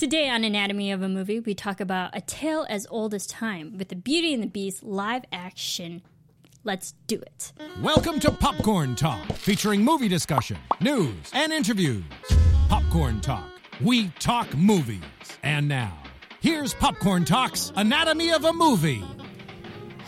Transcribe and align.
Today 0.00 0.30
on 0.30 0.44
Anatomy 0.44 0.92
of 0.92 1.02
a 1.02 1.10
Movie, 1.10 1.40
we 1.40 1.54
talk 1.54 1.78
about 1.78 2.16
A 2.16 2.22
Tale 2.22 2.64
as 2.70 2.86
Old 2.88 3.12
as 3.12 3.26
Time 3.26 3.76
with 3.76 3.88
the 3.90 3.96
Beauty 3.96 4.32
and 4.32 4.42
the 4.42 4.46
Beast 4.46 4.82
live 4.82 5.26
action. 5.30 6.00
Let's 6.64 6.94
do 7.06 7.16
it. 7.16 7.52
Welcome 7.82 8.18
to 8.20 8.30
Popcorn 8.30 8.96
Talk, 8.96 9.22
featuring 9.32 9.84
movie 9.84 10.08
discussion, 10.08 10.56
news, 10.80 11.14
and 11.34 11.52
interviews. 11.52 12.02
Popcorn 12.70 13.20
Talk, 13.20 13.44
we 13.82 14.08
talk 14.18 14.56
movies. 14.56 15.02
And 15.42 15.68
now, 15.68 15.98
here's 16.40 16.72
Popcorn 16.72 17.26
Talk's 17.26 17.70
Anatomy 17.76 18.32
of 18.32 18.46
a 18.46 18.54
Movie. 18.54 19.04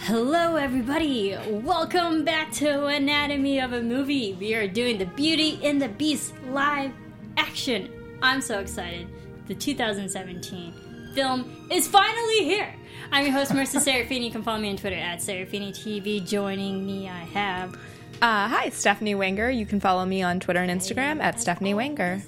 Hello, 0.05 0.57
everybody. 0.57 1.37
Welcome 1.47 2.25
back 2.25 2.51
to 2.53 2.87
Anatomy 2.87 3.61
of 3.61 3.75
a 3.75 3.83
Movie. 3.83 4.39
We 4.41 4.55
are 4.55 4.67
doing 4.67 4.97
the 4.97 5.05
Beauty 5.05 5.61
and 5.63 5.83
the 5.83 5.89
Beast 5.89 6.33
live 6.47 6.93
action. 7.37 7.93
I'm 8.23 8.41
so 8.41 8.59
excited. 8.59 9.07
The 9.49 9.55
2017 9.55 10.73
film 11.15 11.67
is 11.71 11.89
finally 11.89 12.45
here. 12.45 12.75
I'm 13.11 13.25
your 13.27 13.35
host, 13.35 13.51
Marissa 13.53 13.81
Serafini. 13.87 14.25
You 14.25 14.31
can 14.31 14.43
follow 14.43 14.59
me 14.59 14.71
on 14.71 14.77
Twitter 14.77 14.97
at 14.97 15.19
SerafiniTV. 15.19 16.27
Joining 16.27 16.87
me, 16.87 17.09
I 17.09 17.19
have. 17.19 17.77
Uh, 18.23 18.49
hi, 18.49 18.69
Stephanie 18.69 19.17
Wenger. 19.17 19.51
You 19.51 19.67
can 19.67 19.81
follow 19.81 20.07
me 20.07 20.23
on 20.23 20.39
Twitter 20.39 20.61
and 20.61 20.71
Instagram 20.71 21.21
at 21.21 21.41
Stephanie 21.41 21.75
Wenger. 21.75 22.23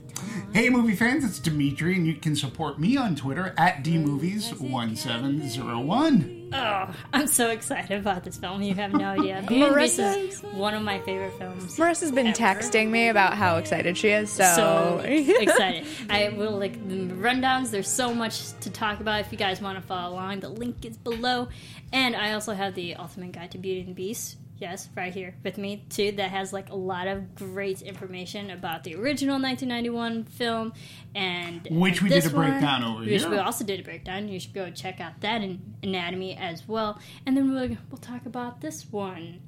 Hey, 0.52 0.68
movie 0.68 0.96
fans, 0.96 1.24
it's 1.24 1.38
Dimitri, 1.38 1.94
and 1.94 2.04
you 2.04 2.16
can 2.16 2.34
support 2.34 2.80
me 2.80 2.96
on 2.96 3.14
Twitter 3.14 3.54
at 3.56 3.84
dmovies1701. 3.84 6.52
Oh, 6.52 6.92
I'm 7.12 7.28
so 7.28 7.50
excited 7.50 7.96
about 7.96 8.24
this 8.24 8.38
film. 8.38 8.60
You 8.60 8.74
have 8.74 8.92
no 8.92 9.04
idea. 9.04 9.44
Beauty 9.46 9.62
and 9.62 9.72
the 9.72 9.78
Beast 9.78 10.00
is 10.00 10.40
one 10.52 10.74
of 10.74 10.82
my 10.82 10.98
favorite 10.98 11.38
films. 11.38 11.76
Marissa's 11.76 12.10
been 12.10 12.26
ever. 12.26 12.36
texting 12.36 12.90
me 12.90 13.08
about 13.08 13.34
how 13.34 13.58
excited 13.58 13.96
she 13.96 14.08
is, 14.08 14.32
so, 14.32 14.52
so 14.56 14.98
excited. 15.04 15.86
I 16.10 16.30
will 16.30 16.58
like 16.58 16.72
the 16.88 17.06
rundowns. 17.06 17.70
There's 17.70 17.88
so 17.88 18.12
much 18.12 18.50
to 18.62 18.70
talk 18.70 18.98
about. 18.98 19.20
If 19.20 19.30
you 19.30 19.38
guys 19.38 19.60
want 19.60 19.78
to 19.78 19.86
follow 19.86 20.14
along, 20.14 20.40
the 20.40 20.48
link 20.48 20.84
is 20.84 20.96
below. 20.96 21.50
And 21.92 22.16
I 22.16 22.32
also 22.32 22.52
have 22.52 22.74
the 22.74 22.96
Ultimate 22.96 23.30
Guide 23.30 23.52
to 23.52 23.58
Beauty 23.58 23.78
and 23.78 23.90
the 23.90 23.94
Beast. 23.94 24.38
Yes, 24.56 24.88
right 24.96 25.12
here 25.12 25.34
with 25.42 25.58
me 25.58 25.84
too. 25.88 26.12
That 26.12 26.30
has 26.30 26.52
like 26.52 26.70
a 26.70 26.76
lot 26.76 27.08
of 27.08 27.34
great 27.34 27.82
information 27.82 28.50
about 28.50 28.84
the 28.84 28.94
original 28.94 29.34
1991 29.40 30.24
film, 30.24 30.72
and 31.14 31.66
uh, 31.66 31.74
Which 31.74 32.00
we 32.00 32.08
this 32.08 32.24
did 32.24 32.32
a 32.32 32.36
one, 32.36 32.50
breakdown 32.50 32.84
over 32.84 33.00
which 33.00 33.22
here. 33.22 33.30
we 33.30 33.38
also 33.38 33.64
did 33.64 33.80
a 33.80 33.82
breakdown. 33.82 34.28
You 34.28 34.38
should 34.38 34.54
go 34.54 34.70
check 34.70 35.00
out 35.00 35.20
that 35.22 35.42
in 35.42 35.60
anatomy 35.82 36.36
as 36.36 36.68
well. 36.68 37.00
And 37.26 37.36
then 37.36 37.52
we'll 37.52 37.76
we'll 37.90 37.98
talk 38.00 38.26
about 38.26 38.60
this 38.60 38.86
one. 38.92 39.40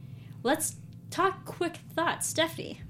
Let's 0.42 0.76
talk 1.10 1.44
quick 1.44 1.78
thoughts, 1.94 2.26
Stephanie. 2.26 2.82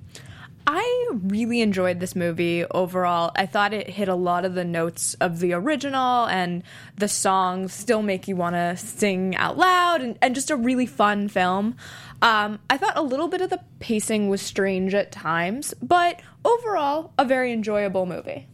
I 0.69 1.09
really 1.13 1.61
enjoyed 1.61 2.01
this 2.01 2.17
movie 2.17 2.65
overall. 2.73 3.31
I 3.37 3.47
thought 3.47 3.73
it 3.73 3.89
hit 3.89 4.09
a 4.09 4.17
lot 4.17 4.45
of 4.45 4.55
the 4.55 4.65
notes 4.65 5.15
of 5.21 5.39
the 5.39 5.53
original, 5.53 6.27
and 6.27 6.65
the 6.97 7.07
songs 7.07 7.73
still 7.73 8.03
make 8.03 8.27
you 8.27 8.35
want 8.35 8.57
to 8.57 8.77
sing 8.77 9.37
out 9.37 9.57
loud, 9.57 10.01
and, 10.01 10.19
and 10.21 10.35
just 10.35 10.51
a 10.51 10.57
really 10.57 10.87
fun 10.87 11.29
film. 11.29 11.77
Um, 12.23 12.59
I 12.71 12.77
thought 12.79 12.97
a 12.97 13.03
little 13.03 13.29
bit 13.29 13.41
of 13.41 13.51
the 13.51 13.61
pacing 13.79 14.29
was 14.29 14.41
strange 14.41 14.95
at 14.95 15.13
times, 15.13 15.75
but 15.83 16.21
overall, 16.45 17.13
a 17.19 17.25
very 17.25 17.53
enjoyable 17.53 18.07
movie. 18.07 18.47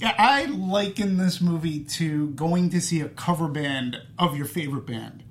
Yeah, 0.00 0.14
I 0.16 0.44
liken 0.44 1.16
this 1.16 1.40
movie 1.40 1.80
to 1.80 2.28
going 2.30 2.70
to 2.70 2.80
see 2.80 3.00
a 3.00 3.08
cover 3.08 3.48
band 3.48 4.00
of 4.18 4.36
your 4.36 4.46
favorite 4.46 4.86
band. 4.86 5.24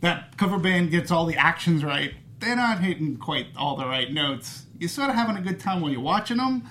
That 0.00 0.36
cover 0.36 0.58
band 0.58 0.90
gets 0.90 1.10
all 1.10 1.26
the 1.26 1.36
actions 1.36 1.82
right. 1.82 2.14
They're 2.38 2.54
not 2.54 2.80
hitting 2.80 3.16
quite 3.16 3.48
all 3.56 3.76
the 3.76 3.86
right 3.86 4.12
notes. 4.12 4.66
You're 4.78 4.88
sort 4.88 5.10
of 5.10 5.16
having 5.16 5.36
a 5.36 5.40
good 5.40 5.58
time 5.58 5.80
while 5.80 5.90
you're 5.90 6.00
watching 6.00 6.36
them, 6.36 6.68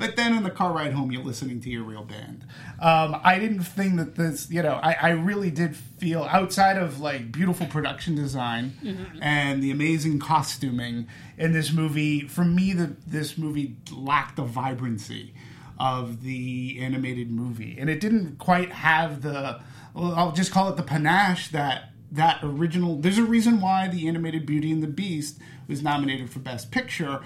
but 0.00 0.16
then 0.16 0.34
in 0.34 0.42
the 0.42 0.50
car 0.50 0.72
ride 0.72 0.94
home, 0.94 1.12
you're 1.12 1.22
listening 1.22 1.60
to 1.60 1.68
your 1.68 1.82
real 1.84 2.02
band. 2.02 2.46
Um, 2.80 3.20
I 3.22 3.38
didn't 3.38 3.64
think 3.64 3.96
that 3.98 4.16
this, 4.16 4.50
you 4.50 4.62
know, 4.62 4.80
I, 4.82 4.96
I 5.00 5.10
really 5.10 5.50
did 5.50 5.76
feel 5.76 6.22
outside 6.22 6.78
of 6.78 7.00
like 7.00 7.30
beautiful 7.30 7.66
production 7.66 8.14
design 8.14 8.72
and 9.20 9.62
the 9.62 9.70
amazing 9.70 10.18
costuming 10.18 11.06
in 11.36 11.52
this 11.52 11.70
movie. 11.70 12.22
For 12.22 12.46
me, 12.46 12.72
the, 12.72 12.96
this 13.06 13.36
movie 13.36 13.76
lacked 13.92 14.36
the 14.36 14.44
vibrancy 14.44 15.34
of 15.78 16.22
the 16.22 16.78
animated 16.80 17.30
movie, 17.30 17.76
and 17.78 17.90
it 17.90 18.00
didn't 18.00 18.38
quite 18.38 18.72
have 18.72 19.20
the. 19.20 19.60
Well, 19.92 20.14
I'll 20.14 20.32
just 20.32 20.50
call 20.50 20.70
it 20.70 20.76
the 20.76 20.82
panache 20.82 21.48
that 21.48 21.90
that 22.12 22.40
original. 22.42 22.96
There's 22.96 23.18
a 23.18 23.24
reason 23.24 23.60
why 23.60 23.88
the 23.88 24.08
animated 24.08 24.46
Beauty 24.46 24.72
and 24.72 24.82
the 24.82 24.88
Beast 24.88 25.38
was 25.68 25.82
nominated 25.82 26.30
for 26.30 26.38
Best 26.38 26.70
Picture. 26.70 27.20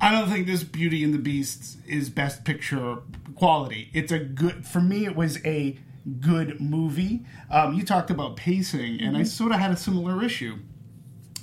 I 0.00 0.10
don't 0.10 0.28
think 0.28 0.46
this 0.46 0.62
Beauty 0.62 1.02
and 1.02 1.14
the 1.14 1.18
Beast 1.18 1.78
is 1.86 2.10
Best 2.10 2.44
Picture 2.44 2.98
quality. 3.34 3.90
It's 3.94 4.12
a 4.12 4.18
good. 4.18 4.66
For 4.66 4.80
me, 4.80 5.06
it 5.06 5.16
was 5.16 5.44
a 5.44 5.78
good 6.20 6.60
movie. 6.60 7.24
Um, 7.50 7.74
you 7.74 7.82
talked 7.82 8.10
about 8.10 8.36
pacing, 8.36 9.00
and 9.00 9.16
I 9.16 9.22
sort 9.22 9.52
of 9.52 9.58
had 9.58 9.70
a 9.70 9.76
similar 9.76 10.22
issue. 10.22 10.58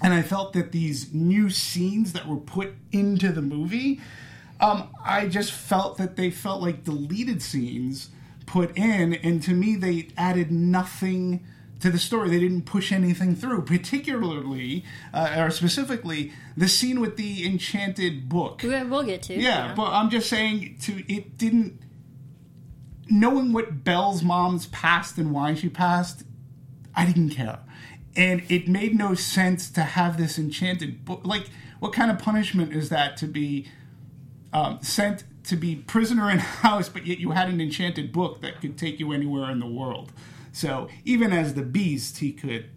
And 0.01 0.13
I 0.13 0.21
felt 0.21 0.53
that 0.53 0.71
these 0.71 1.13
new 1.13 1.49
scenes 1.49 2.13
that 2.13 2.27
were 2.27 2.37
put 2.37 2.73
into 2.91 3.31
the 3.31 3.41
movie, 3.41 4.01
um, 4.59 4.89
I 5.03 5.27
just 5.27 5.51
felt 5.51 5.97
that 5.97 6.15
they 6.15 6.29
felt 6.29 6.61
like 6.61 6.83
deleted 6.83 7.41
scenes 7.41 8.09
put 8.45 8.77
in, 8.77 9.13
and 9.13 9.41
to 9.43 9.51
me, 9.51 9.75
they 9.75 10.09
added 10.17 10.51
nothing 10.51 11.43
to 11.83 11.91
the 11.91 11.99
story. 11.99 12.29
They 12.29 12.39
didn't 12.39 12.63
push 12.63 12.91
anything 12.91 13.35
through, 13.35 13.63
particularly 13.63 14.83
uh, 15.13 15.35
or 15.37 15.49
specifically 15.51 16.31
the 16.57 16.67
scene 16.67 16.99
with 16.99 17.17
the 17.17 17.45
enchanted 17.45 18.27
book. 18.29 18.61
We- 18.63 18.83
We'll 18.83 19.03
get 19.03 19.21
to 19.23 19.33
Yeah, 19.39 19.73
but 19.75 19.91
I'm 19.91 20.09
just 20.09 20.29
saying 20.29 20.77
to 20.83 21.03
it 21.13 21.37
didn't 21.37 21.79
knowing 23.09 23.51
what 23.53 23.83
Belle's 23.83 24.23
mom's 24.23 24.67
past 24.67 25.17
and 25.17 25.31
why 25.31 25.53
she 25.55 25.69
passed, 25.69 26.23
I 26.95 27.05
didn't 27.05 27.31
care. 27.31 27.59
And 28.15 28.43
it 28.49 28.67
made 28.67 28.95
no 28.97 29.13
sense 29.13 29.69
to 29.71 29.81
have 29.81 30.17
this 30.17 30.39
enchanted 30.39 31.03
book. 31.03 31.21
Like, 31.25 31.49
what 31.79 31.91
kind 31.93 32.09
of 32.11 32.17
punishment 32.19 32.73
is 32.73 32.89
that 32.89 33.17
to 33.17 33.27
be 33.27 33.67
um, 34.53 34.79
sent 34.81 35.23
to 35.45 35.57
be 35.57 35.75
prisoner 35.75 36.29
in 36.29 36.37
house, 36.39 36.87
but 36.87 37.05
yet 37.05 37.17
you 37.19 37.31
had 37.31 37.49
an 37.49 37.59
enchanted 37.59 38.13
book 38.13 38.39
that 38.41 38.61
could 38.61 38.77
take 38.77 38.99
you 38.99 39.11
anywhere 39.11 39.49
in 39.51 39.59
the 39.59 39.67
world? 39.67 40.13
So 40.53 40.87
even 41.03 41.33
as 41.33 41.55
the 41.55 41.63
beast, 41.63 42.19
he 42.19 42.31
could 42.31 42.69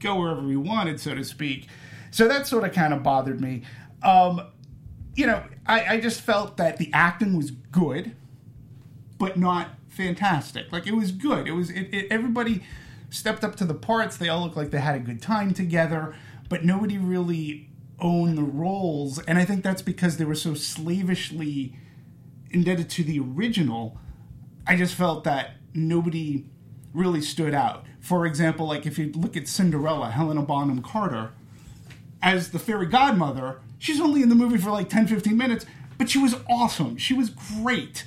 go 0.00 0.18
wherever 0.18 0.48
he 0.48 0.56
wanted, 0.56 1.00
so 1.00 1.14
to 1.14 1.24
speak. 1.24 1.68
So 2.10 2.26
that 2.28 2.46
sort 2.46 2.64
of 2.64 2.72
kind 2.72 2.94
of 2.94 3.02
bothered 3.02 3.40
me. 3.40 3.62
Um, 4.02 4.40
you 5.14 5.26
know, 5.26 5.42
I, 5.66 5.96
I 5.96 6.00
just 6.00 6.20
felt 6.20 6.56
that 6.56 6.78
the 6.78 6.90
acting 6.94 7.36
was 7.36 7.50
good, 7.50 8.14
but 9.18 9.36
not 9.36 9.70
fantastic. 9.88 10.70
Like 10.72 10.86
it 10.86 10.94
was 10.94 11.10
good. 11.10 11.48
It 11.48 11.52
was 11.52 11.70
it, 11.70 11.92
it, 11.92 12.06
everybody 12.10 12.62
stepped 13.10 13.42
up 13.42 13.56
to 13.56 13.64
the 13.64 13.74
parts. 13.74 14.16
They 14.16 14.28
all 14.28 14.42
looked 14.44 14.56
like 14.56 14.70
they 14.70 14.80
had 14.80 14.94
a 14.94 15.00
good 15.00 15.20
time 15.20 15.52
together, 15.52 16.14
but 16.48 16.64
nobody 16.64 16.98
really 16.98 17.70
owned 17.98 18.38
the 18.38 18.42
roles. 18.42 19.18
And 19.20 19.38
I 19.38 19.44
think 19.44 19.64
that's 19.64 19.82
because 19.82 20.18
they 20.18 20.24
were 20.24 20.34
so 20.34 20.54
slavishly 20.54 21.74
indebted 22.50 22.90
to 22.90 23.04
the 23.04 23.18
original. 23.18 23.98
I 24.66 24.76
just 24.76 24.94
felt 24.94 25.24
that 25.24 25.56
nobody 25.74 26.44
really 26.96 27.20
stood 27.20 27.54
out. 27.54 27.84
For 28.00 28.26
example, 28.26 28.66
like 28.66 28.86
if 28.86 28.98
you 28.98 29.12
look 29.12 29.36
at 29.36 29.48
Cinderella, 29.48 30.10
Helena 30.10 30.42
Bonham 30.42 30.82
Carter, 30.82 31.32
as 32.22 32.50
the 32.50 32.58
fairy 32.58 32.86
godmother, 32.86 33.60
she's 33.78 34.00
only 34.00 34.22
in 34.22 34.28
the 34.28 34.34
movie 34.34 34.58
for 34.58 34.70
like 34.70 34.88
10 34.88 35.06
15 35.06 35.36
minutes, 35.36 35.66
but 35.98 36.08
she 36.08 36.18
was 36.18 36.34
awesome. 36.48 36.96
She 36.96 37.14
was 37.14 37.30
great. 37.30 38.04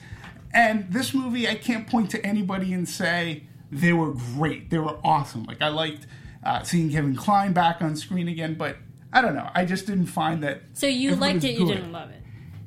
And 0.54 0.92
this 0.92 1.14
movie, 1.14 1.48
I 1.48 1.56
can't 1.56 1.88
point 1.88 2.10
to 2.12 2.26
anybody 2.26 2.74
and 2.74 2.90
say 2.90 3.44
they 3.72 3.94
were 3.94 4.12
great. 4.12 4.70
They 4.72 4.80
were 4.80 4.98
awesome. 5.04 5.44
Like, 5.44 5.62
I 5.62 5.68
liked 5.68 6.08
uh, 6.44 6.64
seeing 6.64 6.92
Kevin 6.92 7.16
Kline 7.16 7.54
back 7.54 7.82
on 7.82 7.96
screen 7.96 8.28
again, 8.28 8.56
but 8.56 8.78
I 9.14 9.22
don't 9.22 9.36
know. 9.36 9.50
I 9.54 9.66
just 9.66 9.86
didn't 9.86 10.08
find 10.08 10.44
that. 10.44 10.62
So 10.74 10.88
you 10.88 11.16
liked 11.16 11.44
it, 11.44 11.60
you 11.60 11.68
didn't 11.68 11.92
love 11.92 12.10
it. 12.10 12.22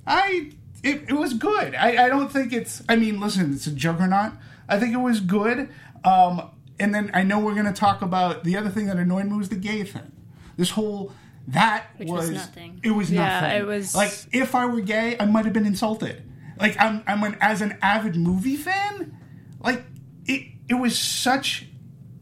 I 0.07 0.53
it, 0.83 1.05
it 1.09 1.13
was 1.13 1.35
good. 1.35 1.75
I, 1.75 2.07
I 2.07 2.09
don't 2.09 2.31
think 2.31 2.53
it's. 2.53 2.83
I 2.89 2.97
mean, 2.97 3.21
listen, 3.21 3.53
it's 3.53 3.67
a 3.67 3.73
juggernaut. 3.73 4.33
I 4.69 4.79
think 4.79 4.93
it 4.95 4.99
was 4.99 5.21
good. 5.21 5.69
Um, 6.05 6.51
and 6.79 6.95
then 6.95 7.11
I 7.15 7.23
know 7.23 7.39
we're 7.39 7.55
going 7.55 7.67
to 7.67 7.73
talk 7.73 8.03
about 8.03 8.45
the 8.45 8.57
other 8.57 8.71
thing 8.71 8.87
that 8.87 8.97
annoyed 8.97 9.27
me 9.27 9.37
was 9.37 9.49
the 9.49 9.57
gay 9.57 9.85
thing. 9.85 10.11
This 10.57 10.71
whole 10.71 11.13
that 11.49 11.87
Which 11.97 12.09
was 12.09 12.31
nothing. 12.31 12.81
It 12.85 12.91
was 12.93 13.11
Yeah, 13.11 13.41
nothing. 13.41 13.59
it 13.61 13.67
was- 13.67 13.95
like 13.95 14.13
if 14.33 14.55
I 14.55 14.67
were 14.67 14.81
gay, 14.81 15.17
I 15.19 15.27
might 15.27 15.45
have 15.45 15.55
been 15.55 15.67
insulted. 15.67 16.23
Like 16.61 16.81
I'm, 16.81 17.03
I'm 17.07 17.23
an 17.25 17.37
as 17.41 17.61
an 17.63 17.77
avid 17.83 18.17
movie 18.17 18.57
fan. 18.57 19.17
Like 19.61 19.83
it, 20.27 20.43
it 20.69 20.75
was 20.75 20.97
such 20.99 21.67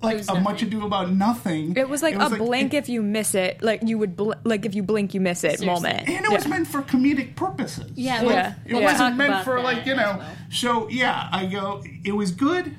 like 0.03 0.17
was 0.17 0.29
a 0.31 0.41
much 0.41 0.63
ado 0.63 0.87
about 0.87 1.11
nothing. 1.13 1.77
It 1.77 1.87
was 1.89 2.03
like 2.03 2.15
a 2.15 2.31
blink 2.31 2.73
it- 2.73 2.79
if 2.79 2.89
you 2.89 3.03
miss 3.03 3.35
it, 3.35 3.61
like 3.63 3.83
you 3.85 3.99
would 3.99 4.17
bl- 4.17 4.33
like 4.45 4.65
if 4.65 4.75
you 4.75 4.83
blink 4.83 5.13
you 5.13 5.21
miss 5.21 5.45
it 5.45 5.59
Seriously. 5.59 5.67
moment. 5.91 6.09
and 6.09 6.25
it 6.25 6.31
was 6.33 6.49
meant 6.49 6.67
for 6.69 6.81
comedic 6.81 7.37
purposes. 7.37 7.91
Yeah, 7.97 8.23
Like, 8.23 8.31
Yeah. 8.35 8.55
it 8.65 8.73
We'll 8.73 8.83
wasn't 8.85 9.17
meant 9.19 9.45
for 9.45 9.61
like 9.61 9.85
you 9.85 9.95
know. 9.97 10.17
well. 10.19 10.33
So 10.51 10.89
yeah, 10.89 11.29
I 11.31 11.45
go. 11.45 11.83
It 12.05 12.13
was 12.13 12.31
good, 12.31 12.75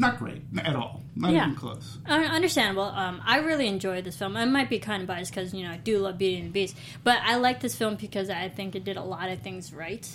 not 0.00 0.18
great 0.18 0.42
at 0.64 0.74
all. 0.74 1.02
Not 1.14 1.32
Yeah. 1.32 1.44
even 1.44 1.54
close. 1.56 1.98
Uh, 2.08 2.12
understandable. 2.14 2.84
Um, 2.84 3.20
I 3.24 3.38
really 3.38 3.66
enjoyed 3.66 4.04
this 4.04 4.16
film. 4.16 4.36
I 4.36 4.44
might 4.46 4.70
be 4.70 4.78
kind 4.78 5.02
of 5.02 5.06
biased 5.08 5.32
because 5.34 5.52
you 5.52 5.64
know 5.64 5.72
I 5.72 5.76
do 5.76 5.98
love 5.98 6.18
Beauty 6.18 6.36
and 6.38 6.46
the 6.46 6.52
Beast, 6.52 6.76
but 7.04 7.18
I 7.22 7.36
like 7.36 7.60
this 7.60 7.74
film 7.76 7.96
because 7.96 8.30
I 8.30 8.48
think 8.48 8.74
it 8.74 8.84
did 8.84 8.96
a 8.96 9.02
lot 9.02 9.28
of 9.28 9.40
things 9.40 9.72
right, 9.72 10.08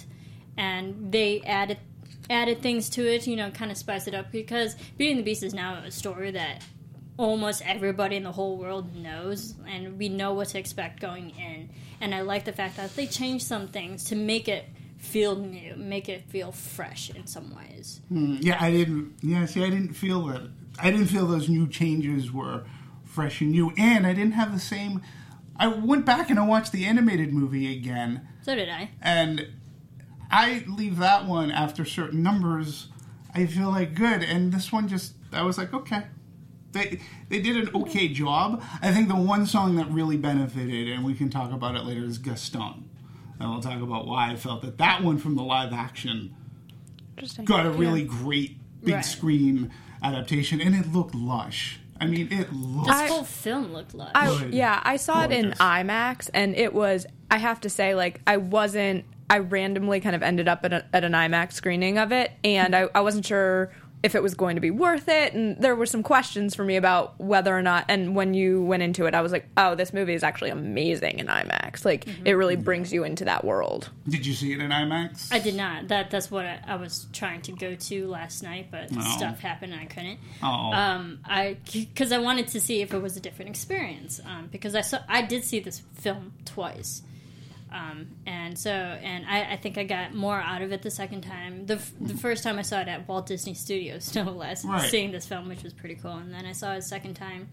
and 0.58 1.12
they 1.12 1.42
added 1.42 1.78
added 2.30 2.62
things 2.62 2.90
to 2.90 3.06
it, 3.08 3.28
you 3.28 3.36
know, 3.36 3.52
kind 3.52 3.70
of 3.72 3.78
spice 3.78 4.08
it 4.08 4.16
up 4.16 4.32
because 4.32 4.76
Beauty 4.98 5.12
and 5.12 5.20
the 5.20 5.24
Beast 5.24 5.44
is 5.44 5.54
now 5.54 5.76
a 5.86 5.92
story 5.92 6.32
that 6.32 6.64
almost 7.18 7.62
everybody 7.66 8.16
in 8.16 8.24
the 8.24 8.32
whole 8.32 8.58
world 8.58 8.96
knows, 8.96 9.54
and 9.68 9.98
we 10.00 10.10
know 10.10 10.34
what 10.34 10.48
to 10.50 10.60
expect 10.60 11.00
going 11.00 11.30
in. 11.32 11.70
And 12.02 12.14
I 12.16 12.22
like 12.22 12.44
the 12.46 12.52
fact 12.52 12.78
that 12.78 12.96
they 12.96 13.06
changed 13.08 13.46
some 13.46 13.68
things 13.68 14.06
to 14.06 14.16
make 14.16 14.48
it 14.48 14.66
feel 14.98 15.36
new, 15.36 15.76
make 15.76 16.10
it 16.10 16.24
feel 16.30 16.52
fresh 16.52 17.10
in 17.10 17.28
some 17.28 17.56
ways. 17.56 18.02
Hmm, 18.10 18.38
yeah, 18.40 18.58
I 18.60 18.72
didn't. 18.72 19.14
Yeah, 19.22 19.46
see, 19.46 19.64
I 19.64 19.70
didn't 19.70 19.94
feel 19.94 20.26
that. 20.28 20.50
I 20.80 20.92
didn't 20.92 21.08
feel 21.08 21.26
those 21.26 21.48
new 21.50 21.68
changes 21.68 22.32
were 22.32 22.64
fresh 23.04 23.40
and 23.42 23.52
new, 23.52 23.72
and 23.78 24.06
I 24.06 24.14
didn't 24.14 24.34
have 24.34 24.52
the 24.54 24.60
same. 24.60 25.02
I 25.58 25.68
went 25.68 26.06
back 26.06 26.30
and 26.30 26.38
I 26.40 26.46
watched 26.46 26.72
the 26.74 26.86
animated 26.86 27.32
movie 27.34 27.72
again, 27.72 28.28
So 28.42 28.56
did 28.56 28.68
I. 28.70 28.90
and 29.02 29.48
I 30.30 30.66
leave 30.68 30.98
that 30.98 31.26
one 31.26 31.50
after 31.52 31.86
certain 31.86 32.22
numbers. 32.24 32.90
I 33.34 33.46
feel 33.46 33.70
like 33.70 33.94
good, 33.96 34.22
and 34.24 34.52
this 34.52 34.72
one 34.72 34.88
just 34.88 35.14
I 35.32 35.44
was 35.44 35.58
like, 35.58 35.74
okay, 35.74 36.04
they 36.74 37.00
they 37.30 37.42
did 37.42 37.56
an 37.56 37.70
okay 37.76 38.10
job. 38.10 38.62
I 38.82 38.92
think 38.92 39.08
the 39.08 39.16
one 39.16 39.46
song 39.46 39.76
that 39.76 39.90
really 39.90 40.18
benefited, 40.18 40.90
and 40.90 41.06
we 41.06 41.14
can 41.14 41.30
talk 41.30 41.52
about 41.54 41.76
it 41.76 41.86
later, 41.86 42.04
is 42.04 42.18
Gaston, 42.18 42.90
and 43.40 43.50
we'll 43.50 43.62
talk 43.62 43.82
about 43.82 44.08
why 44.08 44.32
I 44.32 44.36
felt 44.36 44.62
that 44.64 44.78
that 44.78 45.04
one 45.04 45.18
from 45.18 45.36
the 45.36 45.44
live 45.44 45.74
action 45.74 46.34
Interesting. 47.18 47.46
got 47.46 47.66
a 47.66 47.72
really 47.72 48.04
great 48.04 48.58
big 48.84 48.96
Right. 48.96 49.06
screen 49.06 49.72
adaptation, 50.04 50.62
and 50.62 50.76
it 50.76 50.92
looked 50.94 51.16
lush. 51.16 51.80
I 52.00 52.08
mean, 52.08 52.28
it 52.32 52.52
looked. 52.52 52.88
This 52.90 53.10
whole 53.10 53.24
film 53.24 53.72
looked 53.74 53.94
lush. 53.94 54.12
I, 54.14 54.46
yeah, 54.52 54.82
I 54.84 54.98
saw 54.98 55.24
it 55.24 55.32
in 55.32 55.52
IMAX, 55.54 56.30
and 56.34 56.56
it 56.56 56.74
was. 56.74 57.06
I 57.32 57.38
have 57.38 57.62
to 57.62 57.70
say, 57.70 57.96
like, 57.96 58.22
I 58.28 58.38
wasn't. 58.38 59.06
I 59.30 59.40
randomly 59.40 60.02
kind 60.02 60.16
of 60.16 60.22
ended 60.22 60.48
up 60.48 60.64
at, 60.66 60.74
a, 60.74 60.86
at 60.94 61.04
an 61.04 61.14
IMAX 61.14 61.54
screening 61.54 61.98
of 61.98 62.12
it, 62.12 62.32
and 62.44 62.76
I, 62.76 62.90
I 62.94 63.00
wasn't 63.02 63.26
sure 63.26 63.72
if 64.06 64.14
it 64.14 64.22
was 64.22 64.36
going 64.36 64.56
to 64.56 64.62
be 64.62 64.70
worth 64.70 65.10
it. 65.10 65.34
And 65.34 65.58
there 65.60 65.76
were 65.76 65.88
some 65.88 66.04
questions 66.04 66.54
for 66.54 66.64
me 66.64 66.76
about 66.76 67.20
whether 67.20 67.58
or 67.58 67.64
not. 67.64 67.86
And 67.90 68.16
when 68.16 68.36
you 68.36 68.62
went 68.64 68.84
into 68.84 69.08
it, 69.08 69.16
I 69.16 69.22
was 69.22 69.32
like, 69.32 69.48
oh, 69.58 69.74
this 69.74 69.94
movie 69.94 70.14
is 70.14 70.24
actually 70.24 70.52
amazing 70.52 71.18
in 71.18 71.26
IMAX. 71.26 71.84
Like, 71.84 72.08
it 72.24 72.34
really 72.34 72.56
brings 72.56 72.94
you 72.94 73.04
into 73.04 73.26
that 73.26 73.44
world. 73.44 73.90
Did 74.08 74.24
you 74.26 74.34
see 74.34 74.54
it 74.54 74.60
in 74.60 74.70
IMAX? 74.70 75.34
I 75.34 75.40
did 75.40 75.56
not. 75.56 75.88
That 75.88 76.12
that's 76.12 76.30
what 76.30 76.46
I, 76.46 76.60
I 76.68 76.76
was 76.76 77.08
trying 77.14 77.42
to 77.44 77.52
go 77.52 77.74
to 77.74 78.08
last 78.08 78.44
night, 78.44 78.68
but 78.70 78.90
Oh. 78.96 79.02
stuff 79.18 79.40
happened 79.40 79.74
and 79.74 79.82
I 79.82 79.86
couldn't. 79.86 80.20
Oh. 80.44 80.72
Um, 80.72 81.20
I 81.26 81.58
because 81.74 82.12
I 82.12 82.20
wanted 82.20 82.48
to 82.50 82.62
see 82.62 82.82
if 82.82 82.94
it 82.94 83.02
was 83.02 83.18
a 83.18 83.20
different 83.20 83.50
experience. 83.50 84.22
Um, 84.24 84.50
because 84.52 84.76
I 84.76 84.82
saw 84.82 85.00
I 85.10 85.24
did 85.24 85.44
see 85.44 85.60
this 85.60 85.82
film 85.96 86.34
twice. 86.46 87.02
Um, 87.76 88.08
and 88.26 88.58
so, 88.58 88.72
and 88.72 89.26
I, 89.26 89.52
I 89.54 89.56
think 89.58 89.78
I 89.78 89.84
got 89.84 90.14
more 90.14 90.40
out 90.40 90.62
of 90.62 90.72
it 90.72 90.82
the 90.82 90.90
second 90.90 91.24
time. 91.24 91.66
The, 91.66 91.74
f- 91.76 91.92
the 92.00 92.14
first 92.16 92.42
time 92.42 92.58
I 92.58 92.62
saw 92.62 92.80
it 92.80 92.88
at 92.88 93.06
Walt 93.06 93.26
Disney 93.28 93.54
Studios, 93.54 94.16
no 94.16 94.32
less, 94.32 94.64
Right. 94.64 94.90
seeing 94.90 95.12
this 95.12 95.26
film, 95.26 95.50
which 95.50 95.62
was 95.62 95.74
pretty 95.74 95.96
cool. 95.96 96.14
And 96.14 96.34
then 96.34 96.46
I 96.46 96.54
saw 96.54 96.74
it 96.74 96.78
a 96.78 96.82
second 96.82 97.16
time 97.16 97.50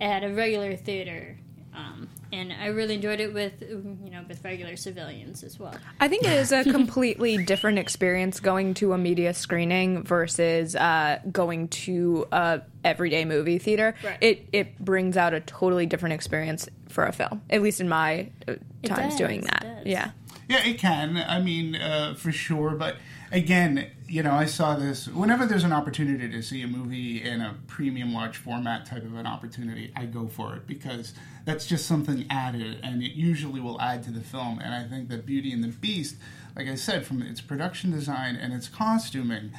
at 0.00 0.24
a 0.24 0.28
regular 0.34 0.74
theater, 0.74 1.36
um, 1.72 2.08
and 2.32 2.52
I 2.52 2.66
really 2.66 2.94
enjoyed 2.96 3.20
it 3.20 3.32
with 3.32 3.62
you 3.62 4.10
know 4.10 4.24
with 4.26 4.42
regular 4.44 4.74
civilians 4.76 5.44
as 5.44 5.56
well. 5.60 5.74
I 6.00 6.08
think 6.08 6.24
it 6.24 6.32
is 6.32 6.50
a 6.50 6.64
completely 6.72 7.44
different 7.44 7.78
experience 7.78 8.40
going 8.40 8.74
to 8.74 8.92
a 8.92 8.98
media 8.98 9.32
screening 9.34 10.02
versus 10.02 10.74
uh, 10.74 11.20
going 11.30 11.68
to 11.68 12.26
a 12.32 12.62
everyday 12.82 13.24
movie 13.24 13.58
theater. 13.58 13.94
Right. 14.02 14.18
It 14.20 14.48
it 14.52 14.78
brings 14.80 15.16
out 15.16 15.32
a 15.32 15.38
totally 15.40 15.86
different 15.86 16.14
experience 16.14 16.68
for 16.90 17.04
a 17.04 17.12
film. 17.12 17.42
At 17.50 17.62
least 17.62 17.80
in 17.80 17.88
my 17.88 18.30
uh, 18.46 18.54
It 18.82 18.88
times 18.88 19.14
does, 19.14 19.18
doing 19.18 19.42
that. 19.42 19.82
Yeah. 19.84 20.10
Yeah, 20.48 20.64
it 20.66 20.78
can. 20.78 21.16
I 21.16 21.40
mean, 21.40 21.76
uh, 21.76 22.14
for 22.14 22.32
sure. 22.32 22.70
But 22.70 22.96
again, 23.30 23.86
you 24.08 24.22
know, 24.24 24.32
I 24.32 24.46
saw 24.46 24.74
this 24.74 25.06
whenever 25.06 25.46
there's 25.46 25.62
an 25.62 25.72
opportunity 25.72 26.28
to 26.28 26.42
see 26.42 26.62
a 26.62 26.66
movie 26.66 27.22
in 27.22 27.40
a 27.40 27.54
premium 27.68 28.12
large 28.12 28.36
format 28.36 28.84
type 28.84 29.04
of 29.04 29.14
an 29.14 29.26
opportunity, 29.26 29.92
I 29.94 30.06
go 30.06 30.26
for 30.26 30.56
it 30.56 30.66
because 30.66 31.14
that's 31.44 31.66
just 31.66 31.86
something 31.86 32.26
added, 32.28 32.80
and 32.82 33.02
it 33.02 33.12
usually 33.12 33.60
will 33.60 33.80
add 33.80 34.02
to 34.04 34.10
the 34.10 34.20
film. 34.20 34.58
And 34.58 34.74
I 34.74 34.82
think 34.88 35.08
that 35.10 35.24
Beauty 35.24 35.52
and 35.52 35.62
the 35.62 35.68
Beast, 35.68 36.16
like 36.56 36.66
I 36.66 36.74
said, 36.74 37.06
from 37.06 37.22
its 37.22 37.40
production 37.40 37.92
design 37.92 38.34
and 38.34 38.52
its 38.52 38.68
costuming, 38.68 39.52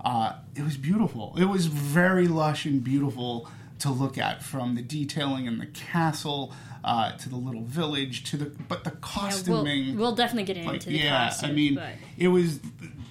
uh, 0.00 0.32
it 0.56 0.62
was 0.62 0.78
beautiful. 0.78 1.34
It 1.38 1.44
was 1.44 1.66
very 1.66 2.26
lush 2.26 2.64
and 2.64 2.82
beautiful 2.82 3.50
to 3.80 3.90
look 3.90 4.18
at, 4.18 4.42
from 4.42 4.74
the 4.74 4.82
detailing 4.82 5.46
in 5.46 5.58
the 5.58 5.66
castle. 5.66 6.52
Uh, 6.84 7.12
to 7.18 7.28
the 7.28 7.36
little 7.36 7.64
village, 7.64 8.24
to 8.30 8.36
the 8.36 8.46
but 8.68 8.84
the 8.84 8.90
Yeah, 8.90 8.94
we'll, 8.94 9.00
costuming, 9.02 9.98
we'll 9.98 10.14
definitely 10.14 10.44
get 10.44 10.56
into 10.58 10.70
like 10.70 10.84
the 10.84 10.92
yeah 10.92 11.28
costumes, 11.28 11.50
i 11.50 11.54
mean 11.54 11.74
but 11.74 11.92
it 12.16 12.28
was 12.28 12.60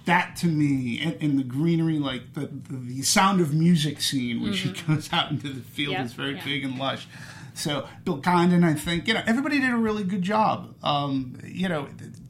that 0.06 0.38
to 0.38 0.48
me 0.48 1.02
and, 1.02 1.18
and 1.22 1.38
the 1.38 1.44
greenery 1.44 2.00
like 2.00 2.34
the, 2.34 2.48
the 2.48 2.78
the 2.78 3.02
sound 3.02 3.42
of 3.42 3.54
music 3.54 4.00
scene 4.02 4.42
when 4.42 4.54
she 4.54 4.72
goes 4.88 5.12
out 5.12 5.32
into 5.32 5.50
the 5.50 5.60
field 5.62 5.92
Yep, 5.94 6.06
is 6.06 6.14
very 6.14 6.40
big 6.46 6.64
and 6.64 6.80
lush. 6.80 7.08
So 7.54 7.88
bill 8.06 8.20
condon 8.20 8.64
i 8.64 8.74
think 8.74 9.08
you 9.08 9.14
know 9.14 9.24
everybody 9.28 9.60
did 9.60 9.72
a 9.72 9.78
really 9.78 10.04
good 10.06 10.22
job. 10.22 10.74
Um 10.82 11.38
you 11.44 11.68
know 11.68 11.88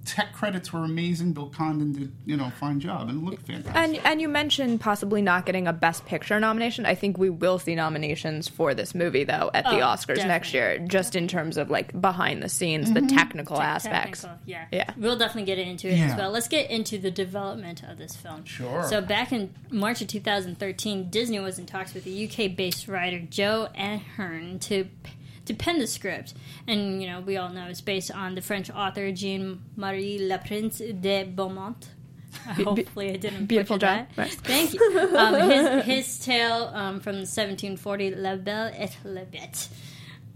tech 0.07 0.33
credits 0.33 0.71
were 0.71 0.83
amazing 0.83 1.33
bill 1.33 1.49
condon 1.49 1.91
did 1.91 2.11
you 2.25 2.37
know 2.37 2.47
a 2.47 2.51
fine 2.51 2.79
job 2.79 3.09
and 3.09 3.21
it 3.21 3.25
looked 3.29 3.45
fantastic 3.45 3.75
And 3.75 3.97
and 4.05 4.21
you 4.21 4.29
mentioned 4.29 4.79
possibly 4.79 5.21
not 5.21 5.45
getting 5.45 5.67
a 5.67 5.73
Best 5.73 6.05
Picture 6.05 6.39
nomination. 6.39 6.85
I 6.85 6.95
think 6.95 7.17
we 7.17 7.29
will 7.29 7.59
see 7.59 7.75
nominations 7.75 8.47
for 8.47 8.73
this 8.73 8.95
movie 8.95 9.23
though 9.25 9.51
at 9.53 9.65
the 9.65 9.79
Oh, 9.79 9.87
Oscars 9.87 10.25
next 10.25 10.53
year, 10.53 10.79
just 10.79 11.15
in 11.15 11.27
terms 11.27 11.57
of 11.57 11.69
like 11.69 11.99
behind 11.99 12.41
the 12.41 12.49
scenes, 12.49 12.91
the 12.93 13.01
mm-hmm. 13.01 13.15
technical 13.15 13.61
aspects. 13.61 14.21
technical, 14.21 14.41
yeah. 14.45 14.65
Yeah. 14.71 14.91
We'll 14.97 15.17
definitely 15.17 15.45
get 15.45 15.59
into 15.59 15.87
it 15.89 15.97
Yeah. 15.97 16.05
as 16.11 16.17
well. 16.17 16.31
Let's 16.31 16.47
get 16.47 16.69
into 16.71 16.97
the 16.97 17.11
development 17.11 17.83
of 17.83 17.97
this 17.97 18.15
film. 18.15 18.45
Sure. 18.45 18.83
So 18.83 19.01
back 19.01 19.31
in 19.31 19.53
March 19.69 20.01
of 20.01 20.07
2013, 20.07 21.09
Disney 21.09 21.39
was 21.39 21.59
in 21.59 21.65
talks 21.65 21.93
with 21.93 22.03
the 22.05 22.25
UK-based 22.29 22.87
writer 22.87 23.19
Joe 23.19 23.67
Ahearne 23.77 24.59
to 24.61 24.87
to 25.47 25.53
pen 25.53 25.79
the 25.79 25.87
script, 25.87 26.33
and 26.67 27.01
you 27.01 27.07
know 27.09 27.21
we 27.21 27.37
all 27.37 27.49
know 27.49 27.67
it's 27.67 27.81
based 27.81 28.11
on 28.11 28.35
the 28.35 28.41
French 28.41 28.69
author 28.69 29.11
Jean 29.11 29.61
Marie 29.75 30.19
Le 30.19 30.37
Prince 30.37 30.77
de 30.79 31.23
Beaumont. 31.23 31.89
Hopefully, 32.63 33.11
I 33.11 33.17
didn't 33.17 33.47
beautiful 33.47 33.77
butcher 33.77 33.87
job. 33.87 34.07
that. 34.15 34.17
Right. 34.17 34.31
Thank 34.31 34.73
you. 34.73 35.09
Um, 35.17 35.49
his, 35.49 35.85
his 35.85 36.19
tale 36.19 36.71
um, 36.73 36.99
from 36.99 37.15
1740, 37.15 38.15
La 38.15 38.35
Belle 38.35 38.71
et 38.75 38.95
la 39.03 39.21
Bête. 39.21 39.67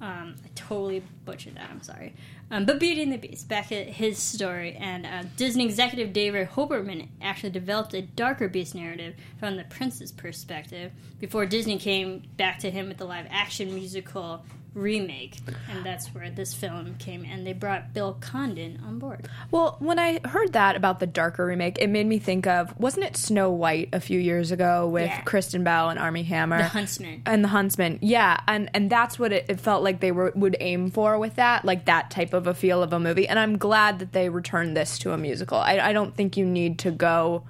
Um, 0.01 0.35
I 0.43 0.49
totally 0.55 1.03
butchered 1.25 1.55
that. 1.55 1.69
I'm 1.69 1.83
sorry. 1.83 2.15
Um, 2.49 2.65
but 2.65 2.79
Beauty 2.79 3.03
and 3.03 3.13
the 3.13 3.17
Beast, 3.17 3.47
back 3.47 3.71
at 3.71 3.87
his 3.87 4.17
story, 4.17 4.75
and 4.75 5.05
uh, 5.05 5.23
Disney 5.37 5.63
executive 5.63 6.11
David 6.11 6.49
Hoberman 6.49 7.07
actually 7.21 7.51
developed 7.51 7.93
a 7.93 8.01
darker 8.01 8.49
Beast 8.49 8.75
narrative 8.75 9.15
from 9.39 9.55
the 9.55 9.63
prince's 9.63 10.11
perspective 10.11 10.91
before 11.19 11.45
Disney 11.45 11.77
came 11.77 12.23
back 12.35 12.59
to 12.59 12.71
him 12.71 12.89
with 12.89 12.97
the 12.97 13.05
live 13.05 13.27
action 13.29 13.73
musical 13.73 14.43
remake, 14.73 15.37
and 15.69 15.85
that's 15.85 16.07
where 16.13 16.29
this 16.29 16.53
film 16.53 16.95
came. 16.97 17.25
And 17.25 17.45
they 17.45 17.53
brought 17.53 17.93
Bill 17.93 18.13
Condon 18.19 18.81
on 18.85 18.99
board. 18.99 19.27
Well, 19.51 19.75
when 19.79 19.99
I 19.99 20.19
heard 20.25 20.53
that 20.53 20.75
about 20.75 20.99
the 20.99 21.07
darker 21.07 21.45
remake, 21.45 21.77
it 21.79 21.87
made 21.87 22.05
me 22.07 22.19
think 22.19 22.47
of 22.47 22.77
wasn't 22.79 23.05
it 23.05 23.17
Snow 23.17 23.51
White 23.51 23.89
a 23.93 23.99
few 23.99 24.19
years 24.19 24.51
ago 24.51 24.87
with 24.87 25.07
Yeah. 25.07 25.21
Kristen 25.21 25.63
Bell 25.63 25.89
and 25.89 25.99
Armie 25.99 26.23
Hammer? 26.23 26.57
The 26.57 26.63
Huntsman. 26.65 27.21
and 27.25 27.43
the 27.43 27.49
Huntsman, 27.49 27.99
yeah, 28.01 28.39
and 28.47 28.69
and 28.73 28.89
that's 28.89 29.19
what 29.19 29.31
it, 29.33 29.45
it 29.49 29.59
felt 29.59 29.83
like 29.83 29.99
they 29.99 30.11
were 30.11 30.31
would 30.35 30.55
aim 30.59 30.89
for 30.91 31.17
with 31.19 31.35
that, 31.35 31.65
like 31.65 31.85
that 31.85 32.09
type 32.11 32.33
of 32.33 32.47
a 32.47 32.53
feel 32.53 32.81
of 32.83 32.93
a 32.93 32.99
movie. 32.99 33.27
And 33.27 33.37
I'm 33.39 33.57
glad 33.57 33.99
that 33.99 34.13
they 34.13 34.29
returned 34.29 34.75
this 34.77 34.97
to 34.99 35.11
a 35.11 35.17
musical. 35.17 35.57
I, 35.57 35.79
I 35.79 35.93
don't 35.93 36.15
think 36.15 36.37
you 36.37 36.45
need 36.45 36.79
to 36.79 36.91
go 36.91 37.43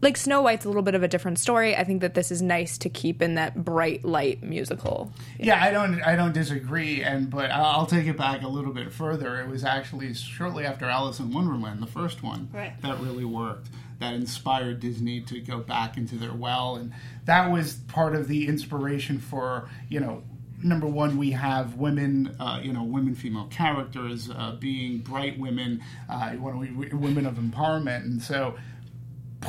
like 0.00 0.16
Snow 0.16 0.42
White's 0.42 0.64
a 0.64 0.68
little 0.68 0.82
bit 0.82 0.94
of 0.94 1.02
a 1.02 1.08
different 1.08 1.38
story. 1.38 1.74
I 1.76 1.84
think 1.84 2.00
that 2.02 2.14
this 2.14 2.30
is 2.30 2.40
nice 2.40 2.78
to 2.78 2.88
keep 2.88 3.20
in 3.20 3.34
that 3.34 3.64
bright 3.64 4.04
light 4.04 4.42
musical. 4.42 5.12
Yeah, 5.38 5.62
I 5.62 5.70
don't, 5.70 6.00
I 6.02 6.14
don't 6.16 6.32
disagree, 6.32 7.02
and 7.02 7.28
but 7.30 7.50
I'll 7.50 7.86
take 7.86 8.06
it 8.06 8.16
back 8.16 8.42
a 8.42 8.48
little 8.48 8.72
bit 8.72 8.92
further. 8.92 9.40
It 9.40 9.48
was 9.48 9.64
actually 9.64 10.14
shortly 10.14 10.64
after 10.64 10.84
Alice 10.86 11.18
in 11.18 11.32
Wonderland, 11.32 11.82
the 11.82 11.86
first 11.86 12.22
one, 12.22 12.48
Right. 12.52 12.80
that 12.82 12.98
really 13.00 13.24
worked. 13.24 13.68
That 13.98 14.14
inspired 14.14 14.78
Disney 14.78 15.20
to 15.22 15.40
go 15.40 15.58
back 15.58 15.96
into 15.96 16.14
their 16.14 16.32
well, 16.32 16.76
and 16.76 16.92
that 17.24 17.50
was 17.50 17.74
part 17.88 18.14
of 18.14 18.28
the 18.28 18.46
inspiration 18.46 19.18
for 19.18 19.68
you 19.88 19.98
know. 20.00 20.22
Number 20.60 20.88
one, 20.88 21.16
we 21.18 21.30
have 21.30 21.76
women, 21.76 22.34
uh, 22.40 22.58
you 22.60 22.72
know, 22.72 22.82
women, 22.82 23.14
female 23.14 23.46
characters 23.46 24.28
uh, 24.28 24.56
being 24.58 24.98
bright 24.98 25.38
women, 25.38 25.80
uh, 26.08 26.32
we- 26.36 26.72
we- 26.72 26.88
women 26.88 27.26
of 27.26 27.34
empowerment, 27.36 28.02
and 28.02 28.20
so 28.20 28.56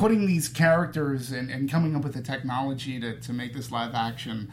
putting 0.00 0.24
these 0.24 0.48
characters 0.48 1.30
and, 1.30 1.50
and 1.50 1.70
coming 1.70 1.94
up 1.94 2.02
with 2.02 2.14
the 2.14 2.22
technology 2.22 2.98
to, 2.98 3.20
to 3.20 3.34
make 3.34 3.52
this 3.52 3.70
live 3.70 3.94
action 3.94 4.50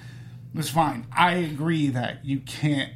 was 0.54 0.70
fine. 0.70 1.08
I 1.16 1.36
agree 1.36 1.88
that 1.88 2.25
you 2.25 2.42
can't 2.42 2.92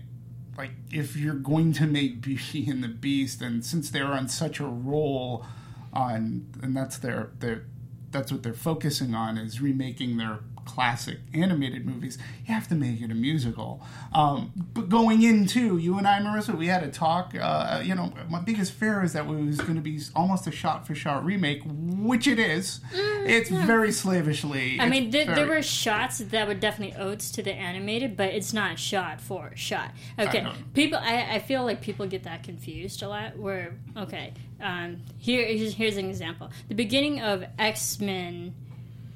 like 0.58 0.72
if 0.92 1.16
you're 1.16 1.34
going 1.34 1.72
to 1.72 1.88
make 1.88 2.20
Beauty 2.22 2.70
and 2.70 2.84
the 2.84 2.90
Beast, 2.90 3.42
and 3.42 3.64
since 3.64 3.90
they're 3.90 4.12
on 4.12 4.28
such 4.28 4.60
a 4.60 4.66
roll 4.66 5.46
on, 5.94 6.46
and 6.62 6.76
that's 6.76 6.98
their 6.98 7.32
their 7.40 7.64
that's 8.12 8.34
what 8.34 8.44
they're 8.44 8.54
focusing 8.54 9.16
on 9.16 9.38
is 9.38 9.62
remaking 9.62 10.18
their 10.18 10.40
classic 10.72 11.20
animated 11.34 11.86
movies, 11.86 12.18
you 12.46 12.54
have 12.54 12.68
to 12.70 12.76
make 12.76 13.02
it 13.02 13.12
a 13.12 13.16
musical. 13.16 13.82
Um, 14.14 14.52
but 14.74 14.90
going 14.90 15.22
into 15.22 15.78
you 15.78 15.98
and 15.98 16.08
I, 16.08 16.20
Marissa, 16.20 16.58
we 16.58 16.68
had 16.68 16.84
a 16.84 16.90
talk. 16.90 17.34
Uh, 17.40 17.82
you 17.84 17.94
know, 17.94 18.14
my 18.30 18.40
biggest 18.40 18.72
fear 18.72 19.04
is 19.04 19.14
that 19.14 19.26
it 19.26 19.28
was 19.28 19.60
going 19.60 19.76
to 19.76 19.82
be 19.82 20.00
almost 20.16 20.48
a 20.48 20.52
shot-for-shot 20.52 21.26
remake, 21.26 21.62
which 21.66 22.28
it 22.28 22.40
is. 22.40 22.80
it's 22.94 23.50
very 23.50 23.92
slavishly. 23.92 24.78
Mm, 24.78 24.82
I 24.82 24.90
mean, 24.90 25.12
th- 25.12 25.28
there 25.28 25.48
were 25.48 25.62
shots 25.62 26.20
that 26.20 26.48
were 26.48 26.54
definitely 26.54 26.96
odes 26.96 27.32
to 27.32 27.44
the 27.44 27.54
animated, 27.54 28.16
but 28.16 28.30
it's 28.30 28.54
not 28.54 28.80
shot 28.80 29.20
for 29.22 29.52
shot. 29.56 29.92
Okay, 30.18 30.42
know. 30.42 30.54
people. 30.74 31.00
I, 31.00 31.36
I 31.36 31.40
feel 31.40 31.64
like 31.64 31.82
people 31.82 32.08
get 32.08 32.24
that 32.24 32.44
confused 32.44 33.04
a 33.04 33.10
lot. 33.10 33.38
Where 33.38 33.76
okay, 33.98 34.34
um, 34.62 35.02
here 35.18 35.46
here's, 35.46 35.74
here's 35.74 35.98
an 35.98 36.10
example: 36.10 36.50
the 36.68 36.76
beginning 36.76 37.22
of 37.22 37.44
X 37.60 38.00
Men. 38.00 38.56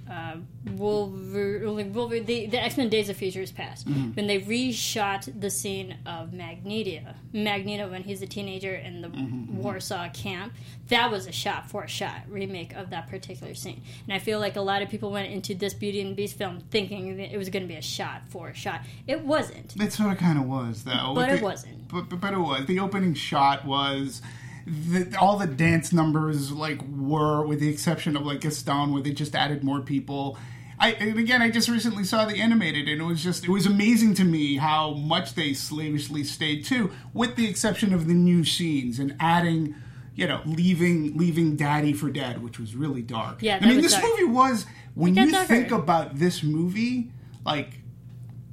Uh, 0.10 0.36
Wolverine, 0.76 1.92
Wolverine, 1.92 2.26
the, 2.26 2.46
the 2.46 2.62
X 2.62 2.78
Men 2.78 2.90
Days 2.90 3.10
of 3.10 3.18
Futures 3.18 3.52
Past, 3.52 3.88
mm-hmm. 3.88 4.12
when 4.12 4.28
they 4.28 4.40
reshot 4.40 5.28
the 5.40 5.50
scene 5.50 5.98
of 6.06 6.32
Magneto, 6.32 7.02
Magneto 7.34 7.90
when 7.90 8.04
he's 8.04 8.22
a 8.22 8.28
teenager 8.28 8.76
in 8.76 9.02
the 9.02 9.08
mm-hmm, 9.08 9.26
mm-hmm. 9.26 9.58
Warsaw 9.64 10.10
camp, 10.10 10.54
that 10.90 11.10
was 11.10 11.26
a 11.26 11.32
shot 11.32 11.70
for 11.70 11.84
a 11.84 11.88
shot 11.88 12.22
remake 12.28 12.74
of 12.76 12.92
that 12.92 13.08
particular 13.08 13.56
scene. 13.56 13.82
And 14.06 14.14
I 14.14 14.20
feel 14.20 14.40
like 14.40 14.56
a 14.58 14.62
lot 14.62 14.84
of 14.84 14.90
people 14.90 15.10
went 15.10 15.32
into 15.32 15.56
this 15.56 15.74
Beauty 15.74 16.02
and 16.02 16.12
the 16.12 16.16
Beast 16.16 16.38
film 16.38 16.60
thinking 16.70 17.18
that 17.18 17.34
it 17.34 17.38
was 17.38 17.50
going 17.50 17.64
to 17.64 17.68
be 17.68 17.78
a 17.78 17.82
shot 17.82 18.22
for 18.30 18.50
a 18.50 18.54
shot. 18.54 18.82
It 19.08 19.22
wasn't. 19.22 19.76
It 19.82 19.92
sort 19.92 20.12
of 20.12 20.20
kind 20.20 20.38
of 20.38 20.46
was, 20.46 20.84
though. 20.84 21.14
But 21.16 21.30
With 21.30 21.40
it 21.40 21.44
wasn't. 21.44 21.88
But, 21.88 22.10
but, 22.10 22.22
but 22.22 22.34
it 22.34 22.40
was. 22.40 22.66
The 22.68 22.80
opening 22.80 23.16
shot 23.16 23.66
was. 23.66 24.22
The, 24.68 25.16
all 25.20 25.38
the 25.38 25.46
dance 25.46 25.94
numbers 25.94 26.52
like 26.52 26.82
were, 26.88 27.46
with 27.46 27.60
the 27.60 27.70
exception 27.70 28.18
of 28.18 28.26
like 28.26 28.42
Gaston, 28.42 28.94
where 28.94 29.02
they 29.02 29.12
just 29.12 29.36
added 29.36 29.64
more 29.64 29.82
people. 29.82 30.38
I 30.80 30.92
and 30.94 31.18
again, 31.20 31.42
I 31.42 31.52
just 31.52 31.70
recently 31.70 32.04
saw 32.04 32.26
the 32.26 32.42
animated, 32.42 32.90
and 32.90 33.00
it 33.02 33.06
was 33.06 33.24
just 33.24 33.46
it 33.46 33.50
was 33.50 33.66
amazing 33.66 34.16
to 34.16 34.24
me 34.24 34.58
how 34.58 34.94
much 34.94 35.36
they 35.36 35.54
slavishly 35.54 36.24
stayed 36.24 36.66
too, 36.66 36.92
with 37.14 37.36
the 37.36 37.48
exception 37.48 37.94
of 37.94 38.08
the 38.08 38.14
new 38.14 38.44
scenes 38.44 39.00
and 39.00 39.16
adding, 39.20 39.76
you 40.16 40.28
know, 40.28 40.42
leaving 40.46 41.16
leaving 41.16 41.56
Daddy 41.56 41.94
for 41.94 42.10
Dead, 42.10 42.44
which 42.44 42.60
was 42.60 42.76
really 42.76 43.02
dark. 43.02 43.42
Yeah, 43.42 43.60
I 43.62 43.68
mean, 43.68 43.82
this 43.82 43.94
dark. 43.94 44.04
movie 44.04 44.26
was 44.26 44.66
when 44.96 45.16
you 45.16 45.32
darker. 45.32 45.48
think 45.48 45.72
about 45.72 46.18
this 46.18 46.44
movie, 46.44 47.12
like 47.46 47.80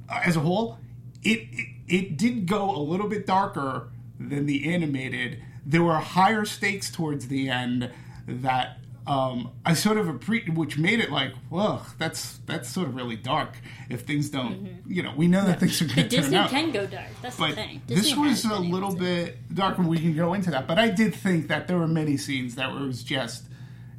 uh, 0.09 0.21
as 0.23 0.35
a 0.35 0.41
whole, 0.41 0.77
it, 1.23 1.47
it 1.51 1.67
it 1.87 2.17
did 2.17 2.45
go 2.45 2.69
a 2.69 2.79
little 2.79 3.09
bit 3.09 3.25
darker 3.25 3.89
than 4.19 4.45
the 4.45 4.71
animated. 4.73 5.41
There 5.65 5.83
were 5.83 5.95
higher 5.95 6.45
stakes 6.45 6.91
towards 6.91 7.27
the 7.27 7.49
end 7.49 7.89
that 8.27 8.77
um, 9.05 9.51
I 9.65 9.73
sort 9.73 9.97
of 9.97 10.27
which 10.55 10.77
made 10.77 10.99
it 10.99 11.11
like, 11.11 11.33
whoa, 11.49 11.81
that's 11.97 12.39
that's 12.45 12.69
sort 12.69 12.87
of 12.87 12.95
really 12.95 13.17
dark. 13.17 13.55
If 13.89 14.01
things 14.01 14.29
don't, 14.29 14.81
you 14.87 15.03
know, 15.03 15.13
we 15.15 15.27
know 15.27 15.45
that 15.45 15.59
things 15.59 15.81
are 15.81 15.85
going 15.85 15.95
to 15.95 16.01
turn 16.03 16.09
Disney 16.09 16.37
out. 16.37 16.49
can 16.49 16.71
go 16.71 16.85
dark. 16.85 17.07
That's 17.21 17.35
the 17.35 17.43
but 17.43 17.55
thing. 17.55 17.81
this 17.87 18.15
was 18.15 18.45
a 18.45 18.59
little 18.59 18.95
bit 18.95 19.37
darker. 19.53 19.81
We 19.81 19.97
can 19.97 20.15
go 20.15 20.33
into 20.33 20.51
that, 20.51 20.67
but 20.67 20.79
I 20.79 20.89
did 20.89 21.13
think 21.13 21.47
that 21.49 21.67
there 21.67 21.77
were 21.77 21.87
many 21.87 22.15
scenes 22.15 22.55
that 22.55 22.71
was 22.71 23.03
just 23.03 23.43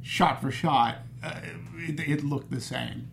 shot 0.00 0.40
for 0.40 0.50
shot. 0.50 0.98
Uh, 1.22 1.40
it, 1.76 2.00
it 2.00 2.24
looked 2.24 2.50
the 2.50 2.60
same, 2.60 3.10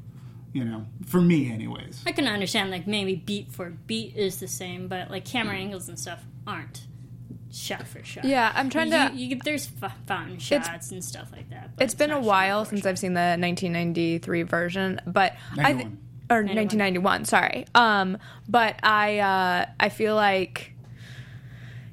you 0.53 0.63
know, 0.63 0.85
for 1.05 1.19
me, 1.19 1.51
anyways. 1.51 2.03
I 2.05 2.13
can 2.13 2.27
understand 2.27 2.71
like 2.71 2.87
maybe 2.87 3.15
beat 3.15 3.51
for 3.51 3.69
beat 3.69 4.15
is 4.15 4.39
the 4.39 4.47
same, 4.47 4.87
but 4.87 5.11
like 5.11 5.25
camera 5.25 5.55
angles 5.55 5.89
and 5.89 5.99
stuff 5.99 6.23
aren't 6.47 6.87
shot 7.51 7.87
for 7.87 8.03
shot. 8.03 8.23
Yeah, 8.25 8.51
I'm 8.55 8.69
trying 8.69 8.91
you, 8.91 9.09
to- 9.09 9.15
You, 9.15 9.39
there's 9.43 9.69
f- 9.81 9.93
fountain 10.07 10.39
shots 10.39 10.91
and 10.91 11.03
stuff 11.03 11.29
like 11.31 11.49
that. 11.49 11.75
but 11.75 11.83
It's 11.83 11.93
been 11.93 12.11
a 12.11 12.19
while 12.19 12.65
since 12.65 12.81
shot. 12.81 12.89
I've 12.89 12.99
seen 12.99 13.13
the 13.13 13.37
1993 13.37 14.43
version, 14.43 15.01
but 15.05 15.35
I 15.57 15.73
th- 15.73 15.85
91. 15.85 15.97
or 16.29 16.35
1991. 16.43 17.25
Sorry. 17.25 17.65
Um, 17.75 18.17
but 18.47 18.75
I 18.83 19.19
uh, 19.19 19.65
I 19.79 19.89
feel 19.89 20.15
like 20.15 20.73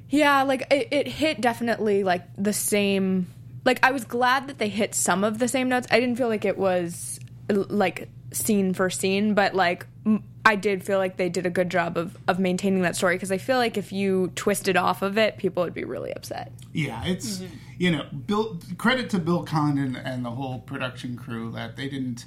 yeah, 0.09 0.41
like 0.43 0.65
it, 0.71 0.87
it 0.91 1.07
hit 1.07 1.39
definitely 1.41 2.03
like 2.03 2.23
the 2.37 2.53
same. 2.53 3.27
Like 3.65 3.79
I 3.83 3.91
was 3.91 4.05
glad 4.05 4.47
that 4.47 4.57
they 4.57 4.69
hit 4.69 4.95
some 4.95 5.23
of 5.23 5.37
the 5.39 5.47
same 5.47 5.69
notes. 5.69 5.87
I 5.91 5.99
didn't 5.99 6.15
feel 6.15 6.29
like 6.29 6.45
it 6.45 6.57
was 6.57 7.19
like 7.49 8.09
scene 8.31 8.73
for 8.73 8.89
scene, 8.89 9.33
but 9.35 9.53
like 9.53 9.85
m- 10.05 10.23
I 10.45 10.55
did 10.55 10.83
feel 10.83 10.97
like 10.97 11.17
they 11.17 11.29
did 11.29 11.45
a 11.45 11.49
good 11.49 11.69
job 11.69 11.97
of 11.97 12.17
of 12.27 12.39
maintaining 12.39 12.81
that 12.83 12.95
story 12.95 13.15
because 13.15 13.31
I 13.31 13.37
feel 13.37 13.57
like 13.57 13.77
if 13.77 13.91
you 13.91 14.31
twisted 14.35 14.77
off 14.77 15.01
of 15.01 15.17
it, 15.17 15.37
people 15.37 15.63
would 15.63 15.73
be 15.73 15.83
really 15.83 16.11
upset. 16.13 16.51
Yeah, 16.73 17.03
it's 17.05 17.39
Mm-hmm. 17.39 17.55
you 17.77 17.91
know, 17.91 18.05
Bill. 18.27 18.57
Credit 18.77 19.09
to 19.11 19.19
Bill 19.19 19.43
Condon 19.43 19.95
and 19.95 20.23
the 20.25 20.31
whole 20.31 20.59
production 20.59 21.17
crew 21.17 21.51
that 21.51 21.75
they 21.75 21.89
didn't. 21.89 22.25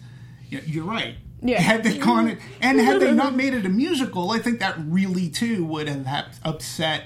Yeah, 0.50 0.60
you're 0.66 0.84
right. 0.84 1.16
Yeah. 1.44 1.60
Had 1.60 1.82
they 1.82 1.98
gone 1.98 2.28
it, 2.28 2.38
and 2.60 2.78
had 2.78 3.00
they 3.00 3.12
not 3.12 3.34
made 3.42 3.54
it 3.54 3.64
a 3.66 3.68
musical, 3.68 4.30
I 4.30 4.38
think 4.38 4.60
that 4.60 4.76
really 4.78 5.28
too 5.28 5.64
would 5.64 5.88
have 5.88 6.38
upset 6.44 7.04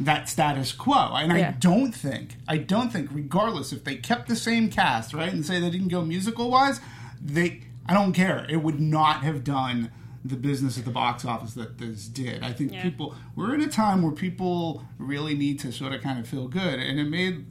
that 0.00 0.28
status 0.28 0.72
quo. 0.72 1.14
And 1.14 1.32
I 1.32 1.38
Yeah. 1.38 1.54
don't 1.58 1.92
think, 1.92 2.36
I 2.46 2.58
don't 2.58 2.92
think, 2.92 3.08
regardless 3.12 3.72
if 3.72 3.84
they 3.84 3.96
kept 3.96 4.28
the 4.28 4.36
same 4.36 4.68
cast, 4.68 5.14
right, 5.14 5.32
and 5.32 5.44
say 5.46 5.58
they 5.58 5.70
didn't 5.70 5.88
go 5.88 6.04
musical 6.04 6.50
wise, 6.50 6.80
they, 7.20 7.62
I 7.86 7.94
don't 7.94 8.12
care. 8.12 8.44
It 8.50 8.58
would 8.62 8.78
not 8.78 9.22
have 9.22 9.42
done 9.42 9.90
the 10.24 10.36
business 10.36 10.78
at 10.78 10.84
the 10.84 10.90
box 10.90 11.24
office 11.24 11.54
that 11.54 11.78
this 11.78 12.06
did. 12.06 12.42
I 12.42 12.52
think 12.52 12.72
Yeah. 12.72 12.82
people, 12.82 13.14
we're 13.36 13.54
in 13.54 13.60
a 13.60 13.68
time 13.68 14.02
where 14.02 14.12
people 14.12 14.84
really 14.98 15.34
need 15.34 15.58
to 15.60 15.72
sort 15.72 15.92
of 15.92 16.02
kind 16.02 16.18
of 16.18 16.26
feel 16.26 16.48
good, 16.48 16.78
and 16.78 16.98
it 16.98 17.08
made 17.08 17.46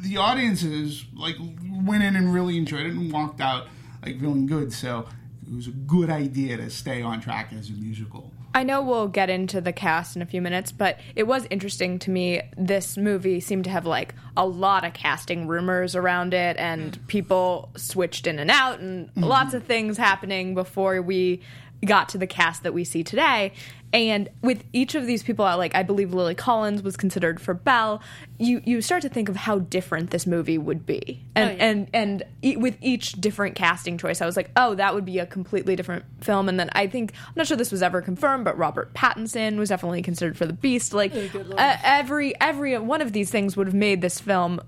the 0.00 0.16
audiences 0.16 1.04
like 1.14 1.36
went 1.84 2.02
in 2.02 2.16
and 2.16 2.34
really 2.34 2.56
enjoyed 2.56 2.86
it 2.86 2.92
and 2.92 3.12
walked 3.12 3.40
out 3.40 3.68
like 4.04 4.20
feeling 4.20 4.46
good. 4.46 4.72
So 4.72 5.06
it 5.46 5.54
was 5.54 5.68
a 5.68 5.72
good 5.72 6.10
idea 6.10 6.56
to 6.56 6.70
stay 6.70 7.02
on 7.02 7.20
track 7.20 7.52
as 7.52 7.68
a 7.70 7.72
musical. 7.72 8.32
I 8.54 8.64
know 8.64 8.82
we'll 8.82 9.08
get 9.08 9.30
into 9.30 9.60
the 9.60 9.72
cast 9.72 10.14
in 10.14 10.20
a 10.20 10.26
few 10.26 10.42
minutes, 10.42 10.72
but 10.72 10.98
it 11.16 11.26
was 11.26 11.46
interesting 11.48 11.98
to 12.00 12.10
me. 12.10 12.42
This 12.56 12.98
movie 12.98 13.40
seemed 13.40 13.64
to 13.64 13.70
have 13.70 13.86
like 13.86 14.14
a 14.36 14.46
lot 14.46 14.84
of 14.84 14.92
casting 14.92 15.46
rumors 15.46 15.96
around 15.96 16.34
it, 16.34 16.56
and 16.58 16.92
mm. 16.92 17.06
people 17.06 17.70
switched 17.76 18.26
in 18.26 18.38
and 18.38 18.50
out, 18.50 18.80
and 18.80 19.08
mm-hmm. 19.08 19.24
lots 19.24 19.54
of 19.54 19.64
things 19.64 19.96
happening 19.96 20.54
before 20.54 21.00
we 21.00 21.40
got 21.84 22.08
to 22.10 22.18
the 22.18 22.26
cast 22.26 22.62
that 22.62 22.72
we 22.74 22.84
see 22.84 23.02
today. 23.02 23.52
And 23.94 24.30
with 24.40 24.64
each 24.72 24.94
of 24.94 25.04
these 25.06 25.22
people, 25.22 25.44
like 25.44 25.74
I 25.74 25.82
believe 25.82 26.14
Lily 26.14 26.34
Collins 26.34 26.82
was 26.82 26.96
considered 26.96 27.38
for 27.42 27.52
Belle, 27.52 28.00
you 28.38 28.62
you 28.64 28.80
start 28.80 29.02
to 29.02 29.10
think 29.10 29.28
of 29.28 29.36
how 29.36 29.58
different 29.58 30.10
this 30.10 30.26
movie 30.26 30.56
would 30.56 30.86
be, 30.86 31.22
and 31.34 31.50
Oh, 31.50 31.52
yeah. 31.52 31.64
and 31.70 31.90
and 31.92 32.22
e- 32.40 32.56
with 32.56 32.78
each 32.80 33.12
different 33.20 33.54
casting 33.54 33.98
choice, 33.98 34.22
I 34.22 34.26
was 34.26 34.34
like, 34.34 34.50
oh, 34.56 34.74
that 34.76 34.94
would 34.94 35.04
be 35.04 35.18
a 35.18 35.26
completely 35.26 35.76
different 35.76 36.06
film. 36.22 36.48
And 36.48 36.58
then 36.58 36.70
I 36.72 36.86
think 36.86 37.12
I'm 37.26 37.34
not 37.36 37.46
sure 37.46 37.56
this 37.58 37.70
was 37.70 37.82
ever 37.82 38.00
confirmed, 38.00 38.46
but 38.46 38.56
Robert 38.56 38.94
Pattinson 38.94 39.58
was 39.58 39.68
definitely 39.68 40.00
considered 40.00 40.38
for 40.38 40.46
the 40.46 40.54
Beast. 40.54 40.94
Like 40.94 41.12
Oh, 41.14 41.40
uh, 41.58 41.76
every 41.84 42.32
every 42.40 42.78
one 42.78 43.02
of 43.02 43.12
these 43.12 43.30
things 43.30 43.58
would 43.58 43.66
have 43.66 43.74
made 43.74 44.00
this 44.00 44.18
film 44.18 44.58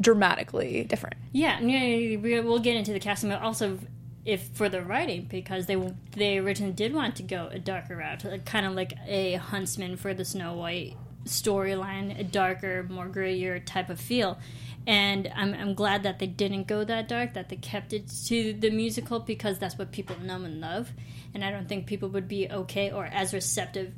dramatically 0.00 0.84
different. 0.84 1.16
Yeah, 1.32 1.60
yeah, 1.60 2.16
we- 2.18 2.40
we'll 2.40 2.58
get 2.60 2.76
into 2.76 2.92
the 2.94 3.00
casting, 3.00 3.28
but 3.28 3.42
also 3.42 3.78
if 4.24 4.48
for 4.48 4.68
the 4.68 4.82
writing 4.82 5.26
because 5.30 5.66
they 5.66 5.76
they 6.12 6.38
originally 6.38 6.72
did 6.72 6.92
want 6.92 7.16
to 7.16 7.22
go 7.22 7.48
a 7.50 7.58
darker 7.58 7.96
route, 7.96 8.24
kind 8.44 8.66
of 8.66 8.74
like 8.74 8.94
a 9.06 9.34
Huntsman 9.34 9.96
for 9.96 10.14
the 10.14 10.24
Snow 10.24 10.54
White 10.54 10.96
storyline, 11.24 12.18
a 12.18 12.24
darker, 12.24 12.86
more 12.88 13.08
grittier 13.08 13.64
type 13.64 13.90
of 13.90 14.00
feel. 14.00 14.38
And 14.86 15.30
I'm, 15.34 15.54
I'm 15.54 15.74
glad 15.74 16.02
that 16.04 16.18
they 16.18 16.26
didn't 16.26 16.66
go 16.66 16.84
that 16.84 17.06
dark, 17.08 17.34
that 17.34 17.48
they 17.50 17.56
kept 17.56 17.92
it 17.92 18.08
to 18.26 18.54
the 18.54 18.70
musical 18.70 19.20
because 19.20 19.58
that's 19.58 19.76
what 19.78 19.92
people 19.92 20.16
know 20.20 20.36
and 20.36 20.60
love. 20.60 20.90
And 21.34 21.44
I 21.44 21.50
don't 21.50 21.68
think 21.68 21.86
people 21.86 22.08
would 22.10 22.28
be 22.28 22.50
okay 22.50 22.90
or 22.90 23.04
as 23.04 23.34
receptive 23.34 23.92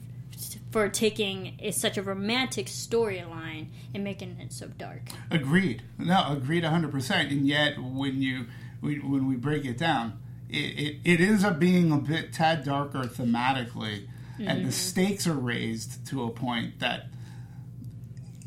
for 0.71 0.89
taking 0.89 1.57
a, 1.61 1.71
such 1.71 1.97
a 1.97 2.03
romantic 2.03 2.67
storyline 2.67 3.69
and 3.95 4.03
making 4.03 4.39
it 4.41 4.53
so 4.53 4.67
dark. 4.67 5.03
Agreed. 5.31 5.83
No, 5.99 6.33
agreed 6.33 6.65
100%. 6.65 7.31
And 7.31 7.47
yet, 7.47 7.79
when 7.81 8.21
you 8.21 8.47
we, 8.83 8.99
when 8.99 9.27
we 9.27 9.37
break 9.37 9.65
it 9.65 9.79
down, 9.79 10.21
it, 10.49 10.57
it, 10.57 10.97
it 11.05 11.21
ends 11.21 11.45
up 11.45 11.59
being 11.59 11.91
a 11.93 11.97
bit 11.97 12.33
tad 12.33 12.65
darker 12.65 13.05
thematically, 13.05 14.09
and 14.39 14.67
the 14.67 14.73
stakes 14.73 15.27
are 15.27 15.35
raised 15.35 16.07
to 16.09 16.25
a 16.25 16.31
point 16.31 16.81
that, 16.81 17.07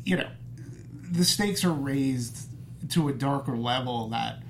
you 0.04 0.16
know, 0.16 0.28
the 0.92 1.24
stakes 1.24 1.64
are 1.64 1.72
raised 1.72 2.48
to 2.90 3.08
a 3.08 3.12
darker 3.12 3.56
level 3.56 4.08
that, 4.10 4.42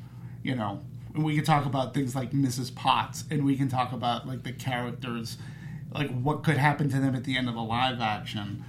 you 0.42 0.54
know, 0.54 0.82
and 1.14 1.24
we 1.24 1.36
can 1.36 1.44
talk 1.44 1.64
about 1.64 1.94
things 1.94 2.14
like 2.14 2.32
Mrs. 2.32 2.74
Potts, 2.74 3.24
and 3.30 3.44
we 3.44 3.56
can 3.56 3.68
talk 3.68 3.92
about 3.92 4.26
like 4.26 4.42
the 4.42 4.52
characters, 4.52 5.38
like 5.94 6.10
what 6.10 6.42
could 6.42 6.58
happen 6.58 6.90
to 6.90 7.00
them 7.00 7.14
at 7.14 7.24
the 7.24 7.38
end 7.38 7.48
of 7.48 7.54
the 7.54 7.62
live 7.62 8.00
action 8.00 8.64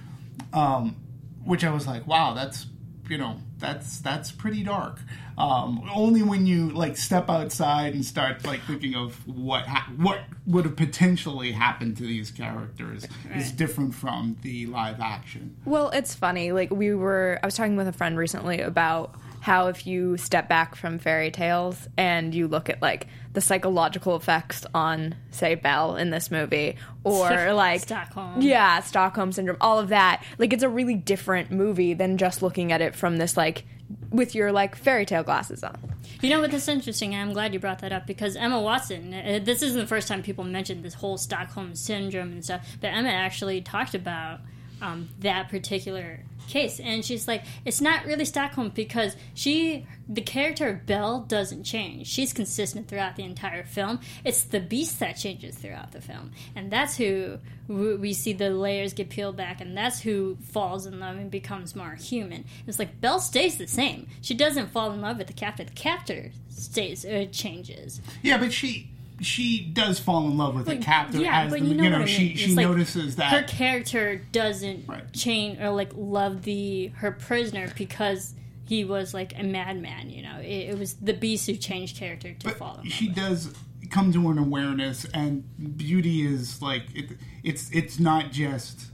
um, 0.52 0.96
which 1.44 1.64
I 1.64 1.70
was 1.70 1.86
like, 1.86 2.06
wow, 2.06 2.34
that's 2.34 2.66
you 3.08 3.18
know 3.18 3.36
that's 3.58 4.00
that's 4.00 4.30
pretty 4.30 4.62
dark. 4.62 4.98
Um, 5.36 5.88
only 5.94 6.22
when 6.22 6.46
you 6.46 6.70
like 6.70 6.96
step 6.96 7.30
outside 7.30 7.94
and 7.94 8.04
start 8.04 8.44
like 8.44 8.60
thinking 8.62 8.94
of 8.94 9.26
what 9.26 9.66
ha- 9.66 9.90
what 9.96 10.20
would 10.46 10.64
have 10.64 10.76
potentially 10.76 11.52
happened 11.52 11.96
to 11.98 12.02
these 12.02 12.30
characters 12.30 13.06
is 13.34 13.52
different 13.52 13.94
from 13.94 14.36
the 14.42 14.66
live 14.66 15.00
action. 15.00 15.56
Well, 15.64 15.90
it's 15.90 16.14
funny. 16.14 16.52
Like 16.52 16.70
we 16.70 16.94
were, 16.94 17.38
I 17.42 17.46
was 17.46 17.54
talking 17.54 17.76
with 17.76 17.86
a 17.86 17.92
friend 17.92 18.16
recently 18.16 18.60
about 18.60 19.14
how 19.40 19.68
if 19.68 19.86
you 19.86 20.16
step 20.16 20.48
back 20.48 20.74
from 20.74 20.98
fairy 20.98 21.30
tales 21.30 21.88
and 21.96 22.34
you 22.34 22.48
look 22.48 22.68
at 22.68 22.82
like 22.82 23.06
the 23.32 23.40
psychological 23.40 24.16
effects 24.16 24.64
on, 24.74 25.14
say, 25.30 25.54
Belle 25.54 25.96
in 25.96 26.10
this 26.10 26.30
movie, 26.30 26.76
or 27.04 27.52
like 27.52 27.82
Stockholm. 27.82 28.40
yeah, 28.40 28.80
Stockholm 28.80 29.32
syndrome, 29.32 29.58
all 29.60 29.78
of 29.78 29.88
that, 29.88 30.22
like 30.38 30.52
it's 30.52 30.62
a 30.62 30.68
really 30.68 30.94
different 30.94 31.50
movie 31.50 31.94
than 31.94 32.18
just 32.18 32.42
looking 32.42 32.72
at 32.72 32.80
it 32.80 32.94
from 32.94 33.18
this 33.18 33.36
like 33.36 33.64
with 34.10 34.34
your 34.34 34.52
like 34.52 34.76
fairy 34.76 35.06
tale 35.06 35.22
glasses 35.22 35.62
on. 35.62 35.78
You 36.20 36.30
know 36.30 36.40
what? 36.40 36.50
That's 36.50 36.68
interesting. 36.68 37.14
I'm 37.14 37.32
glad 37.32 37.54
you 37.54 37.60
brought 37.60 37.78
that 37.80 37.92
up 37.92 38.06
because 38.06 38.34
Emma 38.34 38.60
Watson. 38.60 39.14
Uh, 39.14 39.40
this 39.42 39.62
isn't 39.62 39.78
the 39.78 39.86
first 39.86 40.08
time 40.08 40.22
people 40.22 40.44
mentioned 40.44 40.84
this 40.84 40.94
whole 40.94 41.16
Stockholm 41.16 41.74
syndrome 41.74 42.32
and 42.32 42.44
stuff, 42.44 42.66
but 42.80 42.88
Emma 42.88 43.10
actually 43.10 43.60
talked 43.60 43.94
about 43.94 44.40
um, 44.80 45.08
that 45.20 45.48
particular 45.48 46.20
case, 46.48 46.80
and 46.80 47.04
she's 47.04 47.28
like, 47.28 47.44
it's 47.64 47.80
not 47.80 48.06
really 48.06 48.24
Stockholm 48.24 48.70
because 48.74 49.16
she, 49.34 49.86
the 50.08 50.22
character 50.22 50.68
of 50.68 50.86
Belle, 50.86 51.20
doesn't 51.20 51.64
change. 51.64 52.06
She's 52.06 52.32
consistent 52.32 52.88
throughout 52.88 53.16
the 53.16 53.24
entire 53.24 53.64
film. 53.64 54.00
It's 54.24 54.42
the 54.44 54.60
Beast 54.60 54.98
that 55.00 55.16
changes 55.16 55.56
throughout 55.56 55.92
the 55.92 56.00
film, 56.00 56.32
and 56.56 56.70
that's 56.70 56.96
who 56.96 57.38
we 57.68 58.14
see 58.14 58.32
the 58.32 58.48
layers 58.48 58.94
get 58.94 59.10
peeled 59.10 59.36
back, 59.36 59.60
and 59.60 59.76
that's 59.76 60.00
who 60.00 60.38
falls 60.42 60.86
in 60.86 60.98
love 61.00 61.16
and 61.16 61.30
becomes 61.30 61.76
more 61.76 61.96
human. 61.96 62.44
It's 62.66 62.78
like 62.78 63.00
Belle 63.00 63.20
stays 63.20 63.58
the 63.58 63.66
same. 63.66 64.06
She 64.22 64.32
doesn't 64.34 64.70
fall 64.70 64.90
in 64.92 65.02
love 65.02 65.18
with 65.18 65.26
the 65.26 65.34
captor. 65.34 65.64
The 65.64 65.72
captor 65.72 66.32
stays, 66.48 67.04
uh, 67.04 67.26
changes. 67.30 68.00
Yeah, 68.22 68.38
but 68.38 68.52
she 68.52 68.90
she 69.20 69.60
does 69.60 69.98
fall 69.98 70.26
in 70.28 70.36
love 70.36 70.54
with 70.54 70.66
the 70.66 70.76
captor 70.78 71.18
yeah, 71.18 71.42
as 71.42 71.50
but 71.52 71.60
the, 71.60 71.66
you 71.66 71.74
know, 71.74 71.90
what 71.90 72.02
I 72.02 72.04
she 72.06 72.28
mean. 72.28 72.36
she 72.36 72.54
like 72.54 72.66
notices 72.66 73.16
that 73.16 73.32
her 73.32 73.42
character 73.42 74.16
doesn't 74.32 74.86
Right. 74.88 75.12
change 75.12 75.58
or 75.60 75.70
like 75.70 75.90
love 75.96 76.42
the 76.42 76.88
her 76.96 77.10
prisoner 77.12 77.72
because 77.76 78.34
he 78.64 78.84
was 78.84 79.14
like 79.14 79.32
a 79.38 79.42
madman. 79.42 80.10
You 80.10 80.22
know, 80.22 80.38
it, 80.40 80.70
it 80.70 80.78
was 80.78 80.94
the 80.94 81.14
beast 81.14 81.46
who 81.46 81.54
changed 81.56 81.96
character 81.96 82.34
to 82.34 82.50
fall 82.50 82.74
in 82.76 82.84
love. 82.84 82.92
she 82.92 83.08
does 83.08 83.54
come 83.90 84.12
to 84.12 84.28
an 84.30 84.36
awareness 84.38 85.06
and 85.14 85.44
beauty 85.78 86.20
is 86.26 86.60
like 86.60 86.82
it, 86.94 87.12
it's 87.42 87.70
it's 87.70 87.98
not 87.98 88.30
just 88.32 88.86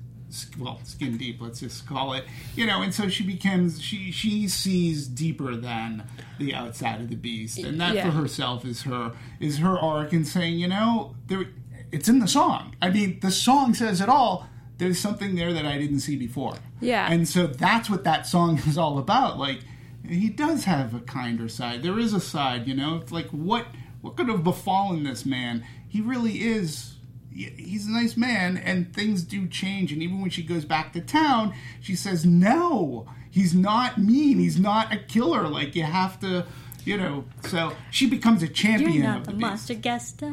well 0.58 0.80
skin 0.84 1.16
deep 1.16 1.40
let's 1.40 1.60
just 1.60 1.86
call 1.86 2.12
it 2.12 2.24
you 2.56 2.66
know 2.66 2.82
and 2.82 2.92
so 2.94 3.08
she 3.08 3.24
becomes 3.24 3.80
she 3.80 4.10
she 4.10 4.46
sees 4.48 5.06
deeper 5.06 5.54
than 5.56 6.02
the 6.38 6.52
outside 6.54 7.00
of 7.00 7.08
the 7.08 7.16
beast. 7.16 7.58
And 7.58 7.80
that 7.80 7.94
Yeah. 7.94 8.06
for 8.06 8.16
herself 8.16 8.64
is 8.64 8.82
her 8.82 9.12
is 9.40 9.58
her 9.58 9.78
arc 9.78 10.12
in 10.12 10.24
saying 10.24 10.58
you 10.58 10.68
know 10.68 11.14
there 11.28 11.44
it's 11.92 12.08
in 12.08 12.18
the 12.18 12.26
song. 12.28 12.74
I 12.82 12.90
mean 12.90 13.20
the 13.20 13.30
song 13.30 13.74
says 13.74 14.00
it 14.00 14.08
all. 14.08 14.48
There's 14.78 14.98
something 14.98 15.36
there 15.36 15.52
that 15.52 15.64
i 15.64 15.78
didn't 15.78 16.00
see 16.00 16.16
before. 16.16 16.56
Yeah. 16.80 17.10
and 17.10 17.28
so 17.28 17.46
that's 17.46 17.88
what 17.88 18.02
that 18.04 18.26
song 18.26 18.58
is 18.66 18.76
all 18.76 18.98
about. 18.98 19.38
Like 19.38 19.60
he 20.08 20.28
does 20.28 20.64
have 20.64 20.92
a 20.94 21.00
kinder 21.00 21.48
side. 21.48 21.82
There 21.82 21.98
is 21.98 22.12
a 22.12 22.20
side 22.20 22.66
you 22.66 22.74
know 22.74 22.96
it's 22.96 23.12
like 23.12 23.28
what 23.28 23.66
what 24.00 24.16
could 24.16 24.28
have 24.28 24.42
befallen 24.44 25.04
this 25.04 25.24
man? 25.24 25.64
He 25.88 26.00
really 26.00 26.42
is 26.42 26.93
he's 27.34 27.86
a 27.86 27.90
nice 27.90 28.16
man 28.16 28.56
and 28.56 28.94
things 28.94 29.22
do 29.22 29.46
change 29.48 29.92
and 29.92 30.02
even 30.02 30.20
when 30.20 30.30
she 30.30 30.42
goes 30.42 30.64
back 30.64 30.92
to 30.92 31.00
town 31.00 31.52
she 31.80 31.94
says 31.96 32.24
no 32.24 33.06
he's 33.30 33.52
not 33.54 33.98
mean 33.98 34.38
he's 34.38 34.58
not 34.60 34.92
a 34.92 34.96
killer 34.98 35.48
like 35.48 35.74
you 35.74 35.82
have 35.82 36.18
to 36.20 36.46
you 36.84 36.96
know 36.96 37.24
so 37.42 37.72
she 37.90 38.06
becomes 38.06 38.42
a 38.42 38.48
champion 38.48 38.92
You're 38.92 39.02
not 39.04 39.16
of 39.18 39.26
the 39.26 39.32
the, 39.32 39.38
monster 39.38 39.74
guest. 39.74 40.22
uh, 40.22 40.28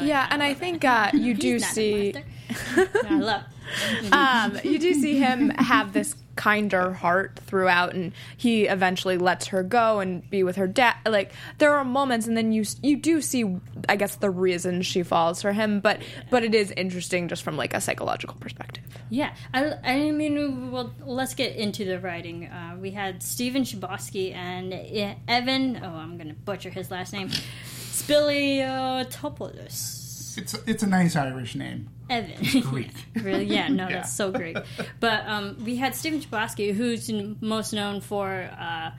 Yeah, 0.00 0.26
and 0.30 0.42
I 0.42 0.54
think 0.54 0.84
uh, 0.84 1.10
you 1.14 1.34
do 1.34 1.52
He's 1.54 1.62
not 1.62 1.70
a 1.70 1.74
see. 1.74 2.12
monster. 2.14 2.98
I 3.08 3.18
love. 3.18 3.42
Um, 4.12 4.58
you 4.64 4.78
do 4.78 4.94
see 4.94 5.18
him 5.18 5.50
have 5.50 5.92
this 5.92 6.14
kinder 6.36 6.94
heart 6.94 7.38
throughout, 7.44 7.94
and 7.94 8.12
he 8.36 8.66
eventually 8.66 9.18
lets 9.18 9.48
her 9.48 9.62
go 9.62 10.00
and 10.00 10.28
be 10.30 10.42
with 10.42 10.56
her 10.56 10.66
dad. 10.66 10.96
Like 11.06 11.32
there 11.58 11.74
are 11.74 11.84
moments, 11.84 12.26
and 12.26 12.34
then 12.36 12.50
you 12.52 12.64
you 12.82 12.96
do 12.96 13.20
see, 13.20 13.56
I 13.88 13.94
guess, 13.96 14.16
the 14.16 14.30
reason 14.30 14.82
she 14.82 15.02
falls 15.02 15.42
for 15.42 15.52
him. 15.52 15.80
But 15.80 16.00
but 16.30 16.44
it 16.44 16.54
is 16.54 16.70
interesting 16.72 17.28
just 17.28 17.42
from 17.42 17.56
like 17.56 17.72
a 17.74 17.80
psychological 17.80 18.36
perspective. 18.40 18.84
Yeah, 19.10 19.34
I, 19.52 19.74
I 19.84 20.10
mean, 20.10 20.70
well, 20.70 20.94
let's 21.04 21.34
get 21.34 21.56
into 21.56 21.84
the 21.84 21.98
writing. 22.00 22.46
Uh, 22.46 22.76
we 22.80 22.92
had 22.92 23.22
Stephen 23.22 23.62
Chbosky 23.62 24.34
and 24.34 24.72
Evan. 25.28 25.78
Oh, 25.82 25.94
I'm 25.94 26.16
gonna 26.18 26.34
butcher 26.34 26.70
his 26.70 26.90
last 26.90 27.12
name. 27.12 27.28
Spiliotopoulos. 27.28 30.01
It's 30.38 30.54
a, 30.54 30.58
it's 30.66 30.82
a 30.82 30.86
nice 30.86 31.16
irish 31.16 31.54
name 31.54 31.88
Evan. 32.10 32.60
Greek. 32.62 32.92
really? 33.22 33.44
Yeah, 33.44 33.68
no, 33.68 33.88
Yeah. 33.88 33.96
that's 33.96 34.12
so 34.12 34.30
great. 34.30 34.56
But 35.00 35.26
um, 35.26 35.56
we 35.64 35.76
had 35.76 35.94
Stephen 35.94 36.20
Chbosky, 36.20 36.72
who's 36.74 37.10
most 37.40 37.72
known 37.72 38.00
for 38.00 38.50
uh, 38.58 38.90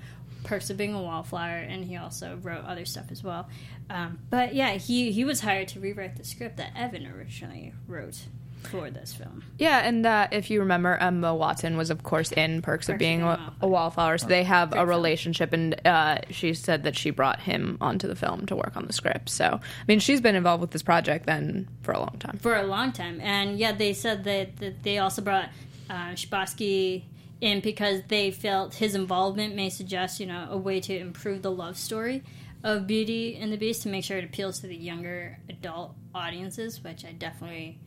Perks 0.44 0.70
of 0.70 0.78
Being 0.78 0.94
a 0.94 1.02
Wallflower, 1.02 1.58
and 1.58 1.86
he 1.86 1.96
also 1.98 2.38
wrote 2.42 2.66
other 2.66 2.86
stuff 2.86 3.06
as 3.12 3.24
well. 3.24 3.48
Um, 3.90 4.20
but 4.30 4.56
yeah, 4.56 4.72
he, 4.74 5.12
he 5.12 5.24
was 5.26 5.42
hired 5.42 5.68
to 5.70 5.80
rewrite 5.80 6.16
the 6.16 6.24
script 6.24 6.58
that 6.58 6.72
Evan 6.76 7.06
originally 7.08 7.74
wrote 7.88 8.26
for 8.68 8.90
this 8.90 9.14
film. 9.14 9.44
Yeah, 9.58 9.80
and 9.80 10.06
uh, 10.06 10.28
if 10.32 10.50
you 10.50 10.60
remember, 10.60 10.96
Emma 10.96 11.36
Watson 11.36 11.78
was, 11.78 11.90
of 11.90 12.04
course, 12.04 12.32
in 12.32 12.62
Perks 12.62 12.88
of 12.88 12.94
Perks 12.94 12.96
of 12.96 13.00
Being 13.00 13.22
a 13.22 13.54
a, 13.62 13.68
Wallflower. 13.68 14.18
So 14.18 14.28
they 14.28 14.44
have 14.44 14.74
a 14.74 14.86
relationship, 14.86 15.54
and 15.54 15.80
uh, 15.86 16.20
she 16.30 16.54
said 16.54 16.84
that 16.84 16.98
she 16.98 17.12
brought 17.12 17.40
him 17.40 17.78
onto 17.82 18.08
the 18.08 18.16
film 18.16 18.46
to 18.48 18.56
work 18.56 18.76
on 18.76 18.86
the 18.88 18.94
script. 18.94 19.30
So, 19.30 19.46
I 19.46 19.84
mean, 19.88 20.00
she's 20.00 20.22
been 20.22 20.36
involved 20.36 20.62
with 20.62 20.72
this 20.72 20.84
project 20.84 21.26
then 21.26 21.68
for 21.82 21.92
a 21.94 22.00
long 22.00 22.18
time. 22.20 22.38
for 22.38 22.56
a 22.56 22.64
long 22.64 22.92
time. 22.92 23.20
And 23.22 23.58
yeah, 23.58 23.72
they 23.72 23.94
said 23.94 24.24
that, 24.26 24.58
that 24.58 24.84
they 24.84 24.98
also 24.98 25.22
brought 25.22 25.50
uh, 25.90 26.12
Chbosky 26.12 27.04
in 27.42 27.60
because 27.60 28.02
they 28.08 28.32
felt 28.32 28.76
his 28.76 28.96
involvement 28.96 29.56
may 29.56 29.70
suggest, 29.70 30.20
you 30.20 30.26
know, 30.26 30.48
a 30.50 30.58
way 30.58 30.80
to 30.80 30.98
improve 30.98 31.42
the 31.42 31.52
love 31.52 31.78
story 31.78 32.24
of 32.64 32.88
Beauty 32.88 33.36
and 33.36 33.52
the 33.52 33.58
Beast 33.58 33.84
to 33.84 33.90
make 33.90 34.06
sure 34.06 34.18
it 34.18 34.24
appeals 34.24 34.60
to 34.62 34.68
the 34.68 34.76
younger 34.76 35.38
adult 35.50 35.96
audiences, 36.16 36.82
which 36.82 37.04
I 37.04 37.12
definitely 37.12 37.80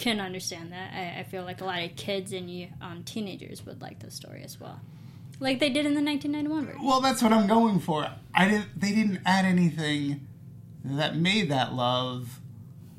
can 0.00 0.18
understand 0.18 0.72
that. 0.72 0.92
I, 0.94 1.20
I 1.20 1.22
feel 1.24 1.44
like 1.44 1.60
a 1.60 1.64
lot 1.64 1.82
of 1.82 1.94
kids 1.94 2.32
and 2.32 2.68
um, 2.80 3.04
teenagers 3.04 3.64
would 3.66 3.82
like 3.82 4.00
the 4.00 4.10
story 4.10 4.42
as 4.42 4.58
well. 4.58 4.80
Like 5.38 5.60
they 5.60 5.68
did 5.68 5.86
in 5.86 5.94
the 5.94 6.02
1991 6.02 6.66
version. 6.66 6.84
Well, 6.84 7.00
that's 7.00 7.22
what 7.22 7.32
I'm 7.32 7.46
going 7.46 7.80
for. 7.80 8.08
I 8.34 8.48
didn't. 8.48 8.80
They 8.80 8.92
didn't 8.92 9.20
add 9.24 9.44
anything 9.44 10.26
that 10.84 11.16
made 11.16 11.50
that 11.50 11.74
love 11.74 12.40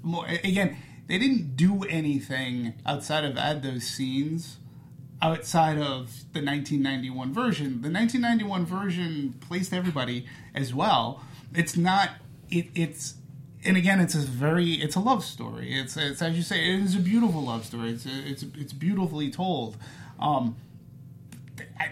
more. 0.03 0.25
Again, 0.27 0.77
they 1.07 1.17
didn't 1.17 1.55
do 1.55 1.83
anything 1.83 2.73
outside 2.85 3.25
of 3.25 3.37
add 3.37 3.63
those 3.63 3.83
scenes 3.83 4.57
outside 5.21 5.77
of 5.77 6.23
the 6.33 6.43
1991 6.43 7.33
version. 7.33 7.81
The 7.81 7.91
1991 7.91 8.65
version 8.65 9.35
placed 9.39 9.73
everybody 9.73 10.25
as 10.55 10.73
well. 10.73 11.23
It's 11.53 11.75
not. 11.75 12.11
It, 12.49 12.67
it's. 12.75 13.15
And 13.63 13.77
again, 13.77 13.99
it's 13.99 14.15
a 14.15 14.19
very, 14.19 14.73
it's 14.73 14.95
a 14.95 14.99
love 14.99 15.23
story. 15.23 15.73
It's, 15.73 15.95
it's 15.95 16.21
as 16.21 16.35
you 16.35 16.41
say, 16.41 16.73
it 16.73 16.81
is 16.81 16.95
a 16.95 16.99
beautiful 16.99 17.43
love 17.43 17.65
story. 17.65 17.91
It's, 17.91 18.05
it's, 18.07 18.43
it's 18.57 18.73
beautifully 18.73 19.29
told. 19.29 19.77
Um, 20.19 20.55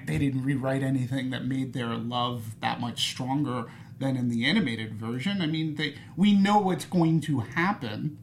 they 0.06 0.18
didn't 0.18 0.44
rewrite 0.44 0.84
anything 0.84 1.30
that 1.32 1.46
made 1.46 1.74
their 1.74 1.96
love 1.96 2.56
that 2.62 2.80
much 2.80 3.10
stronger 3.10 3.66
than 4.00 4.16
in 4.16 4.30
the 4.30 4.46
animated 4.46 4.94
version. 4.94 5.42
I 5.42 5.46
mean, 5.46 5.76
they 5.76 5.96
we 6.16 6.34
know 6.34 6.60
what's 6.60 6.86
going 6.86 7.22
to 7.22 7.40
happen, 7.40 8.18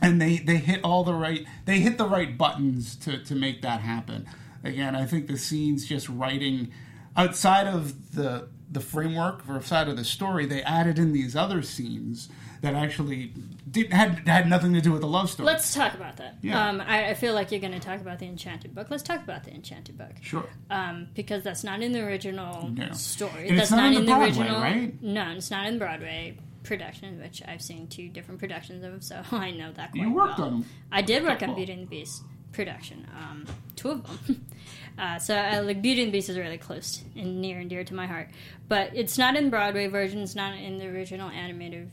and 0.00 0.20
they 0.20 0.38
they 0.38 0.58
hit 0.58 0.80
all 0.84 1.04
the 1.04 1.14
right 1.14 1.46
they 1.64 1.80
hit 1.80 1.98
the 1.98 2.06
right 2.06 2.36
buttons 2.36 2.94
to 2.96 3.22
to 3.24 3.34
make 3.34 3.62
that 3.62 3.80
happen. 3.80 4.26
Again, 4.62 4.94
I 4.94 5.06
think 5.06 5.28
the 5.28 5.38
scenes 5.38 5.86
just 5.86 6.08
writing 6.08 6.70
outside 7.16 7.66
of 7.66 8.14
the 8.14 8.48
the 8.70 8.80
framework 8.80 9.48
or 9.48 9.56
outside 9.56 9.88
of 9.88 9.96
the 9.96 10.04
story, 10.04 10.44
they 10.44 10.62
added 10.62 10.98
in 10.98 11.12
these 11.12 11.34
other 11.34 11.62
scenes 11.62 12.28
that 12.62 12.74
actually 12.74 13.32
did 13.70 13.92
had 13.92 14.26
had 14.26 14.48
nothing 14.48 14.72
to 14.74 14.80
do 14.80 14.92
with 14.92 15.00
the 15.02 15.06
love 15.06 15.30
story. 15.30 15.46
Let's 15.46 15.72
talk 15.74 15.94
about 15.94 16.16
that. 16.16 16.36
Yeah. 16.42 16.68
Um, 16.68 16.80
I, 16.80 17.10
I 17.10 17.14
feel 17.14 17.34
like 17.34 17.50
you're 17.52 17.60
going 17.60 17.72
to 17.72 17.78
talk 17.80 18.00
about 18.00 18.18
the 18.18 18.26
Enchanted 18.26 18.74
Book. 18.74 18.88
Let's 18.90 19.02
talk 19.02 19.22
about 19.22 19.44
the 19.44 19.52
Enchanted 19.52 19.96
Book. 19.98 20.12
sure. 20.20 20.46
um, 20.70 21.08
because 21.14 21.42
that's 21.44 21.64
not 21.64 21.82
in 21.82 21.92
the 21.92 22.00
original 22.04 22.68
No. 22.70 22.92
story. 22.92 23.48
And 23.48 23.58
it's 23.58 23.68
that's 23.68 23.70
not 23.70 23.90
not, 23.92 23.94
in 24.00 24.06
the, 24.06 24.12
Broadway, 24.12 24.26
original. 24.26 24.60
right? 24.60 25.02
No, 25.02 25.30
it's 25.32 25.50
not 25.50 25.66
in 25.66 25.78
Broadway 25.78 26.38
production, 26.64 27.20
which 27.20 27.42
I've 27.46 27.62
seen 27.62 27.86
two 27.88 28.08
different 28.08 28.40
productions 28.40 28.84
of, 28.84 29.02
so 29.04 29.22
I 29.36 29.50
know 29.52 29.72
that. 29.72 29.92
Quite 29.92 30.02
You 30.02 30.12
worked 30.12 30.38
well. 30.38 30.48
on 30.48 30.64
I 30.92 31.02
did 31.02 31.22
work 31.24 31.42
on. 31.42 31.54
Beauty 31.54 31.72
and 31.72 31.82
the 31.82 31.86
Beast 31.86 32.22
production, 32.52 33.06
um, 33.16 33.46
two 33.76 33.90
of 33.90 34.26
them. 34.26 34.46
Uh, 34.98 35.16
so 35.16 35.32
uh, 35.36 35.62
like 35.64 35.80
Beauty 35.80 36.02
and 36.02 36.08
the 36.08 36.18
Beast 36.18 36.28
is 36.28 36.36
really 36.36 36.58
close 36.58 37.04
and 37.14 37.40
near 37.40 37.60
and 37.60 37.70
dear 37.70 37.84
to 37.84 37.94
my 37.94 38.04
heart, 38.08 38.28
but 38.66 38.90
it's 38.94 39.16
not 39.16 39.36
in 39.36 39.48
Broadway 39.48 39.86
version. 39.86 40.20
It's 40.22 40.34
not 40.34 40.58
in 40.58 40.76
the 40.78 40.88
original 40.88 41.30
animated 41.30 41.88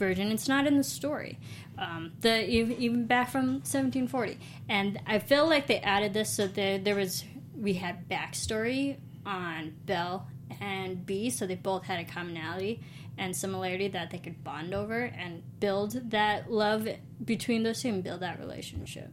version. 0.00 0.32
It's 0.32 0.48
not 0.48 0.66
in 0.66 0.76
the 0.76 0.82
story. 0.82 1.38
Um, 1.78 2.12
the 2.20 2.48
even, 2.48 3.06
back 3.06 3.30
from 3.30 3.60
1740, 3.60 4.38
and 4.68 5.00
I 5.06 5.20
feel 5.20 5.48
like 5.48 5.68
they 5.68 5.78
added 5.78 6.12
this 6.12 6.30
so 6.30 6.48
that 6.48 6.84
there 6.84 6.96
was 6.96 7.24
we 7.56 7.74
had 7.74 8.08
backstory 8.08 8.96
on 9.24 9.76
Belle 9.86 10.26
and 10.60 11.06
B, 11.06 11.30
so 11.30 11.46
they 11.46 11.54
both 11.54 11.84
had 11.84 12.00
a 12.00 12.04
commonality 12.04 12.80
and 13.16 13.36
similarity 13.36 13.88
that 13.88 14.10
they 14.10 14.18
could 14.18 14.42
bond 14.42 14.74
over 14.74 15.04
and 15.04 15.42
build 15.60 16.10
that 16.10 16.50
love 16.50 16.88
between 17.24 17.62
those 17.62 17.82
two 17.82 17.88
and 17.88 18.02
build 18.02 18.20
that 18.20 18.40
relationship. 18.40 19.10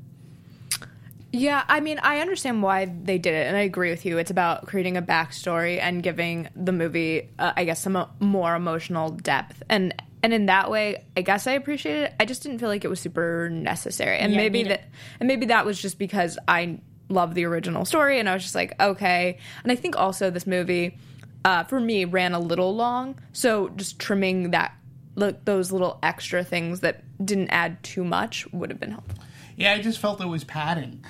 Yeah, 1.33 1.65
I 1.67 1.81
mean, 1.81 1.99
I 2.01 2.21
understand 2.21 2.63
why 2.63 2.85
they 2.85 3.17
did 3.17 3.33
it, 3.33 3.47
and 3.47 3.57
I 3.57 3.61
agree 3.61 3.89
with 3.89 4.05
you. 4.05 4.17
It's 4.17 4.31
about 4.31 4.65
creating 4.65 4.95
a 4.95 5.01
backstory 5.01 5.79
and 5.79 6.01
giving 6.01 6.47
the 6.55 6.71
movie, 6.71 7.29
uh, 7.37 7.51
I 7.55 7.65
guess, 7.65 7.81
some 7.81 7.97
uh, 7.97 8.07
more 8.19 8.55
emotional 8.55 9.09
depth, 9.09 9.61
and 9.67 9.93
and 10.23 10.33
in 10.33 10.47
that 10.47 10.71
way, 10.71 11.05
I 11.15 11.21
guess 11.21 11.47
I 11.47 11.51
appreciate 11.53 11.97
it. 11.97 12.13
I 12.19 12.25
just 12.25 12.43
didn't 12.43 12.59
feel 12.59 12.69
like 12.69 12.83
it 12.83 12.89
was 12.89 12.99
super 12.99 13.49
necessary, 13.49 14.17
and 14.17 14.33
Yeah, 14.33 14.37
maybe 14.37 14.63
that, 14.63 14.85
and 15.19 15.27
maybe 15.27 15.47
that 15.47 15.65
was 15.65 15.81
just 15.81 15.99
because 15.99 16.37
I 16.47 16.79
love 17.09 17.35
the 17.35 17.45
original 17.45 17.85
story, 17.85 18.19
and 18.19 18.27
I 18.27 18.33
was 18.33 18.43
just 18.43 18.55
like, 18.55 18.73
okay. 18.81 19.37
And 19.63 19.71
I 19.71 19.75
think 19.75 19.97
also 19.97 20.29
this 20.29 20.47
movie, 20.47 20.97
uh, 21.45 21.63
for 21.63 21.79
me, 21.79 22.05
ran 22.05 22.33
a 22.33 22.39
little 22.39 22.75
long, 22.75 23.19
so 23.31 23.69
just 23.69 23.99
trimming 23.99 24.51
that, 24.51 24.73
look, 25.15 25.45
those 25.45 25.71
little 25.71 25.99
extra 26.03 26.43
things 26.43 26.81
that 26.81 27.03
didn't 27.23 27.49
add 27.49 27.81
too 27.83 28.03
much 28.03 28.45
would 28.51 28.69
have 28.69 28.79
been 28.79 28.91
helpful. 28.91 29.23
Yeah, 29.55 29.73
I 29.73 29.81
just 29.81 29.99
felt 29.99 30.21
it 30.21 30.27
was 30.27 30.43
padding. 30.43 31.03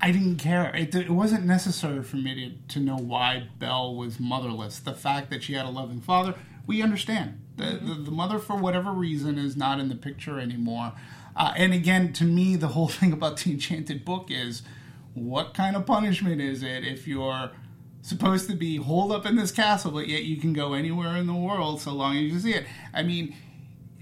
I 0.00 0.12
didn't 0.12 0.36
care. 0.36 0.72
It, 0.76 0.94
it 0.94 1.10
wasn't 1.10 1.44
necessary 1.44 2.04
for 2.04 2.16
me 2.16 2.34
to, 2.68 2.74
to 2.74 2.80
know 2.80 2.96
why 2.96 3.48
Belle 3.58 3.96
was 3.96 4.20
motherless. 4.20 4.78
The 4.78 4.94
fact 4.94 5.30
that 5.30 5.42
she 5.42 5.54
had 5.54 5.66
a 5.66 5.70
loving 5.70 6.00
father, 6.00 6.34
we 6.66 6.82
understand. 6.82 7.40
The, 7.58 7.78
the, 7.82 7.94
the 7.94 8.10
mother, 8.10 8.38
for 8.38 8.56
whatever 8.56 8.92
reason, 8.92 9.38
is 9.38 9.56
not 9.56 9.78
in 9.80 9.88
the 9.88 9.94
picture 9.94 10.40
anymore. 10.40 10.92
Uh, 11.36 11.52
and 11.56 11.72
again, 11.72 12.12
to 12.14 12.24
me, 12.24 12.56
the 12.56 12.68
whole 12.68 12.88
thing 12.98 13.12
about 13.12 13.38
the 13.38 13.52
Enchanted 13.52 14.04
Book 14.04 14.30
is 14.30 14.62
what 15.14 15.54
kind 15.54 15.76
of 15.76 15.86
punishment 15.86 16.40
is 16.40 16.62
it 16.62 16.84
if 16.84 17.06
you're 17.06 17.50
supposed 18.02 18.48
to 18.48 18.56
be 18.56 18.76
holed 18.76 19.12
up 19.12 19.26
in 19.26 19.36
this 19.36 19.50
castle, 19.50 19.90
but 19.90 20.08
yet 20.08 20.24
you 20.24 20.36
can 20.36 20.52
go 20.52 20.74
anywhere 20.74 21.16
in 21.16 21.26
the 21.26 21.34
world 21.34 21.80
so 21.80 21.92
long 21.92 22.16
as 22.16 22.22
you 22.24 22.38
see 22.38 22.54
it? 22.54 22.64
I 22.94 23.02
mean, 23.02 23.34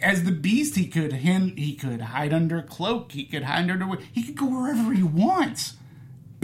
as 0.01 0.25
the 0.25 0.33
beast, 0.33 0.77
he 0.77 0.87
could 0.87 1.13
him 1.13 1.57
he 1.57 1.75
could 1.75 2.01
hide 2.01 2.33
under 2.33 2.59
a 2.59 2.63
cloak. 2.63 3.13
He 3.13 3.25
could 3.25 3.45
hide 3.45 3.71
under 3.71 3.87
he 4.13 4.23
could 4.23 4.37
go 4.37 4.47
wherever 4.47 4.93
he 4.93 5.03
wants. 5.03 5.76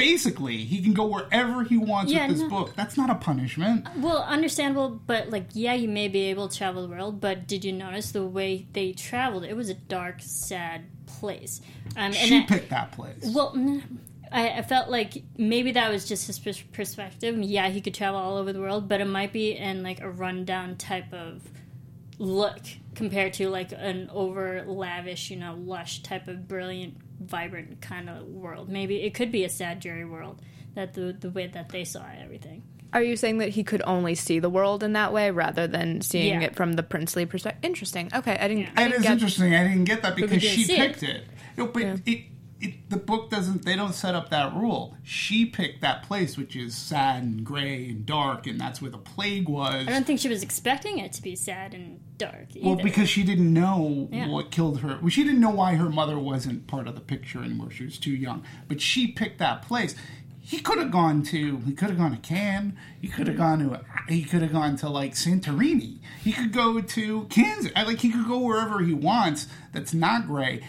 Basically, 0.03 0.59
he 0.65 0.83
can 0.83 0.93
go 0.95 1.07
wherever 1.07 1.63
he 1.65 1.79
wants 1.79 2.13
Yeah, 2.13 2.27
with 2.27 2.37
this 2.39 2.43
no. 2.43 2.49
book. 2.51 2.75
That's 2.77 2.97
not 2.97 3.09
a 3.11 3.15
punishment. 3.15 3.87
Well, 3.99 4.23
understandable, 4.25 5.01
but 5.07 5.31
like, 5.31 5.47
yeah, 5.55 5.75
you 5.75 5.89
may 5.89 6.09
be 6.09 6.23
able 6.31 6.49
to 6.49 6.57
travel 6.59 6.83
the 6.83 6.89
world, 6.89 7.21
but 7.21 7.47
did 7.47 7.65
you 7.65 7.73
notice 7.73 8.13
the 8.13 8.25
way 8.27 8.67
they 8.73 8.93
traveled? 8.93 9.45
It 9.45 9.57
was 9.57 9.69
a 9.71 9.75
dark, 9.75 10.17
sad 10.21 10.83
place. 11.07 11.61
Um, 11.97 12.07
and 12.07 12.15
She 12.15 12.39
I- 12.39 12.47
picked 12.47 12.71
that 12.71 12.93
place. 12.93 13.23
Well, 13.35 13.55
mm, 13.55 13.83
I, 14.33 14.49
I 14.59 14.63
felt 14.63 14.89
like 14.89 15.23
maybe 15.39 15.73
that 15.73 15.91
was 15.91 16.09
just 16.09 16.27
his 16.27 16.39
perspective. 16.73 17.39
Yeah, 17.39 17.69
he 17.69 17.81
could 17.81 17.95
travel 17.95 18.19
all 18.19 18.37
over 18.39 18.53
the 18.53 18.61
world, 18.61 18.89
but 18.89 19.01
it 19.01 19.07
might 19.07 19.33
be 19.33 19.53
in 19.57 19.83
like 19.83 20.01
a 20.01 20.11
rundown 20.11 20.77
type 20.77 21.13
of 21.13 21.43
look 22.19 22.59
compared 22.95 23.35
to 23.35 23.49
like 23.49 23.73
an 23.73 24.11
over 24.13 24.65
lavish, 24.67 25.31
you 25.31 25.37
know, 25.37 25.55
lush 25.59 26.03
type 26.03 26.29
of 26.29 26.47
brilliant, 26.49 26.97
vibrant 27.27 27.81
kind 27.81 28.09
of 28.09 28.27
world. 28.27 28.69
Maybe 28.69 29.03
it 29.03 29.15
could 29.15 29.33
be 29.33 29.45
a 29.45 29.49
sad, 29.49 29.81
dreary 29.81 30.05
world. 30.05 30.41
That 30.75 30.95
the 30.95 31.15
the 31.19 31.31
way 31.31 31.47
that 31.49 31.69
they 31.69 31.85
saw 31.85 32.03
everything. 32.23 32.63
Are 32.95 33.03
you 33.03 33.17
saying 33.17 33.39
that 33.39 33.51
he 33.51 33.65
could 33.65 33.83
only 33.87 34.15
see 34.15 34.39
the 34.39 34.51
world 34.51 34.83
in 34.83 34.93
that 34.95 35.13
way 35.15 35.31
rather 35.31 35.67
than 35.67 36.03
seeing 36.03 36.41
Yeah. 36.41 36.49
it 36.49 36.57
from 36.57 36.75
the 36.75 36.83
princely 36.83 37.25
perspective? 37.27 37.65
Interesting. 37.65 38.11
Okay, 38.15 38.37
I 38.39 38.49
didn't. 38.49 38.65
Yeah. 38.65 38.71
I 38.77 38.85
didn't 38.85 38.97
is 38.97 39.03
get, 39.03 39.13
interesting. 39.13 39.55
I 39.55 39.65
didn't 39.65 39.85
get 39.85 40.03
that 40.03 40.17
because 40.17 40.43
she 40.43 40.65
see 40.65 40.75
it. 40.75 40.79
picked 40.79 41.03
it. 41.03 41.25
No, 41.57 41.67
but 41.67 41.83
it, 42.07 42.25
it 42.63 42.91
the 42.91 42.97
book 42.97 43.31
doesn't. 43.31 43.65
They 43.65 43.77
don't 43.77 43.95
set 43.95 44.15
up 44.15 44.31
that 44.31 44.55
rule. 44.55 44.97
She 45.03 45.45
picked 45.47 45.81
that 45.83 46.05
place, 46.05 46.37
which 46.37 46.55
is 46.57 46.75
sad 46.77 47.23
and 47.23 47.45
gray 47.45 47.89
and 47.91 48.07
dark, 48.07 48.47
and 48.47 48.61
that's 48.61 48.81
where 48.81 48.91
the 48.91 48.99
plague 48.99 49.49
was. 49.49 49.87
I 49.87 49.91
don't 49.91 50.07
think 50.07 50.21
she 50.21 50.29
was 50.29 50.43
expecting 50.43 50.99
it 50.99 51.13
to 51.15 51.23
be 51.23 51.35
sad 51.37 51.75
and 51.75 52.01
dark. 52.19 52.55
Either. 52.55 52.67
Well, 52.67 52.77
because 52.77 53.09
she 53.09 53.25
didn't 53.25 53.53
know 53.53 54.09
Yeah. 54.13 54.29
what 54.29 54.51
killed 54.51 54.81
her. 54.81 54.99
Well, 55.01 55.09
she 55.11 55.25
didn't 55.25 55.41
know 55.41 55.51
why 55.51 55.75
her 55.75 55.91
mother 55.91 56.19
wasn't 56.19 56.67
part 56.67 56.87
of 56.87 56.95
the 56.95 57.01
picture 57.01 57.43
anymore. 57.43 57.71
She 57.71 57.85
was 57.85 57.99
too 57.99 58.13
young. 58.15 58.45
But 58.69 58.81
she 58.81 59.09
picked 59.09 59.39
that 59.41 59.63
place. 59.63 59.95
He 60.45 60.59
could 60.59 60.79
have 60.79 60.91
gone 60.91 61.23
to. 61.25 61.59
He 61.59 61.73
could 61.73 61.89
have 61.89 61.99
gone 61.99 62.11
to 62.11 62.17
Cannes. 62.19 62.77
He 63.01 63.07
could 63.09 63.29
have 63.29 63.37
gone 63.37 63.61
to. 63.61 63.81
He 64.09 64.25
could 64.25 64.43
have 64.43 64.53
gone 64.53 64.77
to 64.79 64.89
like 64.89 65.13
Santorini. 65.15 65.99
He 66.23 66.33
could 66.33 66.53
go 66.53 66.81
to 66.81 67.25
Kansas. 67.31 67.71
Like 67.77 68.01
he 68.01 68.11
could 68.11 68.27
go 68.27 68.39
wherever 68.41 68.81
he 68.81 68.93
wants. 68.93 69.47
That's 69.73 69.95
not 69.95 70.27
gray. 70.27 70.61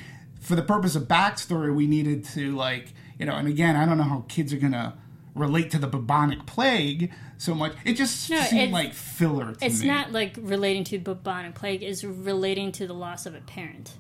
For 0.44 0.56
the 0.56 0.62
purpose 0.62 0.96
of 0.96 1.04
backstory, 1.04 1.74
we 1.74 1.88
needed 1.88 2.26
to 2.26 2.56
like 2.56 2.94
you 3.20 3.26
know. 3.26 3.34
And 3.36 3.48
again, 3.48 3.76
I 3.76 3.86
don't 3.86 3.98
know 3.98 4.04
how 4.04 4.26
kids 4.28 4.54
are 4.54 4.58
gonna 4.58 4.96
relate 5.36 5.72
to 5.72 5.80
the 5.80 5.88
bubonic 5.88 6.46
plague 6.46 7.12
so 7.38 7.56
much. 7.56 7.74
It 7.86 7.94
just 7.94 8.30
No, 8.30 8.40
seemed 8.44 8.72
like 8.72 8.94
filler 8.94 9.54
to 9.56 9.66
it's 9.66 9.82
me. 9.82 9.88
not 9.88 10.12
like 10.12 10.38
relating 10.40 10.84
to 10.86 11.00
bubonic 11.00 11.56
plague. 11.56 11.82
is 11.82 12.04
relating 12.06 12.72
to 12.74 12.86
the 12.86 12.94
loss 12.94 13.26
of 13.26 13.34
a 13.36 13.42
parent 13.42 13.94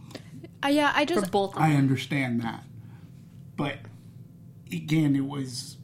Uh, 0.63 0.67
yeah, 0.67 0.91
I 0.95 1.05
for 1.05 1.15
just. 1.15 1.31
both 1.31 1.55
of 1.55 1.61
I 1.61 1.69
them. 1.69 1.77
understand 1.77 2.41
that. 2.41 2.63
But 3.55 3.77
again, 4.71 5.15
it 5.15 5.25
was. 5.25 5.77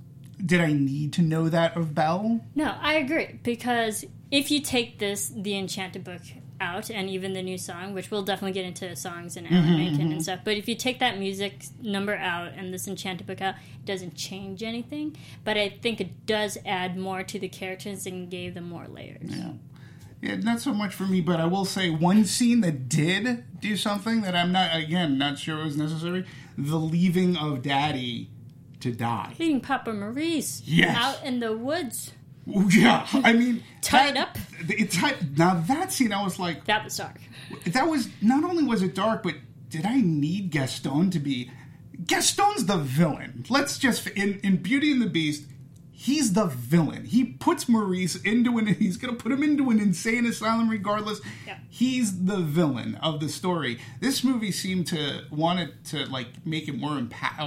Did 0.45 0.61
I 0.61 0.71
need 0.71 1.11
to 1.13 1.21
know 1.21 1.49
that 1.49 1.75
of 1.75 1.93
Belle? 1.93 2.39
No, 2.55 2.73
I 2.79 2.93
agree 2.93 3.39
because 3.43 4.05
if 4.31 4.51
you 4.51 4.61
take 4.61 4.97
this, 4.99 5.29
the 5.35 5.57
Enchanted 5.57 6.03
book 6.05 6.21
out, 6.61 6.89
and 6.89 7.09
even 7.09 7.33
the 7.33 7.41
new 7.41 7.57
song, 7.57 7.93
which 7.93 8.11
we'll 8.11 8.23
definitely 8.23 8.53
get 8.53 8.65
into 8.65 8.95
songs 8.95 9.37
and 9.37 9.47
mm-hmm, 9.47 9.55
Alan 9.55 9.77
Menken 9.77 10.01
and 10.01 10.11
mm-hmm. 10.11 10.19
stuff, 10.21 10.39
but 10.43 10.57
if 10.57 10.67
you 10.67 10.75
take 10.75 10.99
that 10.99 11.17
music 11.17 11.65
number 11.81 12.15
out 12.15 12.53
and 12.55 12.73
this 12.73 12.87
Enchanted 12.87 13.27
book 13.27 13.41
out, 13.41 13.55
it 13.55 13.85
doesn't 13.85 14.15
change 14.15 14.63
anything. 14.63 15.15
But 15.43 15.57
I 15.57 15.69
think 15.69 16.01
it 16.01 16.25
does 16.25 16.57
add 16.65 16.97
more 16.97 17.23
to 17.23 17.39
the 17.39 17.49
characters 17.49 18.05
and 18.05 18.29
gave 18.29 18.53
them 18.53 18.69
more 18.69 18.87
layers. 18.87 19.35
Yeah. 19.35 19.53
Yeah, 20.21 20.35
not 20.35 20.59
so 20.59 20.73
much 20.73 20.93
for 20.93 21.03
me, 21.03 21.21
but 21.21 21.39
I 21.39 21.45
will 21.45 21.63
say 21.63 21.89
one 21.89 22.25
scene 22.25 22.59
that 22.61 22.89
did 22.89 23.45
do 23.61 23.77
something 23.77 24.21
that 24.21 24.35
I'm 24.35 24.51
not, 24.51 24.75
again, 24.75 25.17
not 25.17 25.39
sure 25.39 25.63
was 25.63 25.77
necessary 25.77 26.25
the 26.57 26.77
leaving 26.77 27.37
of 27.37 27.61
Daddy 27.61 28.29
to 28.81 28.91
die. 28.91 29.33
Leaving 29.39 29.61
Papa 29.61 29.93
Maurice 29.93 30.61
Yes. 30.65 30.97
out 30.97 31.25
in 31.25 31.39
the 31.39 31.55
woods, 31.55 32.11
Yeah, 32.69 33.07
I 33.13 33.33
mean, 33.33 33.63
Tied 33.81 34.17
up? 34.17 34.37
It's 34.67 34.95
tied, 34.97 35.37
now 35.37 35.55
that 35.67 35.91
scene, 35.91 36.11
I 36.11 36.23
was 36.23 36.37
like, 36.39 36.65
that 36.65 36.83
was 36.83 36.97
dark. 36.97 37.19
that 37.65 37.87
was 37.87 38.09
not 38.21 38.43
only 38.43 38.63
was 38.63 38.81
it 38.83 38.93
dark, 38.95 39.23
but 39.23 39.35
did 39.69 39.85
I 39.85 40.01
need 40.01 40.51
Gaston 40.51 41.11
to 41.11 41.19
be? 41.19 41.51
Gaston's 42.05 42.65
the 42.65 42.77
villain. 42.77 43.45
Let's 43.49 43.77
just 43.77 44.07
in 44.07 44.39
in 44.43 44.57
Beauty 44.57 44.91
and 44.91 45.01
the 45.01 45.07
Beast, 45.07 45.43
he's 45.91 46.33
the 46.33 46.45
villain. 46.45 47.05
He 47.05 47.23
puts 47.23 47.67
Maurice 47.69 48.15
into 48.17 48.57
an. 48.57 48.67
He's 48.79 48.97
gonna 48.97 49.13
put 49.13 49.31
him 49.31 49.43
into 49.43 49.69
an 49.69 49.79
insane 49.79 50.25
asylum 50.25 50.69
regardless. 50.69 51.21
Yeah. 51.45 51.57
He's 51.69 52.25
the 52.25 52.37
villain 52.37 52.95
of 52.95 53.19
the 53.19 53.29
story. 53.29 53.79
This 54.01 54.23
movie 54.23 54.51
seemed 54.51 54.87
to 54.87 55.25
want 55.29 55.59
it 55.59 55.83
to 55.85 56.05
like 56.05 56.45
make 56.45 56.67
it 56.67 56.77
more 56.77 56.97
impact. 56.97 57.41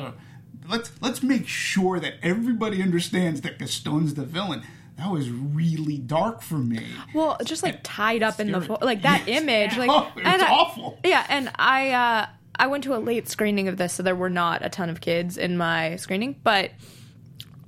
Let's 0.69 0.93
let's 1.01 1.23
make 1.23 1.49
sure 1.49 1.99
that 2.01 2.15
everybody 2.23 2.83
understands 2.83 3.41
that 3.43 3.59
Gaston's 3.59 4.15
the 4.15 4.25
villain. 4.25 4.63
That 4.99 5.11
was 5.11 5.31
really 5.31 5.99
dark 5.99 6.43
for 6.43 6.55
me. 6.59 6.85
Well, 7.15 7.37
just 7.45 7.63
like 7.63 7.81
tied 7.83 8.23
up 8.23 8.39
in 8.41 8.53
the 8.53 8.61
fo- 8.61 8.79
like 8.83 9.03
that 9.03 9.27
Yes. 9.27 9.43
image, 9.43 9.77
like 9.77 9.91
Oh, 9.91 10.13
it's 10.17 10.27
and 10.27 10.43
I- 10.43 10.93
yeah, 11.05 11.27
and 11.29 11.51
I 11.57 11.91
uh 11.93 12.27
I 12.55 12.67
went 12.69 12.85
to 12.85 12.95
a 12.95 12.99
late 12.99 13.29
screening 13.29 13.69
of 13.69 13.77
this, 13.79 13.95
so 13.95 14.03
there 14.03 14.15
were 14.15 14.31
not 14.31 14.65
a 14.65 14.69
ton 14.69 14.91
of 14.91 15.01
kids 15.01 15.37
in 15.39 15.57
my 15.57 15.97
screening, 15.97 16.37
but 16.45 16.71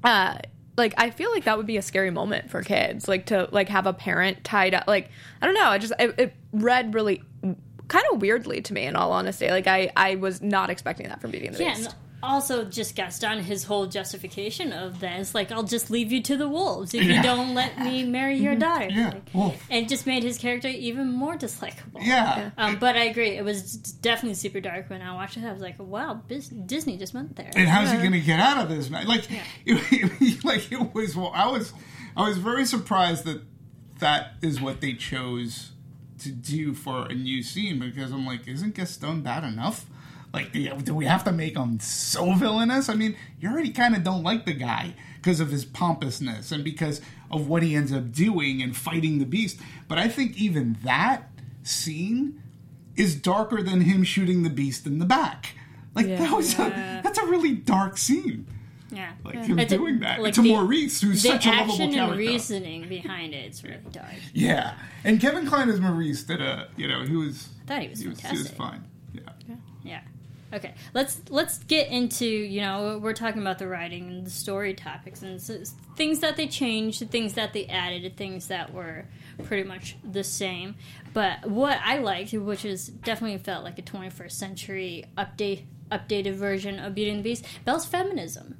uh 0.02 0.36
like 0.76 0.92
I 0.98 1.10
feel 1.10 1.30
like 1.30 1.44
that 1.44 1.56
would 1.56 1.66
be 1.66 1.76
a 1.76 1.82
scary 1.82 2.10
moment 2.10 2.50
for 2.50 2.62
kids, 2.62 3.08
like 3.08 3.26
to 3.26 3.48
like 3.52 3.68
have 3.68 3.86
a 3.86 3.92
parent 3.92 4.44
tied 4.44 4.74
up. 4.74 4.84
Like 4.86 5.10
I 5.40 5.46
don't 5.46 5.54
know, 5.54 5.64
I 5.68 5.78
just 5.78 5.92
it, 5.98 6.14
it 6.18 6.34
read 6.52 6.94
really 6.94 7.22
kind 7.88 8.04
of 8.12 8.20
weirdly 8.20 8.60
to 8.62 8.72
me. 8.72 8.82
In 8.84 8.96
all 8.96 9.12
honesty, 9.12 9.48
like 9.50 9.66
I 9.66 9.90
I 9.96 10.16
was 10.16 10.42
not 10.42 10.70
expecting 10.70 11.08
that 11.08 11.20
from 11.20 11.30
Beauty 11.30 11.46
and 11.46 11.56
the 11.56 11.62
Yeah, 11.62 11.74
Beast. 11.76 11.94
And 12.24 12.32
also 12.34 12.64
just 12.64 12.94
Gaston, 12.96 13.40
his 13.42 13.64
whole 13.64 13.86
justification 13.86 14.72
of 14.72 15.00
this 15.00 15.34
like 15.34 15.52
I'll 15.52 15.62
just 15.62 15.90
leave 15.90 16.10
you 16.12 16.22
to 16.22 16.36
the 16.36 16.48
wolves 16.48 16.94
if 16.94 17.04
you 17.04 17.22
don't 17.22 17.54
let 17.54 17.78
me 17.78 18.04
marry 18.18 18.36
your 18.36 18.54
daughter. 18.54 18.88
Yeah, 18.90 19.10
Like, 19.10 19.30
wolf. 19.34 19.62
and 19.70 19.84
it 19.86 19.88
just 19.88 20.06
made 20.06 20.22
his 20.22 20.38
character 20.38 20.68
even 20.68 21.12
more 21.12 21.36
dislikable. 21.36 22.00
Yeah. 22.00 22.50
Um, 22.58 22.78
but 22.78 22.96
I 22.96 23.04
agree, 23.04 23.30
it 23.36 23.44
was 23.44 23.74
definitely 23.74 24.34
super 24.34 24.60
dark 24.60 24.90
when 24.90 25.02
I 25.02 25.14
watched 25.14 25.36
it. 25.36 25.44
I 25.44 25.52
was 25.52 25.62
like, 25.62 25.76
wow, 25.78 26.14
Bis- 26.26 26.48
Disney 26.48 26.96
just 26.96 27.14
went 27.14 27.36
there. 27.36 27.50
and 27.56 27.68
how's 27.68 27.90
he 27.90 27.98
going 27.98 28.12
to 28.12 28.20
get 28.20 28.40
out 28.40 28.58
of 28.62 28.68
this? 28.68 28.90
Man? 28.90 29.06
Like, 29.06 29.24
it, 29.66 30.44
like 30.44 30.70
it 30.72 30.94
was. 30.94 31.16
Well, 31.16 31.32
I 31.34 31.50
was, 31.50 31.72
I 32.16 32.28
was 32.28 32.38
very 32.38 32.64
surprised 32.66 33.24
that 33.24 33.42
that 33.98 34.34
is 34.42 34.60
what 34.60 34.80
they 34.80 34.92
chose 34.94 35.72
to 36.18 36.30
do 36.30 36.74
for 36.74 37.06
a 37.06 37.14
new 37.14 37.42
scene 37.42 37.78
because 37.78 38.10
I'm 38.12 38.26
like, 38.26 38.46
isn't 38.48 38.74
Gaston 38.74 39.22
bad 39.22 39.44
enough? 39.44 39.86
Like, 40.34 40.52
do 40.52 40.68
do 40.82 40.94
we 40.96 41.04
have 41.06 41.22
to 41.24 41.32
make 41.32 41.56
him 41.56 41.78
so 41.80 42.32
villainous? 42.34 42.88
I 42.88 42.94
mean, 42.94 43.14
you 43.40 43.48
already 43.50 43.70
kind 43.70 43.94
of 43.94 44.02
don't 44.02 44.24
like 44.24 44.44
the 44.44 44.52
guy 44.52 44.94
because 45.16 45.38
of 45.38 45.48
his 45.50 45.64
pompousness 45.64 46.50
and 46.52 46.64
because 46.64 47.00
of 47.30 47.48
what 47.48 47.62
he 47.62 47.74
ends 47.76 47.92
up 47.92 48.10
doing 48.12 48.60
and 48.60 48.76
fighting 48.76 49.20
the 49.20 49.26
beast. 49.26 49.60
But 49.86 49.98
I 49.98 50.08
think 50.08 50.36
even 50.36 50.76
that 50.82 51.30
scene 51.62 52.42
is 52.96 53.14
darker 53.14 53.62
than 53.62 53.80
him 53.82 54.02
shooting 54.04 54.42
the 54.42 54.50
beast 54.50 54.86
in 54.86 54.98
the 54.98 55.04
back. 55.04 55.54
Like 55.94 56.06
that 56.08 56.32
was 56.32 56.54
a, 56.58 57.00
that's 57.04 57.18
a 57.18 57.26
really 57.26 57.54
dark 57.54 57.96
scene. 57.96 58.46
yeah. 58.90 59.12
Like 59.24 59.44
him 59.44 59.58
It's 59.60 59.72
a- 59.72 59.76
doing 59.76 60.00
that 60.00 60.20
like 60.20 60.34
to 60.34 60.42
the- 60.42 60.48
Maurice, 60.52 61.00
who's 61.00 61.22
such 61.22 61.46
a 61.46 61.50
lovable 61.50 61.74
action 61.74 61.94
and 61.98 62.16
reasoning 62.18 62.88
behind 62.88 63.32
it. 63.34 63.44
it 63.46 63.52
is 63.52 63.62
really 63.62 63.78
dark. 63.92 64.08
Yeah, 64.32 64.74
and 65.04 65.20
Kevin 65.20 65.46
Kline 65.46 65.68
as 65.68 65.80
Maurice 65.80 66.24
did 66.24 66.40
a, 66.40 66.68
you 66.76 66.88
know, 66.88 67.02
he 67.04 67.14
was. 67.14 67.48
I 67.62 67.66
thought 67.68 67.82
he 67.82 67.88
was 67.88 68.00
he 68.00 68.08
was, 68.08 68.20
he 68.20 68.36
was 68.38 68.50
fine. 68.50 68.84
Yeah. 69.12 69.20
Yeah. 69.48 69.54
Okay, 70.54 70.74
let's 70.94 71.20
let's 71.30 71.58
get 71.64 71.88
into 71.88 72.24
you 72.26 72.60
know 72.60 72.98
we're 73.02 73.12
talking 73.12 73.42
about 73.42 73.58
the 73.58 73.66
writing 73.66 74.08
and 74.08 74.26
the 74.26 74.30
story 74.30 74.72
topics 74.72 75.22
and 75.22 75.34
s- 75.36 75.74
things 75.96 76.20
that 76.20 76.36
they 76.36 76.46
changed, 76.46 77.10
things 77.10 77.34
that 77.34 77.52
they 77.52 77.66
added, 77.66 78.16
things 78.16 78.46
that 78.48 78.72
were 78.72 79.06
pretty 79.42 79.64
much 79.64 79.96
the 80.08 80.22
same. 80.22 80.76
But 81.12 81.48
what 81.50 81.78
I 81.84 81.98
liked, 81.98 82.32
which 82.32 82.64
is 82.64 82.86
definitely 82.88 83.38
felt 83.38 83.64
like 83.64 83.78
a 83.78 83.82
21st 83.82 84.30
century 84.32 85.04
update 85.18 85.64
updated 85.90 86.34
version 86.34 86.78
of 86.78 86.94
Beauty 86.94 87.10
and 87.10 87.18
the 87.20 87.24
Beast, 87.24 87.44
Belle's 87.64 87.84
feminism. 87.86 88.56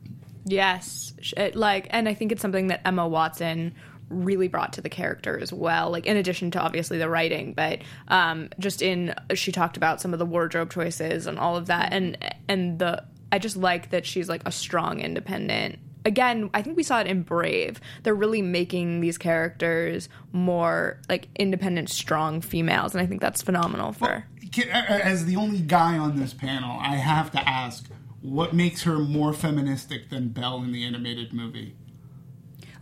Yes, 0.46 1.14
it, 1.36 1.56
like, 1.56 1.86
and 1.90 2.06
I 2.08 2.12
think 2.14 2.30
it's 2.32 2.42
something 2.42 2.66
that 2.66 2.82
Emma 2.86 3.08
Watson 3.08 3.74
really 4.14 4.48
brought 4.48 4.72
to 4.74 4.80
the 4.80 4.88
character 4.88 5.38
as 5.38 5.52
well. 5.52 5.90
Like, 5.90 6.06
in 6.06 6.16
addition 6.16 6.50
to 6.52 6.60
obviously 6.60 6.98
the 6.98 7.08
writing, 7.08 7.52
but 7.54 7.80
um, 8.08 8.48
just 8.58 8.82
in 8.82 9.14
she 9.34 9.52
talked 9.52 9.76
about 9.76 10.00
some 10.00 10.12
of 10.12 10.18
the 10.18 10.26
wardrobe 10.26 10.72
choices 10.72 11.26
and 11.26 11.38
all 11.38 11.56
of 11.56 11.66
that, 11.66 11.92
and 11.92 12.16
and 12.48 12.78
the 12.78 13.04
I 13.32 13.38
just 13.38 13.56
like 13.56 13.90
that 13.90 14.06
she's 14.06 14.28
like 14.28 14.42
a 14.46 14.52
strong, 14.52 15.00
independent. 15.00 15.78
Again, 16.06 16.50
I 16.52 16.60
think 16.60 16.76
we 16.76 16.82
saw 16.82 17.00
it 17.00 17.06
in 17.06 17.22
Brave. 17.22 17.80
They're 18.02 18.14
really 18.14 18.42
making 18.42 19.00
these 19.00 19.16
characters 19.16 20.08
more 20.32 21.00
like 21.08 21.28
independent, 21.36 21.88
strong 21.88 22.42
females, 22.42 22.94
and 22.94 23.00
I 23.02 23.06
think 23.06 23.20
that's 23.20 23.40
phenomenal 23.42 23.92
for. 23.92 24.26
Can- 24.52 24.68
As 24.68 25.24
the 25.24 25.36
only 25.36 25.60
guy 25.60 25.96
on 25.98 26.16
this 26.16 26.34
panel, 26.34 26.78
I 26.78 26.96
have 26.96 27.30
to 27.32 27.48
ask, 27.48 27.88
what 28.20 28.52
makes 28.54 28.82
her 28.82 28.98
more 28.98 29.32
feministic 29.32 30.10
than 30.10 30.28
Belle 30.28 30.62
in 30.62 30.72
the 30.72 30.84
animated 30.84 31.32
movie? 31.32 31.74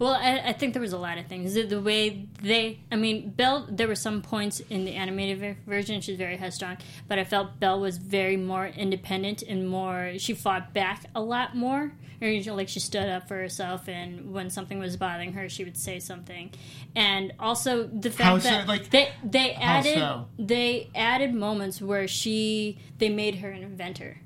Well, 0.02 0.14
I, 0.14 0.48
I 0.48 0.52
think 0.52 0.72
there 0.72 0.82
was 0.82 0.92
a 0.92 0.98
lot 0.98 1.16
of 1.18 1.26
things. 1.26 1.54
The, 1.54 1.62
the 1.62 1.80
way 1.80 2.26
they, 2.42 2.80
I 2.90 2.96
mean, 2.96 3.30
Belle, 3.30 3.68
there 3.70 3.86
were 3.86 3.94
some 3.94 4.20
points 4.20 4.58
in 4.68 4.84
the 4.84 4.94
animated 4.94 5.38
ver- 5.38 5.56
version, 5.64 6.00
she's 6.00 6.18
very 6.18 6.36
headstrong, 6.36 6.78
but 7.06 7.20
I 7.20 7.24
felt 7.24 7.60
Belle 7.60 7.78
was 7.78 7.98
very 7.98 8.36
more 8.36 8.66
independent 8.66 9.42
and 9.42 9.68
more, 9.68 10.14
she 10.18 10.34
fought 10.34 10.74
back 10.74 11.04
a 11.14 11.20
lot 11.20 11.54
more. 11.56 11.92
Or, 12.20 12.28
you 12.28 12.44
know, 12.44 12.54
like 12.54 12.68
she 12.68 12.78
stood 12.78 13.08
up 13.08 13.26
for 13.26 13.36
herself, 13.36 13.88
and 13.88 14.32
when 14.32 14.48
something 14.48 14.78
was 14.78 14.96
bothering 14.96 15.32
her, 15.32 15.48
she 15.48 15.64
would 15.64 15.76
say 15.76 15.98
something. 15.98 16.52
And 16.94 17.32
also 17.40 17.88
the 17.88 18.10
fact 18.10 18.26
How 18.26 18.38
so? 18.38 18.48
that 18.48 18.68
Like, 18.68 18.90
they 18.90 19.10
they 19.24 19.54
added 19.54 19.98
so? 19.98 20.28
they 20.38 20.88
added 20.94 21.34
moments 21.34 21.82
where 21.82 22.06
she 22.06 22.78
they 22.98 23.08
made 23.08 23.36
her 23.36 23.50
an 23.50 23.64
inventor 23.64 24.18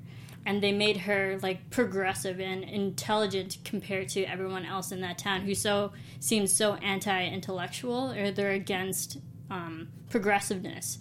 and 0.47 0.63
they 0.63 0.71
made 0.71 0.95
her 0.95 1.37
like 1.43 1.69
progressive 1.69 2.39
and 2.39 2.63
intelligent 2.63 3.57
compared 3.65 4.07
to 4.07 4.23
everyone 4.23 4.65
else 4.65 4.93
in 4.93 5.01
that 5.01 5.17
town 5.17 5.41
who 5.41 5.53
so 5.53 5.91
seems 6.21 6.53
so 6.53 6.75
anti-intellectual 6.75 8.11
or 8.13 8.31
they're 8.31 8.51
against 8.51 9.17
um, 9.51 9.89
progressiveness 10.09 10.99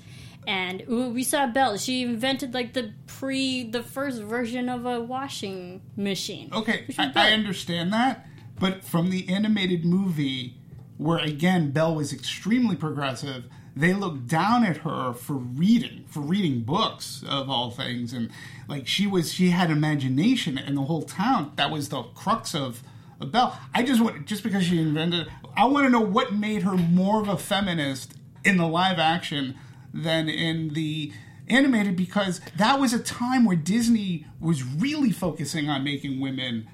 and 0.48 0.84
ooh, 0.88 1.10
we 1.10 1.24
saw 1.24 1.48
Belle. 1.48 1.76
She 1.76 2.02
invented 2.02 2.54
like 2.54 2.72
the 2.72 2.92
pre, 3.08 3.68
the 3.68 3.82
first 3.82 4.22
version 4.22 4.68
of 4.68 4.86
a 4.86 5.00
washing 5.00 5.82
machine. 5.96 6.50
Okay, 6.52 6.86
I, 6.96 7.10
I 7.16 7.32
understand 7.32 7.92
that, 7.92 8.28
but 8.60 8.84
from 8.84 9.10
the 9.10 9.28
animated 9.28 9.84
movie, 9.84 10.54
where 10.98 11.18
again 11.18 11.72
Belle 11.72 11.96
was 11.96 12.12
extremely 12.12 12.76
progressive, 12.76 13.46
they 13.74 13.92
looked 13.92 14.28
down 14.28 14.64
at 14.64 14.78
her 14.78 15.12
for 15.12 15.34
reading, 15.34 16.04
for 16.08 16.20
reading 16.20 16.60
books 16.60 17.24
of 17.28 17.50
all 17.50 17.70
things, 17.72 18.12
and 18.12 18.30
like 18.68 18.86
she 18.86 19.06
was, 19.06 19.32
she 19.32 19.50
had 19.50 19.70
imagination, 19.70 20.58
and 20.58 20.76
the 20.76 20.82
whole 20.82 21.02
town. 21.02 21.52
That 21.56 21.70
was 21.70 21.88
the 21.88 22.02
crux 22.02 22.54
of. 22.54 22.82
of 23.20 23.32
Belle, 23.32 23.58
I 23.74 23.82
just 23.82 24.00
want 24.00 24.26
just 24.26 24.42
because 24.42 24.64
she 24.64 24.80
invented, 24.80 25.26
I 25.56 25.64
want 25.66 25.86
to 25.86 25.90
know 25.90 26.00
what 26.00 26.34
made 26.34 26.62
her 26.62 26.76
more 26.76 27.20
of 27.22 27.28
a 27.28 27.38
feminist 27.38 28.14
in 28.44 28.56
the 28.58 28.66
live 28.66 28.98
action 28.98 29.56
than 29.94 30.28
in 30.28 30.74
the 30.74 31.12
animated 31.48 31.96
because 31.96 32.40
that 32.56 32.78
was 32.80 32.92
a 32.92 32.98
time 32.98 33.44
where 33.44 33.56
Disney 33.56 34.26
was 34.40 34.62
really 34.62 35.12
focusing 35.12 35.70
on 35.70 35.82
making 35.84 36.20
women 36.20 36.66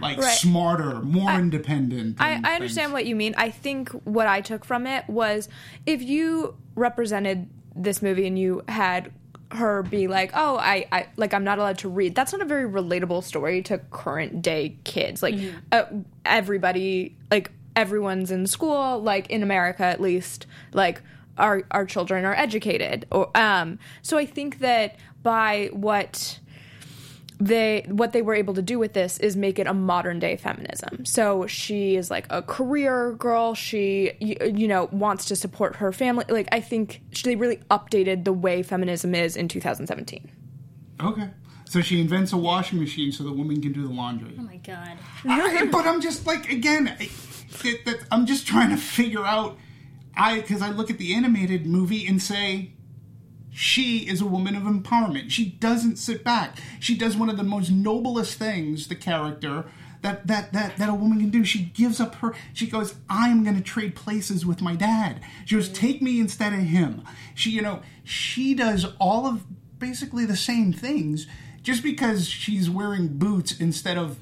like 0.00 0.18
Right. 0.18 0.36
smarter, 0.36 1.00
more 1.02 1.30
independent. 1.32 2.16
I, 2.20 2.40
I 2.42 2.54
understand 2.54 2.86
things. 2.86 2.92
what 2.92 3.06
you 3.06 3.14
mean. 3.14 3.34
I 3.36 3.50
think 3.50 3.90
what 4.04 4.26
I 4.26 4.40
took 4.40 4.64
from 4.64 4.86
it 4.86 5.08
was 5.08 5.48
if 5.86 6.02
you 6.02 6.56
represented 6.74 7.48
this 7.76 8.00
movie 8.02 8.26
and 8.26 8.38
you 8.38 8.62
had 8.68 9.12
her 9.54 9.82
be 9.82 10.08
like, 10.08 10.32
"Oh, 10.34 10.56
I, 10.56 10.86
I 10.92 11.06
like 11.16 11.34
I'm 11.34 11.44
not 11.44 11.58
allowed 11.58 11.78
to 11.78 11.88
read." 11.88 12.14
That's 12.14 12.32
not 12.32 12.42
a 12.42 12.44
very 12.44 12.68
relatable 12.68 13.22
story 13.22 13.62
to 13.62 13.78
current 13.90 14.42
day 14.42 14.76
kids. 14.84 15.22
Like 15.22 15.34
uh, 15.70 15.84
everybody, 16.24 17.16
like 17.30 17.50
everyone's 17.76 18.30
in 18.30 18.46
school, 18.46 19.00
like 19.00 19.30
in 19.30 19.42
America 19.42 19.84
at 19.84 20.00
least, 20.00 20.46
like 20.72 21.02
our 21.38 21.62
our 21.70 21.84
children 21.84 22.24
are 22.24 22.34
educated. 22.34 23.06
Or 23.10 23.30
um, 23.36 23.78
so 24.02 24.18
I 24.18 24.26
think 24.26 24.58
that 24.60 24.96
by 25.22 25.70
what 25.72 26.38
they 27.46 27.84
what 27.88 28.12
they 28.12 28.22
were 28.22 28.34
able 28.34 28.54
to 28.54 28.62
do 28.62 28.78
with 28.78 28.92
this 28.92 29.18
is 29.18 29.36
make 29.36 29.58
it 29.58 29.66
a 29.66 29.74
modern 29.74 30.18
day 30.18 30.36
feminism. 30.36 31.04
So 31.04 31.46
she 31.46 31.96
is 31.96 32.10
like 32.10 32.26
a 32.30 32.42
career 32.42 33.12
girl. 33.12 33.54
She 33.54 34.12
you, 34.20 34.36
you 34.54 34.68
know 34.68 34.88
wants 34.92 35.24
to 35.26 35.36
support 35.36 35.76
her 35.76 35.92
family. 35.92 36.24
Like 36.28 36.48
I 36.52 36.60
think 36.60 37.02
she, 37.10 37.24
they 37.24 37.36
really 37.36 37.56
updated 37.70 38.24
the 38.24 38.32
way 38.32 38.62
feminism 38.62 39.14
is 39.14 39.36
in 39.36 39.48
2017. 39.48 40.30
Okay, 41.02 41.30
so 41.64 41.80
she 41.80 42.00
invents 42.00 42.32
a 42.32 42.36
washing 42.36 42.78
machine 42.78 43.10
so 43.10 43.24
the 43.24 43.32
woman 43.32 43.60
can 43.60 43.72
do 43.72 43.86
the 43.86 43.92
laundry. 43.92 44.34
Oh 44.38 44.42
my 44.42 44.56
god. 44.58 44.98
I- 45.24 45.66
but 45.66 45.86
I'm 45.86 46.00
just 46.00 46.26
like 46.26 46.48
again, 46.50 46.94
I, 47.00 47.08
that, 47.62 47.84
that, 47.86 47.96
I'm 48.12 48.26
just 48.26 48.46
trying 48.46 48.70
to 48.70 48.76
figure 48.76 49.24
out. 49.24 49.58
I 50.14 50.40
because 50.42 50.60
I 50.60 50.68
look 50.70 50.90
at 50.90 50.98
the 50.98 51.14
animated 51.14 51.64
movie 51.66 52.06
and 52.06 52.20
say, 52.22 52.74
she 53.52 54.08
is 54.08 54.20
a 54.20 54.26
woman 54.26 54.56
of 54.56 54.62
empowerment. 54.62 55.30
She 55.30 55.44
doesn't 55.44 55.96
sit 55.96 56.24
back. 56.24 56.58
She 56.80 56.96
does 56.96 57.16
one 57.16 57.28
of 57.28 57.36
the 57.36 57.42
most 57.42 57.70
noblest 57.70 58.38
things. 58.38 58.88
The 58.88 58.94
character. 58.94 59.66
That, 60.00 60.26
that, 60.26 60.52
that, 60.52 60.78
that 60.78 60.88
a 60.88 60.94
woman 60.94 61.20
can 61.20 61.30
do. 61.30 61.44
She 61.44 61.60
gives 61.60 62.00
up 62.00 62.16
her. 62.16 62.34
She 62.52 62.66
goes, 62.66 62.96
I'm 63.08 63.44
going 63.44 63.54
to 63.54 63.62
trade 63.62 63.94
places 63.94 64.44
with 64.44 64.60
my 64.60 64.74
dad. 64.74 65.20
She 65.44 65.54
goes, 65.54 65.68
take 65.68 66.02
me 66.02 66.18
instead 66.18 66.52
of 66.52 66.58
him. 66.58 67.02
She, 67.36 67.50
you 67.50 67.62
know, 67.62 67.82
she 68.02 68.52
does 68.54 68.84
all 68.98 69.26
of 69.26 69.44
basically 69.78 70.26
the 70.26 70.36
same 70.36 70.72
things 70.72 71.28
just 71.62 71.84
because 71.84 72.28
she's 72.28 72.68
wearing 72.68 73.18
boots 73.18 73.58
instead 73.60 73.96
of 73.96 74.18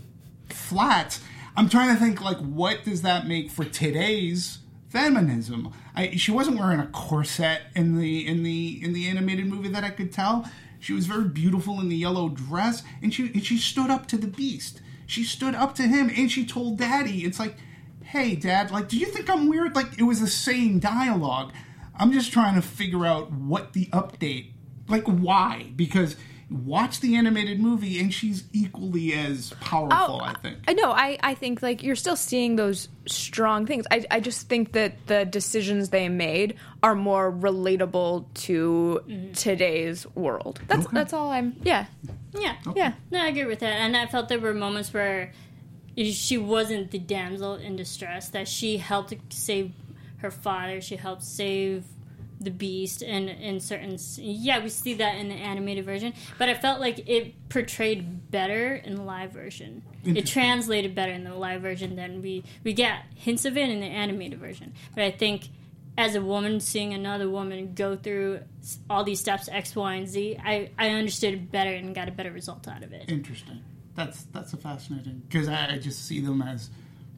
flats. 0.51 1.23
I'm 1.57 1.69
trying 1.69 1.95
to 1.95 2.01
think 2.01 2.21
like 2.21 2.39
what 2.39 2.85
does 2.85 3.03
that 3.03 3.27
make 3.27 3.51
for 3.51 3.65
today's 3.65 4.59
feminism? 4.91 5.73
I, 5.95 6.17
she 6.17 6.31
wasn't 6.31 6.59
wearing 6.59 6.81
a 6.81 6.87
corset 6.89 7.63
in 7.75 7.97
the 7.97 8.27
in 8.27 8.43
the 8.43 8.81
in 8.83 8.93
the 8.93 9.09
animated 9.09 9.47
movie 9.47 9.69
that 9.71 9.85
I 9.85 9.91
could 9.91 10.13
tell. 10.13 10.49
She 10.79 10.93
was 10.93 11.07
very 11.07 11.29
beautiful 11.29 11.81
in 11.81 11.89
the 11.89 11.97
yellow 11.97 12.29
dress, 12.29 12.83
and 13.03 13.13
she 13.13 13.27
and 13.33 13.45
she 13.45 13.57
stood 13.57 13.91
up 13.91 14.07
to 14.09 14.17
the 14.17 14.27
beast. 14.27 14.83
She 15.07 15.25
stood 15.25 15.55
up 15.55 15.75
to 15.77 15.83
him, 15.83 16.11
and 16.15 16.31
she 16.31 16.45
told 16.45 16.79
Daddy, 16.79 17.25
"It's 17.25 17.39
like, 17.39 17.57
hey, 18.03 18.35
Dad, 18.35 18.71
like, 18.71 18.89
do 18.89 18.99
you 18.99 19.07
think 19.07 19.31
I'm 19.31 19.49
weird?" 19.49 19.75
Like 19.75 19.99
it 19.99 20.05
was 20.05 20.21
the 20.21 20.27
same 20.27 20.79
dialogue. 20.79 21.53
I'm 21.97 22.13
just 22.13 22.33
trying 22.33 22.55
to 22.55 22.63
figure 22.63 23.05
out 23.05 23.31
what 23.31 23.75
the 23.75 23.87
update, 23.87 24.53
like, 24.89 25.05
why? 25.05 25.71
Because 25.77 26.17
watch 26.51 27.01
the 27.01 27.17
animated 27.17 27.61
movie, 27.61 28.01
and 28.01 28.13
she's 28.13 28.45
equally 28.53 29.13
as 29.13 29.53
powerful. 29.61 30.21
Oh, 30.21 30.21
I 30.21 30.35
think. 30.35 30.59
I 30.67 30.73
know. 30.73 30.91
I, 30.91 31.19
I 31.23 31.35
think 31.35 31.63
like 31.63 31.83
you're 31.83 31.97
still 31.97 32.17
seeing 32.17 32.57
those 32.57 32.89
strong 33.07 33.67
things. 33.67 33.87
I, 33.91 34.05
I 34.11 34.21
just 34.21 34.49
think 34.49 34.73
that 34.73 35.07
the 35.07 35.25
decisions 35.25 35.91
they 35.91 36.09
made 36.09 36.57
are 36.83 36.95
more 36.95 37.31
relatable 37.33 38.27
to 38.35 39.01
mm-hmm. 39.07 39.33
today's 39.33 40.07
world. 40.15 40.61
That's 40.67 40.87
that's 40.89 41.13
all 41.13 41.31
I'm. 41.31 41.57
Yeah. 41.63 41.87
Yeah. 42.33 42.57
Yeah. 42.75 42.93
No, 43.11 43.23
I 43.23 43.29
agree 43.29 43.47
with 43.47 43.61
that. 43.61 43.73
And 43.73 43.97
I 43.97 44.07
felt 44.07 44.29
there 44.29 44.39
were 44.39 44.55
moments 44.55 44.93
where 44.93 45.33
she 45.97 46.39
wasn't 46.39 46.91
the 46.91 46.99
damsel 46.99 47.55
in 47.55 47.77
distress, 47.77 48.29
that 48.31 48.49
she 48.49 48.79
helped 48.79 49.15
save 49.33 49.73
her 50.19 50.31
father, 50.31 50.81
she 50.81 50.97
helped 50.97 51.23
save 51.23 51.85
the 52.41 52.51
beast 52.51 53.03
and 53.03 53.29
in 53.29 53.61
certain 53.61 53.99
yeah 54.17 54.63
we 54.63 54.69
see 54.69 54.95
that 54.95 55.17
in 55.17 55.29
the 55.29 55.35
animated 55.35 55.85
version 55.85 56.13
but 56.39 56.49
i 56.49 56.55
felt 56.55 56.81
like 56.81 57.07
it 57.07 57.35
portrayed 57.51 58.31
better 58.31 58.77
in 58.77 58.95
the 58.95 59.03
live 59.03 59.33
version. 59.33 59.83
It 60.05 60.27
translated 60.27 60.95
better 60.95 61.13
in 61.13 61.25
the 61.25 61.35
live 61.35 61.61
version 61.61 61.97
than 61.97 62.23
we 62.23 62.45
we 62.65 62.73
get 62.73 63.03
hints 63.15 63.45
of 63.45 63.57
it 63.57 63.69
in 63.69 63.81
the 63.81 63.87
animated 63.87 64.39
version. 64.39 64.73
But 64.95 65.05
i 65.05 65.11
think 65.11 65.49
as 65.99 66.15
a 66.15 66.21
woman 66.23 66.61
seeing 66.61 66.95
another 66.95 67.29
woman 67.29 67.75
go 67.75 67.97
through 67.97 68.41
all 68.89 69.05
these 69.05 69.21
steps 69.21 69.49
x 69.53 69.77
y 69.77 69.95
and 69.95 70.09
z 70.09 70.39
i 70.43 70.71
i 70.79 70.89
understood 70.91 71.35
it 71.35 71.53
better 71.53 71.71
and 71.71 71.95
got 71.95 72.09
a 72.09 72.13
better 72.13 72.31
result 72.31 72.67
out 72.69 72.83
of 72.83 72.93
it. 72.93 73.11
Interesting. 73.11 73.63
That's 73.95 74.23
that's 74.33 74.53
a 74.53 74.57
fascinating 74.57 75.23
because 75.29 75.49
I, 75.49 75.75
I 75.75 75.79
just 75.79 76.07
see 76.07 76.21
them 76.21 76.41
as 76.41 76.71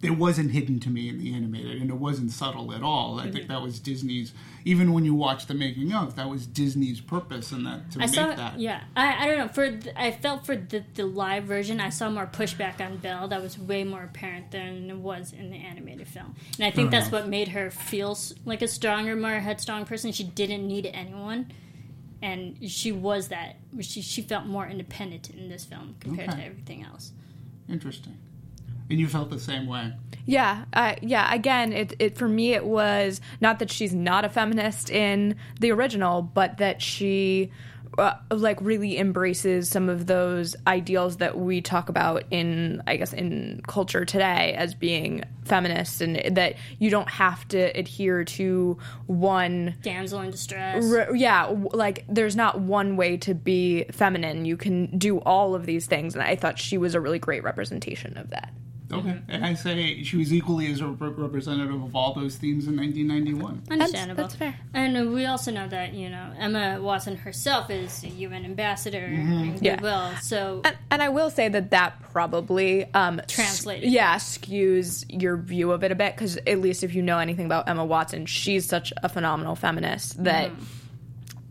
it 0.03 0.19
wasn't 0.19 0.51
hidden 0.51 0.81
to 0.81 0.91
me 0.91 1.09
in 1.09 1.19
the 1.19 1.33
animated, 1.33 1.81
and 1.81 1.88
it 1.88 1.97
wasn't 1.97 2.33
subtle 2.33 2.75
at 2.75 2.83
all. 2.83 3.21
I 3.21 3.25
think 3.25 3.45
mm-hmm. 3.45 3.53
that 3.53 3.62
was 3.62 3.79
Disney's. 3.79 4.33
Even 4.65 4.93
when 4.93 5.05
you 5.05 5.15
watch 5.15 5.47
the 5.47 5.55
making 5.55 5.93
of, 5.93 6.17
that 6.17 6.29
was 6.29 6.45
Disney's 6.45 7.01
purpose, 7.01 7.53
and 7.53 7.65
that 7.67 7.91
to 7.93 7.99
I 8.01 8.07
make 8.07 8.15
saw, 8.15 8.35
that. 8.35 8.59
yeah. 8.59 8.83
I, 8.97 9.25
I 9.25 9.27
don't 9.29 9.38
know. 9.38 9.49
For 9.49 9.79
I 9.97 10.11
felt 10.11 10.45
for 10.45 10.57
the, 10.57 10.85
the 10.95 11.07
live 11.07 11.45
version, 11.45 11.81
I 11.81 11.91
saw 11.91 12.11
more 12.11 12.27
pushback 12.27 12.81
on 12.81 12.97
Belle. 12.97 13.29
That 13.29 13.43
was 13.43 13.57
way 13.57 13.85
more 13.85 14.03
apparent 14.03 14.51
than 14.51 14.91
it 14.91 14.97
was 14.97 15.33
in 15.33 15.51
the 15.51 15.57
animated 15.57 16.09
film, 16.09 16.35
and 16.59 16.67
I 16.67 16.73
think 16.73 16.91
that's 16.91 17.12
what 17.12 17.29
made 17.29 17.49
her 17.49 17.71
feel 17.71 18.19
like 18.45 18.61
a 18.61 18.69
stronger, 18.69 19.15
more 19.15 19.38
headstrong 19.38 19.85
person. 19.85 20.11
She 20.11 20.25
didn't 20.25 20.67
need 20.67 20.87
anyone 20.87 21.53
and 22.21 22.71
she 22.71 22.93
was 22.93 23.29
that. 23.29 23.57
She 23.81 24.01
she 24.01 24.23
felt 24.23 24.47
more 24.47 24.67
independent 24.67 25.31
in 25.31 25.49
this 25.49 25.65
film 25.65 25.97
compared 25.99 26.29
Okay. 26.31 26.41
to 26.41 26.47
everything 26.47 26.85
else. 26.85 27.12
Interesting. 27.69 28.17
And 28.92 29.00
you 29.00 29.09
felt 29.09 29.31
the 29.31 29.40
same 29.40 29.66
way. 29.66 29.90
Yeah, 30.26 30.66
uh, 30.74 30.96
yeah. 31.00 31.33
Again, 31.33 31.72
it, 31.72 31.94
it 31.98 32.18
for 32.18 32.28
me 32.28 32.52
it 32.52 32.66
was 32.66 33.22
not 33.40 33.59
that 33.61 33.70
she's 33.70 33.94
not 33.94 34.26
a 34.26 34.28
feminist 34.28 34.90
in 34.90 35.37
the 35.61 35.72
original, 35.72 36.20
but 36.20 36.59
that 36.59 36.83
she 36.83 37.50
uh, 37.96 38.12
like 38.31 38.61
really 38.61 38.98
embraces 38.98 39.70
some 39.70 39.88
of 39.88 40.07
those 40.07 40.55
ideals 40.66 41.16
that 41.16 41.38
we 41.38 41.62
talk 41.62 41.88
about 41.88 42.24
in 42.31 42.83
I 42.87 42.96
guess 42.96 43.14
in 43.14 43.62
culture 43.66 44.05
today 44.05 44.52
as 44.52 44.74
being 44.74 45.24
feminist, 45.46 46.02
and 46.02 46.37
that 46.37 46.57
you 46.78 46.90
don't 46.90 47.09
have 47.09 47.48
to 47.48 47.59
adhere 47.59 48.24
to 48.24 48.76
one 49.07 49.74
Damsel 49.81 50.20
in 50.20 50.33
distress. 50.33 50.85
R- 50.92 51.16
yeah, 51.16 51.46
w- 51.46 51.70
like 51.72 52.05
there's 52.11 52.37
not 52.37 52.61
one 52.61 52.96
way 52.98 53.16
to 53.16 53.35
be 53.35 53.85
feminine. 53.90 54.44
You 54.44 54.59
can 54.59 54.98
do 54.98 55.18
all 55.20 55.55
of 55.55 55.64
these 55.64 55.87
things, 55.87 56.14
and 56.14 56.22
I 56.22 56.37
thought 56.37 56.59
she 56.59 56.76
was 56.76 56.94
a 56.94 57.00
really 57.00 57.18
great 57.18 57.42
representation 57.42 58.18
of 58.18 58.28
that. 58.31 58.52
Okay. 58.92 59.18
And 59.28 59.44
I 59.44 59.55
say 59.55 60.02
she 60.02 60.16
was 60.16 60.33
equally 60.33 60.70
as 60.70 60.81
a 60.81 60.87
rep- 60.88 61.16
representative 61.16 61.83
of 61.83 61.96
all 61.96 62.12
those 62.14 62.37
themes 62.37 62.66
in 62.66 62.76
1991. 62.76 63.62
Understandable. 63.70 64.22
that's 64.24 64.35
fair. 64.35 64.55
And 64.74 64.96
uh, 64.96 65.11
we 65.11 65.26
also 65.26 65.50
know 65.50 65.66
that 65.68 65.94
you 65.94 66.11
know 66.11 66.33
Emma 66.38 66.78
Watson 66.81 67.16
herself 67.16 67.70
is 67.70 68.05
a 68.05 68.09
UN 68.09 68.44
ambassador 68.44 68.98
in 69.05 69.59
Yeah. 69.61 69.76
Goodwill. 69.76 70.12
So 70.20 70.61
And, 70.64 70.76
and 70.90 71.02
I 71.02 71.09
will 71.09 71.31
say 71.31 71.48
that 71.48 71.70
that 71.70 72.02
probably 72.12 72.85
um, 72.94 73.20
s- 73.20 73.66
yeah, 73.66 74.16
skews 74.16 75.05
your 75.09 75.37
view 75.37 75.72
of 75.72 75.83
it 75.85 75.90
a 75.90 75.94
bit 75.94 76.14
because 76.14 76.37
at 76.46 76.61
least 76.61 76.85
if 76.85 76.94
you 76.94 77.02
know 77.02 77.18
anything 77.18 77.46
about 77.46 77.68
Emma 77.68 77.85
Watson, 77.85 78.26
she's 78.26 78.66
such 78.66 78.92
a 79.02 79.09
phenomenal 79.09 79.57
feminist 79.57 80.22
that 80.24 80.50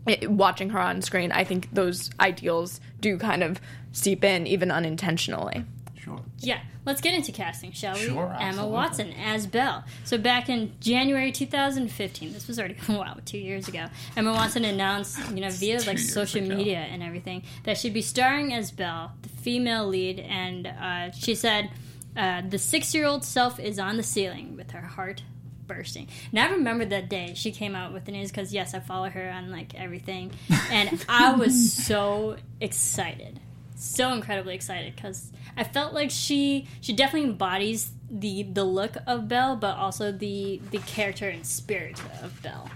it, 0.06 0.30
watching 0.30 0.70
her 0.70 0.78
on 0.78 1.02
screen, 1.02 1.32
I 1.32 1.44
think 1.44 1.68
those 1.72 2.10
ideals 2.20 2.80
do 3.00 3.18
kind 3.18 3.42
of 3.42 3.60
seep 3.92 4.24
in 4.24 4.46
even 4.46 4.70
unintentionally. 4.70 5.64
Sure. 6.02 6.20
Yeah, 6.40 6.60
let's 6.84 7.00
get 7.00 7.14
into 7.14 7.30
casting, 7.30 7.70
shall 7.70 7.94
we? 7.94 8.00
Sure, 8.00 8.36
Emma. 8.40 8.66
Watson 8.66 9.12
as 9.12 9.46
Belle. 9.46 9.84
So 10.02 10.18
back 10.18 10.48
in 10.48 10.72
January 10.80 11.30
2015, 11.30 12.32
this 12.32 12.48
was 12.48 12.58
already 12.58 12.76
wow, 12.88 13.18
two 13.24 13.38
years 13.38 13.68
ago. 13.68 13.86
Emma 14.16 14.32
Watson 14.32 14.64
announced, 14.64 15.18
you 15.30 15.40
know, 15.40 15.50
via 15.50 15.80
like 15.82 15.98
social 15.98 16.42
ago. 16.44 16.56
media 16.56 16.78
and 16.78 17.04
everything, 17.04 17.44
that 17.64 17.78
she'd 17.78 17.94
be 17.94 18.02
starring 18.02 18.52
as 18.52 18.72
Belle, 18.72 19.12
the 19.22 19.28
female 19.28 19.86
lead, 19.86 20.18
and 20.18 20.66
uh, 20.66 21.12
she 21.12 21.36
said, 21.36 21.70
uh, 22.16 22.42
"The 22.48 22.58
six-year-old 22.58 23.24
self 23.24 23.60
is 23.60 23.78
on 23.78 23.96
the 23.96 24.02
ceiling 24.02 24.56
with 24.56 24.72
her 24.72 24.82
heart." 24.82 25.22
Bursting. 25.68 26.08
And 26.32 26.40
I 26.40 26.50
remember 26.50 26.84
that 26.86 27.08
day 27.08 27.32
she 27.34 27.52
came 27.52 27.76
out 27.76 27.92
with 27.94 28.04
the 28.04 28.12
news 28.12 28.30
because 28.30 28.52
yes, 28.52 28.74
I 28.74 28.80
follow 28.80 29.08
her 29.08 29.30
on 29.30 29.52
like 29.52 29.74
everything, 29.76 30.32
and 30.70 31.02
I 31.08 31.34
was 31.34 31.72
so 31.86 32.36
excited 32.60 33.40
so 33.82 34.12
incredibly 34.12 34.54
excited 34.54 34.94
because 34.94 35.32
I 35.56 35.64
felt 35.64 35.92
like 35.92 36.10
she 36.10 36.68
she 36.80 36.92
definitely 36.92 37.30
embodies 37.30 37.90
the 38.10 38.42
the 38.44 38.64
look 38.64 38.96
of 39.06 39.28
Belle, 39.28 39.56
but 39.56 39.76
also 39.76 40.12
the 40.12 40.60
the 40.70 40.78
character 40.78 41.28
and 41.28 41.46
spirit 41.46 42.00
of 42.22 42.42
Belle. 42.42 42.70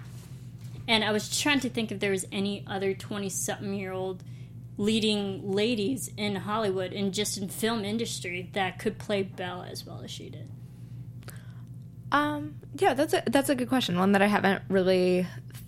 And 0.89 1.03
I 1.03 1.11
was 1.11 1.41
trying 1.41 1.61
to 1.61 1.69
think 1.69 1.91
if 1.91 2.01
there 2.01 2.11
was 2.13 2.27
any 2.31 2.65
other 2.67 2.95
twenty 2.95 3.29
something 3.29 3.75
year 3.75 3.93
old 3.93 4.23
leading 4.79 5.53
ladies 5.53 6.11
in 6.17 6.37
Hollywood 6.37 6.93
and 6.93 7.13
just 7.13 7.39
in 7.39 7.49
film 7.49 7.85
industry 7.85 8.51
that 8.53 8.79
could 8.79 8.99
play 8.99 9.23
Belle 9.23 9.67
as 9.71 9.87
well 9.87 10.03
as 10.03 10.11
she 10.11 10.29
did. 10.29 10.51
Um, 12.13 12.57
yeah, 12.79 12.95
that's 12.95 13.15
a 13.15 13.23
that's 13.27 13.49
a 13.49 13.55
good 13.55 13.69
question. 13.69 13.99
One 13.99 14.13
that 14.13 14.23
I 14.23 14.27
haven't 14.27 14.63
really 14.69 15.27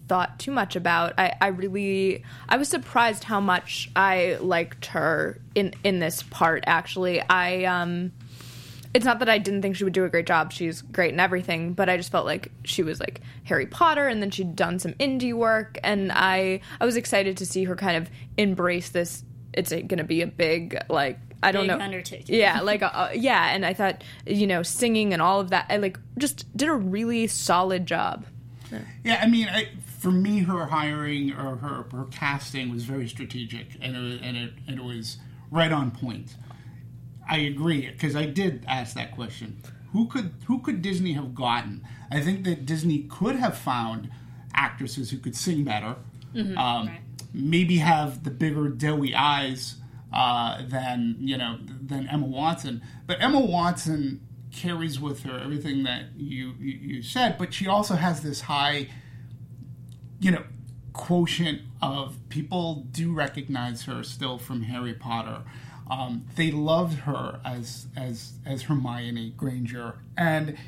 thought 0.09 0.38
too 0.38 0.51
much 0.51 0.75
about. 0.77 1.14
I, 1.18 1.35
I 1.40 1.49
really 1.49 2.25
I 2.49 2.57
was 2.57 2.68
surprised 2.68 3.25
how 3.25 3.40
much 3.40 3.90
I 3.94 4.38
liked 4.40 4.87
her 4.87 5.40
in 5.55 5.75
in 5.85 5.99
this 6.01 6.23
part. 6.23 6.64
Actually, 6.66 7.21
I 7.23 7.64
um, 7.64 8.12
it's 8.94 9.05
not 9.05 9.18
that 9.21 9.29
I 9.29 9.38
didn't 9.38 9.62
think 9.62 9.77
she 9.77 9.85
would 9.85 9.92
do 9.92 10.05
a 10.05 10.09
great 10.09 10.27
job. 10.27 10.53
She's 10.53 10.83
great 10.83 11.12
in 11.12 11.21
everything, 11.21 11.75
but 11.75 11.88
I 11.88 11.97
just 11.97 12.11
felt 12.11 12.27
like 12.27 12.51
she 12.64 12.83
was 12.83 13.01
like 13.01 13.21
Harry 13.44 13.66
Potter, 13.66 14.09
and 14.09 14.23
then 14.23 14.31
she'd 14.31 14.57
done 14.57 14.79
some 14.79 14.92
indie 14.94 15.35
work, 15.35 15.79
and 15.85 16.11
I 16.12 16.61
I 16.81 16.87
was 16.87 16.97
excited 16.97 17.37
to 17.37 17.47
see 17.47 17.64
her 17.64 17.77
kind 17.77 17.97
of 17.97 18.11
embrace 18.37 18.88
this. 18.90 19.23
It's 19.53 19.71
going 19.71 19.99
to 19.99 20.05
be 20.05 20.23
a 20.23 20.27
big 20.27 20.79
like. 20.88 21.18
I 21.40 21.53
don't 21.53 21.68
Big 21.68 21.79
know. 21.79 21.85
undertaking. 21.85 22.35
Yeah, 22.35 22.62
like 22.62 22.83
uh, 22.83 22.87
uh, 22.92 23.11
yeah, 23.14 23.55
and 23.55 23.64
I 23.64 23.73
thought 23.73 24.03
you 24.27 24.49
know 24.49 24.64
singing 24.64 25.12
and 25.12 25.23
all 25.23 25.38
of 25.38 25.51
that. 25.51 25.66
I 25.68 25.77
like 25.77 25.97
just 26.18 26.44
did 26.57 26.68
a 26.68 26.75
really 26.75 27.29
solid 27.29 27.87
job. 27.87 28.27
Yeah, 29.05 29.21
I 29.23 29.29
mean, 29.29 29.49
I, 29.49 29.68
for 29.98 30.11
me, 30.11 30.40
her 30.40 30.66
hiring 30.66 31.32
or 31.32 31.56
her, 31.56 31.84
her 31.92 32.04
casting 32.11 32.70
was 32.70 32.84
very 32.84 33.08
strategic, 33.08 33.76
and 33.80 33.96
it, 33.96 34.00
was- 34.00 34.20
and 34.22 34.37
it 34.37 34.52
and 34.66 34.78
it 34.78 34.84
was 34.84 35.18
right 35.50 35.72
on 35.72 35.90
point. 35.90 36.37
I 37.28 37.38
agree 37.38 37.88
because 37.90 38.16
I 38.16 38.24
did 38.26 38.64
ask 38.66 38.94
that 38.94 39.12
question. 39.14 39.61
Who 39.92 40.06
could 40.06 40.32
who 40.46 40.61
could 40.61 40.82
Disney 40.82 41.12
have 41.14 41.34
gotten? 41.34 41.84
I 42.11 42.20
think 42.20 42.44
that 42.44 42.64
Disney 42.66 43.00
could 43.11 43.37
have 43.37 43.56
found 43.56 44.11
actresses 44.54 45.11
who 45.11 45.18
could 45.18 45.37
sing 45.37 45.64
better, 45.64 45.96
um, 46.37 46.54
right. 46.56 47.00
maybe 47.32 47.78
have 47.78 48.24
the 48.24 48.30
bigger 48.30 48.68
doughy 48.68 49.14
eyes 49.14 49.76
uh, 50.12 50.62
than 50.66 51.16
you 51.20 51.37
know 51.37 51.58
than 51.82 52.08
Emma 52.08 52.26
Watson. 52.26 52.82
But 53.06 53.20
Emma 53.22 53.40
Watson 53.40 54.20
carries 54.52 54.98
with 54.98 55.22
her 55.24 55.38
everything 55.38 55.82
that 55.84 56.04
you 56.16 56.54
you, 56.58 56.78
you 56.96 57.02
said, 57.02 57.37
but 57.38 57.52
she 57.52 57.66
also 57.66 57.94
has 57.94 58.22
this 58.22 58.40
high 58.42 58.88
you 60.20 60.31
know, 60.31 60.44
quotient 60.92 61.62
of 61.81 62.16
people 62.28 62.87
do 62.90 63.12
recognize 63.12 63.85
her 63.85 64.02
still 64.02 64.38
from 64.38 64.62
Harry 64.62 64.94
Potter. 64.94 65.42
Um, 65.90 66.26
they 66.37 66.50
loved 66.50 67.00
her 67.00 67.40
as 67.44 67.87
as 67.96 68.35
as 68.44 68.62
Hermione 68.62 69.33
Granger, 69.37 69.94
and 70.16 70.59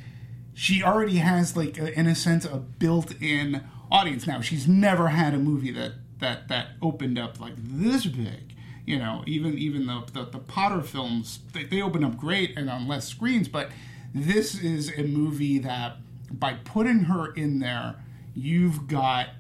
she 0.54 0.82
already 0.82 1.16
has 1.16 1.56
like 1.56 1.78
a, 1.78 1.98
in 1.98 2.06
a 2.06 2.14
sense 2.14 2.44
a 2.44 2.56
built-in 2.56 3.62
audience. 3.90 4.26
Now 4.26 4.40
she's 4.40 4.66
never 4.66 5.08
had 5.08 5.34
a 5.34 5.38
movie 5.38 5.72
that 5.72 5.92
that 6.20 6.48
that 6.48 6.68
opened 6.80 7.18
up 7.18 7.40
like 7.40 7.54
this 7.56 8.06
big. 8.06 8.54
You 8.86 8.98
know, 8.98 9.22
even 9.26 9.58
even 9.58 9.86
the 9.86 10.04
the, 10.12 10.24
the 10.24 10.38
Potter 10.38 10.80
films 10.80 11.40
they, 11.52 11.64
they 11.64 11.82
open 11.82 12.02
up 12.02 12.16
great 12.16 12.56
and 12.56 12.70
on 12.70 12.88
less 12.88 13.06
screens, 13.06 13.48
but 13.48 13.70
this 14.14 14.54
is 14.58 14.90
a 14.96 15.02
movie 15.02 15.58
that 15.58 15.96
by 16.30 16.54
putting 16.54 17.00
her 17.00 17.32
in 17.34 17.58
there, 17.58 17.96
you've 18.34 18.86
got 18.86 19.30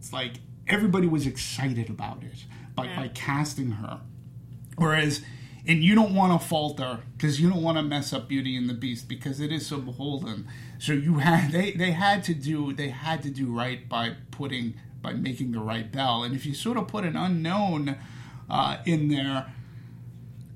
it's 0.00 0.12
like 0.12 0.40
everybody 0.66 1.06
was 1.06 1.26
excited 1.26 1.90
about 1.90 2.22
it 2.24 2.46
by, 2.74 2.86
by 2.96 3.08
casting 3.08 3.72
her. 3.72 4.00
Whereas, 4.76 5.20
and 5.66 5.84
you 5.84 5.94
don't 5.94 6.14
want 6.14 6.40
to 6.40 6.48
falter 6.48 7.00
because 7.16 7.38
you 7.38 7.50
don't 7.50 7.62
want 7.62 7.76
to 7.76 7.82
mess 7.82 8.14
up 8.14 8.26
Beauty 8.26 8.56
and 8.56 8.68
the 8.68 8.74
Beast 8.74 9.08
because 9.08 9.40
it 9.40 9.52
is 9.52 9.66
so 9.66 9.78
beholden. 9.78 10.48
So 10.78 10.94
you 10.94 11.18
had 11.18 11.52
they 11.52 11.72
they 11.72 11.90
had 11.90 12.24
to 12.24 12.34
do 12.34 12.72
they 12.72 12.88
had 12.88 13.22
to 13.24 13.30
do 13.30 13.54
right 13.54 13.86
by 13.88 14.14
putting 14.30 14.74
by 15.02 15.12
making 15.12 15.52
the 15.52 15.60
right 15.60 15.92
bell. 15.92 16.22
And 16.22 16.34
if 16.34 16.46
you 16.46 16.54
sort 16.54 16.78
of 16.78 16.88
put 16.88 17.04
an 17.04 17.16
unknown 17.16 17.96
uh, 18.48 18.78
in 18.86 19.08
there, 19.08 19.52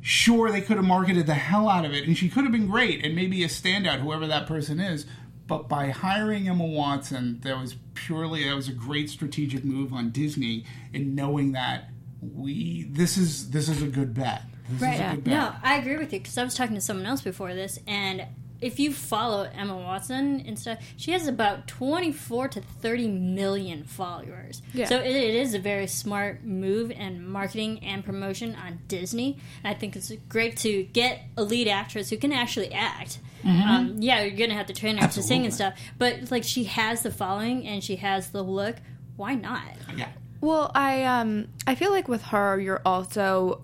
sure 0.01 0.51
they 0.51 0.63
could 0.63 0.77
have 0.79 0.87
marketed 0.87 1.27
the 1.27 1.35
hell 1.35 1.69
out 1.69 1.85
of 1.85 1.93
it 1.93 2.07
and 2.07 2.17
she 2.17 2.29
could 2.29 2.45
have 2.45 2.53
been 2.53 2.67
great 2.67 3.05
and 3.05 3.17
maybe 3.17 3.43
a 3.43 3.49
standout 3.49 4.01
whoever 4.01 4.27
that 4.27 4.47
person 4.47 4.79
is 4.79 5.07
but 5.47 5.69
by 5.69 5.91
hiring 5.91 6.49
emma 6.49 6.65
watson 6.65 7.41
that 7.43 7.59
was 7.59 7.77
purely 7.95 8.45
that 8.49 8.55
was 8.55 8.69
a 8.69 8.73
great 8.73 9.11
strategic 9.11 9.65
move 9.65 9.93
on 9.93 10.11
disney 10.11 10.65
in 10.93 11.15
knowing 11.15 11.53
that 11.53 11.91
we 12.21 12.85
this 12.91 13.17
is 13.17 13.51
this 13.51 13.69
is 13.69 13.83
a 13.83 13.87
good 13.87 14.15
bet 14.15 14.43
this 14.71 14.81
is 14.95 15.01
a 15.01 15.15
good 15.15 15.25
bet 15.25 15.35
No, 15.35 15.53
I 15.63 15.77
agree 15.77 15.97
with 15.99 16.13
you 16.13 16.21
because 16.21 16.39
I 16.39 16.45
was 16.45 16.55
talking 16.55 16.75
to 16.75 16.81
someone 16.81 17.05
else 17.05 17.21
before 17.21 17.53
this, 17.53 17.79
and 17.87 18.25
if 18.63 18.81
you 18.81 18.95
follow 18.95 19.43
Emma 19.43 19.77
Watson 19.77 20.43
and 20.47 20.59
stuff, 20.59 20.79
she 20.97 21.11
has 21.11 21.27
about 21.27 21.69
twenty-four 21.69 22.49
to 22.49 22.63
thirty 22.63 23.09
million 23.09 23.85
followers. 23.85 24.63
Yeah. 24.73 24.87
So 24.87 24.97
it, 25.01 25.15
it 25.15 25.35
is 25.35 25.53
a 25.53 25.59
very 25.59 25.87
smart 25.87 26.45
move 26.45 26.91
and 26.91 27.29
marketing 27.29 27.81
and 27.85 28.03
promotion 28.03 28.55
on 28.55 28.81
Disney. 28.89 29.37
And 29.63 29.77
I 29.77 29.79
think 29.79 29.97
it's 29.97 30.11
great 30.31 30.57
to 30.59 30.85
get 30.85 31.21
a 31.37 31.43
lead 31.43 31.69
actress 31.69 32.09
who 32.09 32.17
can 32.17 32.33
actually 32.33 32.73
act. 32.73 33.19
Um, 33.47 33.97
yeah, 33.99 34.23
you're 34.23 34.37
gonna 34.37 34.55
have 34.55 34.67
to 34.67 34.73
train 34.75 34.97
her 34.97 35.09
to 35.09 35.23
sing 35.23 35.45
and 35.45 35.53
stuff, 35.53 35.75
but 35.99 36.31
like 36.31 36.45
she 36.45 36.65
has 36.65 37.03
the 37.03 37.11
following 37.11 37.67
and 37.67 37.83
she 37.85 37.97
has 37.97 38.31
the 38.31 38.43
look. 38.43 38.77
Why 39.17 39.35
not? 39.35 39.63
yeah 39.97 40.09
Well, 40.41 40.71
I 40.75 41.05
um 41.05 41.49
I 41.67 41.75
feel 41.75 41.91
like 41.91 42.09
with 42.09 42.23
her, 42.23 42.59
you're 42.59 42.83
also 42.85 43.63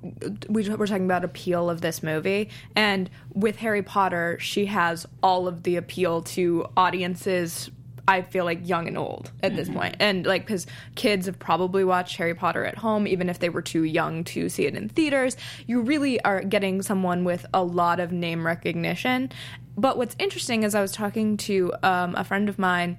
we 0.48 0.68
we're 0.68 0.86
talking 0.86 1.04
about 1.04 1.24
appeal 1.24 1.68
of 1.70 1.80
this 1.80 2.02
movie, 2.02 2.50
and 2.76 3.10
with 3.34 3.56
Harry 3.56 3.82
Potter, 3.82 4.38
she 4.40 4.66
has 4.66 5.06
all 5.22 5.48
of 5.48 5.62
the 5.62 5.76
appeal 5.76 6.22
to 6.22 6.66
audiences. 6.76 7.70
I 8.06 8.22
feel 8.22 8.44
like 8.44 8.66
young 8.68 8.88
and 8.88 8.98
old 8.98 9.30
at 9.42 9.56
this 9.56 9.68
point. 9.68 9.96
and 10.00 10.26
like 10.26 10.42
because 10.42 10.66
kids 10.94 11.26
have 11.26 11.38
probably 11.38 11.84
watched 11.84 12.16
Harry 12.16 12.34
Potter 12.34 12.64
at 12.64 12.76
home, 12.76 13.06
even 13.06 13.28
if 13.28 13.38
they 13.38 13.48
were 13.48 13.62
too 13.62 13.84
young 13.84 14.24
to 14.24 14.48
see 14.48 14.66
it 14.66 14.74
in 14.74 14.88
theaters. 14.88 15.36
You 15.66 15.80
really 15.82 16.20
are 16.22 16.42
getting 16.42 16.82
someone 16.82 17.24
with 17.24 17.46
a 17.54 17.62
lot 17.62 18.00
of 18.00 18.12
name 18.12 18.46
recognition. 18.46 19.30
But 19.76 19.96
what's 19.96 20.16
interesting 20.18 20.62
is 20.62 20.74
I 20.74 20.80
was 20.80 20.92
talking 20.92 21.36
to 21.38 21.72
um, 21.82 22.14
a 22.16 22.24
friend 22.24 22.48
of 22.48 22.58
mine 22.58 22.98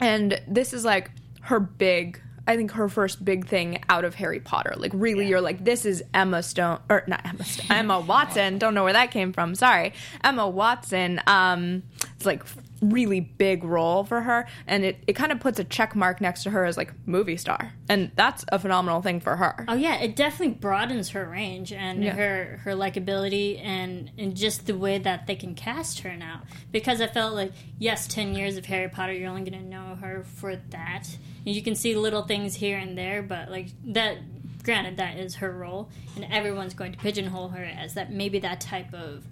and 0.00 0.40
this 0.46 0.72
is 0.72 0.84
like 0.84 1.10
her 1.42 1.60
big 1.60 2.20
I 2.46 2.56
think 2.56 2.72
her 2.72 2.88
first 2.88 3.22
big 3.22 3.46
thing 3.46 3.82
out 3.90 4.06
of 4.06 4.14
Harry 4.14 4.40
Potter. 4.40 4.72
Like 4.78 4.92
really, 4.94 5.28
you're 5.28 5.42
like, 5.42 5.62
this 5.62 5.84
is 5.84 6.02
Emma 6.14 6.42
Stone 6.42 6.78
or 6.88 7.04
not 7.06 7.20
Emma 7.26 7.44
Stone, 7.44 7.66
Emma 7.76 8.00
Watson. 8.08 8.56
Don't 8.56 8.72
know 8.72 8.84
where 8.84 8.94
that 8.94 9.10
came 9.10 9.34
from. 9.34 9.54
Sorry, 9.54 9.92
Emma 10.24 10.48
Watson. 10.48 11.20
Um, 11.26 11.82
it's 12.16 12.24
like 12.24 12.42
really 12.80 13.20
big 13.20 13.64
role 13.64 14.04
for 14.04 14.20
her, 14.22 14.46
and 14.66 14.84
it 14.84 14.98
it 15.06 15.14
kind 15.14 15.32
of 15.32 15.40
puts 15.40 15.58
a 15.58 15.64
check 15.64 15.96
mark 15.96 16.20
next 16.20 16.42
to 16.44 16.50
her 16.50 16.64
as 16.64 16.76
like 16.76 16.92
movie 17.06 17.36
star, 17.36 17.72
and 17.88 18.10
that's 18.14 18.44
a 18.52 18.58
phenomenal 18.58 19.02
thing 19.02 19.20
for 19.20 19.36
her. 19.36 19.64
Oh 19.68 19.74
yeah, 19.74 19.96
it 19.96 20.14
definitely 20.16 20.54
broadens 20.54 21.10
her 21.10 21.28
range 21.28 21.72
and 21.72 22.04
Yeah. 22.04 22.14
her 22.14 22.60
her 22.64 22.72
likability 22.72 23.60
and 23.64 24.10
and 24.18 24.36
just 24.36 24.66
the 24.66 24.76
way 24.76 24.98
that 24.98 25.26
they 25.26 25.34
can 25.36 25.54
cast 25.54 26.00
her 26.00 26.16
now. 26.16 26.42
Because 26.72 27.00
I 27.00 27.06
felt 27.08 27.34
like 27.34 27.52
yes, 27.78 28.06
ten 28.06 28.34
years 28.34 28.56
of 28.56 28.66
Harry 28.66 28.88
Potter, 28.88 29.12
you're 29.12 29.28
only 29.30 29.48
gonna 29.48 29.62
know 29.64 29.96
her 30.00 30.24
for 30.24 30.54
that. 30.56 31.08
And 31.46 31.54
you 31.54 31.62
can 31.62 31.74
see 31.74 31.94
little 31.96 32.22
things 32.22 32.54
here 32.56 32.78
and 32.78 32.96
there, 32.96 33.22
but 33.22 33.50
like 33.50 33.68
that. 33.86 34.18
Granted, 34.64 34.98
that 34.98 35.16
is 35.16 35.36
her 35.36 35.50
role, 35.50 35.88
and 36.14 36.26
everyone's 36.30 36.74
going 36.74 36.92
to 36.92 36.98
pigeonhole 36.98 37.48
her 37.50 37.64
as 37.64 37.94
that 37.94 38.12
maybe 38.12 38.38
that 38.40 38.60
type 38.60 38.92
of 38.92 39.24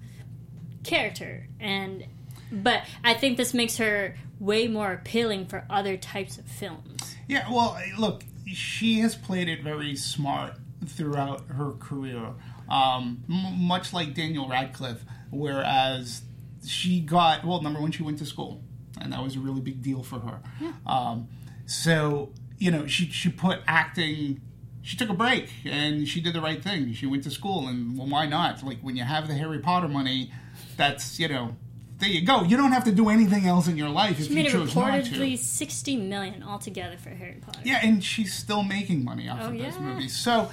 character. 0.82 1.46
And 1.60 2.04
but 2.50 2.82
I 3.04 3.14
think 3.14 3.36
this 3.36 3.54
makes 3.54 3.76
her 3.78 4.16
way 4.38 4.68
more 4.68 4.92
appealing 4.92 5.46
for 5.46 5.64
other 5.70 5.96
types 5.96 6.38
of 6.38 6.46
films. 6.46 7.16
Yeah, 7.28 7.50
well, 7.50 7.78
look, 7.98 8.22
she 8.46 9.00
has 9.00 9.14
played 9.14 9.48
it 9.48 9.62
very 9.62 9.96
smart 9.96 10.54
throughout 10.86 11.46
her 11.48 11.72
career, 11.72 12.32
um, 12.68 13.24
m- 13.28 13.66
much 13.66 13.92
like 13.92 14.14
Daniel 14.14 14.48
Radcliffe. 14.48 15.04
Whereas 15.30 16.22
she 16.64 17.00
got 17.00 17.44
well, 17.44 17.60
number 17.62 17.80
one, 17.80 17.90
she 17.90 18.02
went 18.02 18.18
to 18.18 18.26
school, 18.26 18.62
and 19.00 19.12
that 19.12 19.22
was 19.22 19.36
a 19.36 19.40
really 19.40 19.60
big 19.60 19.82
deal 19.82 20.02
for 20.02 20.20
her. 20.20 20.40
Um, 20.86 21.28
so 21.66 22.32
you 22.58 22.70
know, 22.70 22.86
she 22.86 23.06
she 23.10 23.30
put 23.30 23.60
acting. 23.66 24.40
She 24.82 24.96
took 24.96 25.08
a 25.08 25.14
break 25.14 25.50
and 25.64 26.06
she 26.06 26.20
did 26.20 26.32
the 26.32 26.40
right 26.40 26.62
thing. 26.62 26.92
She 26.92 27.06
went 27.06 27.24
to 27.24 27.30
school, 27.30 27.66
and 27.66 27.98
well, 27.98 28.06
why 28.06 28.26
not? 28.26 28.62
Like 28.62 28.78
when 28.82 28.96
you 28.96 29.02
have 29.02 29.26
the 29.26 29.34
Harry 29.34 29.58
Potter 29.58 29.88
money, 29.88 30.30
that's 30.76 31.18
you 31.18 31.28
know. 31.28 31.56
There 31.98 32.08
you 32.10 32.26
go. 32.26 32.42
You 32.42 32.56
don't 32.58 32.72
have 32.72 32.84
to 32.84 32.92
do 32.92 33.08
anything 33.08 33.46
else 33.46 33.68
in 33.68 33.76
your 33.76 33.88
life 33.88 34.20
if 34.20 34.26
She 34.28 34.34
you 34.42 34.50
chose 34.50 34.74
not 34.76 34.86
to. 34.86 34.90
Made 34.92 35.04
reportedly 35.04 35.38
sixty 35.38 35.96
million 35.96 36.42
altogether 36.42 36.96
for 36.98 37.10
Harry 37.10 37.40
Potter. 37.40 37.60
Yeah, 37.64 37.80
and 37.82 38.04
she's 38.04 38.34
still 38.34 38.62
making 38.62 39.02
money 39.04 39.28
off 39.28 39.38
Oh, 39.42 39.46
of 39.46 39.52
those 39.52 39.60
yeah. 39.60 39.78
movies. 39.80 40.14
So, 40.16 40.50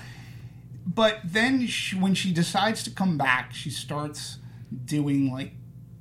but 0.88 1.20
then 1.26 1.68
she, 1.68 1.98
when 1.98 2.14
she 2.14 2.32
decides 2.32 2.84
to 2.84 2.90
come 2.92 3.18
back, 3.18 3.54
she 3.54 3.70
starts 3.70 4.38
doing 4.86 5.32
like 5.34 5.52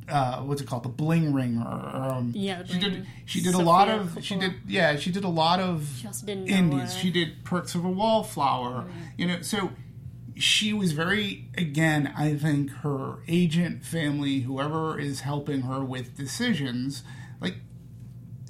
uh, 0.08 0.40
what's 0.42 0.60
it 0.60 0.68
called, 0.68 0.82
the 0.82 0.88
Bling 0.88 1.32
Ring, 1.32 1.58
or, 1.58 1.72
um, 1.96 2.32
Yeah, 2.34 2.62
the 2.62 2.72
she 2.74 2.78
did. 2.78 3.06
She 3.24 3.40
did 3.40 3.54
a 3.54 3.58
lot 3.58 3.88
of. 3.88 4.18
She 4.22 4.36
did. 4.36 4.54
Yeah, 4.66 4.96
she 4.96 5.10
did 5.10 5.24
a 5.24 5.28
lot 5.28 5.58
of 5.60 5.88
She 6.24 6.32
indies. 6.32 6.94
She 6.96 7.10
did 7.10 7.44
Perks 7.44 7.74
of 7.74 7.84
a 7.84 7.88
Wallflower. 7.90 8.84
You 9.16 9.26
know, 9.26 9.42
so 9.42 9.70
she 10.36 10.72
was 10.72 10.92
very 10.92 11.48
again 11.56 12.12
i 12.16 12.34
think 12.34 12.70
her 12.70 13.18
agent 13.28 13.84
family 13.84 14.40
whoever 14.40 14.98
is 14.98 15.20
helping 15.20 15.62
her 15.62 15.84
with 15.84 16.16
decisions 16.16 17.02
like 17.40 17.56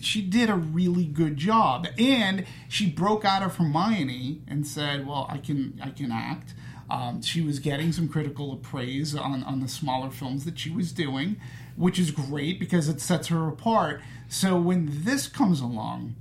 she 0.01 0.23
did 0.23 0.49
a 0.49 0.55
really 0.55 1.05
good 1.05 1.37
job 1.37 1.87
and 1.99 2.45
she 2.69 2.89
broke 2.89 3.25
out 3.25 3.43
of 3.43 3.57
hermione 3.57 4.43
and 4.47 4.67
said 4.67 5.07
well 5.07 5.27
i 5.29 5.39
can 5.39 5.79
i 5.83 5.91
can 5.91 6.11
act 6.13 6.55
um, 6.91 7.23
she 7.23 7.41
was 7.41 7.59
getting 7.59 7.91
some 7.91 8.07
critical 8.07 8.55
praise 8.57 9.15
on, 9.15 9.43
on 9.45 9.61
the 9.61 9.69
smaller 9.69 10.11
films 10.11 10.45
that 10.45 10.59
she 10.59 10.69
was 10.69 10.93
doing 10.93 11.37
which 11.75 11.99
is 11.99 12.11
great 12.11 12.61
because 12.61 12.89
it 12.89 13.01
sets 13.01 13.29
her 13.29 13.49
apart 13.49 14.03
so 14.29 14.57
when 14.57 14.89
this 15.05 15.27
comes 15.27 15.61
along 15.61 16.15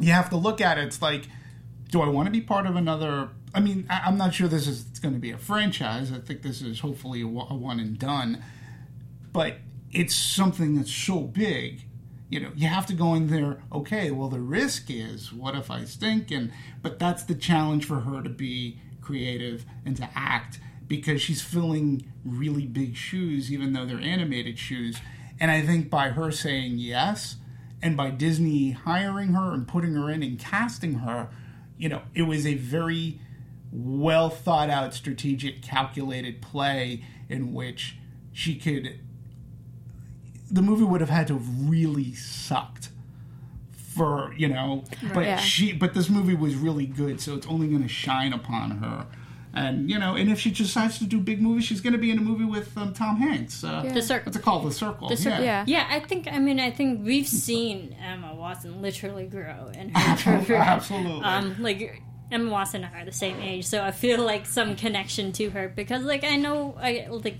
you 0.00 0.12
have 0.12 0.30
to 0.30 0.36
look 0.36 0.60
at 0.60 0.78
it. 0.78 0.84
It's 0.84 1.00
like, 1.00 1.28
do 1.90 2.00
I 2.00 2.08
want 2.08 2.26
to 2.26 2.32
be 2.32 2.40
part 2.40 2.66
of 2.66 2.76
another? 2.76 3.30
I 3.56 3.60
mean, 3.60 3.86
I, 3.88 4.02
I'm 4.04 4.18
not 4.18 4.34
sure 4.34 4.48
this 4.48 4.68
is 4.68 4.82
going 5.00 5.14
to 5.14 5.20
be 5.20 5.30
a 5.30 5.38
franchise. 5.38 6.12
I 6.12 6.18
think 6.18 6.42
this 6.42 6.60
is 6.60 6.80
hopefully 6.80 7.22
a, 7.22 7.24
a 7.24 7.54
one 7.54 7.80
and 7.80 7.98
done. 7.98 8.44
But 9.32 9.56
it's 9.90 10.14
something 10.14 10.76
that's 10.76 10.92
so 10.92 11.20
big. 11.20 11.86
You 12.28 12.40
know, 12.40 12.50
you 12.54 12.68
have 12.68 12.84
to 12.86 12.92
go 12.92 13.14
in 13.14 13.28
there. 13.28 13.62
Okay, 13.72 14.10
well, 14.10 14.28
the 14.28 14.40
risk 14.40 14.90
is, 14.90 15.32
what 15.32 15.54
if 15.54 15.70
I 15.70 15.84
stink? 15.84 16.30
And 16.30 16.52
but 16.82 16.98
that's 16.98 17.22
the 17.22 17.34
challenge 17.34 17.86
for 17.86 18.00
her 18.00 18.22
to 18.22 18.28
be 18.28 18.78
creative 19.00 19.64
and 19.86 19.96
to 19.96 20.08
act 20.14 20.60
because 20.86 21.22
she's 21.22 21.40
filling 21.40 22.12
really 22.24 22.66
big 22.66 22.94
shoes, 22.94 23.50
even 23.50 23.72
though 23.72 23.86
they're 23.86 24.00
animated 24.00 24.58
shoes. 24.58 24.98
And 25.40 25.50
I 25.50 25.62
think 25.62 25.88
by 25.88 26.10
her 26.10 26.30
saying 26.30 26.78
yes, 26.78 27.36
and 27.80 27.96
by 27.96 28.10
Disney 28.10 28.72
hiring 28.72 29.32
her 29.32 29.54
and 29.54 29.66
putting 29.66 29.94
her 29.94 30.10
in 30.10 30.22
and 30.22 30.38
casting 30.38 30.94
her, 30.94 31.28
you 31.78 31.88
know, 31.88 32.02
it 32.14 32.22
was 32.22 32.46
a 32.46 32.54
very 32.54 33.20
well 33.78 34.30
thought 34.30 34.70
out, 34.70 34.94
strategic, 34.94 35.60
calculated 35.62 36.40
play 36.40 37.04
in 37.28 37.52
which 37.52 37.96
she 38.32 38.54
could. 38.56 38.98
The 40.50 40.62
movie 40.62 40.84
would 40.84 41.00
have 41.00 41.10
had 41.10 41.26
to 41.28 41.34
have 41.34 41.68
really 41.68 42.14
sucked 42.14 42.88
for 43.72 44.32
you 44.36 44.48
know, 44.48 44.84
but 45.14 45.24
Yeah. 45.24 45.36
she, 45.38 45.72
but 45.72 45.94
this 45.94 46.08
movie 46.10 46.34
was 46.34 46.54
really 46.54 46.86
good, 46.86 47.20
so 47.20 47.34
it's 47.34 47.46
only 47.46 47.66
going 47.68 47.82
to 47.82 47.88
shine 47.88 48.32
upon 48.32 48.72
her. 48.82 49.06
And 49.54 49.90
you 49.90 49.98
know, 49.98 50.14
and 50.16 50.30
if 50.30 50.38
she 50.38 50.50
decides 50.50 50.98
to 50.98 51.06
do 51.06 51.18
big 51.18 51.40
movies, 51.40 51.64
she's 51.64 51.80
going 51.80 51.94
to 51.94 51.98
be 51.98 52.10
in 52.10 52.18
a 52.18 52.20
movie 52.20 52.44
with 52.44 52.76
um, 52.76 52.92
Tom 52.92 53.16
Hanks. 53.16 53.64
Uh, 53.64 53.90
The 53.92 54.02
Circle. 54.02 54.26
What's 54.26 54.36
it 54.36 54.42
called? 54.42 54.66
The 54.66 54.72
Circle. 54.72 55.08
The 55.08 55.16
Circle. 55.16 55.42
Yeah. 55.44 55.64
yeah, 55.66 55.86
I 55.90 56.00
think. 56.00 56.28
I 56.30 56.38
mean, 56.38 56.60
I 56.60 56.70
think 56.70 57.04
we've 57.04 57.26
seen 57.26 57.96
Emma 57.98 58.34
Watson 58.34 58.82
literally 58.82 59.26
grow 59.26 59.70
in 59.74 59.88
her 59.94 60.16
career. 60.44 60.58
Absolutely. 60.58 61.22
Um, 61.24 61.56
like 61.58 62.02
Emma 62.30 62.50
Watson 62.50 62.84
and 62.84 62.94
I 62.94 63.02
are 63.02 63.04
the 63.04 63.12
same 63.12 63.40
age, 63.40 63.66
so 63.66 63.82
I 63.82 63.90
feel 63.90 64.22
like 64.22 64.46
some 64.46 64.76
connection 64.76 65.32
to 65.32 65.50
her 65.50 65.68
because, 65.68 66.02
like, 66.02 66.24
I 66.24 66.36
know, 66.36 66.76
I 66.80 67.06
like, 67.08 67.36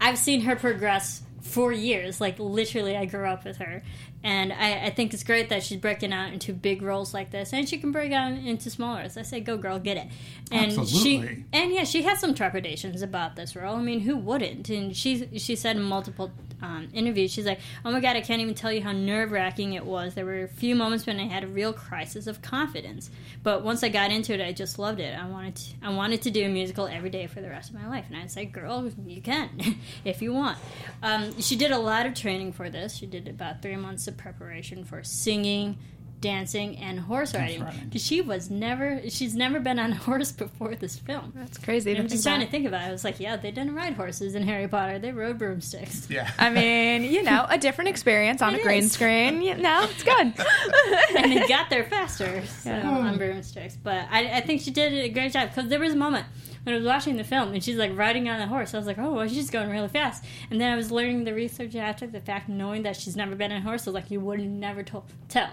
I've 0.00 0.18
seen 0.18 0.42
her 0.42 0.56
progress 0.56 1.22
for 1.40 1.72
years. 1.72 2.20
Like, 2.20 2.38
literally, 2.38 2.96
I 2.96 3.04
grew 3.04 3.26
up 3.26 3.44
with 3.44 3.58
her, 3.58 3.82
and 4.24 4.52
I, 4.52 4.86
I 4.86 4.90
think 4.90 5.14
it's 5.14 5.22
great 5.22 5.50
that 5.50 5.62
she's 5.62 5.78
breaking 5.78 6.12
out 6.12 6.32
into 6.32 6.52
big 6.52 6.82
roles 6.82 7.12
like 7.12 7.30
this, 7.30 7.52
and 7.52 7.68
she 7.68 7.78
can 7.78 7.92
break 7.92 8.10
out 8.10 8.32
into 8.32 8.70
smaller. 8.70 9.00
As 9.00 9.16
I 9.16 9.22
say, 9.22 9.40
go 9.40 9.56
girl, 9.56 9.78
get 9.78 9.98
it. 9.98 10.08
And 10.50 10.72
Absolutely. 10.78 10.98
she 10.98 11.44
and 11.52 11.72
yeah, 11.72 11.84
she 11.84 12.02
has 12.02 12.18
some 12.20 12.34
trepidations 12.34 13.02
about 13.02 13.36
this 13.36 13.54
role. 13.54 13.76
I 13.76 13.82
mean, 13.82 14.00
who 14.00 14.16
wouldn't? 14.16 14.68
And 14.70 14.96
she 14.96 15.28
she 15.38 15.54
said 15.54 15.76
in 15.76 15.82
multiple 15.82 16.32
um, 16.62 16.88
interviews, 16.92 17.32
she's 17.32 17.46
like, 17.46 17.60
"Oh 17.84 17.90
my 17.90 18.00
god, 18.00 18.16
I 18.16 18.20
can't 18.20 18.40
even 18.40 18.54
tell 18.54 18.72
you 18.72 18.82
how 18.82 18.92
nerve 18.92 19.32
wracking 19.32 19.74
it 19.74 19.84
was. 19.84 20.14
There 20.14 20.24
were 20.24 20.42
a 20.42 20.48
few 20.48 20.74
moments 20.74 21.06
when 21.06 21.20
I 21.20 21.26
had 21.26 21.44
a 21.44 21.46
real 21.46 21.72
crisis 21.72 22.26
of 22.26 22.42
confidence, 22.42 23.10
but 23.42 23.62
once 23.62 23.82
I 23.82 23.88
got 23.88 24.10
into 24.10 24.34
it, 24.34 24.40
I 24.40 24.52
just 24.52 24.78
loved 24.78 25.00
it. 25.00 25.18
I 25.18 25.26
wanted 25.26 25.56
to, 25.56 25.74
I 25.82 25.90
wanted 25.90 26.22
to 26.22 26.30
do 26.30 26.44
a 26.44 26.48
musical 26.48 26.86
every 26.86 27.10
day 27.10 27.26
for 27.26 27.40
the 27.40 27.48
rest 27.48 27.70
of 27.70 27.76
my 27.76 27.88
life." 27.88 28.06
And 28.08 28.16
I 28.16 28.26
said, 28.26 28.52
"Girl, 28.52 28.90
you 29.06 29.20
can 29.20 29.50
if 30.04 30.22
you 30.22 30.32
want." 30.32 30.58
Um, 31.02 31.40
she 31.40 31.56
did 31.56 31.70
a 31.70 31.78
lot 31.78 32.06
of 32.06 32.14
training 32.14 32.52
for 32.52 32.70
this. 32.70 32.96
She 32.96 33.06
did 33.06 33.28
about 33.28 33.62
three 33.62 33.76
months 33.76 34.06
of 34.08 34.16
preparation 34.16 34.84
for 34.84 35.02
singing. 35.02 35.78
Dancing 36.24 36.76
and 36.78 36.98
horse 37.00 37.34
riding 37.34 37.62
riding. 37.62 37.84
because 37.84 38.04
she 38.04 38.20
was 38.22 38.50
never 38.50 39.00
she's 39.10 39.34
never 39.34 39.60
been 39.60 39.78
on 39.78 39.92
a 39.92 39.94
horse 40.08 40.32
before 40.32 40.74
this 40.74 40.98
film. 40.98 41.32
That's 41.34 41.58
crazy. 41.58 41.94
I'm 41.96 42.08
just 42.08 42.24
trying 42.24 42.40
that. 42.40 42.46
to 42.46 42.50
think 42.50 42.66
about 42.66 42.82
it. 42.82 42.88
I 42.88 42.92
was 42.92 43.04
like, 43.04 43.20
yeah, 43.20 43.36
they 43.36 43.50
didn't 43.50 43.74
ride 43.74 43.92
horses 43.92 44.34
in 44.34 44.42
Harry 44.42 44.66
Potter. 44.66 44.98
They 44.98 45.12
rode 45.12 45.38
broomsticks. 45.38 46.08
yeah. 46.08 46.30
I 46.38 46.48
mean, 46.50 47.02
you 47.04 47.22
know, 47.22 47.46
a 47.48 47.58
different 47.58 47.90
experience 47.90 48.40
on 48.40 48.54
It 48.54 48.60
a 48.60 48.62
green 48.62 48.88
screen. 48.88 49.42
You 49.42 49.54
know, 49.56 49.86
it's 49.90 50.02
good. 50.02 50.32
and 51.16 51.32
they 51.32 51.46
got 51.46 51.68
there 51.68 51.84
faster 51.84 52.44
so, 52.46 52.72
on 52.72 53.18
broomsticks. 53.18 53.76
But 53.76 54.06
I, 54.10 54.38
I 54.38 54.40
think 54.40 54.62
she 54.62 54.70
did 54.70 54.92
a 54.92 55.08
great 55.10 55.32
job 55.32 55.50
because 55.50 55.68
there 55.68 55.78
was 55.80 55.92
a 55.92 55.96
moment 55.96 56.26
when 56.64 56.74
I 56.74 56.78
was 56.78 56.86
watching 56.86 57.16
the 57.16 57.24
film 57.24 57.52
and 57.52 57.62
she's 57.62 57.76
like 57.76 57.96
riding 57.96 58.28
on 58.28 58.40
the 58.40 58.46
horse. 58.46 58.74
I 58.74 58.78
was 58.78 58.86
like, 58.86 58.98
oh, 58.98 59.12
well, 59.12 59.28
she's 59.28 59.50
going 59.50 59.70
really 59.70 59.88
fast. 59.88 60.24
And 60.50 60.60
then 60.60 60.72
I 60.72 60.76
was 60.76 60.90
learning 60.90 61.24
the 61.24 61.34
research 61.34 61.76
after 61.76 62.06
the 62.06 62.20
fact, 62.20 62.48
knowing 62.48 62.82
that 62.84 62.96
she's 62.96 63.16
never 63.16 63.34
been 63.34 63.52
on 63.52 63.58
a 63.58 63.60
horse. 63.60 63.86
I 63.86 63.90
was 63.90 63.94
like, 63.94 64.10
you 64.10 64.20
would 64.20 64.40
never 64.40 64.82
to- 64.84 65.02
tell. 65.28 65.50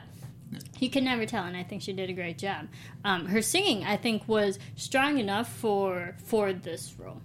You 0.80 0.89
can 0.89 1.04
never 1.04 1.26
tell, 1.26 1.43
and 1.43 1.56
I 1.56 1.64
think 1.64 1.82
she 1.82 1.93
did 1.93 2.10
a 2.10 2.14
great 2.14 2.38
job. 2.38 2.68
Um, 3.06 3.28
her 3.28 3.41
singing, 3.41 3.84
I 3.84 3.97
think, 3.97 4.28
was 4.28 4.60
strong 4.76 5.18
enough 5.18 5.52
for 5.52 6.16
for 6.26 6.54
this 6.54 6.95
role. 6.97 7.22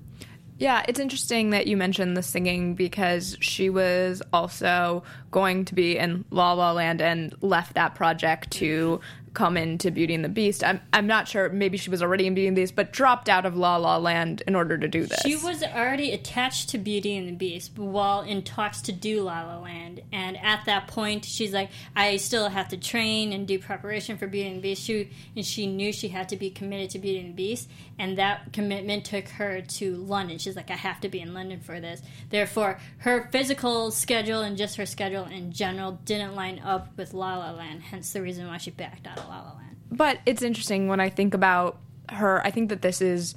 Yeah, 0.58 0.84
it's 0.88 0.98
interesting 0.98 1.50
that 1.50 1.66
you 1.66 1.76
mentioned 1.76 2.16
the 2.16 2.22
singing 2.22 2.74
because 2.74 3.36
she 3.40 3.68
was 3.68 4.22
also 4.32 5.02
going 5.30 5.66
to 5.66 5.74
be 5.74 5.98
in 5.98 6.24
La 6.30 6.54
La 6.54 6.72
Land 6.72 7.02
and 7.02 7.34
left 7.42 7.74
that 7.74 7.94
project 7.94 8.52
to 8.52 9.00
come 9.36 9.56
into 9.56 9.90
Beauty 9.90 10.14
and 10.14 10.24
the 10.24 10.30
Beast. 10.30 10.64
I'm 10.64 10.80
I'm 10.92 11.06
not 11.06 11.28
sure. 11.28 11.50
Maybe 11.50 11.76
she 11.76 11.90
was 11.90 12.02
already 12.02 12.26
in 12.26 12.34
Beauty 12.34 12.48
and 12.48 12.56
the 12.56 12.62
Beast, 12.62 12.74
but 12.74 12.90
dropped 12.90 13.28
out 13.28 13.44
of 13.44 13.54
La 13.54 13.76
La 13.76 13.98
Land 13.98 14.42
in 14.48 14.56
order 14.56 14.78
to 14.78 14.88
do 14.88 15.04
this. 15.04 15.20
She 15.20 15.36
was 15.36 15.62
already 15.62 16.12
attached 16.12 16.70
to 16.70 16.78
Beauty 16.78 17.16
and 17.16 17.28
the 17.28 17.32
Beast 17.32 17.78
while 17.78 18.22
in 18.22 18.42
talks 18.42 18.80
to 18.82 18.92
do 18.92 19.20
La 19.20 19.42
La 19.42 19.58
Land, 19.60 20.00
and 20.10 20.38
at 20.38 20.64
that 20.64 20.88
point, 20.88 21.26
she's 21.26 21.52
like, 21.52 21.70
"I 21.94 22.16
still 22.16 22.48
have 22.48 22.68
to 22.68 22.78
train 22.78 23.32
and 23.32 23.46
do 23.46 23.58
preparation 23.58 24.16
for 24.16 24.26
Beauty 24.26 24.48
and 24.48 24.56
the 24.56 24.62
Beast." 24.62 24.82
She, 24.82 25.10
and 25.36 25.44
she 25.44 25.66
knew 25.66 25.92
she 25.92 26.08
had 26.08 26.28
to 26.30 26.36
be 26.36 26.48
committed 26.50 26.90
to 26.90 26.98
Beauty 26.98 27.18
and 27.18 27.28
the 27.28 27.34
Beast, 27.34 27.68
and 27.98 28.16
that 28.16 28.54
commitment 28.54 29.04
took 29.04 29.28
her 29.28 29.60
to 29.60 29.96
London. 29.96 30.38
She's 30.38 30.56
like, 30.56 30.70
"I 30.70 30.76
have 30.76 31.00
to 31.02 31.10
be 31.10 31.20
in 31.20 31.34
London 31.34 31.60
for 31.60 31.78
this." 31.78 32.00
Therefore, 32.30 32.80
her 32.98 33.28
physical 33.30 33.90
schedule 33.90 34.40
and 34.40 34.56
just 34.56 34.76
her 34.76 34.86
schedule 34.86 35.24
in 35.24 35.52
general 35.52 36.00
didn't 36.06 36.34
line 36.34 36.58
up 36.60 36.96
with 36.96 37.12
La 37.12 37.36
La 37.36 37.50
Land. 37.50 37.82
Hence, 37.82 38.14
the 38.14 38.22
reason 38.22 38.46
why 38.46 38.56
she 38.56 38.70
backed 38.70 39.06
out 39.06 39.25
La 39.26 39.40
La 39.40 39.52
Land. 39.54 39.76
but 39.90 40.18
it's 40.26 40.42
interesting 40.42 40.88
when 40.88 41.00
I 41.00 41.08
think 41.10 41.34
about 41.34 41.78
her. 42.10 42.44
I 42.46 42.50
think 42.50 42.68
that 42.68 42.82
this 42.82 43.00
is 43.00 43.34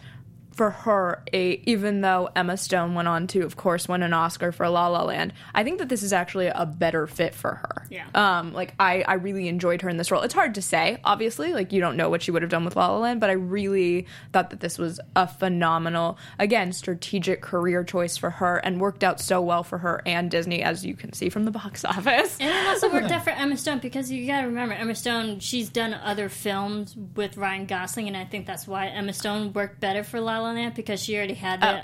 for 0.59 0.71
her 0.71 1.23
a 1.31 1.51
even 1.65 2.01
though 2.01 2.27
Emma 2.35 2.57
Stone 2.57 2.93
went 2.93 3.07
on 3.07 3.27
to 3.27 3.45
of 3.45 3.55
course 3.55 3.87
win 3.87 4.03
an 4.03 4.11
Oscar 4.11 4.51
for 4.51 4.67
La 4.67 4.87
La 4.87 5.03
Land, 5.03 5.31
I 5.55 5.63
think 5.63 5.79
that 5.79 5.87
this 5.87 6.03
is 6.03 6.11
actually 6.11 6.47
a 6.47 6.65
better 6.65 7.07
fit 7.07 7.33
for 7.33 7.55
her. 7.55 7.87
Yeah. 7.89 8.05
Um 8.13 8.51
like 8.51 8.73
I 8.77 9.03
I 9.03 9.13
really 9.13 9.47
enjoyed 9.47 9.81
her 9.83 9.87
in 9.87 9.95
this 9.95 10.11
role. 10.11 10.21
It's 10.21 10.33
hard 10.33 10.55
to 10.55 10.61
say, 10.61 10.97
obviously, 11.05 11.53
like 11.53 11.71
you 11.71 11.79
don't 11.79 11.95
know 11.95 12.09
what 12.09 12.21
she 12.21 12.31
would 12.31 12.41
have 12.41 12.51
done 12.51 12.65
with 12.65 12.75
La 12.75 12.87
La 12.87 12.97
Land, 12.97 13.21
but 13.21 13.29
I 13.29 13.33
really 13.33 14.05
thought 14.33 14.49
that 14.49 14.59
this 14.59 14.77
was 14.77 14.99
a 15.15 15.29
phenomenal 15.29 16.17
again 16.37 16.73
strategic 16.73 17.39
career 17.41 17.85
choice 17.85 18.17
for 18.17 18.29
her 18.29 18.57
and 18.57 18.81
worked 18.81 19.01
out 19.01 19.21
so 19.21 19.39
well 19.39 19.63
for 19.63 19.77
her 19.77 20.01
and 20.05 20.29
Disney 20.29 20.61
as 20.61 20.85
you 20.85 20.93
can 20.93 21.13
see 21.13 21.29
from 21.29 21.45
the 21.45 21.51
box 21.51 21.85
office. 21.85 22.35
And 22.37 22.49
it 22.49 22.67
also 22.67 22.91
worked 22.91 23.11
out 23.11 23.23
for 23.23 23.29
Emma 23.29 23.55
Stone 23.55 23.79
because 23.79 24.11
you 24.11 24.27
gotta 24.27 24.47
remember 24.47 24.75
Emma 24.75 24.93
Stone. 24.93 25.39
She's 25.39 25.69
done 25.69 25.93
other 25.93 26.27
films 26.27 26.97
with 27.15 27.37
Ryan 27.37 27.65
Gosling, 27.65 28.09
and 28.09 28.17
I 28.17 28.25
think 28.25 28.45
that's 28.45 28.67
why 28.67 28.87
Emma 28.87 29.13
Stone 29.13 29.53
worked 29.53 29.79
better 29.79 30.03
for 30.03 30.19
La 30.19 30.39
La 30.39 30.48
Land 30.53 30.75
because 30.75 31.01
she 31.01 31.15
already 31.15 31.33
had 31.33 31.61
the 31.61 31.83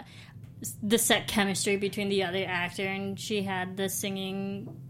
the 0.81 0.97
set 0.97 1.27
chemistry 1.27 1.77
between 1.77 2.09
the 2.09 2.23
other 2.23 2.43
actor, 2.47 2.85
and 2.85 3.19
she 3.19 3.43
had 3.43 3.77
the 3.77 3.89
singing. 3.89 4.81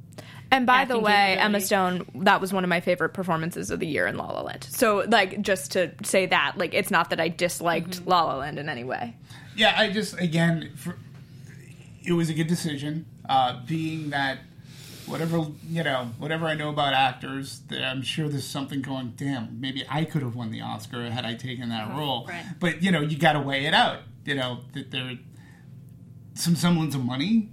And 0.51 0.65
by 0.65 0.85
the 0.85 0.99
way, 0.99 1.11
capability. 1.11 1.41
Emma 1.41 1.61
Stone, 1.61 2.05
that 2.23 2.39
was 2.39 2.53
one 2.53 2.63
of 2.63 2.69
my 2.69 2.79
favorite 2.79 3.09
performances 3.09 3.71
of 3.71 3.79
the 3.79 3.87
year 3.87 4.05
in 4.07 4.15
La 4.15 4.31
La 4.31 4.41
Land. 4.41 4.63
So, 4.69 5.05
like, 5.07 5.41
just 5.41 5.71
to 5.71 5.91
say 6.03 6.27
that, 6.27 6.53
like, 6.57 6.73
it's 6.73 6.91
not 6.91 7.09
that 7.09 7.19
I 7.19 7.29
disliked 7.29 8.05
La 8.05 8.23
La 8.23 8.37
Land 8.37 8.59
in 8.59 8.69
any 8.69 8.83
way. 8.83 9.15
Yeah, 9.55 9.73
I 9.75 9.91
just 9.91 10.19
again, 10.19 10.71
for, 10.75 10.97
it 12.05 12.13
was 12.13 12.29
a 12.29 12.33
good 12.33 12.47
decision. 12.47 13.05
Uh, 13.27 13.59
being 13.65 14.11
that 14.11 14.37
whatever 15.07 15.45
you 15.69 15.83
know, 15.83 16.09
whatever 16.17 16.45
I 16.45 16.53
know 16.55 16.69
about 16.69 16.93
actors, 16.93 17.61
I'm 17.71 18.01
sure 18.01 18.27
there's 18.27 18.47
something 18.47 18.81
going. 18.81 19.13
Damn, 19.15 19.59
maybe 19.59 19.83
I 19.89 20.05
could 20.05 20.21
have 20.21 20.35
won 20.35 20.51
the 20.51 20.61
Oscar 20.61 21.09
had 21.09 21.25
I 21.25 21.35
taken 21.35 21.69
that 21.69 21.95
role. 21.95 22.25
right. 22.27 22.45
But 22.59 22.81
you 22.81 22.91
know, 22.91 23.01
you 23.01 23.17
got 23.17 23.33
to 23.33 23.39
weigh 23.41 23.65
it 23.65 23.73
out. 23.73 23.99
You 24.25 24.35
know 24.35 24.61
that 24.73 24.91
there 24.91 25.17
some 26.35 26.55
semblance 26.55 26.95
of 26.95 27.03
money. 27.03 27.49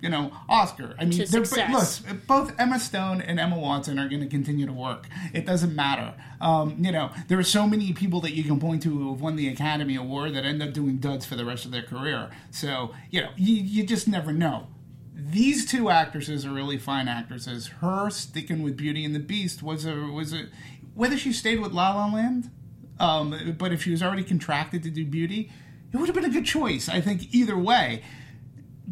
You 0.00 0.08
know, 0.08 0.32
Oscar. 0.48 0.96
I 0.98 1.04
mean, 1.04 1.12
look, 1.30 2.26
both 2.26 2.52
Emma 2.58 2.80
Stone 2.80 3.20
and 3.20 3.38
Emma 3.38 3.56
Watson 3.56 4.00
are 4.00 4.08
going 4.08 4.22
to 4.22 4.26
continue 4.26 4.66
to 4.66 4.72
work. 4.72 5.06
It 5.32 5.46
doesn't 5.46 5.76
matter. 5.76 6.14
Um, 6.40 6.74
you 6.80 6.90
know, 6.90 7.12
there 7.28 7.38
are 7.38 7.44
so 7.44 7.68
many 7.68 7.92
people 7.92 8.20
that 8.22 8.32
you 8.32 8.42
can 8.42 8.58
point 8.58 8.82
to 8.82 8.88
who 8.88 9.12
have 9.12 9.20
won 9.20 9.36
the 9.36 9.46
Academy 9.46 9.94
Award 9.94 10.34
that 10.34 10.44
end 10.44 10.60
up 10.60 10.72
doing 10.72 10.96
duds 10.96 11.24
for 11.24 11.36
the 11.36 11.44
rest 11.44 11.66
of 11.66 11.70
their 11.70 11.84
career. 11.84 12.30
So, 12.50 12.92
you 13.12 13.20
know, 13.20 13.30
you, 13.36 13.54
you 13.54 13.86
just 13.86 14.08
never 14.08 14.32
know. 14.32 14.66
These 15.14 15.70
two 15.70 15.90
actresses 15.90 16.46
are 16.46 16.52
really 16.52 16.78
fine 16.78 17.06
actresses. 17.06 17.66
Her 17.66 18.10
sticking 18.10 18.62
with 18.62 18.76
Beauty 18.76 19.04
and 19.04 19.14
the 19.14 19.20
Beast 19.20 19.62
was 19.62 19.84
a 19.84 19.94
was 19.94 20.32
a 20.32 20.46
whether 20.94 21.16
she 21.16 21.32
stayed 21.32 21.60
with 21.60 21.72
La 21.72 21.94
La 21.94 22.12
Land, 22.12 22.50
um, 22.98 23.56
but 23.58 23.72
if 23.72 23.82
she 23.82 23.90
was 23.90 24.02
already 24.02 24.24
contracted 24.24 24.82
to 24.84 24.90
do 24.90 25.04
Beauty, 25.04 25.50
it 25.92 25.96
would 25.96 26.06
have 26.06 26.14
been 26.14 26.24
a 26.24 26.30
good 26.30 26.46
choice. 26.46 26.88
I 26.88 27.00
think 27.00 27.34
either 27.34 27.58
way. 27.58 28.02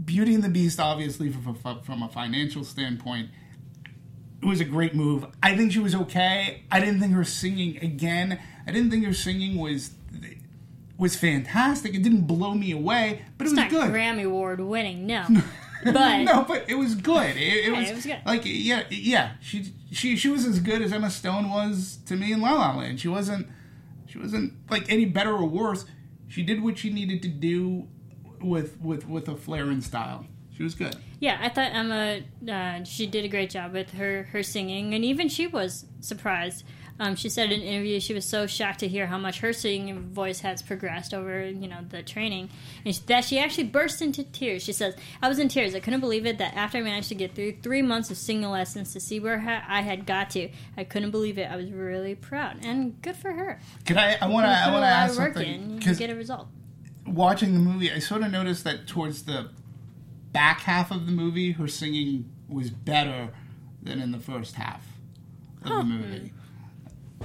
Beauty 0.04 0.34
and 0.34 0.42
the 0.42 0.48
Beast, 0.48 0.78
obviously, 0.78 1.30
from, 1.30 1.56
from, 1.56 1.82
from 1.82 2.02
a 2.02 2.08
financial 2.08 2.64
standpoint, 2.64 3.28
it 4.40 4.46
was 4.46 4.60
a 4.60 4.64
great 4.64 4.94
move. 4.94 5.26
I 5.42 5.56
think 5.56 5.72
she 5.72 5.80
was 5.80 5.94
okay. 5.94 6.62
I 6.70 6.80
didn't 6.80 7.00
think 7.00 7.12
her 7.12 7.24
singing 7.24 7.76
again. 7.78 8.38
I 8.66 8.72
didn't 8.72 8.90
think 8.90 9.04
her 9.04 9.12
singing 9.12 9.58
was 9.58 9.90
was 10.96 11.16
fantastic. 11.16 11.94
It 11.94 12.02
didn't 12.02 12.26
blow 12.26 12.54
me 12.54 12.72
away, 12.72 13.22
but 13.38 13.46
it 13.46 13.50
was 13.50 13.52
not 13.54 13.70
good. 13.70 13.90
Grammy 13.90 14.24
Award 14.24 14.60
winning, 14.60 15.06
no. 15.06 15.26
but 15.84 16.18
no, 16.22 16.44
but 16.46 16.64
it 16.68 16.74
was 16.74 16.94
good. 16.94 17.36
It, 17.36 17.38
it, 17.38 17.72
Yeah, 17.72 17.78
was, 17.78 17.90
it 17.90 17.94
was 17.94 18.06
good. 18.06 18.20
like 18.26 18.42
yeah, 18.44 18.84
yeah. 18.90 19.32
She 19.40 19.72
she 19.90 20.16
she 20.16 20.28
was 20.28 20.44
as 20.46 20.60
good 20.60 20.82
as 20.82 20.92
Emma 20.92 21.10
Stone 21.10 21.50
was 21.50 21.98
to 22.06 22.16
me 22.16 22.32
in 22.32 22.40
La 22.40 22.52
La 22.52 22.76
Land. 22.76 23.00
She 23.00 23.08
wasn't 23.08 23.46
she 24.06 24.18
wasn't 24.18 24.54
like 24.70 24.90
any 24.90 25.04
better 25.04 25.32
or 25.32 25.44
worse. 25.46 25.84
She 26.28 26.42
did 26.42 26.62
what 26.62 26.78
she 26.78 26.90
needed 26.90 27.22
to 27.22 27.28
do 27.28 27.88
with 28.40 28.78
with 28.80 29.08
with 29.08 29.28
a 29.28 29.36
flair 29.36 29.64
and 29.70 29.82
style. 29.82 30.26
She 30.56 30.62
was 30.62 30.74
good. 30.74 30.94
yeah, 31.20 31.38
I 31.40 31.48
thought 31.48 31.72
Emma 31.72 32.20
uh, 32.50 32.84
she 32.84 33.06
did 33.06 33.24
a 33.24 33.28
great 33.28 33.48
job 33.50 33.72
with 33.72 33.92
her 33.92 34.24
her 34.32 34.42
singing, 34.42 34.92
and 34.94 35.04
even 35.04 35.28
she 35.28 35.46
was 35.46 35.86
surprised. 36.00 36.64
Um, 37.00 37.16
she 37.16 37.28
said 37.30 37.50
in 37.50 37.60
an 37.62 37.66
interview 37.66 37.98
she 37.98 38.12
was 38.12 38.26
so 38.26 38.46
shocked 38.46 38.80
to 38.80 38.88
hear 38.88 39.06
how 39.06 39.16
much 39.18 39.40
her 39.40 39.52
singing 39.54 40.10
voice 40.10 40.40
has 40.40 40.60
progressed 40.60 41.14
over 41.14 41.44
you 41.44 41.66
know 41.66 41.78
the 41.88 42.02
training, 42.02 42.50
and 42.84 42.94
that 43.06 43.24
she 43.24 43.38
actually 43.38 43.64
burst 43.64 44.02
into 44.02 44.22
tears. 44.22 44.62
She 44.62 44.72
says, 44.74 44.94
"I 45.22 45.28
was 45.28 45.38
in 45.38 45.48
tears. 45.48 45.74
I 45.74 45.80
couldn't 45.80 46.00
believe 46.00 46.26
it 46.26 46.36
that 46.38 46.54
after 46.54 46.76
I 46.78 46.82
managed 46.82 47.08
to 47.08 47.14
get 47.14 47.34
through 47.34 47.56
three 47.62 47.80
months 47.80 48.10
of 48.10 48.18
singing 48.18 48.50
lessons 48.50 48.92
to 48.92 49.00
see 49.00 49.18
where 49.18 49.38
ha- 49.40 49.64
I 49.66 49.80
had 49.80 50.04
got 50.04 50.28
to, 50.30 50.50
I 50.76 50.84
couldn't 50.84 51.10
believe 51.10 51.38
it. 51.38 51.50
I 51.50 51.56
was 51.56 51.70
really 51.70 52.14
proud 52.14 52.58
and 52.62 53.00
good 53.00 53.16
for 53.16 53.32
her. 53.32 53.58
Can 53.86 53.96
I? 53.96 54.18
I 54.20 54.26
want 54.28 54.44
to. 54.44 54.50
I 54.50 54.70
want 54.70 54.82
to 54.82 54.88
ask 54.88 55.14
something 55.14 55.76
because 55.76 55.98
get 55.98 56.10
a 56.10 56.14
result. 56.14 56.48
watching 57.06 57.54
the 57.54 57.60
movie, 57.60 57.90
I 57.90 57.98
sort 57.98 58.22
of 58.22 58.30
noticed 58.30 58.64
that 58.64 58.86
towards 58.86 59.22
the 59.24 59.48
back 60.32 60.60
half 60.60 60.90
of 60.90 61.06
the 61.06 61.12
movie, 61.12 61.52
her 61.52 61.66
singing 61.66 62.30
was 62.46 62.68
better 62.70 63.30
than 63.82 64.00
in 64.00 64.12
the 64.12 64.18
first 64.18 64.54
half 64.56 64.86
of 65.64 65.70
the 65.70 65.84
movie. 65.84 66.32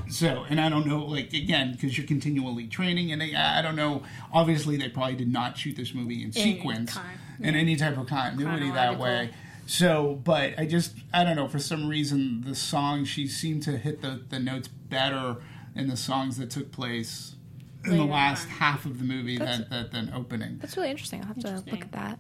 So, 0.10 0.46
and 0.50 0.60
I 0.60 0.70
don't 0.70 0.86
know, 0.86 1.04
like 1.06 1.34
again, 1.34 1.72
because 1.72 1.98
you're 1.98 2.08
continually 2.08 2.68
training, 2.68 3.12
and 3.12 3.24
I, 3.24 3.60
I 3.60 3.62
don't 3.62 3.76
know. 3.76 4.04
Obviously, 4.32 4.78
they 4.78 4.90
probably 4.90 5.16
did 5.16 5.32
not 5.32 5.58
shoot 5.58 5.76
this 5.76 5.94
movie 5.94 6.24
in, 6.24 6.32
sequence 6.32 6.94
con- 6.94 7.06
in 7.40 7.56
any 7.56 7.76
type 7.76 7.98
of 7.98 8.08
continuity 8.08 8.72
that 8.72 9.00
way. 9.00 9.32
So, 9.68 10.22
but 10.24 10.60
I 10.60 10.68
just, 10.68 10.94
I 11.12 11.24
don't 11.24 11.36
know, 11.36 11.48
for 11.48 11.60
some 11.60 11.88
reason, 11.88 12.42
the 12.42 12.54
song 12.56 13.04
she 13.06 13.28
seemed 13.28 13.64
to 13.64 13.78
hit 13.78 14.02
the 14.02 14.22
the 14.30 14.40
notes 14.40 14.68
better 14.68 15.38
in 15.76 15.88
the 15.88 15.98
songs 15.98 16.38
that 16.38 16.52
took 16.52 16.72
place 16.72 17.36
in 17.84 17.98
the 17.98 18.06
last 18.06 18.46
on. 18.46 18.52
half 18.52 18.86
of 18.86 19.00
the 19.00 19.06
movie 19.06 19.38
than, 19.38 19.66
than 19.70 19.90
than 19.92 20.14
opening. 20.14 20.60
That's 20.60 20.78
really 20.78 20.92
interesting. 20.92 21.22
I'll 21.22 21.28
have 21.28 21.40
to 21.40 21.64
look 21.72 21.82
at 21.82 21.92
that. 21.94 22.20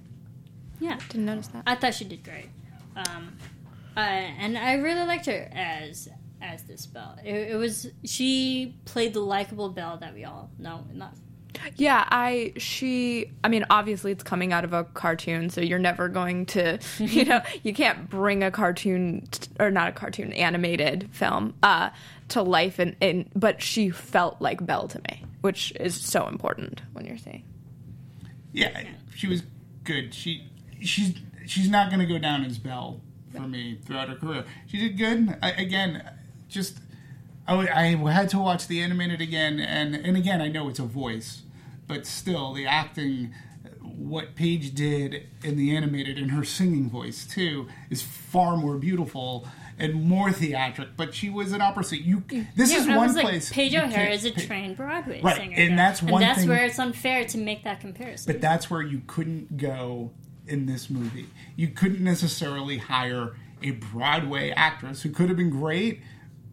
Yeah, 0.79 0.99
Didn't 1.09 1.25
notice 1.25 1.47
that. 1.49 1.63
I 1.67 1.75
thought 1.75 1.93
she 1.93 2.03
did 2.05 2.23
great, 2.23 2.49
um, 2.95 3.37
uh, 3.95 3.99
and 3.99 4.57
I 4.57 4.73
really 4.73 5.05
liked 5.05 5.25
her 5.27 5.49
as 5.53 6.09
as 6.45 6.63
this 6.63 6.85
Belle. 6.85 7.17
It, 7.23 7.51
it 7.51 7.55
was 7.55 7.87
she 8.03 8.75
played 8.85 9.13
the 9.13 9.19
likable 9.19 9.69
Belle 9.69 9.97
that 9.97 10.13
we 10.13 10.23
all 10.25 10.49
know 10.57 10.85
and 10.89 10.99
love. 10.99 11.19
Yeah, 11.75 12.05
I 12.09 12.53
she 12.57 13.31
I 13.43 13.47
mean 13.47 13.65
obviously 13.69 14.11
it's 14.11 14.23
coming 14.23 14.53
out 14.53 14.63
of 14.63 14.73
a 14.73 14.83
cartoon 14.83 15.49
so 15.49 15.61
you're 15.61 15.79
never 15.79 16.09
going 16.09 16.45
to 16.47 16.79
you 16.99 17.25
know 17.25 17.41
you 17.63 17.73
can't 17.73 18.09
bring 18.09 18.43
a 18.43 18.51
cartoon 18.51 19.27
t- 19.31 19.49
or 19.59 19.71
not 19.71 19.87
a 19.87 19.91
cartoon 19.91 20.33
animated 20.33 21.09
film 21.11 21.53
uh 21.63 21.89
to 22.29 22.41
life 22.41 22.79
and, 22.79 22.95
and 23.01 23.29
but 23.35 23.61
she 23.61 23.89
felt 23.89 24.41
like 24.41 24.65
Belle 24.65 24.87
to 24.89 24.99
me, 25.09 25.23
which 25.41 25.71
is 25.79 25.95
so 25.95 26.27
important 26.27 26.81
when 26.93 27.05
you're 27.05 27.17
saying. 27.17 27.43
Yeah, 28.51 28.83
she 29.15 29.27
was 29.27 29.43
good. 29.83 30.13
She 30.13 30.49
she's 30.81 31.15
she's 31.45 31.69
not 31.69 31.89
going 31.89 31.99
to 31.99 32.05
go 32.05 32.17
down 32.19 32.43
as 32.43 32.57
Belle 32.57 33.01
for 33.33 33.41
me 33.41 33.79
throughout 33.83 34.09
her 34.09 34.15
career. 34.15 34.45
She 34.67 34.77
did 34.77 34.97
good. 34.97 35.37
I, 35.41 35.51
again, 35.51 36.03
just 36.49 36.77
I 37.47 37.95
had 38.11 38.29
to 38.29 38.39
watch 38.39 38.67
the 38.67 38.81
animated 38.81 39.21
again, 39.21 39.59
and 39.59 39.95
and 39.95 40.17
again 40.17 40.41
I 40.41 40.47
know 40.47 40.67
it's 40.69 40.79
a 40.79 40.83
voice, 40.85 41.43
but 41.87 42.05
still 42.05 42.53
the 42.53 42.65
acting. 42.65 43.33
What 43.81 44.35
Paige 44.35 44.73
did 44.75 45.27
in 45.41 45.55
the 45.55 45.73
animated 45.75 46.17
and 46.17 46.31
her 46.31 46.43
singing 46.43 46.89
voice 46.89 47.25
too 47.25 47.67
is 47.89 48.01
far 48.01 48.57
more 48.57 48.77
beautiful 48.77 49.47
and 49.79 49.93
more 49.93 50.33
theatric. 50.33 50.89
But 50.97 51.13
she 51.13 51.29
was 51.29 51.53
an 51.53 51.61
opera 51.61 51.83
singer. 51.85 52.01
You 52.03 52.23
this 52.57 52.71
Yeah, 52.73 52.79
is 52.79 52.87
one 52.87 53.13
like, 53.13 53.23
place. 53.23 53.51
Paige 53.53 53.73
you 53.73 53.79
O'Hara 53.81 54.09
is 54.09 54.25
a 54.25 54.31
trained 54.31 54.75
Broadway 54.75 55.21
Right, 55.21 55.37
singer, 55.37 55.55
and 55.57 55.73
though. 55.73 55.75
that's 55.77 56.01
one 56.03 56.13
and 56.15 56.21
that's 56.23 56.39
thing- 56.41 56.49
where 56.49 56.65
it's 56.65 56.77
unfair 56.79 57.23
to 57.25 57.37
make 57.37 57.63
that 57.63 57.79
comparison. 57.79 58.33
But 58.33 58.41
that's 58.41 58.69
where 58.69 58.81
you 58.81 59.01
couldn't 59.07 59.55
go 59.57 60.11
in 60.45 60.65
this 60.65 60.89
movie. 60.89 61.27
You 61.55 61.69
couldn't 61.69 62.03
necessarily 62.03 62.79
hire 62.79 63.35
a 63.63 63.71
Broadway 63.71 64.49
actress 64.51 65.03
who 65.03 65.09
could 65.09 65.29
have 65.29 65.37
been 65.37 65.49
great, 65.51 66.01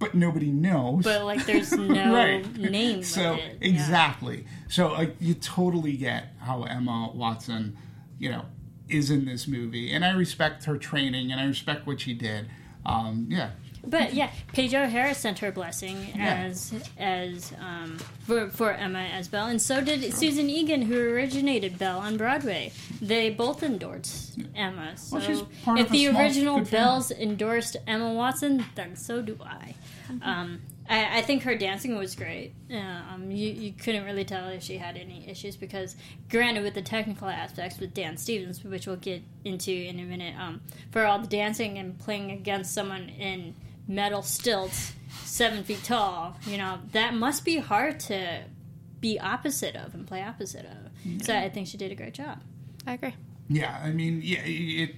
but 0.02 0.14
nobody 0.14 0.50
knows. 0.50 1.04
But, 1.04 1.24
like, 1.24 1.46
there's 1.46 1.72
no 1.98 2.14
Right. 2.14 2.56
name. 2.58 3.02
So 3.02 3.34
it. 3.34 3.58
Yeah. 3.60 3.68
exactly. 3.68 4.44
So 4.68 4.92
like 4.92 5.16
you 5.20 5.34
totally 5.34 5.96
get 5.96 6.34
how 6.40 6.64
Emma 6.64 7.10
Watson, 7.14 7.76
you 8.18 8.30
know, 8.30 8.44
is 8.88 9.10
in 9.10 9.24
this 9.24 9.46
movie, 9.46 9.92
and 9.92 10.04
I 10.04 10.10
respect 10.12 10.64
her 10.64 10.76
training 10.76 11.30
and 11.32 11.40
I 11.40 11.44
respect 11.44 11.86
what 11.86 12.00
she 12.00 12.14
did. 12.14 12.48
Um, 12.84 13.26
yeah, 13.30 13.50
But 13.86 14.12
yeah, 14.14 14.30
Paige 14.52 14.74
O'Hara 14.74 15.14
sent 15.14 15.38
her 15.38 15.52
blessing 15.52 15.96
Yeah. 16.16 16.34
as 16.48 16.72
as 16.98 17.52
um, 17.60 17.96
for 18.26 18.48
for 18.50 18.72
Emma 18.72 18.98
as 19.00 19.28
Belle, 19.28 19.46
and 19.46 19.62
so 19.62 19.80
did 19.80 20.12
Susan 20.14 20.48
Egan, 20.50 20.82
who 20.82 20.98
originated 20.98 21.78
Belle 21.78 21.98
on 21.98 22.16
Broadway. 22.16 22.72
They 23.00 23.30
both 23.30 23.62
endorsed 23.62 24.38
Emma. 24.56 24.96
So 24.96 25.16
Well, 25.16 25.26
she's 25.26 25.42
part 25.64 25.78
if 25.78 25.88
the 25.90 26.08
original. 26.08 26.60
Bells 26.60 27.10
endorsed 27.12 27.76
Emma 27.86 28.12
Watson, 28.12 28.64
then 28.74 28.96
so 28.96 29.22
do 29.22 29.38
I. 29.44 29.74
Mm-hmm. 30.10 30.28
Um, 30.28 30.60
I, 30.88 31.18
I 31.18 31.22
think 31.22 31.42
her 31.44 31.56
dancing 31.56 31.96
was 31.96 32.14
great. 32.14 32.54
Uh, 32.70 32.76
um, 32.78 33.30
you, 33.30 33.52
you 33.52 33.72
couldn't 33.72 34.04
really 34.04 34.24
tell 34.24 34.48
if 34.48 34.62
she 34.62 34.78
had 34.78 34.96
any 34.96 35.28
issues 35.28 35.56
because, 35.56 35.96
granted, 36.28 36.64
with 36.64 36.74
the 36.74 36.82
technical 36.82 37.28
aspects 37.28 37.78
with 37.78 37.94
Dan 37.94 38.16
Stevens, 38.16 38.62
which 38.64 38.86
we'll 38.86 38.96
get 38.96 39.22
into 39.44 39.72
in 39.72 39.98
a 40.00 40.04
minute, 40.04 40.34
um, 40.38 40.60
for 40.90 41.04
all 41.04 41.18
the 41.18 41.28
dancing 41.28 41.78
and 41.78 41.98
playing 41.98 42.30
against 42.30 42.74
someone 42.74 43.08
in 43.08 43.54
metal 43.86 44.22
stilts, 44.22 44.92
seven 45.24 45.64
feet 45.64 45.82
tall. 45.84 46.36
You 46.46 46.58
know 46.58 46.78
that 46.92 47.14
must 47.14 47.44
be 47.44 47.58
hard 47.58 48.00
to 48.00 48.44
be 49.00 49.18
opposite 49.18 49.76
of 49.76 49.94
and 49.94 50.06
play 50.06 50.22
opposite 50.22 50.64
of. 50.64 51.24
So 51.24 51.36
I 51.36 51.48
think 51.48 51.66
she 51.66 51.76
did 51.76 51.90
a 51.90 51.94
great 51.94 52.14
job. 52.14 52.40
I 52.86 52.94
agree. 52.94 53.14
Yeah, 53.48 53.80
I 53.82 53.90
mean, 53.90 54.20
yeah, 54.22 54.40
it. 54.44 54.94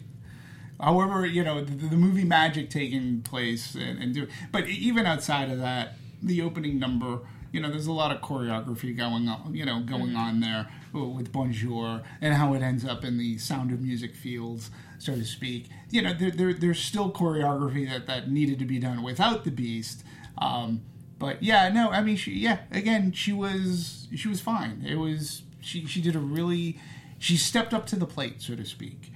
However, 0.80 1.24
you 1.24 1.44
know, 1.44 1.62
the, 1.64 1.88
the 1.88 1.96
movie 1.96 2.24
magic 2.24 2.70
taking 2.70 3.22
place 3.22 3.74
and, 3.74 4.02
and 4.02 4.14
do, 4.14 4.26
but 4.52 4.68
even 4.68 5.06
outside 5.06 5.50
of 5.50 5.58
that, 5.60 5.94
the 6.22 6.42
opening 6.42 6.78
number, 6.78 7.20
you 7.52 7.60
know, 7.60 7.70
there's 7.70 7.86
a 7.86 7.92
lot 7.92 8.10
of 8.10 8.20
choreography 8.20 8.96
going 8.96 9.28
on, 9.28 9.54
you 9.54 9.64
know, 9.64 9.80
going 9.80 10.16
on 10.16 10.40
there 10.40 10.68
with 10.92 11.32
Bonjour 11.32 12.02
and 12.20 12.34
how 12.34 12.54
it 12.54 12.62
ends 12.62 12.84
up 12.84 13.04
in 13.04 13.18
the 13.18 13.38
Sound 13.38 13.70
of 13.72 13.80
Music 13.80 14.14
fields, 14.14 14.70
so 14.98 15.14
to 15.14 15.24
speak. 15.24 15.68
You 15.90 16.02
know, 16.02 16.14
there, 16.14 16.32
there 16.32 16.52
there's 16.52 16.80
still 16.80 17.12
choreography 17.12 17.88
that 17.88 18.06
that 18.06 18.30
needed 18.30 18.58
to 18.58 18.64
be 18.64 18.78
done 18.80 19.02
without 19.02 19.44
the 19.44 19.50
Beast. 19.52 20.02
Um, 20.38 20.82
but 21.18 21.42
yeah, 21.42 21.68
no, 21.68 21.90
I 21.90 22.02
mean, 22.02 22.16
she, 22.16 22.32
yeah, 22.32 22.58
again, 22.72 23.12
she 23.12 23.32
was 23.32 24.08
she 24.14 24.28
was 24.28 24.40
fine. 24.40 24.84
It 24.86 24.96
was 24.96 25.42
she 25.60 25.86
she 25.86 26.00
did 26.00 26.16
a 26.16 26.20
really 26.20 26.80
she 27.18 27.36
stepped 27.36 27.72
up 27.72 27.86
to 27.86 27.96
the 27.96 28.06
plate, 28.06 28.42
so 28.42 28.56
to 28.56 28.64
speak. 28.64 29.12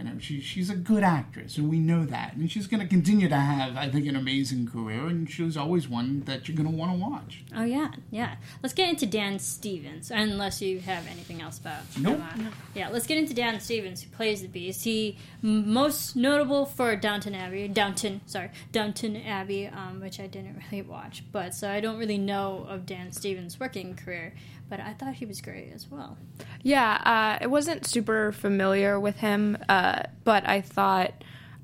You 0.00 0.06
know, 0.06 0.18
she, 0.18 0.40
she's 0.40 0.70
a 0.70 0.74
good 0.74 1.02
actress, 1.02 1.58
and 1.58 1.68
we 1.68 1.78
know 1.78 2.06
that. 2.06 2.34
And 2.34 2.50
she's 2.50 2.66
going 2.66 2.80
to 2.80 2.86
continue 2.86 3.28
to 3.28 3.36
have, 3.36 3.76
I 3.76 3.90
think, 3.90 4.06
an 4.06 4.16
amazing 4.16 4.66
career, 4.66 5.06
and 5.06 5.30
she's 5.30 5.58
always 5.58 5.88
one 5.88 6.20
that 6.20 6.48
you're 6.48 6.56
going 6.56 6.70
to 6.70 6.74
want 6.74 6.92
to 6.92 6.98
watch. 6.98 7.44
Oh 7.54 7.64
yeah, 7.64 7.90
yeah. 8.10 8.36
Let's 8.62 8.72
get 8.72 8.88
into 8.88 9.04
Dan 9.04 9.38
Stevens, 9.38 10.10
unless 10.10 10.62
you 10.62 10.80
have 10.80 11.06
anything 11.06 11.42
else 11.42 11.58
about. 11.58 11.82
Nope. 11.98 12.20
Emma. 12.32 12.50
Yeah, 12.74 12.88
let's 12.88 13.06
get 13.06 13.18
into 13.18 13.34
Dan 13.34 13.60
Stevens, 13.60 14.02
who 14.02 14.08
plays 14.10 14.40
the 14.40 14.48
Beast. 14.48 14.84
He 14.84 15.18
most 15.42 16.16
notable 16.16 16.64
for 16.64 16.96
Downton 16.96 17.34
Abbey, 17.34 17.68
Downton, 17.68 18.22
sorry, 18.24 18.50
Downton 18.72 19.16
Abbey, 19.16 19.66
um, 19.66 20.00
which 20.00 20.18
I 20.18 20.26
didn't 20.26 20.62
really 20.70 20.82
watch, 20.82 21.24
but 21.30 21.54
so 21.54 21.70
I 21.70 21.80
don't 21.80 21.98
really 21.98 22.18
know 22.18 22.66
of 22.68 22.86
Dan 22.86 23.12
Stevens' 23.12 23.60
working 23.60 23.94
career. 23.94 24.32
But 24.70 24.80
I 24.80 24.94
thought 24.94 25.14
he 25.14 25.26
was 25.26 25.40
great 25.40 25.72
as 25.74 25.90
well. 25.90 26.16
Yeah, 26.62 26.92
uh, 27.04 27.44
I 27.44 27.46
wasn't 27.48 27.84
super 27.84 28.30
familiar 28.30 29.00
with 29.00 29.16
him, 29.16 29.58
uh, 29.68 30.04
but 30.22 30.48
I 30.48 30.60
thought 30.60 31.12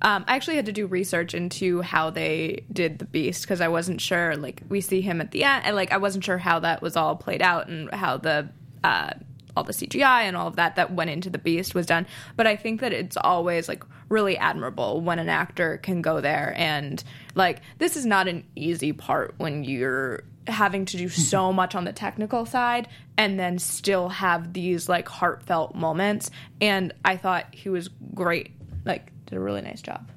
um, 0.02 0.24
I 0.26 0.34
actually 0.36 0.56
had 0.56 0.66
to 0.66 0.72
do 0.72 0.86
research 0.86 1.32
into 1.32 1.82
how 1.82 2.10
they 2.10 2.64
did 2.70 2.98
the 2.98 3.04
Beast 3.04 3.42
because 3.42 3.60
I 3.60 3.68
wasn't 3.68 4.00
sure. 4.00 4.36
Like 4.36 4.62
we 4.68 4.80
see 4.80 5.00
him 5.00 5.20
at 5.20 5.30
the 5.30 5.44
end, 5.44 5.64
and 5.64 5.76
like 5.76 5.92
I 5.92 5.98
wasn't 5.98 6.24
sure 6.24 6.36
how 6.36 6.58
that 6.60 6.82
was 6.82 6.96
all 6.96 7.16
played 7.16 7.42
out 7.42 7.68
and 7.68 7.88
how 7.94 8.16
the 8.16 8.48
uh, 8.82 9.12
all 9.56 9.64
the 9.64 9.72
CGI 9.72 10.22
and 10.22 10.36
all 10.36 10.48
of 10.48 10.56
that 10.56 10.76
that 10.76 10.92
went 10.92 11.10
into 11.10 11.30
the 11.30 11.38
Beast 11.38 11.74
was 11.74 11.86
done. 11.86 12.06
But 12.36 12.46
I 12.46 12.56
think 12.56 12.80
that 12.80 12.92
it's 12.92 13.16
always 13.16 13.68
like 13.68 13.84
really 14.08 14.36
admirable 14.36 15.00
when 15.00 15.18
an 15.18 15.28
actor 15.28 15.78
can 15.78 16.02
go 16.02 16.20
there 16.20 16.54
and 16.56 17.02
like 17.34 17.60
this 17.78 17.96
is 17.96 18.06
not 18.06 18.28
an 18.28 18.44
easy 18.54 18.92
part 18.92 19.34
when 19.38 19.64
you're 19.64 20.22
having 20.48 20.84
to 20.86 20.96
do 20.96 21.08
so 21.08 21.52
much 21.52 21.74
on 21.74 21.84
the 21.84 21.92
technical 21.92 22.46
side 22.46 22.88
and 23.16 23.38
then 23.38 23.58
still 23.58 24.08
have 24.08 24.52
these 24.52 24.88
like 24.88 25.08
heartfelt 25.08 25.74
moments. 25.74 26.30
And 26.60 26.92
i 27.04 27.16
thought 27.16 27.46
he 27.52 27.68
was 27.68 27.88
great. 28.14 28.52
Like 28.84 29.10
did 29.26 29.36
a 29.36 29.40
really 29.40 29.62
nice 29.62 29.82
job. 29.82 30.08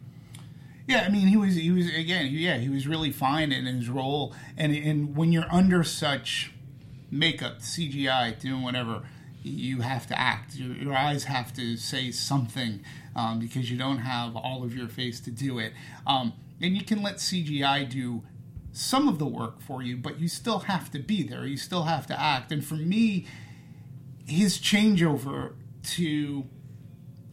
Yeah, 0.88 1.03
I 1.05 1.09
mean, 1.09 1.27
he 1.27 1.38
was 1.38 1.55
he 1.55 1.69
was 1.69 1.88
again, 1.88 2.27
yeah, 2.32 2.57
he 2.57 2.69
was 2.69 2.88
really 2.88 3.11
fine 3.11 3.51
in 3.51 3.65
his 3.67 3.89
role, 3.89 4.34
and 4.57 4.73
and 4.73 5.15
when 5.15 5.32
you're 5.32 5.51
under 5.51 5.84
such 5.84 6.51
makeup, 7.11 7.59
CGI, 7.59 8.39
doing 8.39 8.63
whatever, 8.63 9.03
you 9.43 9.82
have 9.82 10.07
to 10.07 10.19
act. 10.19 10.55
Your, 10.55 10.75
your 10.75 10.95
eyes 10.95 11.25
have 11.25 11.53
to 11.53 11.77
say 11.77 12.09
something 12.09 12.84
um, 13.15 13.38
because 13.38 13.69
you 13.69 13.77
don't 13.77 13.99
have 13.99 14.36
all 14.36 14.63
of 14.63 14.75
your 14.75 14.88
face 14.88 15.19
to 15.21 15.32
do 15.32 15.59
it. 15.59 15.73
Um, 16.07 16.34
and 16.61 16.75
you 16.75 16.84
can 16.84 17.03
let 17.03 17.17
CGI 17.17 17.88
do 17.88 18.23
some 18.72 19.07
of 19.07 19.20
the 19.20 19.26
work 19.26 19.61
for 19.61 19.82
you, 19.82 19.97
but 19.97 20.20
you 20.20 20.28
still 20.28 20.59
have 20.59 20.91
to 20.91 20.99
be 20.99 21.24
there. 21.24 21.45
You 21.45 21.57
still 21.57 21.84
have 21.84 22.07
to 22.07 22.20
act. 22.20 22.51
And 22.51 22.63
for 22.63 22.76
me, 22.76 23.26
his 24.26 24.59
changeover 24.59 25.53
to 25.95 26.45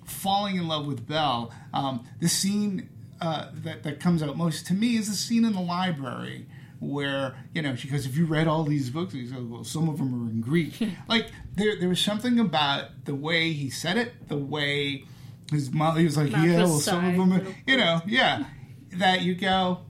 falling 0.05 0.57
in 0.57 0.68
love 0.68 0.87
with 0.87 1.07
Belle, 1.07 1.53
um, 1.72 2.07
the 2.20 2.28
scene 2.28 2.89
uh, 3.20 3.51
that 3.55 3.82
that 3.82 4.01
comes 4.01 4.22
out 4.22 4.37
most 4.37 4.66
to 4.66 4.74
me 4.74 4.97
is 4.97 5.09
the 5.09 5.14
scene 5.14 5.45
in 5.45 5.53
the 5.53 5.61
library 5.61 6.47
where 6.80 7.37
you 7.55 7.62
know 7.62 7.74
she 7.74 7.89
goes, 7.89 8.05
"Have 8.05 8.16
you 8.16 8.26
read 8.26 8.47
all 8.47 8.64
these 8.64 8.91
books?" 8.91 9.14
He 9.14 9.24
goes, 9.24 9.43
"Well, 9.43 9.64
some 9.64 9.89
of 9.89 9.99
them 9.99 10.14
are 10.14 10.30
in 10.30 10.41
Greek." 10.41 10.74
like 11.09 11.30
there, 11.55 11.78
there 11.78 11.89
was 11.89 12.01
something 12.01 12.39
about 12.39 13.05
the 13.05 13.14
way 13.14 13.53
he 13.53 13.70
said 13.70 13.97
it, 13.97 14.28
the 14.28 14.37
way 14.37 15.05
his 15.51 15.72
mom. 15.72 15.97
He 15.97 16.05
was 16.05 16.16
like, 16.16 16.30
Mouth 16.30 16.47
"Yeah, 16.47 16.61
was 16.62 16.70
well, 16.70 16.80
some 16.80 17.05
of 17.07 17.16
them, 17.16 17.32
are, 17.32 17.55
you 17.66 17.76
know, 17.76 18.03
yeah." 18.07 18.45
That 18.93 19.22
you 19.22 19.34
go, 19.34 19.80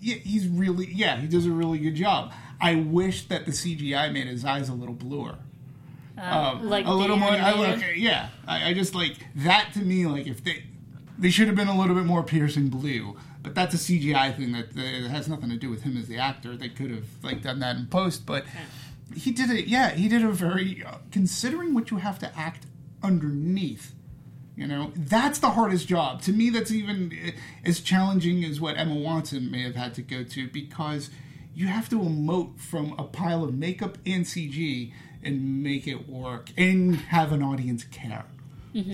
he's 0.00 0.48
really, 0.48 0.92
yeah, 0.92 1.16
he 1.16 1.26
does 1.26 1.46
a 1.46 1.50
really 1.50 1.78
good 1.78 1.94
job. 1.94 2.32
I 2.60 2.76
wish 2.76 3.28
that 3.28 3.46
the 3.46 3.52
CGI 3.52 4.12
made 4.12 4.26
his 4.26 4.44
eyes 4.44 4.68
a 4.68 4.74
little 4.74 4.94
bluer 4.94 5.38
um, 6.20 6.68
like 6.68 6.86
a 6.86 6.92
little 6.92 7.16
more. 7.16 7.30
I, 7.30 7.74
okay, 7.74 7.94
yeah, 7.96 8.28
I, 8.46 8.70
I 8.70 8.74
just 8.74 8.94
like 8.94 9.16
that 9.36 9.70
to 9.74 9.80
me. 9.80 10.06
Like 10.06 10.26
if 10.26 10.42
they 10.42 10.64
they 11.18 11.30
should 11.30 11.46
have 11.46 11.56
been 11.56 11.68
a 11.68 11.78
little 11.78 11.94
bit 11.94 12.04
more 12.04 12.22
piercing 12.22 12.68
blue, 12.68 13.16
but 13.42 13.54
that's 13.54 13.74
a 13.74 13.78
CGI 13.78 14.36
thing 14.36 14.52
that 14.52 14.76
uh, 14.76 14.80
it 14.80 15.08
has 15.08 15.28
nothing 15.28 15.50
to 15.50 15.56
do 15.56 15.70
with 15.70 15.82
him 15.82 15.96
as 15.96 16.08
the 16.08 16.18
actor. 16.18 16.56
They 16.56 16.68
could 16.68 16.90
have 16.90 17.06
like 17.22 17.42
done 17.42 17.60
that 17.60 17.76
in 17.76 17.86
post, 17.86 18.26
but 18.26 18.44
he 19.14 19.30
did 19.30 19.50
it. 19.50 19.66
Yeah, 19.66 19.90
he 19.90 20.08
did 20.08 20.24
a 20.24 20.30
very 20.30 20.84
uh, 20.84 20.96
considering 21.10 21.74
what 21.74 21.90
you 21.90 21.98
have 21.98 22.18
to 22.20 22.38
act 22.38 22.66
underneath. 23.02 23.94
You 24.58 24.66
know, 24.66 24.90
that's 24.96 25.38
the 25.38 25.50
hardest 25.50 25.86
job. 25.86 26.20
To 26.22 26.32
me, 26.32 26.50
that's 26.50 26.72
even 26.72 27.12
uh, 27.12 27.30
as 27.64 27.78
challenging 27.78 28.44
as 28.44 28.60
what 28.60 28.76
Emma 28.76 28.96
Watson 28.96 29.52
may 29.52 29.62
have 29.62 29.76
had 29.76 29.94
to 29.94 30.02
go 30.02 30.24
to 30.24 30.48
because 30.48 31.10
you 31.54 31.68
have 31.68 31.88
to 31.90 32.00
emote 32.00 32.58
from 32.58 32.92
a 32.98 33.04
pile 33.04 33.44
of 33.44 33.54
makeup 33.54 33.98
and 34.04 34.24
CG 34.24 34.92
and 35.22 35.62
make 35.62 35.86
it 35.86 36.08
work 36.08 36.50
and 36.56 36.96
have 36.96 37.30
an 37.30 37.40
audience 37.40 37.84
care. 37.84 38.24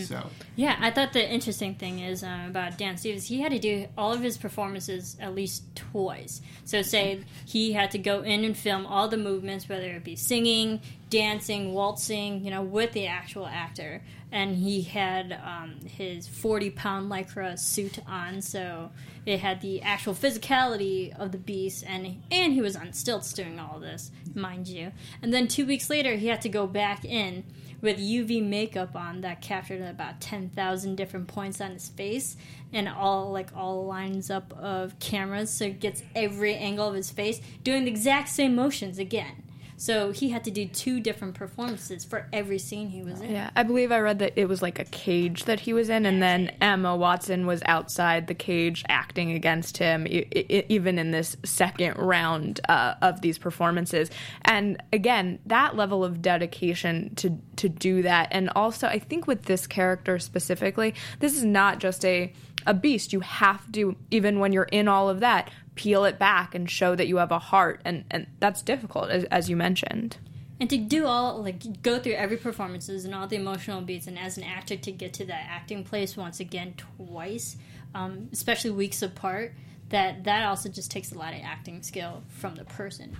So, 0.04 0.30
Yeah, 0.56 0.76
I 0.80 0.90
thought 0.90 1.12
the 1.12 1.28
interesting 1.28 1.74
thing 1.74 1.98
is 1.98 2.22
uh, 2.22 2.46
about 2.48 2.78
Dan 2.78 2.96
Stevens. 2.96 3.26
He 3.26 3.40
had 3.40 3.52
to 3.52 3.58
do 3.58 3.86
all 3.98 4.12
of 4.12 4.20
his 4.20 4.36
performances 4.36 5.16
at 5.20 5.34
least 5.34 5.64
twice. 5.74 6.40
So, 6.64 6.82
say 6.82 7.24
he 7.44 7.72
had 7.72 7.90
to 7.92 7.98
go 7.98 8.22
in 8.22 8.44
and 8.44 8.56
film 8.56 8.86
all 8.86 9.08
the 9.08 9.16
movements, 9.16 9.68
whether 9.68 9.86
it 9.86 10.04
be 10.04 10.16
singing, 10.16 10.80
dancing, 11.10 11.74
waltzing, 11.74 12.44
you 12.44 12.50
know, 12.50 12.62
with 12.62 12.92
the 12.92 13.06
actual 13.06 13.46
actor. 13.46 14.02
And 14.34 14.56
he 14.56 14.82
had 14.82 15.38
um, 15.44 15.76
his 15.86 16.26
forty-pound 16.26 17.08
lycra 17.08 17.56
suit 17.56 18.00
on, 18.04 18.42
so 18.42 18.90
it 19.24 19.38
had 19.38 19.60
the 19.60 19.80
actual 19.80 20.12
physicality 20.12 21.16
of 21.16 21.30
the 21.30 21.38
beast, 21.38 21.84
and 21.86 22.20
and 22.32 22.52
he 22.52 22.60
was 22.60 22.74
on 22.74 22.92
stilts 22.92 23.32
doing 23.32 23.60
all 23.60 23.78
this, 23.78 24.10
mind 24.34 24.66
you. 24.66 24.90
And 25.22 25.32
then 25.32 25.46
two 25.46 25.64
weeks 25.64 25.88
later, 25.88 26.16
he 26.16 26.26
had 26.26 26.42
to 26.42 26.48
go 26.48 26.66
back 26.66 27.04
in 27.04 27.44
with 27.80 27.98
UV 27.98 28.42
makeup 28.42 28.96
on 28.96 29.20
that 29.20 29.42
captured 29.42 29.82
about 29.82 30.20
10,000 30.20 30.96
different 30.96 31.28
points 31.28 31.60
on 31.60 31.72
his 31.72 31.90
face 31.90 32.34
and 32.72 32.88
all 32.88 33.30
like 33.30 33.50
all 33.54 33.84
lines 33.84 34.30
up 34.30 34.54
of 34.58 34.98
cameras 34.98 35.50
so 35.50 35.66
it 35.66 35.80
gets 35.80 36.02
every 36.14 36.54
angle 36.54 36.88
of 36.88 36.94
his 36.94 37.10
face 37.10 37.42
doing 37.62 37.84
the 37.84 37.90
exact 37.90 38.30
same 38.30 38.56
motions 38.56 38.98
again. 38.98 39.43
So 39.76 40.12
he 40.12 40.30
had 40.30 40.44
to 40.44 40.50
do 40.50 40.66
two 40.66 41.00
different 41.00 41.34
performances 41.34 42.04
for 42.04 42.28
every 42.32 42.58
scene 42.58 42.88
he 42.88 43.02
was 43.02 43.20
in. 43.20 43.30
yeah 43.30 43.50
i 43.56 43.62
believe 43.62 43.90
i 43.92 43.98
read 43.98 44.18
that 44.20 44.32
it 44.36 44.46
was 44.48 44.62
like 44.62 44.78
a 44.78 44.84
cage 44.84 45.44
that 45.44 45.60
he 45.60 45.72
was 45.72 45.88
in 45.88 46.06
and 46.06 46.22
then 46.22 46.48
emma 46.60 46.96
watson 46.96 47.46
was 47.46 47.62
outside 47.66 48.26
the 48.26 48.34
cage 48.34 48.84
acting 48.88 49.32
against 49.32 49.78
him 49.78 50.06
e- 50.06 50.26
e- 50.34 50.62
even 50.68 50.98
in 50.98 51.10
this 51.10 51.36
second 51.44 51.96
round 51.96 52.60
uh, 52.68 52.94
of 53.02 53.20
these 53.20 53.38
performances. 53.38 54.10
And 54.42 54.82
again 54.92 55.38
that 55.46 55.76
level 55.76 56.04
of 56.04 56.22
dedication 56.22 57.14
to 57.16 57.38
to 57.56 57.68
do 57.68 58.02
that. 58.02 58.28
And 58.30 58.50
also 58.54 58.86
i 58.86 58.98
think 58.98 59.26
with 59.26 59.42
this 59.42 59.66
character 59.66 60.18
specifically 60.18 60.94
this 61.20 61.36
is 61.36 61.44
not 61.44 61.78
just 61.78 62.04
a 62.04 62.32
a 62.66 62.72
beast. 62.72 63.12
You 63.12 63.20
have 63.20 63.70
to 63.72 63.94
even 64.10 64.38
when 64.38 64.52
you're 64.52 64.62
in 64.64 64.88
all 64.88 65.10
of 65.10 65.20
that 65.20 65.50
peel 65.74 66.04
it 66.04 66.18
back 66.18 66.54
and 66.54 66.70
show 66.70 66.94
that 66.94 67.08
you 67.08 67.16
have 67.16 67.32
a 67.32 67.38
heart 67.38 67.80
and 67.84 68.04
and 68.10 68.26
that's 68.38 68.62
difficult 68.62 69.10
as, 69.10 69.24
as 69.24 69.50
you 69.50 69.56
mentioned. 69.56 70.16
And 70.60 70.70
to 70.70 70.76
do 70.76 71.06
all 71.06 71.42
like 71.42 71.82
go 71.82 71.98
through 71.98 72.12
every 72.12 72.36
performances 72.36 73.04
and 73.04 73.14
all 73.14 73.26
the 73.26 73.36
emotional 73.36 73.80
beats, 73.80 74.06
and 74.06 74.18
as 74.18 74.38
an 74.38 74.44
actor 74.44 74.76
to 74.76 74.92
get 74.92 75.12
to 75.14 75.24
that 75.26 75.46
acting 75.48 75.82
place 75.82 76.16
once 76.16 76.38
again 76.38 76.74
twice, 76.96 77.56
um, 77.94 78.28
especially 78.32 78.70
weeks 78.70 79.02
apart, 79.02 79.52
that 79.88 80.24
that 80.24 80.46
also 80.46 80.68
just 80.68 80.92
takes 80.92 81.12
a 81.12 81.18
lot 81.18 81.34
of 81.34 81.40
acting 81.42 81.82
skill 81.82 82.22
from 82.28 82.54
the 82.54 82.64
person. 82.64 83.16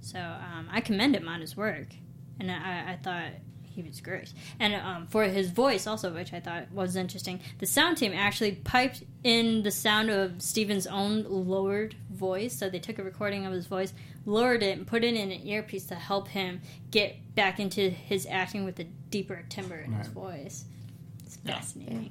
So 0.00 0.20
um, 0.20 0.68
I 0.70 0.80
commend 0.80 1.16
him 1.16 1.28
on 1.28 1.40
his 1.40 1.56
work, 1.56 1.88
and 2.38 2.48
I, 2.50 2.92
I 2.92 2.98
thought 3.02 3.32
he 3.82 3.88
was 3.88 4.00
great. 4.00 4.32
And 4.58 4.74
um, 4.74 5.06
for 5.06 5.22
his 5.24 5.50
voice 5.50 5.86
also, 5.86 6.12
which 6.12 6.32
I 6.32 6.40
thought 6.40 6.70
was 6.72 6.96
interesting, 6.96 7.40
the 7.58 7.66
sound 7.66 7.96
team 7.96 8.12
actually 8.12 8.52
piped 8.52 9.04
in 9.22 9.62
the 9.62 9.70
sound 9.70 10.10
of 10.10 10.42
Stevens' 10.42 10.88
own 10.88 11.24
lowered 11.28 11.94
voice. 12.10 12.54
So 12.56 12.68
they 12.68 12.80
took 12.80 12.98
a 12.98 13.04
recording 13.04 13.46
of 13.46 13.52
his 13.52 13.66
voice, 13.66 13.92
lowered 14.26 14.64
it, 14.64 14.76
and 14.76 14.86
put 14.86 15.04
it 15.04 15.14
in 15.14 15.30
an 15.30 15.46
earpiece 15.46 15.86
to 15.86 15.94
help 15.94 16.26
him 16.26 16.60
get 16.90 17.16
back 17.36 17.60
into 17.60 17.88
his 17.88 18.26
acting 18.28 18.64
with 18.64 18.80
a 18.80 18.84
deeper 19.10 19.44
timbre 19.48 19.78
in 19.78 19.92
his 19.92 20.08
voice. 20.08 20.64
It's 21.24 21.36
fascinating. 21.36 22.10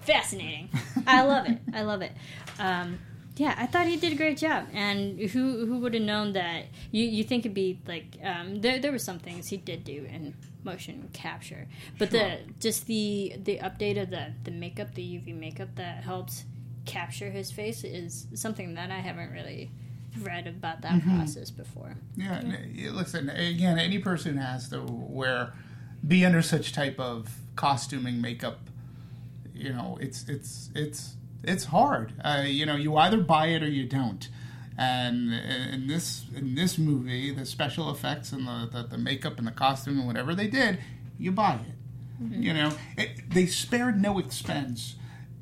fascinating. 0.00 0.70
I 1.06 1.22
love 1.22 1.48
it. 1.48 1.58
I 1.74 1.82
love 1.82 2.00
it. 2.00 2.12
Um, 2.58 2.98
yeah, 3.36 3.54
I 3.58 3.66
thought 3.66 3.86
he 3.86 3.96
did 3.96 4.12
a 4.12 4.16
great 4.16 4.38
job. 4.38 4.66
And 4.72 5.18
who 5.18 5.66
who 5.66 5.78
would 5.78 5.94
have 5.94 6.02
known 6.02 6.32
that? 6.32 6.66
You 6.90 7.04
you 7.04 7.22
think 7.24 7.44
it'd 7.44 7.54
be 7.54 7.80
like 7.86 8.18
um, 8.22 8.60
there 8.60 8.78
there 8.78 8.92
were 8.92 8.98
some 8.98 9.18
things 9.18 9.48
he 9.48 9.56
did 9.56 9.84
do 9.84 10.06
in 10.10 10.34
motion 10.64 11.08
capture, 11.12 11.68
but 11.98 12.10
the 12.10 12.38
just 12.60 12.86
the 12.86 13.34
the 13.44 13.58
update 13.58 14.00
of 14.00 14.10
the 14.10 14.32
the 14.44 14.50
makeup, 14.50 14.94
the 14.94 15.02
UV 15.02 15.38
makeup 15.38 15.68
that 15.76 16.02
helps 16.02 16.44
capture 16.86 17.30
his 17.30 17.50
face 17.50 17.84
is 17.84 18.26
something 18.34 18.74
that 18.74 18.90
I 18.90 19.00
haven't 19.00 19.32
really 19.32 19.70
read 20.22 20.46
about 20.46 20.80
that 20.82 21.02
process 21.02 21.50
before. 21.50 21.96
Yeah, 22.16 22.38
n- 22.38 22.90
listen, 22.92 23.28
again, 23.28 23.78
any 23.78 23.98
person 23.98 24.38
has 24.38 24.70
to 24.70 24.82
wear, 24.82 25.52
be 26.06 26.24
under 26.24 26.40
such 26.40 26.72
type 26.72 26.98
of 26.98 27.36
costuming, 27.54 28.20
makeup. 28.20 28.60
You 29.54 29.72
know, 29.72 29.98
it's 30.00 30.28
it's 30.28 30.70
it's 30.74 31.16
it's 31.46 31.64
hard. 31.64 32.12
Uh, 32.22 32.44
you 32.46 32.66
know, 32.66 32.76
you 32.76 32.96
either 32.96 33.18
buy 33.18 33.46
it 33.46 33.62
or 33.62 33.68
you 33.68 33.86
don't. 33.86 34.28
And 34.78 35.32
in 35.72 35.86
this 35.86 36.26
in 36.34 36.54
this 36.54 36.76
movie, 36.76 37.32
the 37.32 37.46
special 37.46 37.90
effects 37.90 38.32
and 38.32 38.46
the, 38.46 38.68
the, 38.70 38.88
the 38.88 38.98
makeup 38.98 39.38
and 39.38 39.46
the 39.46 39.52
costume 39.52 39.98
and 39.98 40.06
whatever 40.06 40.34
they 40.34 40.48
did, 40.48 40.78
you 41.18 41.32
buy 41.32 41.54
it. 41.54 41.74
You 42.30 42.54
know, 42.54 42.72
it, 42.96 43.30
they 43.30 43.46
spared 43.46 44.00
no 44.00 44.18
expense 44.18 44.96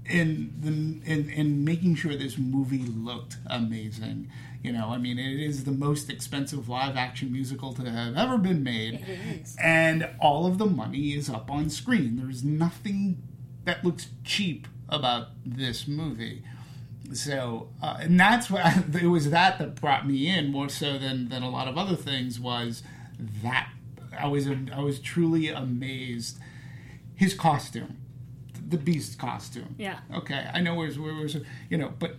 in 0.06 0.52
the 0.60 0.68
in, 1.10 1.30
in 1.30 1.64
making 1.64 1.96
sure 1.96 2.14
this 2.14 2.38
movie 2.38 2.84
looked 2.84 3.38
amazing. 3.46 4.30
You 4.62 4.72
know, 4.72 4.88
I 4.90 4.98
mean, 4.98 5.18
it 5.18 5.40
is 5.40 5.64
the 5.64 5.72
most 5.72 6.08
expensive 6.10 6.68
live 6.68 6.96
action 6.96 7.30
musical 7.32 7.72
to 7.74 7.90
have 7.90 8.16
ever 8.16 8.38
been 8.38 8.62
made, 8.62 9.04
and 9.62 10.08
all 10.20 10.46
of 10.46 10.58
the 10.58 10.66
money 10.66 11.12
is 11.12 11.28
up 11.28 11.50
on 11.50 11.70
screen. 11.70 12.16
There's 12.16 12.42
nothing 12.42 13.22
that 13.64 13.84
looks 13.84 14.08
cheap 14.24 14.66
about 14.88 15.28
this 15.44 15.86
movie. 15.88 16.42
So, 17.12 17.68
uh, 17.82 17.98
and 18.00 18.18
that's 18.18 18.50
what 18.50 18.64
it 19.02 19.06
was 19.06 19.30
that 19.30 19.58
that 19.58 19.74
brought 19.74 20.06
me 20.06 20.28
in 20.28 20.50
more 20.50 20.68
so 20.68 20.98
than 20.98 21.28
than 21.28 21.42
a 21.42 21.50
lot 21.50 21.68
of 21.68 21.76
other 21.76 21.96
things 21.96 22.40
was 22.40 22.82
that 23.42 23.70
I 24.18 24.26
was 24.26 24.48
I 24.48 24.80
was 24.80 25.00
truly 25.00 25.48
amazed. 25.48 26.38
His 27.16 27.32
costume, 27.34 27.98
the 28.68 28.76
Beast 28.78 29.18
costume. 29.18 29.76
Yeah. 29.78 29.98
Okay, 30.12 30.48
I 30.52 30.60
know 30.60 30.74
where's 30.74 30.98
where 30.98 31.14
was 31.14 31.36
you 31.70 31.76
know, 31.78 31.92
but 31.98 32.16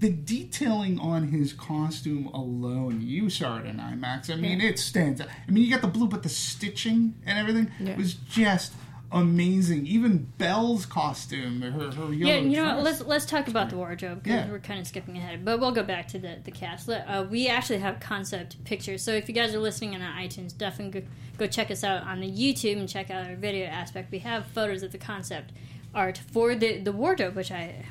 the 0.00 0.10
detailing 0.10 0.98
on 0.98 1.28
his 1.28 1.52
costume 1.54 2.26
alone, 2.26 3.00
you 3.00 3.30
saw 3.30 3.58
it 3.58 3.64
in 3.64 3.76
IMAX. 3.76 4.28
I 4.30 4.34
mean, 4.36 4.60
it 4.60 4.78
stands 4.78 5.20
out. 5.20 5.28
I 5.48 5.50
mean, 5.50 5.64
you 5.64 5.70
got 5.70 5.80
the 5.80 5.88
blue, 5.88 6.08
but 6.08 6.22
the 6.24 6.28
stitching 6.28 7.14
and 7.24 7.38
everything 7.38 7.70
Yeah. 7.80 7.96
was 7.96 8.14
just 8.14 8.72
amazing. 9.12 9.86
Even 9.86 10.18
Belle's 10.38 10.86
costume, 10.86 11.62
her 11.62 11.70
her 11.70 12.12
yellow 12.12 12.32
Yeah, 12.32 12.36
you 12.38 12.56
know 12.56 12.64
what? 12.76 12.82
dress. 12.82 12.84
Let's 12.84 13.00
let's 13.08 13.26
talk 13.26 13.48
about 13.48 13.70
the 13.70 13.76
wardrobe 13.76 14.22
because 14.22 14.46
Yeah. 14.46 14.50
we're 14.50 14.58
kind 14.58 14.80
of 14.80 14.86
skipping 14.86 15.16
ahead, 15.16 15.44
but 15.44 15.60
we'll 15.60 15.72
go 15.72 15.82
back 15.82 16.08
to 16.08 16.18
the 16.18 16.38
the 16.44 16.50
cast. 16.50 16.88
Uh, 16.88 17.26
we 17.30 17.48
actually 17.48 17.78
have 17.78 18.00
concept 18.00 18.62
pictures, 18.64 19.02
so 19.02 19.12
if 19.12 19.28
you 19.28 19.34
guys 19.34 19.54
are 19.54 19.58
listening 19.60 19.94
on 19.94 20.00
iTunes, 20.00 20.56
definitely 20.56 21.00
go, 21.02 21.06
go 21.38 21.46
check 21.46 21.70
us 21.70 21.84
out 21.84 22.02
on 22.04 22.20
the 22.20 22.30
YouTube 22.30 22.78
and 22.78 22.88
check 22.88 23.10
out 23.10 23.26
our 23.28 23.36
video 23.36 23.66
aspect. 23.66 24.10
We 24.10 24.18
have 24.20 24.46
photos 24.46 24.82
of 24.82 24.92
the 24.92 24.98
concept 24.98 25.52
art 25.94 26.18
for 26.32 26.54
the 26.54 26.78
the 26.80 26.92
wardrobe, 26.92 27.36
which 27.36 27.52
I 27.52 27.84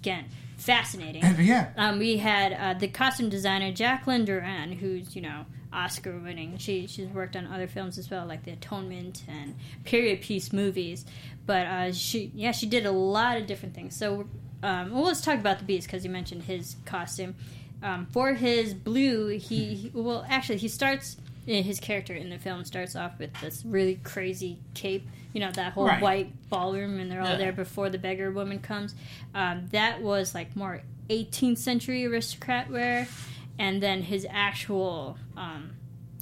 again 0.00 0.26
fascinating. 0.56 1.22
Yeah, 1.40 1.70
Um, 1.76 1.98
we 1.98 2.18
had 2.18 2.52
uh, 2.52 2.78
the 2.78 2.88
costume 2.88 3.28
designer 3.30 3.72
Jacqueline 3.72 4.26
Durran, 4.26 4.74
who's 4.78 5.16
you 5.16 5.22
know 5.22 5.46
Oscar 5.72 6.18
winning. 6.18 6.58
She 6.58 6.86
she's 6.86 7.08
worked 7.08 7.36
on 7.36 7.46
other 7.46 7.66
films 7.68 7.98
as 7.98 8.10
well, 8.10 8.26
like 8.26 8.44
The 8.44 8.52
Atonement 8.52 9.22
and 9.28 9.54
period 9.84 10.20
piece 10.22 10.52
movies. 10.52 11.04
But 11.46 11.66
uh, 11.66 11.92
she 11.92 12.30
yeah 12.34 12.52
she 12.52 12.66
did 12.66 12.86
a 12.86 12.92
lot 12.92 13.36
of 13.36 13.46
different 13.46 13.74
things. 13.74 13.96
So 13.96 14.26
um, 14.62 14.90
well, 14.92 15.04
let's 15.04 15.20
talk 15.22 15.38
about 15.38 15.58
the 15.58 15.64
Beast 15.64 15.86
because 15.86 16.04
you 16.04 16.10
mentioned 16.10 16.42
his 16.42 16.76
costume. 16.84 17.34
Um, 17.82 18.06
for 18.12 18.34
his 18.34 18.74
blue, 18.74 19.28
he, 19.28 19.74
he 19.74 19.90
well 19.94 20.24
actually 20.28 20.58
he 20.58 20.68
starts 20.68 21.16
his 21.46 21.80
character 21.80 22.14
in 22.14 22.28
the 22.30 22.38
film 22.38 22.64
starts 22.64 22.94
off 22.94 23.18
with 23.18 23.32
this 23.40 23.64
really 23.64 23.98
crazy 24.04 24.58
cape. 24.74 25.06
You 25.32 25.40
know 25.40 25.50
that 25.52 25.72
whole 25.72 25.86
Right. 25.86 26.02
white 26.02 26.48
ballroom, 26.50 27.00
and 27.00 27.10
they're 27.10 27.22
all 27.22 27.30
Yeah. 27.30 27.36
there 27.36 27.52
before 27.52 27.88
the 27.88 27.98
beggar 27.98 28.30
woman 28.30 28.58
comes. 28.58 28.94
Um, 29.34 29.66
that 29.70 30.02
was 30.02 30.34
like 30.34 30.54
more 30.56 30.82
18th 31.08 31.58
century 31.58 32.04
aristocrat 32.04 32.70
wear, 32.70 33.08
and 33.60 33.82
then 33.82 34.00
his 34.02 34.26
actual, 34.30 35.18
um, 35.36 35.72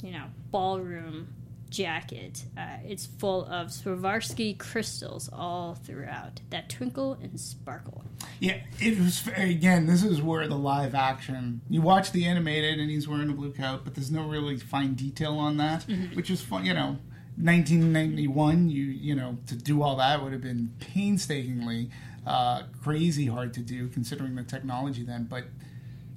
you 0.02 0.10
know, 0.10 0.24
ballroom 0.50 1.32
jacket. 1.70 2.44
Uh, 2.56 2.78
it's 2.84 3.06
full 3.06 3.44
of 3.44 3.68
Swarovski 3.68 4.58
crystals 4.58 5.30
all 5.32 5.74
throughout 5.74 6.40
that 6.50 6.68
twinkle 6.68 7.16
and 7.22 7.38
sparkle. 7.38 8.04
yeah. 8.40 8.62
It 8.80 8.98
was 8.98 9.24
again. 9.36 9.86
This 9.86 10.02
is 10.02 10.20
where 10.20 10.48
the 10.48 10.56
live 10.58 10.96
action. 10.96 11.60
You 11.70 11.80
watch 11.80 12.10
the 12.10 12.26
animated, 12.26 12.80
and 12.80 12.90
he's 12.90 13.06
wearing 13.06 13.30
a 13.30 13.34
blue 13.34 13.52
coat, 13.52 13.82
but 13.84 13.94
there's 13.94 14.10
no 14.10 14.26
really 14.28 14.56
fine 14.58 14.94
detail 14.94 15.38
on 15.38 15.58
that, 15.58 15.86
which 16.14 16.30
is 16.30 16.40
fun. 16.40 16.64
You 16.64 16.74
know, 16.74 16.98
1991. 17.40 18.68
You 18.68 18.84
you 18.84 19.14
know 19.14 19.38
to 19.46 19.54
do 19.54 19.82
all 19.82 19.94
that 19.96 20.22
would 20.24 20.32
have 20.32 20.42
been 20.42 20.74
painstakingly 20.80 21.90
uh, 22.26 22.62
crazy 22.82 23.26
hard 23.26 23.54
to 23.54 23.60
do 23.60 23.86
considering 23.88 24.34
the 24.34 24.42
technology 24.42 25.04
then, 25.04 25.28
but. 25.30 25.44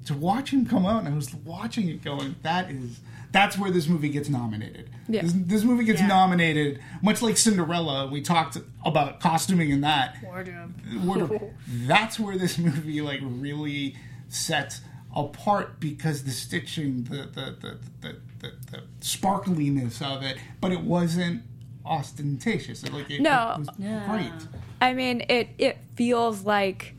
To 0.06 0.14
watch 0.16 0.52
him 0.52 0.66
come 0.66 0.86
out, 0.86 0.99
and 1.04 1.08
I 1.14 1.16
was 1.16 1.34
watching 1.34 1.88
it 1.89 2.04
going, 2.04 2.36
that 2.41 2.72
is, 2.72 2.99
that's 3.32 3.58
where 3.58 3.70
this 3.70 3.88
movie 3.88 4.10
gets 4.10 4.30
nominated. 4.30 4.89
Yeah. 5.08 5.22
This, 5.22 5.34
this 5.36 5.64
movie 5.64 5.84
gets 5.84 6.02
Yeah. 6.02 6.08
nominated, 6.08 6.82
much 7.04 7.22
like 7.22 7.38
Cinderella. 7.38 8.08
We 8.08 8.22
talked 8.22 8.58
about 8.84 9.20
costuming 9.20 9.70
in 9.70 9.82
that 9.82 10.18
Wardrobe. 10.24 10.74
wardrobe. 11.04 11.52
That's 11.68 12.20
where 12.20 12.38
this 12.38 12.58
movie 12.58 13.02
like 13.02 13.20
really 13.24 13.95
sets 14.28 14.82
apart 15.16 15.80
because 15.80 16.24
the 16.24 16.32
stitching, 16.32 17.04
the 17.04 17.18
the 17.32 17.56
the 17.62 17.80
the, 18.02 18.16
the, 18.39 18.52
the 18.72 18.84
sparkliness 19.02 20.02
of 20.02 20.24
it, 20.24 20.38
but 20.60 20.72
it 20.72 20.82
wasn't 20.82 21.43
ostentatious. 21.86 22.84
It, 22.84 22.93
like 22.93 23.10
it, 23.12 23.22
No. 23.22 23.54
it 23.54 23.60
was 23.60 23.70
Yeah. 23.78 24.08
great. 24.10 24.47
I 24.82 24.93
mean, 24.93 25.22
it 25.30 25.49
it 25.58 25.78
feels 25.95 26.43
like 26.43 26.95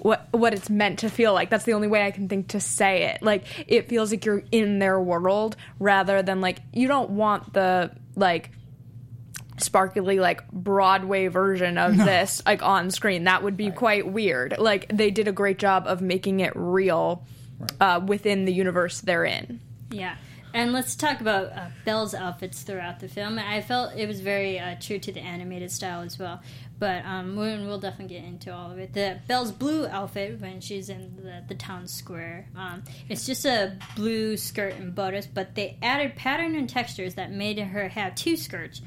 what 0.00 0.28
what 0.32 0.54
it's 0.54 0.70
meant 0.70 1.00
to 1.00 1.10
feel 1.10 1.32
like. 1.32 1.50
That's 1.50 1.64
the 1.64 1.74
only 1.74 1.88
way 1.88 2.04
I 2.04 2.10
can 2.10 2.28
think 2.28 2.48
to 2.48 2.60
say 2.60 3.04
it. 3.04 3.22
Like 3.22 3.44
it 3.68 3.88
feels 3.88 4.10
like 4.10 4.24
you're 4.24 4.42
in 4.50 4.78
their 4.78 5.00
world 5.00 5.56
rather 5.78 6.22
than 6.22 6.40
like 6.40 6.58
you 6.72 6.88
don't 6.88 7.10
want 7.10 7.52
the 7.52 7.92
like 8.16 8.50
sparkly 9.58 10.18
like 10.18 10.50
Broadway 10.50 11.26
version 11.26 11.76
of 11.76 11.96
this 11.96 12.42
like 12.46 12.62
on 12.62 12.90
screen. 12.90 13.24
That 13.24 13.42
would 13.42 13.56
be 13.56 13.70
quite 13.70 14.10
weird. 14.10 14.56
Like 14.58 14.86
they 14.88 15.10
did 15.10 15.28
a 15.28 15.32
great 15.32 15.58
job 15.58 15.86
of 15.86 16.00
making 16.00 16.40
it 16.40 16.52
real 16.54 17.26
uh, 17.80 18.00
within 18.04 18.46
the 18.46 18.52
universe 18.52 19.02
they're 19.02 19.26
in. 19.26 19.60
Yeah. 19.90 20.16
And 20.52 20.72
let's 20.72 20.96
talk 20.96 21.20
about 21.20 21.52
uh, 21.52 21.66
Belle's 21.84 22.14
outfits 22.14 22.62
throughout 22.62 22.98
the 22.98 23.08
film. 23.08 23.38
I 23.38 23.60
felt 23.60 23.94
it 23.96 24.08
was 24.08 24.20
very 24.20 24.58
uh, 24.58 24.76
true 24.80 24.98
to 24.98 25.12
the 25.12 25.20
animated 25.20 25.70
style 25.70 26.00
as 26.00 26.18
well. 26.18 26.40
But 26.80 27.04
um, 27.04 27.36
we'll, 27.36 27.78
definitely 27.78 28.14
get 28.16 28.24
into 28.24 28.52
all 28.52 28.70
of 28.72 28.78
it. 28.78 28.94
The 28.94 29.20
Belle's 29.28 29.52
blue 29.52 29.86
outfit 29.86 30.40
when 30.40 30.60
she's 30.62 30.88
in 30.88 31.14
the, 31.22 31.44
the 31.46 31.54
town 31.54 31.86
square, 31.86 32.48
um, 32.56 32.82
it's 33.08 33.26
just 33.26 33.44
a 33.44 33.76
blue 33.96 34.36
skirt 34.38 34.74
and 34.76 34.94
bodice, 34.94 35.26
but 35.26 35.54
they 35.54 35.76
added 35.82 36.16
pattern 36.16 36.54
and 36.56 36.68
textures 36.68 37.14
that 37.16 37.30
made 37.30 37.58
her 37.58 37.88
have 37.90 38.14
two 38.14 38.34
skirts, 38.36 38.80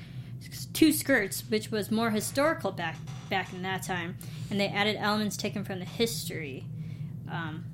two 0.73 0.91
skirts, 0.91 1.43
which 1.49 1.69
was 1.71 1.91
more 1.91 2.09
historical 2.09 2.71
back 2.71 2.97
back 3.29 3.53
in 3.53 3.61
that 3.61 3.83
time. 3.83 4.17
And 4.49 4.59
they 4.59 4.67
added 4.67 4.97
elements 4.99 5.37
taken 5.37 5.63
from 5.63 5.77
the 5.79 5.85
history. 5.85 6.65
Um, 7.31 7.65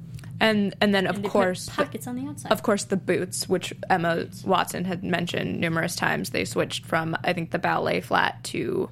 And 0.41 0.75
and 0.81 0.93
then 0.93 1.07
of 1.07 1.15
and 1.17 1.29
course 1.29 1.65
the- 1.65 1.71
pockets 1.71 2.07
on 2.07 2.15
the 2.17 2.27
outside. 2.27 2.51
of 2.51 2.61
course 2.61 2.83
the 2.85 2.95
boots 2.97 3.47
which 3.49 3.73
emma 3.89 4.27
watson 4.45 4.83
had 4.85 5.03
mentioned 5.03 5.59
numerous 5.59 5.95
times 5.97 6.29
they 6.29 6.45
switched 6.45 6.85
from 6.85 7.17
i 7.25 7.33
think 7.33 7.51
the 7.51 7.59
ballet 7.59 7.99
flat 7.99 8.41
to 8.45 8.89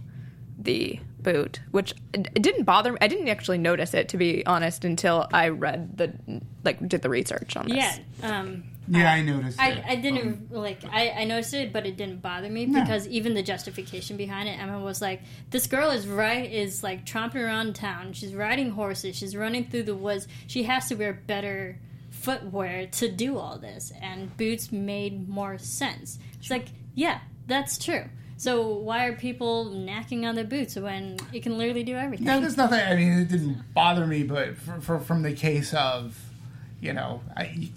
the 0.59 0.99
boot 1.28 1.59
which 1.71 1.93
it 2.13 2.28
it 2.36 2.41
didn't 2.47 2.63
bother 2.63 2.91
me 2.93 2.97
i 3.01 3.07
didn't 3.07 3.28
actually 3.36 3.57
notice 3.57 3.93
it 3.93 4.07
to 4.09 4.17
be 4.17 4.45
honest 4.45 4.86
until 4.86 5.28
i 5.34 5.45
read 5.49 5.97
the 5.97 6.07
like 6.63 6.78
did 6.88 7.01
the 7.01 7.09
research 7.09 7.55
on 7.57 7.67
this 7.67 7.78
yeah. 7.78 8.39
Um, 8.39 8.63
Yeah, 8.89 9.11
I 9.11 9.21
noticed. 9.21 9.59
I, 9.59 9.69
it. 9.71 9.84
I 9.93 9.95
didn't 10.05 10.49
like 10.67 10.80
I, 10.99 11.09
I 11.09 11.23
noticed 11.25 11.53
it, 11.53 11.73
but 11.73 11.86
it 11.86 11.97
didn't 11.97 12.21
bother 12.21 12.49
me 12.49 12.65
No. 12.65 12.80
because 12.80 13.05
even 13.17 13.34
the 13.34 13.43
justification 13.43 14.15
behind 14.15 14.47
it, 14.47 14.55
Emma 14.63 14.80
was 14.80 15.01
like, 15.01 15.19
"This 15.49 15.67
girl 15.67 15.89
is 15.97 16.07
right 16.07 16.49
is 16.63 16.84
like 16.84 16.99
tromping 17.05 17.43
around 17.43 17.75
town. 17.75 18.13
She's 18.13 18.34
riding 18.34 18.69
horses. 18.71 19.17
She's 19.19 19.36
running 19.36 19.65
through 19.69 19.84
the 19.91 19.95
woods. 20.05 20.23
She 20.47 20.63
has 20.71 20.88
to 20.88 20.95
wear 20.95 21.11
better 21.34 21.78
footwear 22.11 22.88
to 22.99 23.11
do 23.11 23.38
all 23.38 23.57
this, 23.57 23.91
and 24.01 24.36
boots 24.38 24.71
made 24.71 25.28
more 25.28 25.57
sense." 25.57 26.17
It's 26.39 26.49
like, 26.49 26.67
yeah, 26.95 27.19
that's 27.45 27.78
true. 27.78 28.05
So 28.38 28.67
why 28.67 29.07
are 29.07 29.13
people 29.13 29.71
knacking 29.71 30.23
on 30.23 30.35
their 30.35 30.45
boots 30.45 30.75
when 30.75 31.17
it 31.33 31.41
can 31.41 31.57
literally 31.57 31.83
do 31.83 31.95
everything? 31.95 32.27
No, 32.27 32.39
there's 32.39 32.55
nothing. 32.55 32.79
I 32.79 32.95
mean, 32.95 33.13
it 33.13 33.29
didn't 33.29 33.73
bother 33.73 34.05
me, 34.05 34.21
but 34.21 34.55
for, 34.57 34.79
for, 34.79 34.99
from 34.99 35.23
the 35.23 35.33
case 35.33 35.73
of, 35.73 36.19
you 36.79 36.93
know, 36.93 37.21
I, 37.35 37.71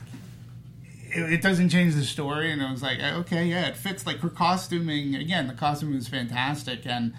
it, 1.09 1.33
it 1.33 1.43
doesn't 1.43 1.71
change 1.71 1.95
the 1.95 2.05
story. 2.05 2.53
And 2.53 2.63
I 2.63 2.71
was 2.71 2.83
like, 2.83 3.01
okay, 3.01 3.47
yeah, 3.47 3.69
it 3.69 3.77
fits. 3.77 4.07
Like 4.07 4.19
her 4.19 4.29
costuming, 4.29 5.15
again, 5.15 5.47
the 5.47 5.55
costume 5.55 5.95
was 5.95 6.09
fantastic, 6.09 6.85
and 6.85 7.15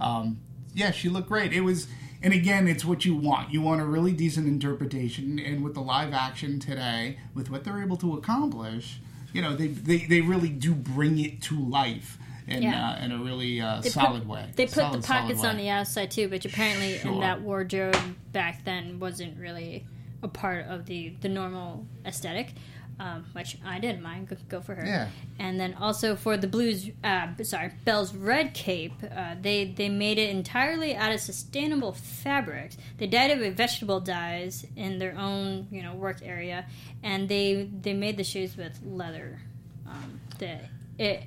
um, 0.00 0.38
yeah, 0.74 0.90
she 0.90 1.10
looked 1.10 1.28
great. 1.28 1.52
It 1.52 1.60
was, 1.60 1.88
and 2.22 2.32
again, 2.32 2.66
it's 2.66 2.84
what 2.84 3.04
you 3.04 3.14
want. 3.14 3.52
You 3.52 3.60
want 3.60 3.82
a 3.82 3.84
really 3.84 4.12
decent 4.12 4.46
interpretation, 4.46 5.38
and 5.38 5.62
with 5.62 5.74
the 5.74 5.82
live 5.82 6.14
action 6.14 6.58
today, 6.60 7.18
with 7.34 7.50
what 7.50 7.64
they're 7.64 7.82
able 7.82 7.98
to 7.98 8.14
accomplish, 8.16 9.00
you 9.34 9.42
know, 9.42 9.54
they 9.54 9.66
they, 9.66 9.98
they 10.06 10.22
really 10.22 10.48
do 10.48 10.74
bring 10.74 11.18
it 11.18 11.42
to 11.42 11.60
life 11.60 12.18
in 12.48 12.62
Yeah. 12.62 12.90
uh, 13.00 13.04
in 13.04 13.12
a 13.12 13.18
really 13.18 13.60
uh, 13.60 13.80
They 13.80 13.88
solid 13.90 14.22
put, 14.22 14.28
way. 14.28 14.50
They 14.54 14.66
put 14.66 14.74
Solid, 14.74 15.02
the 15.02 15.06
pockets 15.06 15.44
on 15.44 15.56
the 15.56 15.68
outside 15.68 16.10
too, 16.10 16.28
which 16.28 16.44
apparently 16.44 16.98
Sure. 16.98 17.12
in 17.12 17.20
that 17.20 17.40
wardrobe 17.42 17.96
back 18.32 18.64
then 18.64 18.98
wasn't 19.00 19.38
really 19.38 19.84
a 20.22 20.28
part 20.28 20.66
of 20.66 20.86
the 20.86 21.14
the 21.20 21.28
normal 21.28 21.86
aesthetic. 22.04 22.52
Um, 22.98 23.26
which 23.34 23.58
I 23.62 23.78
didn't 23.78 24.00
mind. 24.00 24.28
Go, 24.30 24.36
go 24.48 24.60
for 24.62 24.74
her. 24.74 24.82
Yeah. 24.86 25.08
And 25.38 25.60
then 25.60 25.74
also 25.74 26.16
for 26.16 26.38
the 26.38 26.46
blues, 26.46 26.88
uh, 27.04 27.26
sorry, 27.42 27.72
Belle's 27.84 28.14
red 28.14 28.54
cape, 28.54 28.94
uh, 29.14 29.34
they 29.38 29.66
they 29.66 29.90
made 29.90 30.16
it 30.16 30.30
entirely 30.30 30.96
out 30.96 31.12
of 31.12 31.20
sustainable 31.20 31.92
fabrics. 31.92 32.78
They 32.96 33.06
dyed 33.06 33.32
it 33.32 33.38
with 33.38 33.54
vegetable 33.54 34.00
dyes 34.00 34.64
in 34.76 34.98
their 34.98 35.14
own 35.18 35.68
you 35.70 35.82
know 35.82 35.94
work 35.94 36.20
area, 36.22 36.64
and 37.02 37.28
they 37.28 37.68
they 37.82 37.92
made 37.92 38.16
the 38.16 38.24
shoes 38.24 38.56
with 38.56 38.80
leather, 38.82 39.42
um, 39.86 40.18
the 40.38 40.60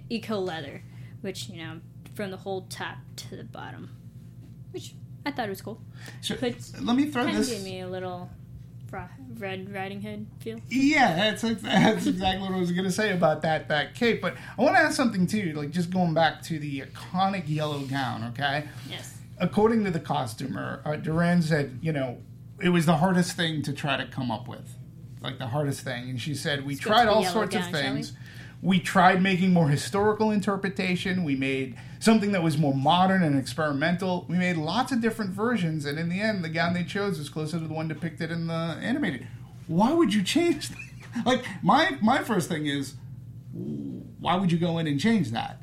eco 0.10 0.40
leather, 0.40 0.82
which 1.22 1.50
you 1.50 1.58
know 1.58 1.80
from 2.16 2.32
the 2.32 2.38
whole 2.38 2.62
top 2.70 2.98
to 3.18 3.36
the 3.36 3.44
bottom, 3.44 3.90
which 4.72 4.94
I 5.26 5.32
thought 5.32 5.50
was 5.50 5.62
cool. 5.62 5.82
So, 6.22 6.36
But 6.40 6.56
let 6.82 6.96
me 6.96 7.06
throw 7.06 7.24
Kind 7.26 7.38
of 7.38 7.46
this. 7.46 7.54
gave 7.56 7.64
me 7.64 7.82
a 7.82 7.88
little 7.88 8.30
Red 9.38 9.72
Riding 9.74 10.02
Hood 10.02 10.26
feel. 10.40 10.60
Yeah, 10.68 11.16
that's 11.16 11.42
that's 11.62 12.08
exactly 12.08 12.42
what 12.42 12.56
I 12.56 12.60
was 12.60 12.72
going 12.72 12.86
to 12.86 12.92
say 12.92 13.12
about 13.14 13.42
that 13.44 13.68
that 13.70 13.94
cape. 13.96 14.22
But 14.22 14.36
I 14.58 14.62
want 14.64 14.76
to 14.76 14.80
ask 14.82 14.96
something 14.96 15.28
too, 15.28 15.54
like 15.54 15.70
just 15.72 15.92
going 15.92 16.14
back 16.14 16.42
to 16.44 16.58
the 16.60 16.82
iconic 16.82 17.44
yellow 17.48 17.82
gown. 17.82 18.24
Okay, 18.34 18.68
Yes. 18.90 19.16
according 19.40 19.84
to 19.86 19.92
the 19.92 20.00
costumer, 20.00 20.82
uh, 20.86 20.92
Durran 20.92 21.44
said, 21.44 21.80
you 21.82 21.92
know, 21.94 22.18
it 22.62 22.70
was 22.70 22.86
the 22.86 22.98
hardest 22.98 23.34
thing 23.34 23.62
to 23.64 23.74
try 23.74 23.96
to 23.96 24.06
come 24.08 24.32
up 24.32 24.48
with, 24.48 24.74
like 25.22 25.38
the 25.38 25.48
hardest 25.48 25.82
thing. 25.82 26.10
And 26.10 26.20
she 26.20 26.34
said, 26.34 26.66
we 26.66 26.76
go 26.76 26.82
tried 26.90 27.08
all 27.08 27.24
sorts 27.24 27.56
gown, 27.56 27.66
of 27.66 27.72
things. 27.72 28.14
We 28.62 28.80
tried 28.80 29.22
making 29.22 29.54
more 29.54 29.70
historical 29.70 30.32
interpretation. 30.32 31.24
We 31.24 31.36
made 31.36 31.78
something 32.00 32.34
that 32.34 32.44
was 32.44 32.58
more 32.58 32.74
modern 32.74 33.24
and 33.24 33.40
experimental. 33.40 34.26
We 34.28 34.38
made 34.38 34.58
lots 34.58 34.92
of 34.92 35.02
different 35.02 35.32
versions, 35.32 35.86
and 35.86 35.98
in 35.98 36.10
the 36.10 36.20
end, 36.20 36.44
the 36.44 36.50
gown 36.50 36.74
they 36.74 36.84
chose 36.84 37.18
was 37.18 37.30
closer 37.30 37.60
to 37.60 37.68
the 37.68 37.74
one 37.74 37.88
depicted 37.88 38.32
in 38.32 38.48
the 38.48 38.54
animated. 38.54 39.28
Why 39.68 39.94
would 39.94 40.14
you 40.14 40.24
change? 40.24 40.72
like 41.26 41.46
my 41.64 41.98
my 42.02 42.24
first 42.24 42.50
thing 42.50 42.66
is, 42.66 42.96
why 44.20 44.36
would 44.36 44.52
you 44.52 44.58
go 44.58 44.78
in 44.78 44.88
and 44.88 45.00
change 45.00 45.32
that? 45.32 45.62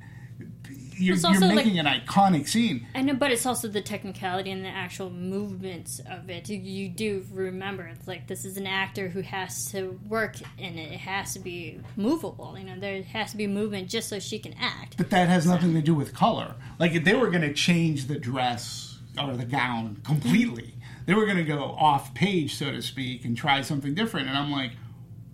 You're, 0.98 1.16
you're 1.16 1.26
also, 1.26 1.46
like- 1.46 1.56
making 1.56 1.78
an 1.78 1.86
iconic 1.86 2.48
scene. 2.48 2.86
I 2.94 3.02
know, 3.02 3.14
but 3.14 3.30
it's 3.30 3.46
also 3.46 3.68
the 3.68 3.82
technicality 3.82 4.50
and 4.50 4.64
the 4.64 4.68
actual 4.68 5.10
movements 5.10 6.00
of 6.10 6.30
it. 6.30 6.48
You, 6.48 6.88
do 6.88 7.24
remember 7.32 7.84
it's 7.86 8.06
like 8.06 8.26
this 8.26 8.44
is 8.44 8.56
an 8.56 8.66
actor 8.66 9.08
who 9.08 9.20
has 9.20 9.70
to 9.72 9.98
work 10.08 10.36
in 10.58 10.78
it. 10.78 10.92
It 10.92 11.00
has 11.00 11.34
to 11.34 11.38
be 11.38 11.80
movable. 11.96 12.56
You 12.58 12.64
know, 12.64 12.80
there 12.80 13.02
has 13.02 13.32
to 13.32 13.36
be 13.36 13.46
movement 13.46 13.88
just 13.88 14.08
so 14.08 14.18
she 14.18 14.38
can 14.38 14.54
act. 14.58 14.96
But 14.96 15.10
that 15.10 15.28
has 15.28 15.46
nothing 15.46 15.74
to 15.74 15.82
do 15.82 15.94
with 15.94 16.14
color. 16.14 16.54
Like 16.78 16.92
if 16.92 17.04
they 17.04 17.14
were 17.14 17.30
going 17.30 17.42
to 17.42 17.52
change 17.52 18.06
the 18.06 18.18
dress 18.18 18.98
or 19.22 19.36
the 19.36 19.44
gown 19.44 20.00
completely, 20.04 20.74
they 21.06 21.14
were 21.14 21.24
going 21.24 21.38
to 21.38 21.44
go 21.44 21.62
off 21.62 22.14
page, 22.14 22.54
so 22.54 22.70
to 22.70 22.82
speak, 22.82 23.24
and 23.24 23.36
try 23.36 23.60
something 23.62 23.94
different. 23.94 24.28
And 24.28 24.36
I'm 24.36 24.50
like, 24.50 24.72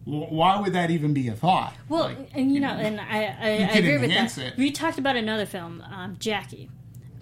why 0.04 0.58
would 0.60 0.72
that 0.72 0.90
even 0.90 1.12
be 1.14 1.28
a 1.28 1.32
thought? 1.34 1.74
Well, 1.88 2.04
Like, 2.06 2.30
and 2.34 2.52
you 2.52 2.60
know, 2.60 2.68
and 2.72 3.00
I, 3.00 3.24
I, 3.24 3.46
I 3.46 3.48
agree 3.78 3.98
with 3.98 4.10
that. 4.10 4.36
it. 4.38 4.56
We 4.56 4.70
talked 4.72 4.98
about 4.98 5.16
another 5.16 5.46
film, 5.46 5.82
um, 5.90 6.16
Jackie. 6.18 6.70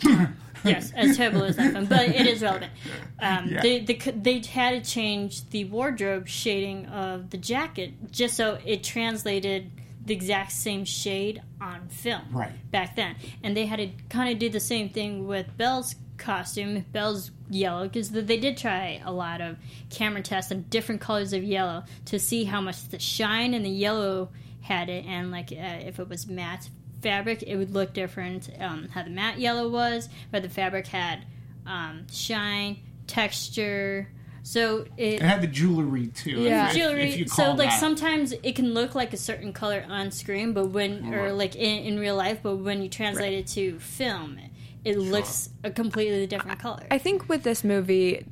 yes, 0.64 0.92
as 0.94 1.16
terrible 1.16 1.44
as 1.44 1.56
that 1.56 1.72
film, 1.72 1.86
but 1.86 2.08
it 2.08 2.26
is 2.26 2.42
relevant. 2.42 2.72
Um, 3.22 3.48
Yeah. 3.48 3.60
they, 3.60 3.80
they 3.80 3.94
they 3.94 4.38
had 4.38 4.82
to 4.82 4.90
change 4.90 5.46
the 5.50 5.64
wardrobe 5.66 6.26
shading 6.26 6.86
of 6.86 7.28
the 7.28 7.36
jacket 7.36 8.10
just 8.10 8.34
so 8.34 8.58
it 8.64 8.82
translated 8.82 9.70
the 10.06 10.14
exact 10.14 10.52
same 10.52 10.86
shade 10.86 11.42
on 11.60 11.86
film 11.90 12.22
Right. 12.32 12.52
back 12.70 12.96
then, 12.96 13.16
and 13.42 13.54
they 13.54 13.66
had 13.66 13.76
to 13.78 13.90
kind 14.08 14.32
of 14.32 14.38
do 14.38 14.48
the 14.48 14.58
same 14.60 14.88
thing 14.88 15.26
with 15.26 15.54
Belle's 15.58 15.96
costume. 16.20 16.84
Belle's 16.92 17.32
yellow 17.48 17.84
because 17.88 18.10
they 18.12 18.36
did 18.36 18.56
try 18.56 19.02
a 19.04 19.10
lot 19.12 19.40
of 19.40 19.56
camera 19.90 20.22
tests 20.22 20.52
on 20.52 20.62
different 20.70 21.00
colors 21.00 21.32
of 21.32 21.42
yellow 21.42 21.82
to 22.04 22.18
see 22.20 22.44
how 22.44 22.60
much 22.60 22.88
the 22.88 22.98
shine 23.00 23.54
and 23.54 23.64
the 23.64 23.70
yellow 23.70 24.28
had 24.60 24.88
it, 24.88 25.04
and 25.06 25.32
like 25.32 25.50
uh, 25.50 25.80
if 25.84 25.98
it 25.98 26.08
was 26.08 26.28
matte 26.28 26.68
fabric, 27.02 27.42
it 27.42 27.56
would 27.56 27.72
look 27.72 27.92
different. 27.94 28.50
Um, 28.60 28.88
how 28.90 29.02
the 29.02 29.10
matte 29.10 29.38
yellow 29.38 29.68
was, 29.68 30.08
but 30.30 30.42
the 30.42 30.48
fabric 30.50 30.86
had 30.86 31.24
um, 31.66 32.06
shine, 32.12 32.76
texture. 33.06 34.08
So 34.42 34.86
it, 34.96 35.14
it 35.14 35.22
had 35.22 35.42
the 35.42 35.46
jewelry 35.46 36.08
too. 36.08 36.30
Yeah. 36.42 36.68
if- 36.70 36.76
jewelry. 36.76 37.10
if 37.22 37.28
so 37.30 37.52
like 37.52 37.68
that. 37.70 37.80
sometimes 37.80 38.32
it 38.42 38.54
can 38.56 38.72
look 38.74 38.94
like 38.94 39.12
a 39.12 39.16
certain 39.18 39.52
color 39.52 39.84
on 39.88 40.10
screen, 40.10 40.52
but 40.52 40.66
when 40.70 41.12
or 41.14 41.24
Right. 41.24 41.34
like 41.34 41.56
in, 41.56 41.84
in 41.84 41.98
real 41.98 42.16
life, 42.16 42.40
but 42.42 42.56
when 42.56 42.82
you 42.82 42.88
translate 42.88 43.34
it 43.34 43.46
to 43.48 43.78
film, 43.78 44.38
it 44.84 44.98
looks 44.98 45.50
a 45.64 45.70
completely 45.70 46.26
different 46.26 46.58
color. 46.58 46.86
I 46.90 46.98
think 46.98 47.28
with 47.28 47.42
this 47.42 47.64
movie, 47.64 48.24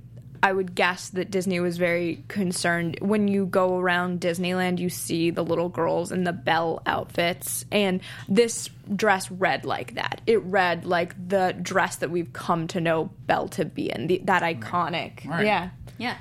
I 0.43 0.53
would 0.53 0.75
guess 0.75 1.11
that 1.11 1.31
Disney 1.31 1.61
was 1.61 1.79
very 1.79 2.25
concerned. 2.29 2.99
When 3.01 3.29
you 3.29 3.47
go 3.47 3.79
around 3.79 4.21
Disneyland, 4.21 4.79
you 4.79 4.89
see 4.89 5.31
the 5.31 5.45
little 5.45 5.69
girls 5.69 6.13
in 6.13 6.25
the 6.25 6.33
Belle 6.33 6.83
outfits, 6.87 7.65
and 7.73 8.01
this 8.29 8.71
dress 8.95 9.31
read 9.31 9.65
like 9.65 9.95
that. 9.95 10.21
It 10.27 10.43
read 10.45 10.85
like 10.85 11.15
the 11.29 11.57
dress 11.61 11.97
that 11.97 12.11
we've 12.11 12.33
come 12.33 12.69
to 12.69 12.81
know 12.81 13.11
Belle 13.27 13.49
to 13.49 13.65
be 13.65 13.91
in, 13.91 14.07
the, 14.07 14.23
that 14.25 14.43
iconic. 14.43 15.29
Right. 15.29 15.45
Yeah. 15.45 15.71
Yeah. 15.99 16.17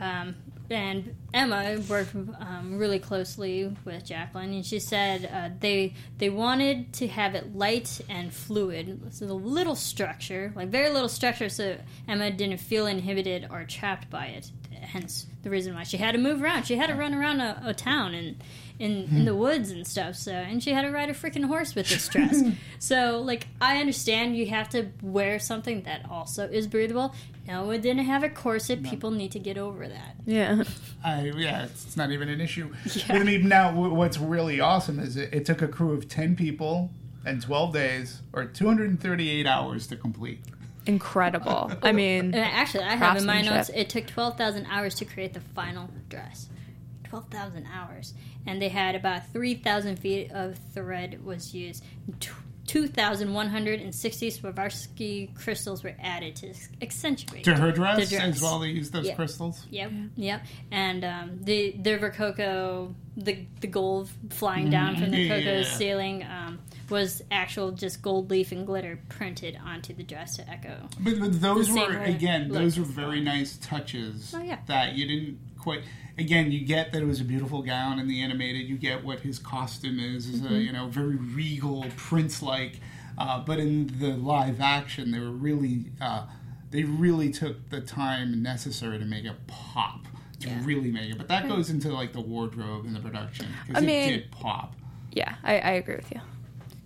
Um, 0.00 0.34
and 0.70 1.14
Emma 1.32 1.78
worked 1.88 2.14
um, 2.14 2.78
really 2.78 2.98
closely 2.98 3.74
with 3.84 4.04
Jacqueline, 4.04 4.52
and 4.52 4.64
she 4.64 4.78
said 4.78 5.30
uh, 5.32 5.54
they 5.60 5.94
they 6.18 6.30
wanted 6.30 6.92
to 6.94 7.08
have 7.08 7.34
it 7.34 7.56
light 7.56 8.00
and 8.08 8.32
fluid, 8.32 9.00
so 9.10 9.26
the 9.26 9.34
little 9.34 9.74
structure, 9.74 10.52
like 10.56 10.68
very 10.68 10.90
little 10.90 11.08
structure, 11.08 11.48
so 11.48 11.76
Emma 12.08 12.30
didn't 12.30 12.58
feel 12.58 12.86
inhibited 12.86 13.48
or 13.50 13.64
trapped 13.64 14.10
by 14.10 14.26
it. 14.26 14.50
Hence 14.72 15.26
the 15.42 15.50
reason 15.50 15.74
why 15.74 15.84
she 15.84 15.96
had 15.96 16.12
to 16.12 16.18
move 16.18 16.42
around. 16.42 16.64
She 16.64 16.76
had 16.76 16.88
to 16.88 16.94
run 16.94 17.14
around 17.14 17.40
a, 17.40 17.62
a 17.64 17.74
town 17.74 18.14
and 18.14 18.36
in 18.78 19.08
in 19.10 19.24
the 19.24 19.34
woods 19.34 19.70
and 19.70 19.86
stuff. 19.86 20.16
So 20.16 20.32
and 20.32 20.62
she 20.62 20.72
had 20.72 20.82
to 20.82 20.90
ride 20.90 21.08
a 21.08 21.14
freaking 21.14 21.44
horse 21.44 21.74
with 21.74 21.88
this 21.88 22.08
dress. 22.08 22.42
so 22.78 23.22
like 23.24 23.46
I 23.60 23.78
understand 23.78 24.36
you 24.36 24.46
have 24.46 24.68
to 24.70 24.88
wear 25.02 25.38
something 25.38 25.82
that 25.82 26.06
also 26.10 26.48
is 26.48 26.66
breathable. 26.66 27.14
No, 27.46 27.70
it 27.70 27.80
didn't 27.80 28.04
have 28.04 28.22
a 28.24 28.28
corset. 28.28 28.80
No. 28.80 28.90
People 28.90 29.10
need 29.10 29.32
to 29.32 29.38
get 29.38 29.56
over 29.56 29.86
that. 29.86 30.16
Yeah. 30.24 30.64
I, 31.04 31.32
yeah, 31.36 31.64
it's, 31.64 31.86
it's 31.86 31.96
not 31.96 32.10
even 32.10 32.28
an 32.28 32.40
issue. 32.40 32.72
Yeah. 32.94 33.16
I 33.16 33.22
mean, 33.22 33.48
now 33.48 33.72
what's 33.72 34.18
really 34.18 34.60
awesome 34.60 34.98
is 34.98 35.16
it, 35.16 35.32
it 35.32 35.44
took 35.44 35.62
a 35.62 35.68
crew 35.68 35.92
of 35.92 36.08
10 36.08 36.34
people 36.34 36.90
and 37.24 37.40
12 37.40 37.72
days 37.72 38.22
or 38.32 38.44
238 38.44 39.46
hours 39.46 39.86
to 39.88 39.96
complete. 39.96 40.40
Incredible. 40.86 41.72
I 41.82 41.92
mean, 41.92 42.26
and 42.26 42.36
actually, 42.36 42.84
I 42.84 42.96
have 42.96 43.16
in 43.16 43.26
my 43.26 43.42
notes 43.42 43.70
it 43.74 43.88
took 43.88 44.06
12,000 44.06 44.66
hours 44.66 44.94
to 44.96 45.04
create 45.04 45.34
the 45.34 45.40
final 45.40 45.90
dress. 46.08 46.48
12,000 47.04 47.66
hours. 47.72 48.14
And 48.46 48.62
they 48.62 48.68
had 48.68 48.94
about 48.94 49.28
3,000 49.28 49.98
feet 49.98 50.30
of 50.32 50.58
thread 50.72 51.24
was 51.24 51.54
used. 51.54 51.84
2,160 52.66 54.30
Swarovski 54.30 55.34
crystals 55.34 55.84
were 55.84 55.94
added 56.00 56.34
to 56.36 56.52
accentuate 56.82 57.44
to 57.44 57.54
her 57.54 57.70
dress, 57.70 58.08
the 58.08 58.16
dress. 58.16 58.36
as 58.36 58.42
well. 58.42 58.58
They 58.58 58.68
used 58.68 58.92
those 58.92 59.06
yep. 59.06 59.16
crystals. 59.16 59.64
Yep, 59.70 59.92
yep. 60.16 60.42
And 60.70 61.04
um, 61.04 61.38
the 61.42 61.76
the 61.80 61.98
Rococo, 61.98 62.94
the 63.16 63.46
the 63.60 63.68
gold 63.68 64.10
flying 64.30 64.70
down 64.70 64.94
mm-hmm. 64.94 65.02
from 65.04 65.12
the 65.12 65.30
Rococo's 65.30 65.70
yeah. 65.70 65.76
ceiling 65.76 66.24
um, 66.24 66.58
was 66.90 67.22
actual 67.30 67.70
just 67.70 68.02
gold 68.02 68.30
leaf 68.30 68.52
and 68.52 68.66
glitter 68.66 68.98
printed 69.08 69.58
onto 69.64 69.94
the 69.94 70.02
dress 70.02 70.36
to 70.36 70.48
echo. 70.48 70.88
But, 71.00 71.20
but 71.20 71.40
those 71.40 71.70
were 71.70 71.98
again, 71.98 72.48
look. 72.48 72.62
those 72.62 72.78
were 72.78 72.84
very 72.84 73.20
nice 73.20 73.56
touches. 73.58 74.34
Oh, 74.36 74.42
yeah. 74.42 74.58
that 74.66 74.94
you 74.94 75.06
didn't 75.06 75.38
quite. 75.66 75.82
Again, 76.16 76.50
you 76.52 76.64
get 76.64 76.92
that 76.92 77.02
it 77.02 77.06
was 77.06 77.20
a 77.20 77.24
beautiful 77.24 77.60
gown 77.60 77.98
in 77.98 78.06
the 78.08 78.22
animated. 78.22 78.68
You 78.68 78.76
get 78.78 79.04
what 79.04 79.20
his 79.20 79.38
costume 79.38 79.98
is, 79.98 80.26
is 80.28 80.40
Mm-hmm. 80.40 80.54
a 80.54 80.58
you 80.58 80.72
know 80.72 80.86
very 80.86 81.16
regal, 81.16 81.84
prince-like. 81.96 82.80
Uh, 83.18 83.40
but 83.40 83.58
in 83.58 83.88
the 83.98 84.10
live 84.16 84.60
action, 84.60 85.10
they 85.10 85.18
were 85.18 85.30
really 85.30 85.86
uh, 86.00 86.26
they 86.70 86.84
really 86.84 87.30
took 87.30 87.68
the 87.70 87.80
time 87.80 88.42
necessary 88.42 88.98
to 88.98 89.04
make 89.04 89.24
it 89.24 89.34
pop 89.48 90.06
to 90.40 90.48
Yeah. 90.48 90.60
really 90.64 90.90
make 90.92 91.10
it. 91.10 91.18
But 91.18 91.28
that 91.28 91.48
goes 91.48 91.68
into 91.70 91.88
like 91.92 92.12
the 92.12 92.20
wardrobe 92.20 92.84
and 92.86 92.94
the 92.94 93.00
production 93.00 93.46
because 93.66 93.82
I 93.82 93.84
it 93.84 93.88
mean- 93.88 94.08
did 94.12 94.30
pop. 94.30 94.74
yeah, 95.12 95.34
I, 95.42 95.58
I 95.58 95.70
agree 95.72 95.96
with 95.96 96.10
you. 96.12 96.20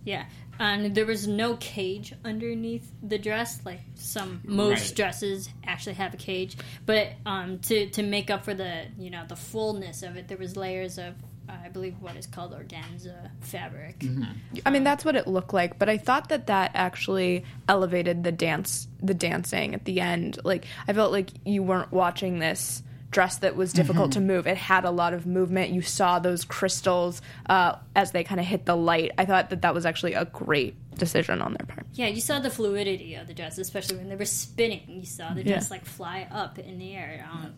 Yeah, 0.03 0.25
and 0.61 0.93
there 0.93 1.07
was 1.07 1.27
no 1.27 1.55
cage 1.57 2.13
underneath 2.23 2.91
the 3.01 3.17
dress, 3.17 3.59
like 3.65 3.79
some 3.95 4.41
most 4.45 4.89
Right. 4.89 4.95
dresses 4.95 5.49
actually 5.65 5.95
have 5.95 6.13
a 6.13 6.17
cage. 6.17 6.55
But 6.85 7.13
um, 7.25 7.57
to 7.59 7.89
to 7.89 8.03
make 8.03 8.29
up 8.29 8.45
for 8.45 8.53
the 8.53 8.85
you 8.97 9.09
know 9.09 9.23
the 9.27 9.35
fullness 9.35 10.03
of 10.03 10.17
it, 10.17 10.27
there 10.27 10.37
was 10.37 10.55
layers 10.55 10.99
of 10.99 11.15
I 11.49 11.69
believe 11.69 11.95
what 11.99 12.15
is 12.15 12.27
called 12.27 12.53
organza 12.53 13.31
fabric. 13.41 13.99
Mm-hmm. 13.99 14.59
I 14.65 14.69
mean, 14.69 14.83
that's 14.83 15.03
what 15.03 15.15
it 15.15 15.27
looked 15.27 15.53
like, 15.53 15.79
but 15.79 15.89
I 15.89 15.97
thought 15.97 16.29
that 16.29 16.47
that 16.47 16.71
actually 16.75 17.43
elevated 17.67 18.23
the 18.23 18.31
dance, 18.31 18.87
the 19.01 19.15
dancing 19.15 19.73
at 19.73 19.83
the 19.83 19.99
end. 19.99 20.39
Like, 20.45 20.65
I 20.87 20.93
felt 20.93 21.11
like 21.11 21.29
you 21.43 21.63
weren't 21.63 21.91
watching 21.91 22.39
this 22.39 22.83
dress 23.11 23.37
that 23.39 23.55
was 23.55 23.73
difficult 23.73 24.11
Mm-hmm. 24.11 24.27
to 24.27 24.33
move. 24.33 24.47
It 24.47 24.57
had 24.57 24.85
a 24.85 24.91
lot 24.91 25.13
of 25.13 25.25
movement. 25.27 25.71
You 25.71 25.81
saw 25.81 26.17
those 26.19 26.45
crystals 26.45 27.21
uh, 27.49 27.75
as 27.95 28.11
they 28.13 28.23
kind 28.23 28.39
of 28.39 28.47
hit 28.47 28.65
the 28.65 28.75
light. 28.75 29.11
I 29.17 29.25
thought 29.25 29.49
that 29.49 29.61
that 29.63 29.73
was 29.73 29.85
actually 29.85 30.13
a 30.13 30.25
great 30.25 30.75
decision 30.95 31.41
on 31.41 31.53
their 31.53 31.65
part. 31.67 31.85
Yeah, 31.93 32.07
you 32.07 32.21
saw 32.21 32.39
the 32.39 32.49
fluidity 32.49 33.15
of 33.15 33.27
the 33.27 33.33
dress, 33.33 33.57
especially 33.57 33.97
when 33.97 34.07
they 34.09 34.15
were 34.15 34.25
spinning. 34.25 34.83
You 34.87 35.05
saw 35.05 35.33
the 35.33 35.43
dress 35.43 35.69
like 35.69 35.85
fly 35.85 36.27
up 36.31 36.57
in 36.57 36.79
the 36.79 36.95
air. 36.95 37.27
Um, 37.31 37.53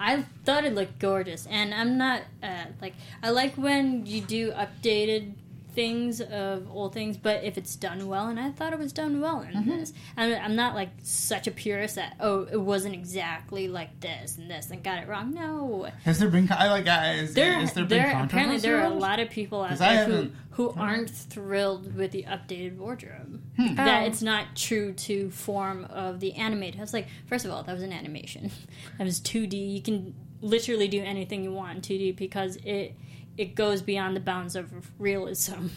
I 0.00 0.22
thought 0.44 0.64
it 0.64 0.74
looked 0.74 0.98
gorgeous, 0.98 1.46
and 1.46 1.72
I'm 1.74 1.96
not 1.98 2.22
uh, 2.42 2.64
like 2.80 2.94
I 3.22 3.30
like 3.30 3.54
when 3.56 4.06
you 4.06 4.20
do 4.20 4.50
updated 4.52 5.34
things 5.74 6.20
of 6.20 6.70
old 6.70 6.94
things, 6.94 7.16
but 7.16 7.44
if 7.44 7.58
it's 7.58 7.76
done 7.76 8.06
well, 8.08 8.28
and 8.28 8.38
I 8.38 8.50
thought 8.50 8.72
it 8.72 8.78
was 8.78 8.92
done 8.92 9.20
well 9.20 9.40
in 9.42 9.66
this, 9.66 9.92
I'm, 10.16 10.32
I'm 10.34 10.56
not 10.56 10.74
like 10.74 10.90
such 11.02 11.46
a 11.46 11.50
purist 11.50 11.96
that 11.96 12.16
oh 12.20 12.46
it 12.50 12.60
wasn't 12.60 12.94
exactly 12.94 13.68
like 13.68 14.00
this 14.00 14.38
and 14.38 14.50
this 14.50 14.70
and 14.70 14.82
got 14.82 15.02
it 15.02 15.08
wrong. 15.08 15.34
No, 15.34 15.88
Has 16.04 16.18
there 16.18 16.28
been 16.30 16.48
I 16.50 16.68
like 16.70 16.86
uh, 16.88 17.22
is, 17.22 17.34
there, 17.34 17.60
is 17.60 17.72
there 17.72 17.84
been 17.84 17.98
there 17.98 18.22
apparently 18.24 18.58
there 18.58 18.78
are 18.80 18.84
a 18.84 18.88
lot 18.94 19.20
of 19.20 19.30
people 19.30 19.62
out 19.62 19.78
there 19.78 20.04
who, 20.04 20.30
who 20.50 20.70
aren't 20.70 21.10
thrilled 21.10 21.94
with 21.94 22.12
the 22.12 22.22
updated 22.24 22.76
wardrobe. 22.76 23.40
Hmm. 23.56 23.74
That 23.74 24.02
Oh. 24.02 24.06
it's 24.06 24.22
not 24.22 24.54
true 24.56 24.92
to 24.92 25.30
form 25.30 25.84
of 25.86 26.20
the 26.20 26.34
animated. 26.34 26.80
I 26.80 26.82
was 26.82 26.92
like, 26.92 27.08
first 27.26 27.44
of 27.44 27.50
all, 27.50 27.62
that 27.62 27.72
was 27.72 27.82
an 27.82 27.92
animation. 27.92 28.50
That 28.98 29.04
was 29.04 29.20
2D. 29.20 29.74
You 29.74 29.82
can 29.82 30.14
literally 30.40 30.88
do 30.88 31.00
anything 31.02 31.42
you 31.42 31.52
want 31.52 31.76
in 31.76 31.98
2D 31.98 32.16
because 32.16 32.56
it 32.64 32.94
it 33.36 33.54
goes 33.54 33.82
beyond 33.82 34.16
the 34.16 34.20
bounds 34.20 34.56
of 34.56 34.90
realism. 34.98 35.68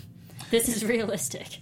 This 0.51 0.70
is 0.70 0.86
realistic. 0.86 1.60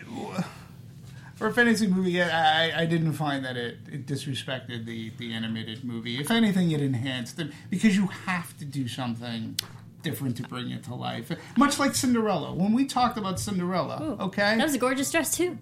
For 1.35 1.47
a 1.47 1.53
fantasy 1.53 1.87
movie, 1.87 2.21
I, 2.21 2.81
I 2.81 2.85
didn't 2.85 3.13
find 3.13 3.43
that 3.43 3.57
it, 3.57 3.77
it 3.91 4.05
disrespected 4.05 4.85
the, 4.85 5.11
the 5.17 5.33
animated 5.33 5.83
movie. 5.83 6.19
If 6.19 6.31
anything, 6.31 6.71
it 6.71 6.81
enhanced 6.81 7.39
it 7.39 7.51
because 7.69 7.95
you 7.97 8.07
have 8.07 8.57
to 8.57 8.65
do 8.65 8.87
something 8.87 9.57
different 10.01 10.37
to 10.37 10.43
bring 10.43 10.69
it 10.69 10.83
to 10.83 10.93
life. 10.93 11.31
Much 11.57 11.79
like 11.79 11.95
Cinderella. 11.95 12.53
When 12.53 12.73
we 12.73 12.85
talked 12.85 13.17
about 13.17 13.39
Cinderella, 13.39 14.17
okay? 14.21 14.55
That 14.55 14.63
was 14.63 14.75
a 14.75 14.77
gorgeous 14.77 15.11
dress 15.11 15.35
too. 15.35 15.57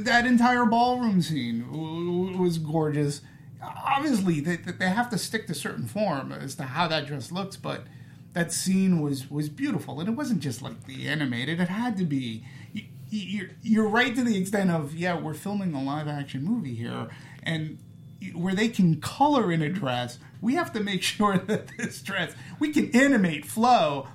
that 0.00 0.26
entire 0.26 0.64
ballroom 0.64 1.20
scene 1.22 2.38
was 2.38 2.58
gorgeous. 2.58 3.20
Obviously, 3.62 4.40
they, 4.40 4.56
they 4.56 4.88
have 4.88 5.10
to 5.10 5.18
stick 5.18 5.46
to 5.48 5.54
certain 5.54 5.86
form 5.86 6.32
as 6.32 6.54
to 6.54 6.62
how 6.64 6.88
that 6.88 7.06
dress 7.06 7.30
looks, 7.30 7.56
but 7.56 7.84
that 8.36 8.52
scene 8.52 9.00
was 9.00 9.30
was 9.30 9.48
beautiful, 9.48 9.98
and 9.98 10.10
it 10.10 10.12
wasn't 10.12 10.40
just 10.40 10.60
like 10.60 10.84
the 10.84 11.08
animated; 11.08 11.58
it 11.58 11.68
had 11.68 11.96
to 11.96 12.04
be. 12.04 12.44
You, 12.74 12.82
you're 13.08 13.48
you're 13.62 13.88
right 13.88 14.14
to 14.14 14.22
the 14.22 14.36
extent 14.36 14.70
of 14.70 14.94
yeah, 14.94 15.18
we're 15.18 15.32
filming 15.32 15.72
a 15.72 15.82
live 15.82 16.06
action 16.06 16.44
movie 16.44 16.74
here, 16.74 17.08
and 17.42 17.78
where 18.34 18.54
they 18.54 18.68
can 18.68 19.00
color 19.00 19.50
in 19.50 19.62
a 19.62 19.70
dress, 19.70 20.18
we 20.42 20.54
have 20.54 20.70
to 20.74 20.80
make 20.80 21.02
sure 21.14 21.38
that 21.38 21.68
this 21.78 22.02
dress 22.02 22.34
we 22.58 22.74
can 22.74 22.94
animate 22.94 23.46
flow. 23.46 24.06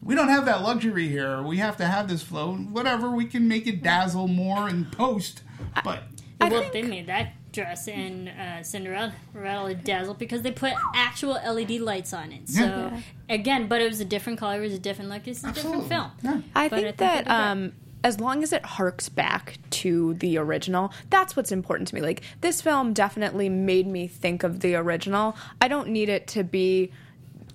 We 0.00 0.14
don't 0.14 0.28
have 0.28 0.44
that 0.44 0.62
luxury 0.62 1.08
here. 1.08 1.42
We 1.42 1.56
have 1.56 1.76
to 1.78 1.86
have 1.86 2.06
this 2.08 2.22
flow. 2.22 2.54
Whatever, 2.54 3.10
we 3.10 3.24
can 3.24 3.48
make 3.48 3.66
it 3.66 3.82
dazzle 3.82 4.28
more 4.28 4.68
in 4.68 4.84
post. 4.84 5.42
But 5.82 6.04
I 6.40 6.48
well, 6.48 6.60
think- 6.60 6.72
they 6.74 6.82
made 6.82 7.08
that 7.08 7.32
dress 7.54 7.88
in 7.88 8.28
uh, 8.28 8.62
Cinderella 8.62 9.74
dazzle 9.74 10.14
because 10.14 10.42
they 10.42 10.50
put 10.52 10.72
actual 10.94 11.32
LED 11.32 11.70
lights 11.80 12.12
on 12.12 12.32
it. 12.32 12.48
So 12.48 12.64
Yeah. 12.64 13.00
again, 13.30 13.68
but 13.68 13.80
it 13.80 13.88
was 13.88 14.00
a 14.00 14.04
different 14.04 14.38
color, 14.38 14.58
it 14.58 14.66
was 14.66 14.74
a 14.74 14.78
different 14.78 15.10
look, 15.10 15.26
it's 15.26 15.42
a 15.44 15.52
different 15.52 15.88
film. 15.88 16.10
Yeah. 16.22 16.40
I 16.54 16.68
But 16.68 16.78
I 16.78 16.82
think 16.82 16.96
think 16.96 16.96
that 16.98 17.24
that. 17.26 17.50
um, 17.52 17.72
as 18.02 18.20
long 18.20 18.42
as 18.42 18.52
it 18.52 18.64
harks 18.66 19.08
back 19.08 19.56
to 19.70 20.12
the 20.14 20.36
original, 20.36 20.92
that's 21.08 21.36
what's 21.36 21.52
important 21.52 21.88
to 21.88 21.94
me. 21.94 22.02
Like 22.02 22.20
this 22.42 22.60
film 22.60 22.92
definitely 22.92 23.48
made 23.48 23.86
me 23.86 24.06
think 24.08 24.42
of 24.42 24.60
the 24.60 24.74
original. 24.74 25.36
I 25.60 25.68
don't 25.68 25.88
need 25.88 26.08
it 26.10 26.26
to 26.28 26.44
be 26.44 26.92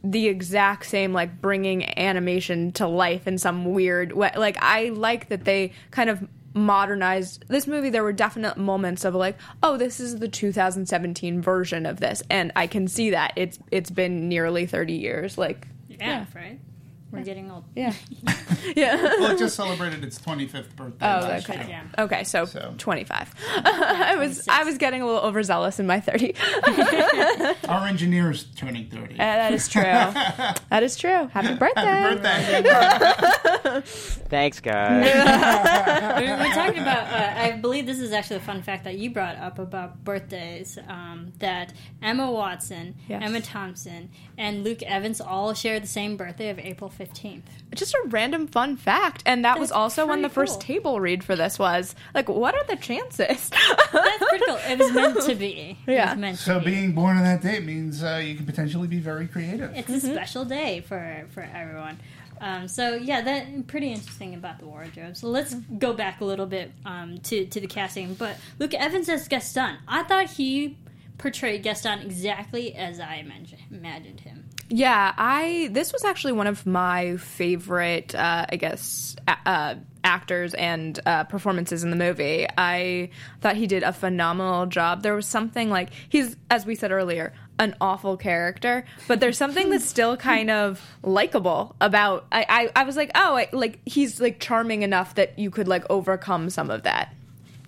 the 0.04 0.28
exact 0.28 0.86
same 0.86 1.12
like 1.12 1.42
bringing 1.42 1.84
animation 2.00 2.72
to 2.72 2.88
life 2.88 3.28
in 3.28 3.38
some 3.38 3.66
weird 3.74 4.14
way. 4.14 4.32
Like 4.36 4.58
I 4.62 4.90
like 4.90 5.28
that 5.28 5.44
they 5.44 5.74
kind 5.92 6.10
of 6.10 6.26
modernized 6.60 7.46
this 7.48 7.66
movie 7.68 7.90
there 7.90 8.04
were 8.04 8.14
definite 8.14 8.58
moments 8.58 9.06
of 9.06 9.16
like 9.16 9.38
oh 9.64 9.78
this 9.78 10.00
is 10.00 10.18
the 10.20 10.28
2017 10.28 11.42
version 11.42 11.86
of 11.86 12.00
this 12.00 12.22
and 12.30 12.52
i 12.56 12.68
can 12.68 12.88
see 12.88 13.10
that. 13.12 13.34
It's 13.36 13.58
it's 13.72 13.90
been 13.90 14.28
nearly 14.30 14.66
30 14.66 14.94
years 14.94 15.38
like 15.38 15.68
Yeah, 15.88 16.26
right? 16.36 16.60
We're 17.12 17.24
getting 17.24 17.50
old. 17.50 17.64
yeah 17.76 17.94
yeah 18.76 18.96
well, 19.20 19.32
it 19.32 19.40
just 19.40 19.56
celebrated 19.56 20.04
its 20.04 20.20
25th 20.20 20.76
birthday 20.76 21.06
Oh, 21.06 21.20
last 21.22 21.50
okay. 21.50 21.60
year. 21.60 21.66
Yeah. 21.98 22.04
Okay, 22.04 22.24
so, 22.24 22.46
So- 22.46 22.76
25. 22.78 23.34
I 23.66 24.16
was 24.18 24.48
I 24.48 24.64
was 24.64 24.78
getting 24.78 25.02
a 25.02 25.06
little 25.06 25.22
overzealous 25.22 25.80
in 25.80 25.88
my 25.88 26.00
30. 26.00 26.36
Our 27.68 27.88
engineer 27.88 28.30
is 28.32 28.44
turning 28.56 28.90
30. 28.90 29.18
that 29.18 29.54
is 29.54 29.68
true. 29.68 29.82
that 29.84 30.84
is 30.84 30.96
true. 30.98 31.28
Happy 31.28 31.56
birthday. 31.56 31.82
Happy 31.82 32.62
birthday. 32.64 33.82
Thanks, 34.30 34.60
guys. 34.60 35.06
We're, 36.22 36.38
we're 36.38 36.54
talking 36.54 36.80
about, 36.82 37.08
uh, 37.12 37.34
I 37.40 37.52
believe 37.54 37.86
this 37.86 38.00
is 38.00 38.12
actually 38.12 38.38
a 38.38 38.42
fun 38.42 38.62
fact 38.62 38.84
that 38.84 38.98
you 38.98 39.12
brought 39.12 39.36
up 39.38 39.60
about 39.60 40.04
birthdays 40.04 40.78
um, 40.88 41.34
that 41.40 41.74
Emma 42.02 42.30
Watson, 42.32 42.96
Yes. 43.08 43.22
Emma 43.26 43.42
Thompson, 43.42 44.10
and 44.38 44.64
Luke 44.64 44.84
Evans 44.84 45.20
all 45.22 45.54
share 45.54 45.80
the 45.80 45.88
same 45.88 46.18
birthday 46.18 46.50
of 46.50 46.60
April 46.60 46.90
15th. 47.00 47.44
Just 47.74 47.94
a 47.94 48.02
random 48.08 48.48
fun 48.48 48.76
fact. 48.76 49.24
And 49.26 49.46
that 49.46 49.60
was 49.60 49.72
also 49.72 50.06
when 50.06 50.22
the 50.22 50.28
pretty 50.28 50.36
first 50.36 50.54
cool. 50.54 50.76
table 50.76 51.00
read 51.00 51.24
for 51.24 51.36
this 51.36 51.58
was. 51.58 51.96
Like, 52.14 52.28
what 52.28 52.56
are 52.56 52.64
the 52.66 52.76
chances? 52.76 53.50
That's 53.50 54.30
pretty 54.30 54.46
cool. 54.46 54.60
It 54.68 54.80
was 54.80 54.92
meant 54.92 55.22
to 55.22 55.36
be. 55.36 55.78
Yeah. 55.88 56.12
was 56.12 56.20
meant 56.20 56.38
to 56.38 56.44
so 56.44 56.60
be. 56.60 56.66
being 56.66 56.92
born 56.94 57.18
on 57.18 57.24
that 57.24 57.42
date 57.42 57.64
means 57.64 58.04
uh, 58.04 58.22
you 58.24 58.36
can 58.36 58.46
potentially 58.46 58.88
be 58.88 59.00
very 59.00 59.28
creative. 59.28 59.72
It's 59.76 59.90
a 59.90 60.00
special 60.00 60.46
day 60.46 60.82
for 60.82 61.28
for 61.32 61.42
everyone. 61.42 62.00
Um, 62.42 62.68
so 62.68 62.96
yeah, 62.96 63.22
that 63.22 63.68
pretty 63.68 63.92
interesting 63.92 64.34
about 64.34 64.60
the 64.60 64.66
wardrobe. 64.66 65.18
So 65.18 65.28
let's 65.28 65.54
go 65.54 65.94
back 65.94 66.22
a 66.22 66.26
little 66.26 66.46
bit 66.46 66.72
um, 66.86 67.20
to 67.20 67.46
to 67.46 67.60
the 67.60 67.68
casting. 67.68 68.14
But 68.14 68.38
Luke 68.60 68.74
Evans 68.74 69.10
as 69.10 69.28
Gaston, 69.28 69.78
I 69.88 70.04
thought 70.04 70.32
he 70.32 70.78
portrayed 71.18 71.64
Gaston 71.64 72.00
exactly 72.00 72.74
as 72.76 73.00
I 73.00 73.16
imagine, 73.16 73.60
imagined 73.72 74.22
him. 74.22 74.46
Yeah, 74.70 75.14
I 75.18 75.70
this 75.72 75.92
was 75.92 76.04
actually 76.04 76.34
one 76.34 76.48
of 76.48 76.66
my 76.66 77.18
favorite, 77.18 78.14
uh, 78.14 78.46
I 78.50 78.56
guess, 78.56 79.16
a- 79.28 79.50
uh, 79.50 79.76
actors 80.04 80.54
and 80.54 81.00
uh, 81.06 81.24
performances 81.24 81.84
in 81.84 81.90
the 81.90 81.96
movie. 81.96 82.48
I 82.58 83.10
thought 83.42 83.56
he 83.56 83.66
did 83.66 83.82
a 83.84 83.92
phenomenal 83.92 84.68
job. 84.68 85.02
There 85.02 85.16
was 85.16 85.26
something 85.26 85.70
like 85.70 85.90
he's, 86.10 86.36
as 86.52 86.66
we 86.68 86.76
said 86.76 86.92
earlier, 86.92 87.34
an 87.58 87.76
awful 87.82 88.16
character, 88.16 88.86
but 89.08 89.20
there's 89.20 89.38
something 89.38 89.70
that's 89.72 89.86
still 89.90 90.16
kind 90.16 90.52
of 90.52 90.82
likable 91.04 91.76
about. 91.82 92.28
I, 92.32 92.46
I, 92.76 92.82
I 92.82 92.84
was 92.84 92.96
like, 92.96 93.12
oh, 93.16 93.36
I, 93.38 93.50
like 93.52 93.80
he's 93.86 94.22
like 94.22 94.40
charming 94.40 94.84
enough 94.84 95.16
that 95.16 95.38
you 95.40 95.50
could 95.50 95.68
like 95.68 95.84
overcome 95.90 96.50
some 96.52 96.70
of 96.70 96.84
that. 96.84 97.14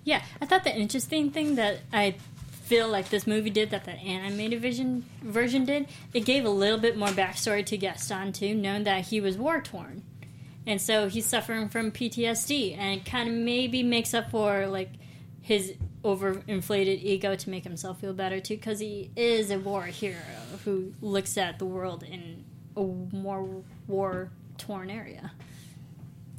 Yeah, 0.04 0.22
I 0.40 0.46
thought 0.46 0.64
the 0.64 0.74
interesting 0.74 1.30
thing 1.30 1.56
that 1.56 1.78
I 1.92 2.14
feel 2.62 2.88
like 2.88 3.10
this 3.10 3.26
movie 3.26 3.50
did 3.50 3.70
that 3.70 3.84
the 3.84 3.92
animated 3.92 4.60
vision 4.60 5.04
version 5.22 5.64
did, 5.64 5.88
it 6.14 6.20
gave 6.24 6.44
a 6.44 6.50
little 6.50 6.78
bit 6.78 6.96
more 6.96 7.08
backstory 7.08 7.64
to 7.66 7.76
Gaston 7.76 8.32
too, 8.32 8.54
knowing 8.54 8.84
that 8.84 9.06
he 9.06 9.20
was 9.20 9.36
war 9.36 9.60
torn. 9.60 10.02
And 10.66 10.80
so 10.80 11.08
he's 11.08 11.26
suffering 11.26 11.68
from 11.68 11.90
PTSD 11.90 12.76
and 12.78 13.00
it 13.00 13.04
kind 13.04 13.28
of 13.28 13.34
maybe 13.34 13.82
makes 13.82 14.14
up 14.14 14.30
for 14.30 14.66
like 14.68 14.90
his 15.40 15.74
overinflated 16.04 17.02
ego 17.02 17.34
to 17.34 17.50
make 17.50 17.64
himself 17.64 18.00
feel 18.00 18.12
better 18.12 18.40
too 18.40 18.56
cuz 18.56 18.78
he 18.78 19.10
is 19.16 19.50
a 19.50 19.58
war 19.58 19.84
hero 19.84 20.16
who 20.64 20.92
looks 21.00 21.36
at 21.36 21.58
the 21.58 21.64
world 21.64 22.04
in 22.04 22.44
a 22.76 22.80
more 22.80 23.62
war 23.88 24.30
torn 24.56 24.88
area. 24.88 25.32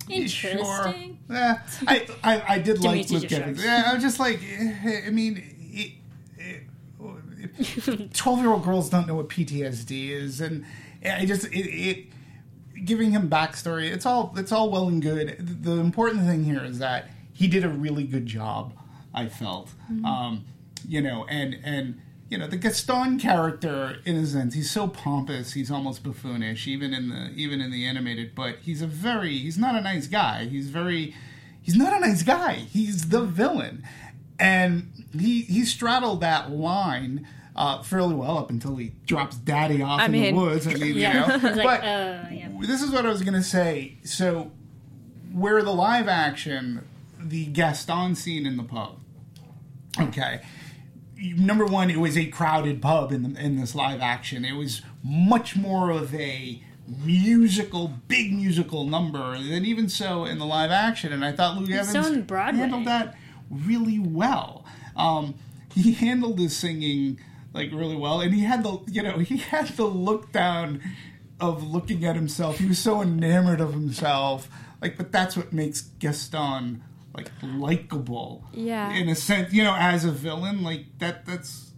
Interesting. 0.09 1.17
Sure. 1.28 1.36
Yeah, 1.36 1.59
I, 1.88 2.07
I, 2.24 2.43
I 2.55 2.59
did 2.59 2.84
like 2.84 3.09
Luke 3.09 3.32
Evans. 3.32 3.63
Yeah, 3.63 3.84
I 3.88 3.93
was 3.93 4.03
just 4.03 4.19
like, 4.19 4.41
eh, 4.43 5.03
I 5.07 5.09
mean, 5.09 5.53
twelve-year-old 8.14 8.64
girls 8.64 8.89
don't 8.89 9.08
know 9.08 9.16
what 9.16 9.30
PTSD 9.30 10.10
is, 10.10 10.41
and 10.41 10.66
I 11.06 11.26
just 11.26 11.46
it, 11.48 11.58
it 11.58 12.06
giving 12.86 13.12
him 13.12 13.30
backstory. 13.30 13.91
It's 13.91 14.06
all 14.06 14.34
it's 14.38 14.52
all 14.52 14.70
well 14.70 14.88
and 14.88 15.02
good. 15.02 15.64
The 15.64 15.74
important 15.74 16.26
thing 16.26 16.44
here 16.44 16.64
is 16.64 16.80
that 16.80 17.10
he 17.32 17.48
did 17.48 17.64
a 17.64 17.70
really 17.70 18.04
good 18.04 18.26
job. 18.26 18.74
I 19.14 19.28
felt, 19.28 19.70
um, 20.04 20.46
you 20.88 21.02
know, 21.02 21.26
and 21.30 21.58
and 21.64 22.02
you 22.34 22.39
know 22.39 22.48
the 22.48 22.58
Gaston 22.58 23.20
character 23.20 23.98
in 24.06 24.16
a 24.16 24.26
sense 24.26 24.56
he's 24.56 24.72
so 24.72 24.88
pompous 24.88 25.54
he's 25.54 25.70
almost 25.70 26.02
buffoonish 26.02 26.66
even 26.66 26.91
in 26.91 27.10
the 27.10 27.30
even 27.36 27.62
in 27.62 27.70
the 27.70 27.86
animated 27.86 28.34
but 28.34 28.56
he's 28.64 28.82
a 28.82 28.88
very 28.88 29.38
he's 29.38 29.60
not 29.60 29.76
a 29.76 29.82
nice 29.82 30.08
guy 30.08 30.46
he's 30.46 30.70
very 30.70 31.14
he's 31.62 31.76
not 31.76 31.94
a 31.94 32.00
nice 32.00 32.24
guy 32.24 32.54
he's 32.56 33.10
the 33.10 33.22
villain 33.22 33.84
and 34.44 34.91
he 35.18 35.41
he 35.44 35.64
straddled 35.66 36.22
that 36.22 36.52
line 36.52 37.26
uh, 37.56 37.82
fairly 37.84 38.14
well 38.16 38.38
up 38.38 38.50
until 38.50 38.76
he 38.76 38.94
drops 39.06 39.36
Daddy 39.38 39.82
off 39.82 40.00
I 40.02 40.06
in 40.06 40.12
mean- 40.12 40.36
the 40.36 40.41
woods. 40.41 40.68
I 40.68 40.74
mean, 40.76 40.96
Yeah. 40.98 41.36
you 41.38 41.41
know, 41.41 41.50
like, 41.56 41.64
but 41.64 41.80
uh, 41.82 42.26
yeah. 42.32 42.50
this 42.62 42.82
is 42.82 42.91
what 42.91 43.06
I 43.06 43.10
was 43.10 43.22
going 43.22 43.36
to 43.36 43.44
say. 43.44 43.98
So, 44.04 44.52
where 45.32 45.62
the 45.64 45.74
live 45.74 46.08
action, 46.08 46.86
the 47.20 47.46
Gaston 47.46 48.16
scene 48.16 48.46
in 48.46 48.58
the 48.58 48.64
pub. 48.64 49.00
Okay, 50.00 50.41
number 51.38 51.66
one, 51.66 51.89
it 51.91 52.00
was 52.00 52.18
a 52.18 52.26
crowded 52.26 52.82
pub 52.82 53.12
in 53.12 53.22
the, 53.34 53.39
in 53.39 53.56
this 53.58 53.76
live 53.76 54.02
action. 54.02 54.44
It 54.44 54.54
was 54.54 54.82
much 55.04 55.56
more 55.56 55.91
of 55.91 56.14
a 56.16 56.62
musical, 57.04 57.88
big 58.08 58.34
musical 58.34 58.86
number 58.86 59.38
than 59.38 59.66
even 59.66 59.88
so 59.88 60.26
in 60.26 60.39
the 60.39 60.46
live 60.46 60.72
action. 60.72 61.14
And 61.14 61.24
I 61.24 61.32
thought 61.32 61.58
Luke 61.58 61.70
so 61.86 62.00
Evans 62.00 62.26
Broadway. 62.26 62.60
handled 62.60 62.86
that 62.86 63.16
really 63.50 64.00
well. 64.00 64.66
Um, 64.96 65.36
he 65.74 65.94
handled 65.94 66.39
his 66.39 66.56
singing 66.56 67.20
like 67.54 67.72
really 67.72 67.96
well, 67.96 68.22
and 68.22 68.34
he 68.34 68.41
had 68.41 68.64
the 68.64 68.80
you 68.88 69.04
know 69.04 69.20
he 69.20 69.38
had 69.38 69.68
the 69.70 69.86
look 69.86 70.32
down 70.32 70.82
of 71.39 71.64
looking 71.64 72.06
at 72.06 72.16
himself. 72.16 72.60
He 72.60 72.68
was 72.68 72.80
so 72.80 73.02
enamored 73.02 73.62
of 73.62 73.74
himself. 73.74 74.50
Like, 74.82 74.98
but 74.98 75.12
that's 75.12 75.38
what 75.38 75.54
makes 75.54 75.82
Gaston 75.82 76.84
like 77.16 77.32
likable. 77.41 78.46
Yeah. 78.54 78.94
In 78.94 79.10
a 79.10 79.16
sense, 79.16 79.54
you 79.54 79.64
know, 79.64 79.76
as 79.78 80.06
a 80.06 80.12
villain, 80.12 80.64
like 80.64 80.86
that. 81.00 81.26
That's 81.26 81.72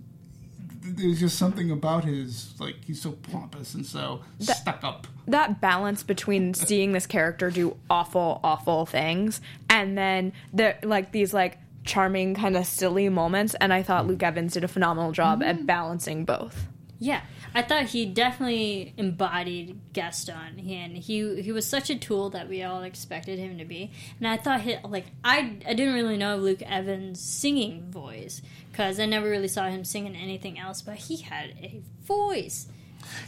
there's 0.86 1.20
just 1.20 1.38
something 1.38 1.72
about 1.72 2.06
his 2.06 2.54
like 2.60 2.76
he's 2.86 3.02
so 3.02 3.12
pompous 3.12 3.74
and 3.74 3.86
so 3.86 4.22
stuck 4.40 4.84
up. 4.84 5.08
that 5.28 5.62
balance 5.62 6.04
between 6.04 6.52
uh, 6.52 6.54
seeing 6.54 6.92
this 6.92 7.08
character 7.08 7.50
do 7.50 7.76
awful, 7.90 8.40
awful 8.44 8.86
things 8.86 9.42
and 9.70 9.98
then 9.98 10.34
the 10.54 10.76
like 10.84 11.12
these 11.12 11.34
like 11.34 11.58
charming 11.84 12.36
kind 12.36 12.58
of 12.58 12.66
silly 12.66 13.10
moments 13.10 13.56
and 13.56 13.74
I 13.74 13.84
thought 13.84 14.08
Luke 14.08 14.24
Evans 14.24 14.54
did 14.54 14.64
a 14.64 14.68
phenomenal 14.68 15.12
job 15.12 15.44
at 15.44 15.58
mm. 15.58 15.66
balancing 15.66 16.26
both. 16.26 16.68
Yeah, 16.98 17.22
I 17.54 17.62
thought 17.62 17.86
he 17.86 18.06
definitely 18.06 18.94
embodied 18.98 19.80
Gaston, 19.94 20.60
and 20.60 20.98
he 20.98 21.42
he 21.42 21.52
was 21.52 21.68
such 21.68 21.90
a 21.90 21.96
tool 21.96 22.30
that 22.32 22.48
we 22.48 22.64
all 22.64 22.84
expected 22.84 23.38
him 23.38 23.58
to 23.58 23.66
be. 23.66 23.92
And 24.20 24.28
I 24.28 24.38
thought 24.38 24.62
he 24.62 24.78
like 24.84 25.06
I 25.24 25.58
I 25.68 25.74
didn't 25.74 25.94
really 25.94 26.18
know 26.18 26.38
Luke 26.38 26.62
Evans' 26.62 27.22
singing 27.22 27.92
voice 27.92 28.42
because 28.76 29.00
I 29.00 29.06
never 29.06 29.30
really 29.30 29.48
saw 29.48 29.70
him 29.70 29.86
singing 29.86 30.18
anything 30.18 30.60
else, 30.60 30.82
but 30.82 30.96
he 30.96 31.18
had 31.18 31.52
a 31.62 31.80
voice. 32.04 32.68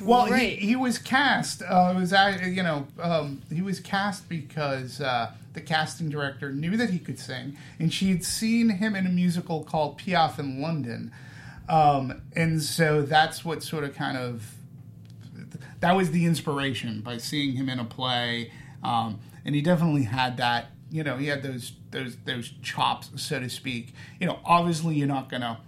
Well, 0.02 0.26
he, 0.26 0.56
he 0.56 0.76
was 0.76 0.98
cast. 0.98 1.62
Uh, 1.62 1.94
it 1.96 2.00
was 2.00 2.12
you 2.46 2.64
know 2.64 2.88
um, 3.02 3.42
he 3.54 3.62
was 3.62 3.80
cast 3.80 4.28
because 4.28 5.00
uh, 5.00 5.32
the 5.54 5.62
casting 5.62 6.10
director 6.10 6.52
knew 6.52 6.76
that 6.76 6.90
he 6.90 7.00
could 7.00 7.18
sing, 7.18 7.56
and 7.80 7.94
she 7.94 8.10
had 8.10 8.26
seen 8.26 8.70
him 8.70 8.94
in 8.94 9.06
a 9.06 9.10
musical 9.10 9.64
called 9.64 9.98
Piaf 10.00 10.38
in 10.38 10.62
London, 10.62 11.14
um, 11.70 12.22
and 12.36 12.62
so 12.62 13.02
that's 13.02 13.46
what 13.46 13.64
sort 13.64 13.86
of 13.86 13.96
kind 13.96 14.18
of 14.18 14.54
that 15.80 15.96
was 15.96 16.12
the 16.12 16.26
inspiration 16.26 17.00
by 17.00 17.20
seeing 17.20 17.56
him 17.56 17.70
in 17.70 17.80
a 17.80 17.86
play, 17.86 18.52
um, 18.84 19.20
and 19.46 19.56
he 19.56 19.62
definitely 19.62 20.04
had 20.04 20.36
that. 20.38 20.72
You 20.90 21.04
know, 21.04 21.16
he 21.16 21.28
had 21.28 21.44
those 21.44 21.72
those 21.92 22.18
those 22.26 22.52
chops, 22.62 23.10
so 23.16 23.40
to 23.40 23.50
speak. 23.50 23.94
You 24.20 24.28
know, 24.28 24.40
obviously 24.46 24.96
you're 24.96 25.08
not 25.08 25.30
gonna 25.30 25.60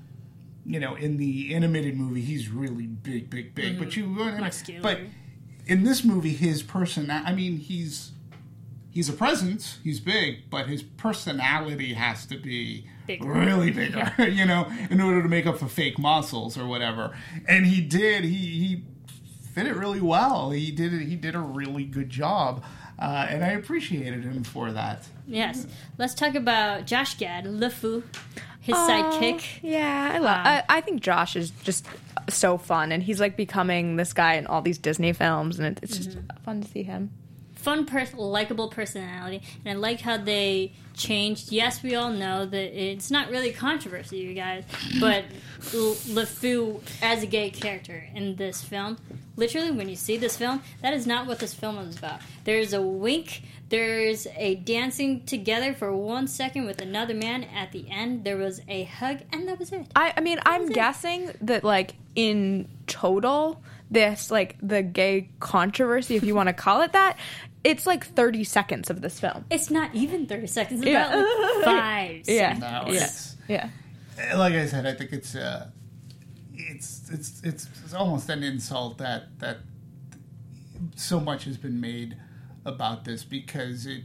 you 0.70 0.80
know, 0.80 0.94
in 0.94 1.18
the 1.18 1.56
animated 1.56 1.98
movie, 1.98 2.22
he's 2.22 2.50
really 2.50 2.86
big, 2.86 3.30
big, 3.30 3.56
big. 3.56 3.80
But 3.80 3.90
mm-hmm. 3.90 4.20
you, 4.20 4.40
Muscular. 4.40 4.82
but 4.82 5.00
in 5.66 5.84
this 5.84 6.04
movie, 6.04 6.34
his 6.34 6.62
person, 6.62 7.10
I 7.10 7.34
mean, 7.34 7.58
he's 7.58 8.12
he's 8.92 9.10
a 9.10 9.14
presence. 9.14 9.80
He's 9.84 10.00
big, 10.00 10.50
but 10.52 10.68
his 10.68 10.84
personality 10.84 11.94
has 11.94 12.28
to 12.28 12.38
be 12.38 12.88
Bigger. 13.08 13.28
really 13.28 13.72
bigger, 13.72 14.14
you 14.20 14.46
know, 14.46 14.72
in 14.92 15.02
order 15.02 15.24
to 15.24 15.30
make 15.30 15.48
up 15.48 15.58
for 15.58 15.68
fake 15.68 15.98
muscles 15.98 16.56
or 16.56 16.68
whatever. 16.68 17.18
And 17.48 17.66
he 17.66 17.82
did. 17.82 18.24
He 18.24 18.36
he 18.36 18.84
fit 19.54 19.66
it 19.66 19.76
really 19.76 20.02
well. 20.02 20.52
He 20.52 20.72
did 20.72 20.94
it. 20.94 21.02
He 21.08 21.16
did 21.16 21.34
a 21.34 21.40
really 21.40 21.86
good 21.86 22.12
job, 22.12 22.64
uh, 23.00 23.28
and 23.30 23.44
I 23.44 23.50
appreciated 23.52 24.24
him 24.24 24.44
for 24.44 24.72
that. 24.72 25.08
Yes, 25.28 25.66
let's 25.98 26.14
talk 26.14 26.36
about 26.36 26.86
Josh 26.86 27.18
Gad, 27.18 27.46
LeFou, 27.46 28.04
his 28.62 28.76
sidekick. 28.76 29.60
Yeah, 29.62 30.12
I 30.14 30.18
love. 30.20 30.46
I, 30.46 30.64
I 30.70 30.82
think 30.82 31.02
Josh 31.02 31.36
is 31.36 31.52
just 31.64 31.86
so 32.28 32.58
fun, 32.58 32.92
and 32.92 33.02
he's 33.02 33.20
like 33.20 33.38
becoming 33.38 33.96
this 33.96 34.14
guy 34.14 34.34
in 34.34 34.48
all 34.48 34.62
these 34.62 34.78
Disney 34.78 35.14
films, 35.14 35.60
and 35.60 35.78
it, 35.78 35.84
it's 35.84 35.98
just 35.98 36.18
fun 36.44 36.62
to 36.62 36.68
see 36.68 36.84
him. 36.84 37.12
Fun, 37.62 37.86
pers- 37.86 38.14
likable 38.14 38.70
personality, 38.70 39.42
and 39.66 39.78
I 39.78 39.80
like 39.80 40.02
how 40.02 40.18
they 40.18 40.74
changed. 40.96 41.52
Yes, 41.52 41.84
we 41.84 41.96
all 41.96 42.12
know 42.12 42.46
that 42.46 42.80
it's 42.80 43.12
not 43.12 43.30
really 43.30 43.52
controversy, 43.52 44.18
you 44.18 44.34
guys, 44.34 44.64
but 45.00 45.26
L- 45.74 45.96
LeFou 46.16 46.82
as 47.02 47.24
a 47.24 47.26
gay 47.28 47.50
character 47.50 48.08
in 48.16 48.36
this 48.38 48.64
film, 48.64 48.98
literally, 49.36 49.72
when 49.72 49.90
you 49.90 49.96
see 49.96 50.18
this 50.18 50.38
film, 50.38 50.62
that 50.82 50.94
is 50.94 51.06
not 51.06 51.28
what 51.28 51.40
this 51.40 51.54
film 51.54 51.78
is 51.80 51.98
about. 51.98 52.22
There's 52.44 52.74
a 52.74 52.82
wink. 52.82 53.44
There's 53.70 54.26
a 54.36 54.56
dancing 54.56 55.26
together 55.26 55.74
for 55.76 55.96
one 55.96 56.28
second 56.28 56.66
with 56.66 56.82
another 56.82 57.14
man. 57.14 57.44
At 57.44 57.72
the 57.72 57.86
end, 57.90 58.24
there 58.24 58.38
was 58.38 58.62
a 58.68 58.84
hug, 58.86 59.20
and 59.32 59.48
that 59.48 59.60
was 59.60 59.72
it. 59.72 59.86
I, 59.96 60.14
I 60.18 60.22
mean, 60.22 60.40
I'm 60.46 60.64
it. 60.64 60.74
guessing 60.74 61.32
that 61.42 61.64
like 61.64 61.94
in 62.16 62.68
total, 62.88 63.62
this 63.92 64.32
like 64.32 64.56
the 64.62 64.82
gay 64.82 65.30
controversy, 65.40 66.16
if 66.16 66.24
you 66.24 66.34
want 66.34 66.48
to 66.48 66.54
call 66.54 66.82
it 66.82 66.94
that, 66.94 67.18
it's 67.64 67.86
like 67.86 68.06
30 68.06 68.44
seconds 68.44 68.90
of 68.90 69.02
this 69.02 69.20
film. 69.20 69.46
It's 69.50 69.70
not 69.70 69.94
even 69.94 70.26
30 70.28 70.48
seconds, 70.48 70.82
it's 70.82 70.90
Yeah. 70.90 71.08
about 71.14 71.26
like 71.26 71.66
five 71.66 72.22
Yeah. 72.28 72.60
seconds. 72.60 73.38
No, 73.50 73.54
Yeah. 73.56 73.70
Yeah. 74.18 74.36
like 74.38 74.54
I 74.54 74.66
said, 74.66 74.86
I 74.86 74.94
think 74.94 75.12
it's 75.14 75.36
uh, 75.36 75.70
it's 76.54 77.10
it's 77.12 77.42
it's 77.44 77.68
it's 77.84 77.94
almost 77.94 78.30
an 78.30 78.44
insult 78.44 78.98
that 79.00 79.40
that 79.40 79.58
so 80.96 81.20
much 81.20 81.46
has 81.46 81.58
been 81.58 81.80
made 81.80 82.16
about 82.66 83.06
this 83.06 83.24
because 83.24 83.86
it 83.86 84.04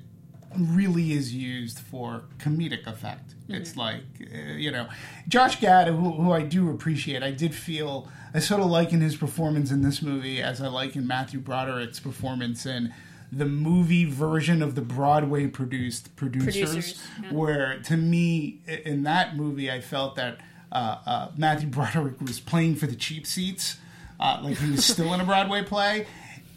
really 0.58 1.12
is 1.12 1.34
used 1.34 1.78
for 1.78 2.22
comedic 2.38 2.86
effect. 2.86 3.34
It's 3.48 3.76
like 3.76 4.02
uh, 4.20 4.52
you 4.54 4.70
know, 4.70 4.88
Josh 5.28 5.60
Gad, 5.60 5.88
who, 5.88 6.12
who 6.12 6.32
I 6.32 6.42
do 6.42 6.70
appreciate. 6.70 7.22
I 7.22 7.30
did 7.30 7.54
feel 7.54 8.08
I 8.32 8.38
sort 8.38 8.60
of 8.60 8.68
liken 8.68 9.00
his 9.00 9.16
performance 9.16 9.70
in 9.70 9.82
this 9.82 10.00
movie 10.00 10.40
as 10.42 10.60
I 10.62 10.68
like 10.68 10.96
in 10.96 11.06
Matthew 11.06 11.40
Broderick's 11.40 12.00
performance 12.00 12.64
in 12.66 12.92
the 13.36 13.46
movie 13.46 14.04
version 14.04 14.62
of 14.62 14.74
the 14.74 14.80
Broadway 14.80 15.46
produced 15.46 16.14
producers, 16.16 16.54
Producers, 16.54 17.02
yeah. 17.22 17.32
where 17.32 17.80
to 17.84 17.96
me 17.96 18.60
in 18.66 19.02
that 19.04 19.36
movie 19.36 19.70
I 19.70 19.80
felt 19.80 20.16
that 20.16 20.38
uh, 20.70 20.98
uh, 21.06 21.28
Matthew 21.36 21.68
Broderick 21.70 22.20
was 22.20 22.40
playing 22.40 22.76
for 22.76 22.86
the 22.86 22.96
cheap 22.96 23.26
seats, 23.26 23.78
uh, 24.20 24.40
like 24.42 24.58
he 24.58 24.70
was 24.70 24.84
still 24.84 25.12
in 25.14 25.20
a 25.20 25.24
Broadway 25.24 25.62
play. 25.62 26.06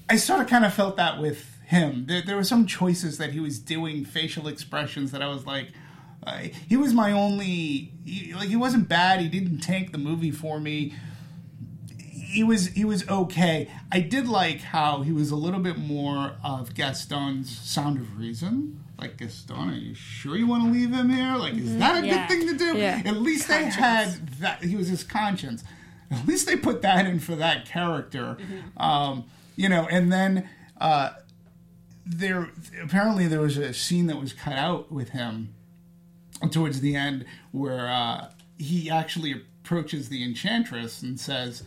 I 0.10 0.16
sort 0.18 0.42
of 0.42 0.48
kind 0.48 0.66
of 0.66 0.74
felt 0.74 0.98
that 0.98 1.20
with 1.20 1.58
him. 1.66 2.06
There, 2.08 2.22
there 2.22 2.36
were 2.36 2.44
some 2.44 2.66
choices 2.66 3.18
that 3.18 3.32
he 3.32 3.40
was 3.40 3.60
doing, 3.60 4.06
facial 4.06 4.48
expressions 4.48 5.12
that 5.12 5.22
I 5.22 5.28
was 5.28 5.46
like, 5.46 5.70
uh, 6.26 6.44
he 6.68 6.76
was 6.76 6.94
my 6.94 7.12
only. 7.12 7.92
He, 8.04 8.34
like 8.34 8.50
he 8.50 8.56
wasn't 8.56 8.90
bad. 8.90 9.22
He 9.22 9.30
didn't 9.30 9.60
tank 9.60 9.92
the 9.92 9.98
movie 9.98 10.32
for 10.32 10.60
me. 10.60 10.94
He 12.28 12.44
was 12.44 12.68
he 12.68 12.84
was 12.86 13.08
okay. 13.10 13.70
I 13.92 14.00
did 14.02 14.28
like 14.28 14.60
how 14.62 15.02
he 15.02 15.12
was 15.12 15.32
a 15.32 15.36
little 15.36 15.60
bit 15.62 15.78
more 15.78 16.34
of 16.44 16.74
Gaston's 16.74 17.58
Sound 17.58 18.00
of 18.00 18.18
Reason. 18.18 18.84
Like 19.00 19.18
Gaston, 19.18 19.70
are 19.70 19.74
you 19.74 19.94
sure 19.96 20.36
you 20.36 20.48
want 20.48 20.64
to 20.66 20.72
leave 20.72 20.92
him 20.92 21.10
here? 21.10 21.36
Like, 21.36 21.54
is 21.54 21.78
that 21.78 22.04
a 22.04 22.08
Yeah. 22.08 22.28
good 22.28 22.38
thing 22.40 22.48
to 22.50 22.58
do? 22.58 22.78
Yeah. 22.78 23.02
At 23.06 23.18
least 23.18 23.48
they 23.48 23.66
had 23.66 24.28
that. 24.40 24.64
He 24.64 24.76
was 24.76 24.88
his 24.88 25.04
conscience. 25.04 25.64
At 26.10 26.26
least 26.28 26.48
they 26.48 26.56
put 26.56 26.82
that 26.82 27.06
in 27.06 27.20
for 27.20 27.36
that 27.36 27.66
character. 27.66 28.38
Um, 28.78 29.26
you 29.56 29.70
know, 29.70 29.88
and 29.92 30.12
then 30.12 30.50
uh, 30.82 31.12
there 32.06 32.50
apparently 32.82 33.28
there 33.28 33.42
was 33.42 33.58
a 33.58 33.74
scene 33.74 34.08
that 34.08 34.20
was 34.20 34.34
cut 34.34 34.54
out 34.54 34.92
with 34.92 35.10
him 35.10 35.54
towards 36.52 36.82
the 36.82 36.96
end 36.96 37.26
where 37.52 37.88
uh, 37.90 38.30
he 38.58 38.90
actually 38.90 39.32
approaches 39.64 40.10
the 40.10 40.24
enchantress 40.24 41.02
and 41.02 41.20
says, 41.20 41.64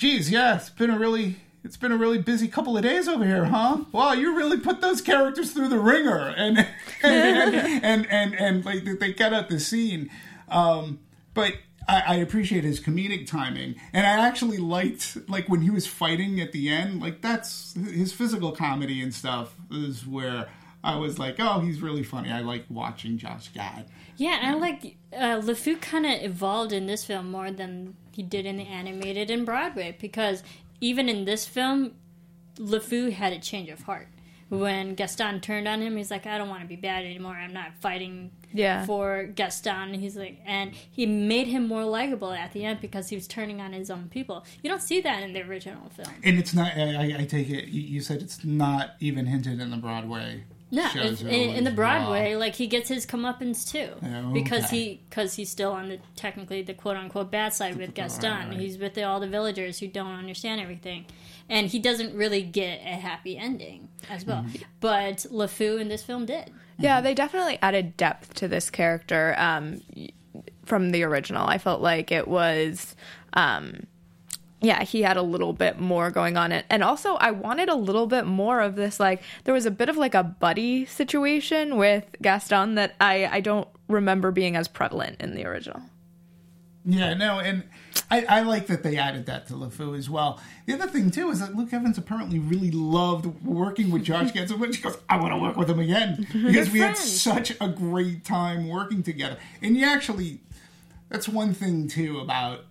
"Geez, 0.00 0.30
yeah, 0.30 0.56
it's 0.56 0.70
been 0.70 0.90
a 0.90 0.98
really." 0.98 1.36
It's 1.62 1.76
been 1.76 1.92
a 1.92 1.96
really 1.98 2.16
busy 2.16 2.48
couple 2.48 2.78
of 2.78 2.82
days 2.82 3.06
over 3.06 3.22
here, 3.22 3.44
huh? 3.44 3.84
Wow, 3.92 4.14
you 4.14 4.34
really 4.34 4.58
put 4.58 4.80
those 4.80 5.02
characters 5.02 5.52
through 5.52 5.68
the 5.68 5.78
ringer, 5.78 6.32
and 6.34 6.58
and 7.02 7.54
and, 7.54 7.84
and, 7.84 8.06
and, 8.10 8.34
and, 8.34 8.64
like 8.64 8.98
they 8.98 9.12
cut 9.12 9.34
out 9.34 9.50
the 9.50 9.60
scene. 9.60 10.08
Um, 10.48 11.00
but 11.34 11.52
I, 11.86 12.00
I 12.06 12.14
appreciate 12.14 12.64
his 12.64 12.80
comedic 12.80 13.26
timing, 13.26 13.74
and 13.92 14.06
I 14.06 14.26
actually 14.26 14.56
liked 14.56 15.18
like 15.28 15.50
when 15.50 15.60
he 15.60 15.68
was 15.68 15.86
fighting 15.86 16.40
at 16.40 16.52
the 16.52 16.70
end. 16.70 17.02
Like 17.02 17.20
that's 17.20 17.74
his 17.74 18.14
physical 18.14 18.52
comedy 18.52 19.02
and 19.02 19.12
stuff 19.12 19.54
is 19.70 20.06
where 20.06 20.48
I 20.82 20.96
was 20.96 21.18
like, 21.18 21.36
oh, 21.38 21.60
he's 21.60 21.82
really 21.82 22.04
funny. 22.04 22.30
I 22.30 22.40
like 22.40 22.64
watching 22.70 23.18
Josh 23.18 23.48
Gad. 23.52 23.84
Yeah, 24.20 24.38
and 24.42 24.56
I 24.56 24.58
like 24.58 24.96
uh, 25.14 25.40
LeFou 25.40 25.80
kind 25.80 26.04
of 26.04 26.12
evolved 26.22 26.72
in 26.72 26.86
this 26.86 27.04
film 27.04 27.30
more 27.30 27.50
than 27.50 27.94
he 28.12 28.22
did 28.22 28.44
in 28.44 28.56
the 28.58 28.64
animated 28.66 29.30
and 29.30 29.46
Broadway 29.46 29.96
because 29.98 30.42
even 30.80 31.08
in 31.08 31.24
this 31.24 31.46
film, 31.46 31.92
LeFou 32.56 33.12
had 33.12 33.32
a 33.32 33.38
change 33.38 33.68
of 33.70 33.80
heart 33.82 34.08
when 34.50 34.94
Gaston 34.96 35.40
turned 35.40 35.68
on 35.68 35.80
him, 35.80 35.96
he's 35.96 36.10
like, 36.10 36.26
I 36.26 36.36
don't 36.36 36.48
want 36.48 36.62
to 36.62 36.66
be 36.66 36.74
bad 36.74 37.04
anymore. 37.04 37.34
I'm 37.34 37.52
not 37.52 37.72
fighting 37.80 38.32
Yeah. 38.52 38.84
for 38.84 39.22
Gaston. 39.24 39.94
He's 39.94 40.16
like, 40.16 40.40
and 40.44 40.72
he 40.90 41.06
made 41.06 41.46
him 41.46 41.68
more 41.68 41.84
likable 41.84 42.32
at 42.32 42.52
the 42.52 42.64
end 42.64 42.80
because 42.80 43.08
he 43.08 43.14
was 43.16 43.28
turning 43.28 43.60
on 43.60 43.72
his 43.72 43.90
own 43.92 44.08
people. 44.10 44.44
You 44.62 44.68
don't 44.68 44.82
see 44.82 45.00
that 45.02 45.22
in 45.22 45.32
the 45.34 45.42
original 45.42 45.88
film. 45.90 46.12
And 46.24 46.36
it's 46.36 46.52
not. 46.52 46.72
I, 46.76 46.80
I- 47.14 47.16
I 47.20 47.24
take 47.26 47.48
it. 47.48 47.68
You 47.68 47.80
you 47.80 48.00
said 48.00 48.20
it's 48.22 48.44
not 48.44 48.96
even 48.98 49.24
hinted 49.26 49.60
in 49.60 49.70
the 49.70 49.76
Broadway. 49.76 50.42
No, 50.70 50.86
shows 50.88 51.12
it's, 51.12 51.22
in, 51.22 51.30
in 51.50 51.64
the 51.64 51.70
Broadway, 51.70 52.30
well. 52.30 52.38
like 52.38 52.54
he 52.54 52.66
gets 52.66 52.88
his 52.88 53.04
comeuppance 53.04 53.68
too, 53.70 53.88
Oh, 54.02 54.32
because 54.32 54.70
he 54.70 55.00
because 55.08 55.34
he's 55.34 55.50
still 55.50 55.72
on 55.72 55.88
the 55.88 55.98
technically 56.14 56.62
the 56.62 56.74
quote 56.74 56.96
unquote 56.96 57.30
bad 57.30 57.52
side 57.52 57.76
with 57.76 57.92
Gaston. 57.94 58.50
right. 58.50 58.58
He's 58.58 58.78
with 58.78 58.94
the, 58.94 59.02
all 59.02 59.18
the 59.18 59.28
villagers 59.28 59.80
who 59.80 59.88
don't 59.88 60.12
understand 60.12 60.60
everything, 60.60 61.06
and 61.48 61.66
he 61.66 61.78
doesn't 61.80 62.14
really 62.14 62.42
get 62.42 62.80
a 62.82 62.94
happy 62.94 63.36
ending 63.36 63.88
as 64.08 64.24
well. 64.24 64.44
Mm-hmm. 64.44 64.62
But 64.78 65.16
LeFou 65.30 65.80
in 65.80 65.88
this 65.88 66.02
film 66.02 66.26
did. 66.26 66.52
Yeah, 66.78 67.00
they 67.00 67.14
definitely 67.14 67.58
added 67.60 67.96
depth 67.96 68.34
to 68.34 68.48
this 68.48 68.70
character 68.70 69.34
um, 69.36 69.82
from 70.64 70.92
the 70.92 71.02
original. 71.02 71.46
I 71.46 71.58
felt 71.58 71.82
like 71.82 72.10
it 72.10 72.26
was, 72.26 72.96
um, 73.34 73.86
yeah, 74.60 74.82
he 74.82 75.02
had 75.02 75.16
a 75.16 75.22
little 75.22 75.52
bit 75.52 75.78
more 75.78 76.10
going 76.10 76.36
on 76.36 76.52
it, 76.52 76.66
and 76.68 76.84
also 76.84 77.14
I 77.14 77.30
wanted 77.30 77.68
a 77.68 77.74
little 77.74 78.06
bit 78.06 78.26
more 78.26 78.60
of 78.60 78.76
this. 78.76 79.00
Like 79.00 79.22
there 79.44 79.54
was 79.54 79.66
a 79.66 79.70
bit 79.70 79.88
of 79.88 79.96
like 79.96 80.14
a 80.14 80.22
buddy 80.22 80.84
situation 80.84 81.76
with 81.76 82.04
Gaston 82.20 82.74
that 82.74 82.94
I 83.00 83.26
I 83.26 83.40
don't 83.40 83.68
remember 83.88 84.30
being 84.30 84.56
as 84.56 84.68
prevalent 84.68 85.20
in 85.20 85.34
the 85.34 85.46
original. 85.46 85.82
Yeah, 86.84 87.14
no, 87.14 87.38
and 87.38 87.64
I, 88.10 88.24
I 88.24 88.40
like 88.40 88.66
that 88.68 88.82
they 88.82 88.96
added 88.96 89.26
that 89.26 89.46
to 89.48 89.54
LeFou 89.54 89.96
as 89.98 90.08
well. 90.08 90.40
The 90.66 90.74
other 90.74 90.86
thing 90.86 91.10
too 91.10 91.30
is 91.30 91.40
that 91.40 91.54
Luke 91.54 91.72
Evans 91.72 91.98
apparently 91.98 92.38
really 92.38 92.70
loved 92.70 93.26
working 93.44 93.90
with 93.90 94.04
Josh 94.04 94.32
Gad 94.32 94.48
so 94.48 94.56
much. 94.56 94.76
He 94.76 94.82
goes, 94.82 94.96
"I 95.08 95.18
want 95.18 95.32
to 95.32 95.38
work 95.38 95.56
with 95.56 95.68
him 95.68 95.78
again 95.78 96.26
because 96.32 96.70
we 96.70 96.80
had 96.80 96.96
such 96.96 97.52
a 97.60 97.68
great 97.68 98.24
time 98.24 98.68
working 98.68 99.02
together." 99.02 99.36
And 99.62 99.76
you 99.76 99.86
actually, 99.86 100.40
that's 101.08 101.28
one 101.28 101.52
thing 101.54 101.88
too 101.88 102.18
about 102.18 102.64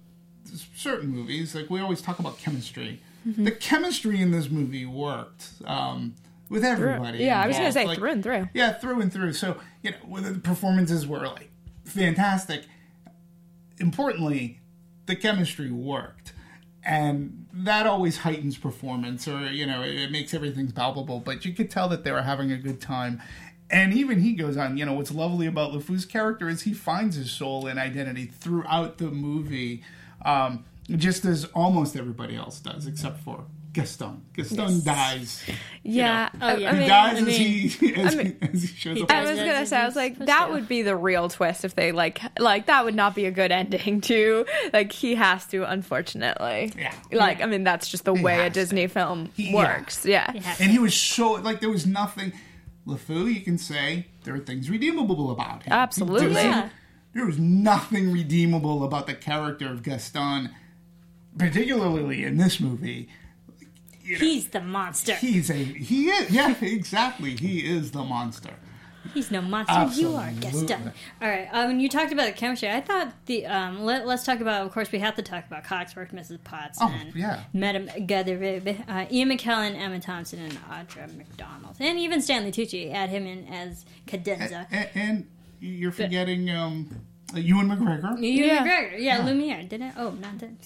certain 0.76 1.10
movies. 1.10 1.56
Like 1.56 1.70
we 1.70 1.80
always 1.82 2.02
talk 2.02 2.20
about 2.20 2.38
chemistry. 2.40 3.02
The 3.26 3.52
chemistry 3.52 4.22
in 4.22 4.32
this 4.32 4.50
movie 4.50 4.86
worked 4.86 5.50
um, 5.66 6.16
with 6.50 6.64
everybody. 6.66 7.20
yeah, 7.20 7.42
I 7.42 7.48
was 7.48 7.58
gonna 7.58 7.72
say 7.72 7.86
Like, 7.86 7.98
through 8.00 8.12
and 8.12 8.24
through. 8.24 8.50
yeah, 8.54 8.74
through 8.74 9.02
and 9.02 9.12
through. 9.14 9.34
So 9.34 9.58
you 9.84 9.92
know, 9.92 9.98
whether 10.08 10.32
the 10.34 10.40
performances 10.40 11.06
were 11.06 11.28
like 11.28 11.50
fantastic. 11.86 12.64
Importantly, 13.80 14.60
the 15.06 15.16
chemistry 15.16 15.72
worked, 15.72 16.34
and 16.84 17.46
that 17.54 17.86
always 17.88 18.20
heightens 18.20 18.58
performance, 18.58 19.28
or 19.28 19.48
you 19.52 19.66
know, 19.66 19.82
it, 19.84 19.96
it 19.96 20.12
makes 20.12 20.34
everything 20.34 20.72
palpable. 20.72 21.20
But 21.20 21.46
you 21.46 21.54
could 21.54 21.70
tell 21.72 21.88
that 21.90 22.04
they 22.04 22.12
were 22.12 22.24
having 22.24 22.52
a 22.52 22.58
good 22.58 22.82
time. 22.82 23.22
And 23.72 23.94
even 23.94 24.22
he 24.22 24.34
goes 24.34 24.58
on, 24.58 24.78
you 24.78 24.86
know, 24.86 24.94
what's 24.94 25.12
lovely 25.12 25.46
about 25.46 25.72
LeFou's 25.74 26.04
character 26.04 26.50
is 26.50 26.64
he 26.64 26.74
finds 26.74 27.16
his 27.16 27.30
soul 27.30 27.68
and 27.68 27.78
identity 27.78 28.26
throughout 28.26 28.98
the 28.98 29.12
movie, 29.12 29.84
um, 30.24 30.66
just 30.90 31.26
as 31.26 31.46
almost 31.54 31.96
everybody 31.96 32.36
else 32.36 32.60
does, 32.60 32.88
except 32.88 33.20
for 33.22 33.44
Gaston. 33.72 34.26
Gaston 34.34 34.84
dies. 34.84 35.44
Yeah, 35.84 36.30
Oh, 36.42 36.48
I- 36.48 36.56
yeah. 36.56 36.70
I 36.70 36.74
He 36.74 36.80
mean, 36.80 36.90
dies 36.90 37.18
I 37.18 37.28
as, 37.28 37.38
he, 37.38 37.96
as, 37.96 38.14
I 38.16 38.18
mean- 38.18 38.38
he, 38.42 38.48
as 38.48 38.62
he 38.64 38.68
shows 38.68 38.98
He 38.98 39.04
up. 39.04 39.12
I 39.12 39.22
was 39.22 39.40
gonna 39.40 39.66
say, 39.68 39.78
I 39.78 39.86
was 39.86 39.96
like, 39.96 40.18
that 40.26 40.48
to. 40.48 40.52
would 40.54 40.68
be 40.68 40.82
the 40.82 40.96
real 40.96 41.30
twist 41.30 41.64
if 41.64 41.76
they 41.76 41.92
like, 41.92 42.20
like 42.40 42.66
that 42.66 42.84
would 42.84 42.96
not 42.96 43.14
be 43.14 43.26
a 43.26 43.32
good 43.32 43.52
ending 43.52 44.02
to 44.10 44.46
like 44.74 44.92
he 44.92 45.14
has 45.16 45.46
to, 45.48 45.70
unfortunately. 45.72 46.74
Yeah. 46.78 46.94
Like, 47.12 47.42
I 47.42 47.46
mean, 47.46 47.64
that's 47.64 47.88
just 47.90 48.06
the 48.06 48.14
way 48.14 48.40
a 48.40 48.44
has 48.44 48.54
to. 48.54 48.60
Disney 48.60 48.88
film 48.88 49.30
He- 49.36 49.54
works. 49.54 50.04
Yeah. 50.06 50.32
Yeah. 50.34 50.56
and 50.60 50.72
he 50.72 50.80
was 50.80 50.96
so 50.96 51.34
like 51.34 51.60
there 51.60 51.70
was 51.70 51.86
nothing. 51.86 52.34
LeFou, 52.88 53.32
you 53.32 53.42
can 53.42 53.60
say 53.60 54.08
there 54.24 54.34
are 54.34 54.40
things 54.40 54.68
redeemable 54.68 55.30
about 55.30 55.62
him. 55.62 55.74
Absolutely. 55.74 56.20
There 56.22 56.30
was, 56.30 56.38
Yeah. 56.44 56.70
There 57.14 57.26
was 57.26 57.40
nothing 57.40 58.12
redeemable 58.12 58.84
about 58.84 59.08
the 59.08 59.14
character 59.16 59.68
of 59.68 59.84
Gaston, 59.84 60.50
particularly 61.38 62.24
in 62.24 62.38
this 62.38 62.60
movie. 62.60 63.10
He's 64.02 64.50
the 64.50 64.62
monster. 64.62 65.14
He's 65.16 65.50
a 65.50 65.54
he 65.54 66.10
is 66.10 66.32
yeah 66.32 66.56
exactly 66.62 67.36
he 67.36 67.60
is 67.60 67.92
the 67.92 68.04
monster. 68.04 68.54
He's 69.14 69.32
no 69.32 69.42
monster. 69.42 70.00
You 70.00 70.16
are 70.16 70.32
Gaston. 70.40 70.92
All 71.22 71.28
right. 71.30 71.48
Um, 71.52 71.68
when 71.68 71.80
you 71.80 71.90
talked 71.90 72.12
about 72.12 72.28
the 72.28 72.34
chemistry, 72.34 72.70
I 72.70 72.82
thought 72.82 73.14
the 73.26 73.46
um, 73.46 73.84
let, 73.84 74.06
let's 74.06 74.24
talk 74.24 74.40
about. 74.40 74.66
Of 74.66 74.72
course, 74.72 74.92
we 74.92 75.00
have 75.00 75.16
to 75.16 75.22
talk 75.22 75.48
about 75.48 75.64
Cogsworth, 75.64 76.14
Mrs. 76.14 76.44
Potts, 76.44 76.80
Oh, 76.82 76.88
and 76.90 77.16
yeah. 77.16 77.44
Madame 77.54 77.88
Garderobe, 77.88 78.84
uh, 78.88 79.06
Ian 79.12 79.30
McKellen, 79.30 79.76
Emma 79.80 80.00
Thompson, 80.00 80.40
and 80.40 80.54
Audra 80.70 81.16
McDonald, 81.16 81.78
and 81.80 81.98
even 81.98 82.22
Stanley 82.22 82.52
Tucci. 82.52 82.94
Add 82.94 83.10
him 83.10 83.26
in 83.26 83.48
as 83.48 83.86
Cadenza. 84.06 84.68
And, 84.70 84.90
and 84.94 85.28
you're 85.60 85.92
forgetting 85.92 86.50
um, 86.50 86.90
Ewan 87.36 87.68
McGregor. 87.70 88.20
Ewan 88.22 88.50
Yeah. 88.50 88.66
McGregor, 88.66 88.96
yeah, 89.00 89.26
Lumiere. 89.26 89.68
Did 89.70 89.82
I? 89.82 89.92
Oh, 89.98 90.12
not 90.12 90.40
that. 90.40 90.62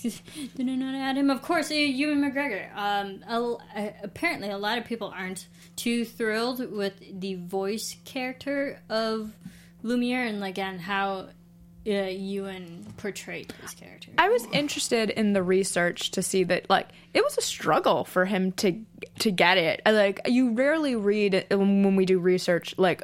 Did 0.55 0.69
I 0.69 0.75
not 0.75 0.95
add 0.95 1.17
him? 1.17 1.29
Of 1.29 1.41
course, 1.41 1.71
uh, 1.71 1.75
Ewan 1.75 2.21
McGregor. 2.21 2.73
Um, 2.75 3.23
a- 3.27 3.57
uh, 3.79 3.91
apparently, 4.03 4.49
a 4.49 4.57
lot 4.57 4.77
of 4.77 4.85
people 4.85 5.13
aren't 5.15 5.47
too 5.75 6.05
thrilled 6.05 6.71
with 6.71 6.93
the 7.19 7.35
voice 7.35 7.97
character 8.05 8.79
of 8.89 9.33
Lumiere 9.81 10.23
and 10.25 10.39
like 10.39 10.57
on 10.57 10.79
how 10.79 11.27
uh, 11.85 11.89
Ewan 11.91 12.85
portrayed 12.95 13.51
his 13.61 13.73
character. 13.73 14.11
I 14.17 14.29
was 14.29 14.45
interested 14.53 15.09
in 15.09 15.33
the 15.33 15.43
research 15.43 16.11
to 16.11 16.21
see 16.21 16.45
that 16.45 16.69
like 16.69 16.87
it 17.13 17.21
was 17.21 17.37
a 17.37 17.41
struggle 17.41 18.05
for 18.05 18.23
him 18.23 18.53
to 18.53 18.79
to 19.19 19.31
get 19.31 19.57
it. 19.57 19.81
Like 19.85 20.21
you 20.27 20.51
rarely 20.53 20.95
read 20.95 21.45
when 21.49 21.83
when 21.83 21.97
we 21.97 22.05
do 22.05 22.19
research 22.19 22.73
like 22.77 23.03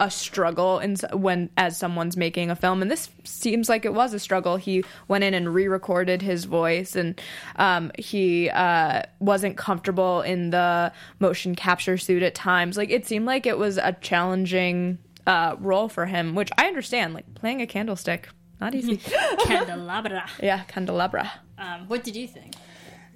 a 0.00 0.10
struggle 0.10 0.78
in 0.78 0.96
when 1.12 1.50
as 1.56 1.76
someone's 1.76 2.16
making 2.16 2.50
a 2.50 2.56
film. 2.56 2.82
And 2.82 2.90
this 2.90 3.10
seems 3.24 3.68
like 3.68 3.84
it 3.84 3.94
was 3.94 4.14
a 4.14 4.18
struggle. 4.18 4.56
He 4.56 4.84
went 5.08 5.24
in 5.24 5.34
and 5.34 5.52
re-recorded 5.52 6.22
his 6.22 6.44
voice 6.44 6.94
and 6.94 7.20
um, 7.56 7.90
he 7.98 8.50
uh, 8.50 9.02
wasn't 9.18 9.56
comfortable 9.56 10.22
in 10.22 10.50
the 10.50 10.92
motion 11.18 11.54
capture 11.54 11.98
suit 11.98 12.22
at 12.22 12.34
times. 12.34 12.76
Like 12.76 12.90
it 12.90 13.06
seemed 13.06 13.26
like 13.26 13.46
it 13.46 13.58
was 13.58 13.76
a 13.76 13.92
challenging 14.00 14.98
uh, 15.26 15.56
role 15.58 15.90
for 15.90 16.06
him 16.06 16.34
which 16.34 16.50
i 16.56 16.66
understand. 16.66 17.14
Like 17.14 17.34
playing 17.34 17.60
a 17.60 17.66
candlestick 17.66 18.28
not 18.60 18.74
easy. 18.74 18.96
Candelabra. 19.44 20.28
yeah 20.42 20.64
candelabra. 20.64 21.30
Um, 21.58 21.86
what 21.88 22.02
did 22.04 22.16
you 22.16 22.26
think? 22.26 22.54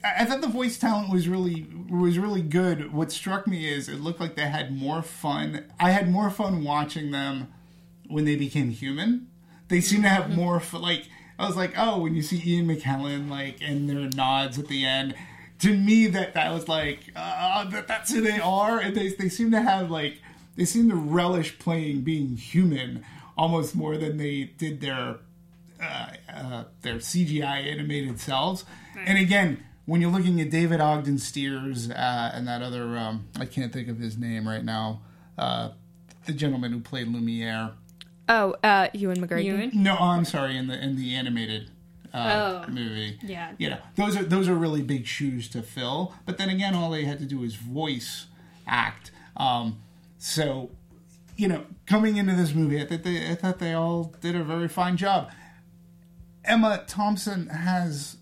I 0.05 0.25
thought 0.25 0.41
the 0.41 0.49
voice 0.49 0.79
talent 0.79 1.11
was 1.13 1.29
really 1.29 1.67
was 1.91 2.19
really 2.19 2.43
good. 2.43 2.93
What 2.93 3.13
struck 3.13 3.47
me 3.47 3.69
is 3.69 3.89
it 3.89 4.01
looked 4.01 4.21
like 4.21 4.35
they 4.35 4.47
had 4.47 4.77
more 4.77 5.03
fun. 5.03 5.67
I 5.79 5.91
had 5.91 6.11
more 6.11 6.31
fun 6.31 6.65
watching 6.65 7.11
them 7.11 7.53
when 8.09 8.25
they 8.25 8.37
became 8.37 8.71
human. 8.71 9.29
They 9.69 9.81
seem 9.81 10.03
to 10.03 10.09
have 10.09 10.35
more 10.35 10.59
fun. 10.61 10.83
Like 10.83 11.05
I 11.39 11.47
was 11.47 11.57
like, 11.57 11.75
oh, 11.77 12.01
when 12.01 12.15
you 12.15 12.23
see 12.23 12.43
Ian 12.45 12.67
McKellen 12.67 13.31
like 13.31 13.59
and 13.61 13.89
their 13.89 14.09
nods 14.11 14.59
at 14.59 14.69
the 14.69 14.85
end, 14.85 15.15
to 15.61 15.77
me 15.77 16.09
that 16.09 16.35
that 16.35 16.53
was 16.53 16.69
like 16.69 17.13
uh, 17.15 17.65
that, 17.71 17.87
that's 17.87 18.13
who 18.13 18.21
they 18.21 18.41
are, 18.41 18.81
and 18.81 18.97
they 18.97 19.11
they 19.11 19.29
seem 19.29 19.51
to 19.53 19.61
have 19.63 19.91
like 19.91 20.21
they 20.57 20.65
seem 20.65 20.89
to 20.91 20.97
relish 20.97 21.59
playing 21.59 22.03
being 22.03 22.37
human 22.37 23.05
almost 23.37 23.75
more 23.75 23.97
than 23.97 24.17
they 24.17 24.45
did 24.59 24.81
their 24.81 25.19
uh, 25.81 26.07
uh, 26.33 26.65
their 26.83 26.97
CGI 26.97 27.67
animated 27.73 28.21
selves. 28.21 28.65
And 29.07 29.19
again, 29.19 29.65
when 29.87 30.01
you're 30.01 30.11
looking 30.11 30.41
at 30.41 30.51
David 30.51 30.81
Ogden 30.81 31.19
Stiers 31.19 31.91
uh, 31.91 32.31
and 32.35 32.47
that 32.47 32.63
other, 32.63 32.97
um, 32.97 33.29
I 33.39 33.45
can't 33.47 33.73
think 33.73 33.89
of 33.89 33.99
his 33.99 34.17
name 34.17 34.47
right 34.49 34.65
now, 34.65 35.01
uh, 35.39 35.71
the 36.27 36.33
gentleman 36.33 36.73
who 36.73 36.81
played 36.81 37.09
Lumiere. 37.09 37.73
Oh, 38.29 38.55
uh, 38.63 38.89
Ewan 38.93 39.19
McGregor. 39.27 39.45
Ewan? 39.45 39.71
No, 39.75 39.97
I'm 39.97 40.25
sorry, 40.25 40.57
in 40.57 40.69
the 40.69 40.81
in 40.83 40.97
the 40.97 41.15
animated 41.15 41.71
uh, 42.15 42.63
Oh. 42.67 42.71
movie. 42.71 43.19
Yeah. 43.23 43.53
you 43.59 43.71
know, 43.71 43.79
those 43.97 44.17
are 44.17 44.23
those 44.23 44.49
are 44.49 44.55
really 44.55 44.83
big 44.83 45.07
shoes 45.07 45.49
to 45.51 45.63
fill. 45.63 46.15
But 46.27 46.39
then 46.39 46.49
again, 46.49 46.75
all 46.75 46.91
they 46.91 47.05
had 47.05 47.19
to 47.19 47.25
do 47.25 47.39
was 47.39 47.57
voice 47.57 48.27
act. 48.67 49.11
Um, 49.37 49.81
so, 50.19 50.71
you 51.37 51.49
know, 51.49 51.65
coming 51.87 52.17
into 52.17 52.35
this 52.37 52.55
movie, 52.55 52.81
I 52.81 52.87
thought 52.87 53.03
they 53.03 53.29
I 53.31 53.35
thought 53.35 53.59
they 53.59 53.73
all 53.75 54.15
did 54.21 54.37
a 54.37 54.45
very 54.45 54.69
fine 54.69 54.97
job. 54.97 55.31
Emma 56.45 56.85
Thompson 56.87 57.49
has 57.49 58.17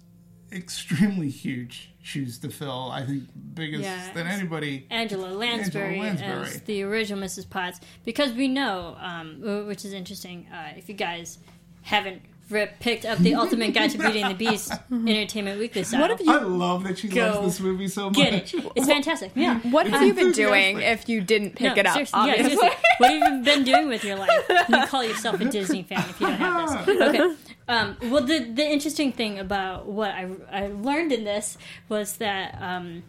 extremely 0.53 1.29
huge 1.29 1.91
shoes 2.03 2.39
to 2.41 2.49
fill. 2.51 2.91
I 2.91 3.05
think 3.05 3.25
biggest 3.55 3.83
Yeah. 3.85 4.13
than 4.13 4.27
anybody. 4.27 4.87
Angela 4.91 5.29
Lansbury, 5.29 6.01
Lansbury. 6.01 6.31
as 6.47 6.63
the 6.63 6.83
original 6.83 7.23
Mrs. 7.23 7.49
Potts 7.49 7.81
because 8.05 8.33
we 8.33 8.49
know, 8.49 8.97
um, 9.01 9.67
which 9.67 9.85
is 9.85 9.93
interesting. 9.93 10.47
Uh, 10.53 10.73
if 10.77 10.89
you 10.89 10.95
guys 10.95 11.39
haven't 11.83 12.23
rip, 12.49 12.81
picked 12.81 13.05
up 13.05 13.17
the 13.19 13.35
Ultimate 13.37 13.73
Guide 13.73 13.91
to 13.91 13.99
Beauty 13.99 14.23
and 14.23 14.31
the 14.33 14.35
Beast 14.47 14.73
Entertainment 14.91 15.61
Weekly 15.61 15.85
style, 15.85 16.01
What 16.01 16.11
have 16.11 16.21
you 16.21 16.33
I 16.33 16.39
love 16.43 16.83
that 16.85 16.99
she 16.99 17.09
loves 17.09 17.41
this 17.47 17.61
movie 17.61 17.87
so 17.87 18.07
much. 18.07 18.17
get 18.17 18.33
it? 18.35 18.55
It's 18.75 18.87
fantastic. 18.89 19.31
Yeah. 19.37 19.61
What 19.71 19.87
have 19.87 20.03
you 20.03 20.15
been 20.15 20.33
doing 20.33 20.81
if 20.81 21.09
you 21.09 21.21
didn't 21.21 21.51
pick 21.55 21.75
No, 21.77 21.81
it 21.81 21.87
up? 21.87 21.93
seriously, 21.93 22.19
yeah, 22.27 22.33
obviously. 22.33 22.57
seriously. 22.57 22.79
What 22.99 23.11
have 23.13 23.33
you 23.35 23.43
been 23.45 23.65
doing 23.65 23.89
with 23.89 24.05
your 24.05 24.17
life? 24.17 24.31
You 24.69 24.87
call 24.87 25.05
yourself 25.05 25.41
a 25.41 25.45
Disney 25.45 25.83
fan 25.85 26.01
if 26.11 26.21
you 26.21 26.27
don't 26.27 26.37
have 26.39 26.87
this. 26.87 27.01
Okay. 27.01 27.35
Um, 27.71 27.97
well, 28.03 28.25
the 28.25 28.41
the 28.41 28.69
interesting 28.69 29.13
thing 29.13 29.39
about 29.39 29.87
what 29.87 30.11
I, 30.11 30.29
I 30.51 30.67
learned 30.67 31.13
in 31.13 31.23
this 31.23 31.57
was 31.89 32.17
that 32.17 32.61
um, 32.61 33.05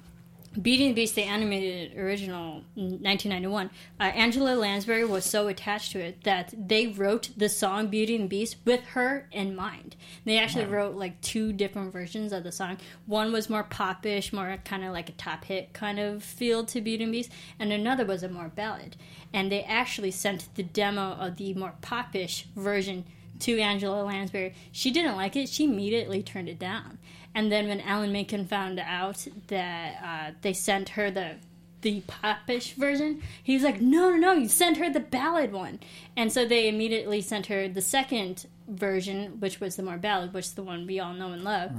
Beauty 0.61 0.85
and 0.85 0.95
the 0.95 1.01
Beast, 1.01 1.15
the 1.15 1.23
animated 1.23 1.97
original, 1.97 2.61
in 2.75 3.01
1991, 3.01 3.71
uh, 3.99 4.03
Angela 4.03 4.53
Lansbury 4.53 5.03
was 5.03 5.25
so 5.25 5.47
attached 5.47 5.93
to 5.93 5.99
it 5.99 6.25
that 6.25 6.53
they 6.55 6.85
wrote 6.85 7.31
the 7.35 7.49
song 7.49 7.87
Beauty 7.87 8.15
and 8.15 8.25
the 8.25 8.27
Beast 8.27 8.57
with 8.63 8.83
her 8.89 9.27
in 9.31 9.55
mind. 9.55 9.95
They 10.25 10.37
actually 10.37 10.65
wrote 10.65 10.95
like 10.95 11.19
two 11.21 11.53
different 11.53 11.91
versions 11.91 12.31
of 12.31 12.43
the 12.43 12.51
song. 12.51 12.77
One 13.07 13.31
was 13.31 13.49
more 13.49 13.63
popish, 13.63 14.31
more 14.31 14.59
kind 14.63 14.83
of 14.83 14.93
like 14.93 15.09
a 15.09 15.13
top 15.13 15.45
hit 15.45 15.73
kind 15.73 15.97
of 15.97 16.21
feel 16.21 16.65
to 16.65 16.81
Beauty 16.81 17.05
and 17.05 17.11
the 17.11 17.17
Beast, 17.17 17.31
and 17.57 17.73
another 17.73 18.05
was 18.05 18.21
a 18.21 18.29
more 18.29 18.49
ballad. 18.49 18.95
And 19.33 19.51
they 19.51 19.63
actually 19.63 20.11
sent 20.11 20.53
the 20.53 20.61
demo 20.61 21.13
of 21.13 21.37
the 21.37 21.55
more 21.55 21.73
popish 21.81 22.45
version 22.55 23.05
to 23.41 23.59
Angela 23.59 24.03
Lansbury. 24.03 24.53
She 24.71 24.91
didn't 24.91 25.15
like 25.15 25.35
it. 25.35 25.49
She 25.49 25.65
immediately 25.65 26.23
turned 26.23 26.49
it 26.49 26.59
down. 26.59 26.97
And 27.33 27.51
then 27.51 27.67
when 27.67 27.81
Alan 27.81 28.11
Menken 28.11 28.45
found 28.45 28.79
out 28.79 29.27
that 29.47 30.03
uh, 30.03 30.33
they 30.41 30.53
sent 30.53 30.89
her 30.89 31.11
the 31.11 31.35
the 31.81 32.01
popish 32.01 32.73
version, 32.73 33.23
he 33.41 33.55
was 33.55 33.63
like, 33.63 33.81
"No, 33.81 34.11
no, 34.11 34.17
no! 34.17 34.31
You 34.33 34.47
sent 34.47 34.77
her 34.77 34.91
the 34.91 34.99
ballad 34.99 35.51
one." 35.51 35.79
And 36.15 36.31
so 36.31 36.45
they 36.45 36.67
immediately 36.67 37.21
sent 37.21 37.47
her 37.47 37.67
the 37.67 37.81
second 37.81 38.45
version, 38.71 39.39
which 39.39 39.59
was 39.59 39.75
the 39.75 39.83
more 39.83 39.97
ballad, 39.97 40.33
which 40.33 40.45
is 40.45 40.53
the 40.53 40.63
one 40.63 40.87
we 40.87 40.99
all 40.99 41.13
know 41.13 41.31
and 41.31 41.43
love. 41.43 41.71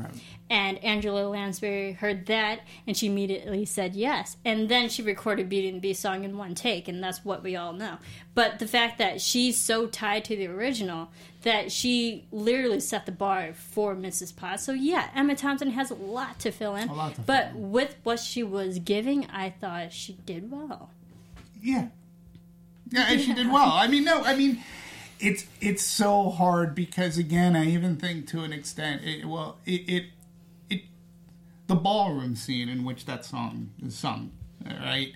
And 0.50 0.78
Angela 0.84 1.28
Lansbury 1.28 1.92
heard 1.92 2.26
that, 2.26 2.60
and 2.86 2.96
she 2.96 3.06
immediately 3.06 3.64
said 3.64 3.94
yes. 3.94 4.36
And 4.44 4.68
then 4.68 4.88
she 4.88 5.02
recorded 5.02 5.48
Beauty 5.48 5.68
and 5.68 5.78
the 5.78 5.80
Beast 5.80 6.00
song 6.00 6.24
in 6.24 6.36
one 6.36 6.54
take, 6.54 6.88
and 6.88 7.02
that's 7.02 7.24
what 7.24 7.42
we 7.42 7.56
all 7.56 7.72
know. 7.72 7.98
But 8.34 8.58
the 8.58 8.66
fact 8.66 8.98
that 8.98 9.20
she's 9.20 9.58
so 9.58 9.86
tied 9.86 10.24
to 10.26 10.36
the 10.36 10.46
original 10.46 11.10
that 11.42 11.72
she 11.72 12.26
literally 12.30 12.80
set 12.80 13.06
the 13.06 13.12
bar 13.12 13.52
for 13.52 13.94
Mrs. 13.94 14.34
Potts. 14.34 14.62
So 14.62 14.72
yeah, 14.72 15.08
Emma 15.14 15.34
Thompson 15.34 15.70
has 15.70 15.90
a 15.90 15.94
lot 15.94 16.38
to 16.40 16.52
fill 16.52 16.76
in. 16.76 16.88
To 16.88 16.94
fill 16.94 17.24
but 17.26 17.54
with 17.54 17.96
what 18.04 18.20
she 18.20 18.42
was 18.42 18.78
giving, 18.78 19.26
I 19.26 19.50
thought 19.50 19.92
she 19.92 20.18
did 20.24 20.50
well. 20.50 20.90
Yeah. 21.60 21.88
Yeah, 22.90 23.06
and 23.08 23.20
she 23.20 23.32
did 23.32 23.50
well. 23.50 23.70
I 23.72 23.86
mean, 23.88 24.04
no, 24.04 24.22
I 24.22 24.36
mean, 24.36 24.62
it's 25.22 25.46
it's 25.60 25.84
so 25.84 26.30
hard 26.30 26.74
because 26.74 27.16
again, 27.16 27.54
I 27.54 27.66
even 27.66 27.96
think 27.96 28.26
to 28.28 28.42
an 28.42 28.52
extent, 28.52 29.02
it, 29.04 29.24
well, 29.24 29.56
it, 29.64 29.88
it 29.88 30.04
it 30.68 30.82
the 31.68 31.76
ballroom 31.76 32.34
scene 32.34 32.68
in 32.68 32.84
which 32.84 33.06
that 33.06 33.24
song 33.24 33.70
is 33.84 33.96
sung, 33.96 34.32
right? 34.66 35.12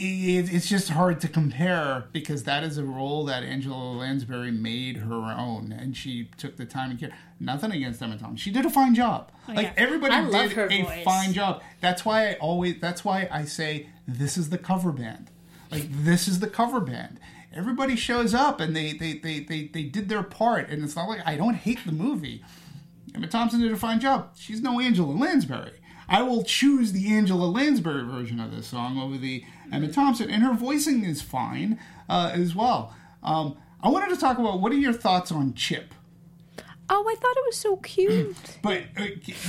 It, 0.00 0.54
it's 0.54 0.68
just 0.68 0.90
hard 0.90 1.20
to 1.22 1.28
compare 1.28 2.04
because 2.12 2.44
that 2.44 2.62
is 2.64 2.78
a 2.78 2.84
role 2.84 3.24
that 3.26 3.42
Angela 3.42 3.92
Lansbury 3.92 4.52
made 4.52 4.98
her 4.98 5.34
own, 5.36 5.72
and 5.72 5.94
she 5.94 6.30
took 6.38 6.56
the 6.56 6.64
time 6.64 6.92
and 6.92 6.98
care. 6.98 7.12
Nothing 7.38 7.72
against 7.72 8.00
Emma 8.00 8.16
Thompson; 8.16 8.36
she 8.36 8.50
did 8.50 8.64
a 8.64 8.70
fine 8.70 8.94
job. 8.94 9.30
Oh, 9.46 9.52
like 9.52 9.66
yeah. 9.66 9.72
everybody 9.76 10.14
I 10.14 10.48
did 10.48 10.56
a 10.56 10.82
voice. 10.84 11.04
fine 11.04 11.34
job. 11.34 11.62
That's 11.82 12.02
why 12.06 12.30
I 12.30 12.34
always. 12.34 12.80
That's 12.80 13.04
why 13.04 13.28
I 13.30 13.44
say 13.44 13.90
this 14.06 14.38
is 14.38 14.48
the 14.48 14.58
cover 14.58 14.90
band. 14.90 15.30
Like 15.70 15.86
this 15.90 16.28
is 16.28 16.40
the 16.40 16.48
cover 16.48 16.80
band. 16.80 17.20
Everybody 17.54 17.96
shows 17.96 18.34
up 18.34 18.60
and 18.60 18.76
they 18.76 18.92
they, 18.92 19.14
they, 19.14 19.40
they 19.40 19.64
they 19.66 19.82
did 19.84 20.08
their 20.08 20.22
part, 20.22 20.68
and 20.68 20.84
it's 20.84 20.96
not 20.96 21.08
like 21.08 21.20
I 21.26 21.36
don't 21.36 21.54
hate 21.54 21.78
the 21.84 21.92
movie. 21.92 22.44
Emma 23.14 23.26
Thompson 23.26 23.60
did 23.60 23.72
a 23.72 23.76
fine 23.76 24.00
job. 24.00 24.30
She's 24.36 24.60
no 24.60 24.80
Angela 24.80 25.12
Lansbury. 25.12 25.72
I 26.08 26.22
will 26.22 26.42
choose 26.42 26.92
the 26.92 27.12
Angela 27.12 27.46
Lansbury 27.46 28.04
version 28.04 28.40
of 28.40 28.50
this 28.54 28.68
song 28.68 28.98
over 28.98 29.18
the 29.18 29.44
Emma 29.72 29.88
Thompson, 29.88 30.30
and 30.30 30.42
her 30.42 30.54
voicing 30.54 31.04
is 31.04 31.20
fine 31.20 31.78
uh, 32.08 32.30
as 32.32 32.54
well. 32.54 32.94
Um, 33.22 33.56
I 33.82 33.88
wanted 33.88 34.14
to 34.14 34.20
talk 34.20 34.38
about 34.38 34.60
what 34.60 34.72
are 34.72 34.76
your 34.76 34.92
thoughts 34.92 35.30
on 35.30 35.54
Chip? 35.54 35.94
Oh, 36.90 37.04
I 37.06 37.14
thought 37.14 37.36
it 37.36 37.44
was 37.46 37.56
so 37.56 37.76
cute. 37.76 38.36
But 38.62 38.84
uh, 38.96 39.04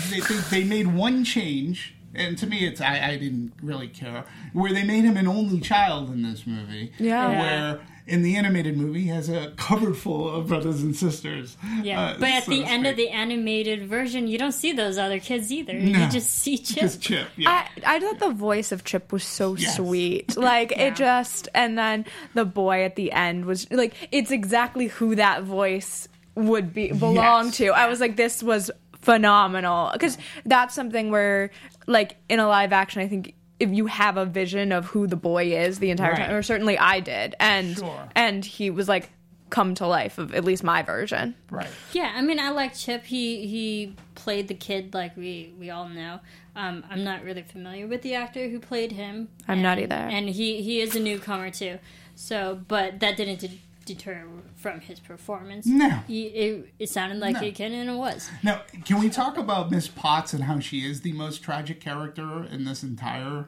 they, 0.09 0.19
they, 0.19 0.35
they 0.49 0.63
made 0.63 0.87
one 0.87 1.23
change, 1.23 1.95
and 2.13 2.37
to 2.37 2.45
me, 2.45 2.67
it's 2.67 2.81
I, 2.81 3.11
I 3.11 3.17
didn't 3.17 3.53
really 3.61 3.87
care. 3.87 4.25
Where 4.53 4.73
they 4.73 4.83
made 4.83 5.05
him 5.05 5.15
an 5.15 5.27
only 5.27 5.59
child 5.61 6.09
in 6.09 6.23
this 6.23 6.45
movie. 6.45 6.91
Yeah. 6.99 7.31
Yeah. 7.31 7.39
Where 7.39 7.81
in 8.09 8.21
the 8.23 8.35
animated 8.35 8.75
movie 8.77 9.05
has 9.07 9.29
a 9.29 9.51
cupboard 9.55 9.95
full 9.97 10.29
of 10.29 10.47
brothers 10.47 10.81
and 10.81 10.95
sisters. 10.95 11.55
Yeah, 11.83 12.01
uh, 12.01 12.15
but 12.19 12.29
at 12.29 12.43
so 12.43 12.51
the 12.51 12.59
to 12.61 12.65
end 12.67 12.87
of 12.87 12.95
the 12.97 13.09
animated 13.09 13.87
version, 13.87 14.27
you 14.27 14.37
don't 14.37 14.51
see 14.51 14.71
those 14.73 14.97
other 14.97 15.19
kids 15.19 15.51
either. 15.51 15.73
No. 15.73 15.99
You 15.99 16.09
just 16.09 16.29
see 16.31 16.57
Chip. 16.69 16.79
Just 16.81 17.01
Chip. 17.01 17.27
Yeah. 17.37 17.67
I, 17.85 17.95
I 17.95 17.99
thought 17.99 18.19
the 18.19 18.31
voice 18.31 18.71
of 18.71 18.83
Chip 18.83 19.11
was 19.13 19.23
so 19.23 19.55
Yes. 19.55 19.75
sweet. 19.77 20.35
Like 20.37 20.71
Yeah. 20.71 20.87
it 20.87 20.95
just, 20.95 21.47
and 21.53 21.77
then 21.77 22.05
the 22.33 22.45
boy 22.45 22.83
at 22.83 22.95
the 22.95 23.11
end 23.11 23.45
was 23.45 23.69
like, 23.71 23.93
it's 24.11 24.31
exactly 24.31 24.87
who 24.87 25.15
that 25.15 25.43
voice 25.43 26.07
would 26.35 26.73
be 26.73 26.91
belong 26.91 27.45
Yes. 27.45 27.57
to. 27.57 27.67
I 27.69 27.87
was 27.87 27.99
like, 27.99 28.15
this 28.15 28.41
was 28.41 28.71
phenomenal 29.01 29.89
because 29.93 30.17
that's 30.45 30.73
something 30.75 31.11
where, 31.11 31.51
like 31.87 32.17
in 32.29 32.39
a 32.39 32.47
live 32.47 32.71
action, 32.73 33.01
I 33.01 33.07
think 33.07 33.33
if 33.59 33.69
you 33.71 33.87
have 33.87 34.17
a 34.17 34.25
vision 34.25 34.71
of 34.71 34.85
who 34.87 35.07
the 35.07 35.15
boy 35.15 35.45
is 35.55 35.79
the 35.79 35.89
entire 35.89 36.11
Right. 36.11 36.27
time, 36.27 36.35
or 36.35 36.41
certainly 36.43 36.77
I 36.77 36.99
did, 36.99 37.35
and 37.39 37.77
Sure. 37.77 38.07
and 38.15 38.43
he 38.45 38.69
was 38.69 38.87
like 38.87 39.09
come 39.49 39.73
to 39.73 39.87
life 39.87 40.17
of 40.19 40.33
at 40.35 40.43
least 40.45 40.63
my 40.63 40.83
version. 40.83 41.33
right. 41.49 41.67
Yeah, 41.91 42.13
I 42.15 42.21
mean, 42.21 42.39
I 42.39 42.49
like 42.51 42.75
Chip. 42.75 43.05
He 43.05 43.47
he 43.47 43.95
played 44.15 44.47
the 44.47 44.53
kid 44.53 44.93
like 44.93 45.17
we 45.17 45.53
we 45.59 45.69
all 45.69 45.89
know. 45.89 46.19
Um, 46.55 46.83
I'm 46.89 47.03
not 47.03 47.23
really 47.23 47.41
familiar 47.43 47.87
with 47.87 48.01
the 48.01 48.15
actor 48.15 48.47
who 48.49 48.59
played 48.59 48.91
him. 48.91 49.29
I'm 49.47 49.61
not 49.61 49.79
either. 49.79 49.95
And 49.95 50.29
he 50.29 50.61
he 50.61 50.81
is 50.81 50.95
a 50.95 50.99
newcomer 50.99 51.49
too. 51.49 51.79
So, 52.15 52.61
but 52.67 52.99
that 52.99 53.15
didn't 53.17 53.39
de- 53.39 53.61
deter 53.89 54.25
from 54.55 54.79
his 54.79 54.99
performance. 54.99 55.65
No. 55.65 55.89
he, 56.07 56.23
it, 56.27 56.73
it 56.79 56.89
sounded 56.89 57.19
like 57.19 57.35
No. 57.41 57.47
a 57.47 57.51
kid, 57.51 57.71
and 57.73 57.89
it 57.89 57.93
was. 57.95 58.29
Now, 58.43 58.61
can 58.85 58.99
we 58.99 59.09
talk 59.09 59.37
about 59.37 59.69
Miss 59.71 59.87
Potts 59.87 60.33
and 60.33 60.43
how 60.45 60.59
she 60.59 60.79
is 60.89 61.01
the 61.01 61.13
most 61.13 61.43
tragic 61.43 61.81
character 61.81 62.43
in 62.43 62.63
this 62.65 62.83
entire 62.83 63.47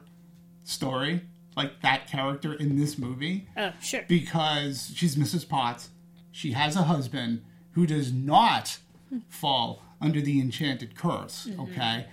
story? 0.64 1.22
Like 1.56 1.82
that 1.82 2.06
character 2.06 2.54
in 2.54 2.76
this 2.76 2.98
movie? 2.98 3.46
Oh, 3.56 3.72
sure. 3.80 4.04
because 4.08 4.92
she's 4.94 5.16
Mrs. 5.16 5.48
Potts. 5.48 5.90
She 6.30 6.52
has 6.52 6.76
a 6.76 6.82
husband 6.84 7.42
who 7.72 7.86
does 7.86 8.12
not 8.12 8.78
fall 9.28 9.82
under 10.00 10.20
the 10.20 10.40
enchanted 10.40 10.94
curse, 10.96 11.46
mm-hmm. 11.50 11.60
okay? 11.60 12.06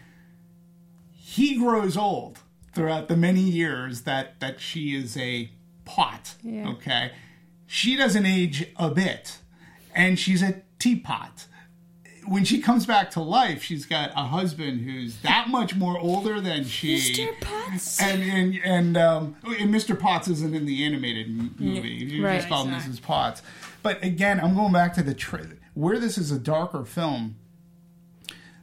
He 1.11 1.57
grows 1.57 1.95
old 1.97 2.39
throughout 2.73 3.07
the 3.07 3.15
many 3.17 3.41
years 3.41 4.01
that 4.01 4.39
that 4.41 4.59
she 4.59 4.95
is 4.95 5.15
a 5.17 5.51
pot, 5.85 6.35
Yeah. 6.43 6.69
okay? 6.69 7.11
She 7.71 7.95
doesn't 7.95 8.25
age 8.25 8.65
a 8.77 8.89
bit 8.89 9.37
and 9.93 10.17
she's 10.17 10.41
a 10.41 10.63
teapot. 10.79 11.45
When 12.27 12.43
she 12.43 12.59
comes 12.61 12.87
back 12.87 13.11
to 13.11 13.21
life, 13.21 13.61
she's 13.63 13.85
got 13.85 14.09
a 14.11 14.23
husband 14.25 14.81
who's 14.81 15.17
that 15.21 15.49
much 15.49 15.75
more 15.75 15.97
older 15.99 16.41
than 16.41 16.63
she 16.63 16.95
Mr. 16.97 17.39
Potts. 17.39 18.01
and 18.01 18.23
and 18.23 18.59
and, 18.63 18.97
um, 18.97 19.35
and 19.43 19.71
Mr. 19.73 19.97
Potts 19.97 20.27
isn't 20.27 20.55
in 20.55 20.65
the 20.65 20.83
animated 20.83 21.27
m- 21.27 21.55
movie. 21.59 21.89
You 21.89 22.25
Right. 22.25 22.37
just 22.37 22.49
call 22.49 22.65
him 22.65 22.73
Mrs. 22.73 23.01
Potts. 23.01 23.43
But 23.83 24.03
again, 24.03 24.39
I'm 24.39 24.55
going 24.55 24.73
back 24.73 24.93
to 24.95 25.03
the 25.03 25.13
tra- 25.13 25.53
where 25.75 25.99
this 25.99 26.17
is 26.17 26.31
a 26.31 26.39
darker 26.39 26.85
film. 26.85 27.35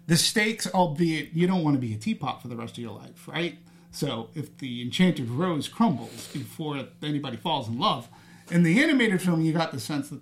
The 0.09 0.17
stakes, 0.17 0.67
albeit 0.73 1.33
you 1.33 1.47
don't 1.47 1.63
want 1.65 1.75
to 1.75 1.81
be 1.81 1.95
a 1.95 1.97
teapot 1.99 2.43
for 2.43 2.49
the 2.49 2.57
rest 2.57 2.73
of 2.77 2.79
your 2.83 2.93
life, 2.93 3.27
right? 3.29 3.59
So 3.93 4.31
if 4.35 4.57
the 4.59 4.83
enchanted 4.83 5.29
rose 5.31 5.69
crumbles 5.69 6.29
before 6.33 6.85
anybody 7.03 7.37
falls 7.37 7.69
in 7.69 7.79
love, 7.79 8.09
in 8.51 8.63
the 8.63 8.83
animated 8.83 9.21
film, 9.23 9.41
you 9.43 9.53
got 9.53 9.73
the 9.73 9.81
sense 9.81 10.09
that 10.11 10.21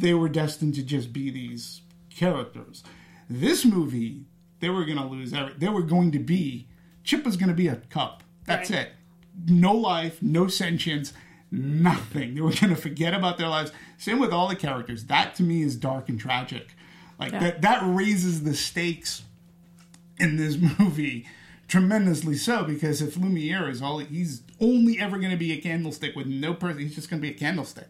they 0.00 0.14
were 0.14 0.28
destined 0.28 0.74
to 0.74 0.82
just 0.82 1.12
be 1.12 1.30
these 1.30 1.82
characters. 2.10 2.82
This 3.30 3.64
movie, 3.64 4.24
they 4.60 4.68
were 4.68 4.84
going 4.84 4.98
to 4.98 5.04
lose 5.06 5.32
every. 5.32 5.54
They 5.54 5.68
were 5.68 5.82
going 5.82 6.12
to 6.12 6.18
be. 6.18 6.68
Chip 7.04 7.24
was 7.24 7.36
going 7.36 7.48
to 7.48 7.54
be 7.54 7.68
a 7.68 7.76
cup. 7.76 8.22
That's 8.46 8.70
Right. 8.70 8.80
it. 8.80 8.92
No 9.46 9.72
life, 9.72 10.20
no 10.22 10.46
sentience, 10.48 11.12
nothing. 11.50 12.34
They 12.34 12.40
were 12.42 12.50
going 12.50 12.74
to 12.74 12.76
forget 12.80 13.14
about 13.14 13.38
their 13.38 13.48
lives. 13.48 13.72
Same 13.98 14.18
with 14.18 14.32
all 14.32 14.48
the 14.48 14.56
characters. 14.56 15.04
That 15.06 15.34
to 15.36 15.42
me 15.42 15.62
is 15.62 15.76
dark 15.76 16.08
and 16.08 16.20
tragic. 16.20 16.74
Like 17.18 17.32
that. 17.32 17.62
That 17.62 17.80
raises 17.84 18.42
the 18.44 18.54
stakes 18.54 19.22
in 20.18 20.36
this 20.36 20.56
movie 20.78 21.26
tremendously 21.68 22.36
so 22.36 22.64
because 22.64 23.00
if 23.00 23.16
Lumiere 23.16 23.66
is 23.70 23.80
all 23.80 23.98
he's 23.98 24.42
only 24.62 24.98
ever 24.98 25.18
going 25.18 25.30
to 25.32 25.36
be 25.36 25.52
a 25.52 25.60
candlestick 25.60 26.14
with 26.16 26.26
no 26.26 26.54
person 26.54 26.80
he's 26.80 26.94
just 26.94 27.10
going 27.10 27.20
to 27.20 27.28
be 27.28 27.34
a 27.34 27.38
candlestick 27.38 27.88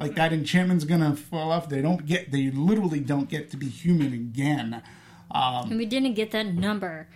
like 0.00 0.14
that 0.14 0.32
enchantment's 0.32 0.84
going 0.84 1.00
to 1.00 1.14
fall 1.14 1.50
off 1.52 1.68
they 1.68 1.82
don't 1.82 2.06
get 2.06 2.30
they 2.30 2.50
literally 2.50 3.00
don't 3.00 3.28
get 3.28 3.50
to 3.50 3.56
be 3.56 3.68
human 3.68 4.12
again 4.12 4.82
um, 5.30 5.70
and 5.70 5.78
we 5.78 5.86
didn't 5.86 6.14
get 6.14 6.30
that 6.32 6.46
number. 6.46 7.08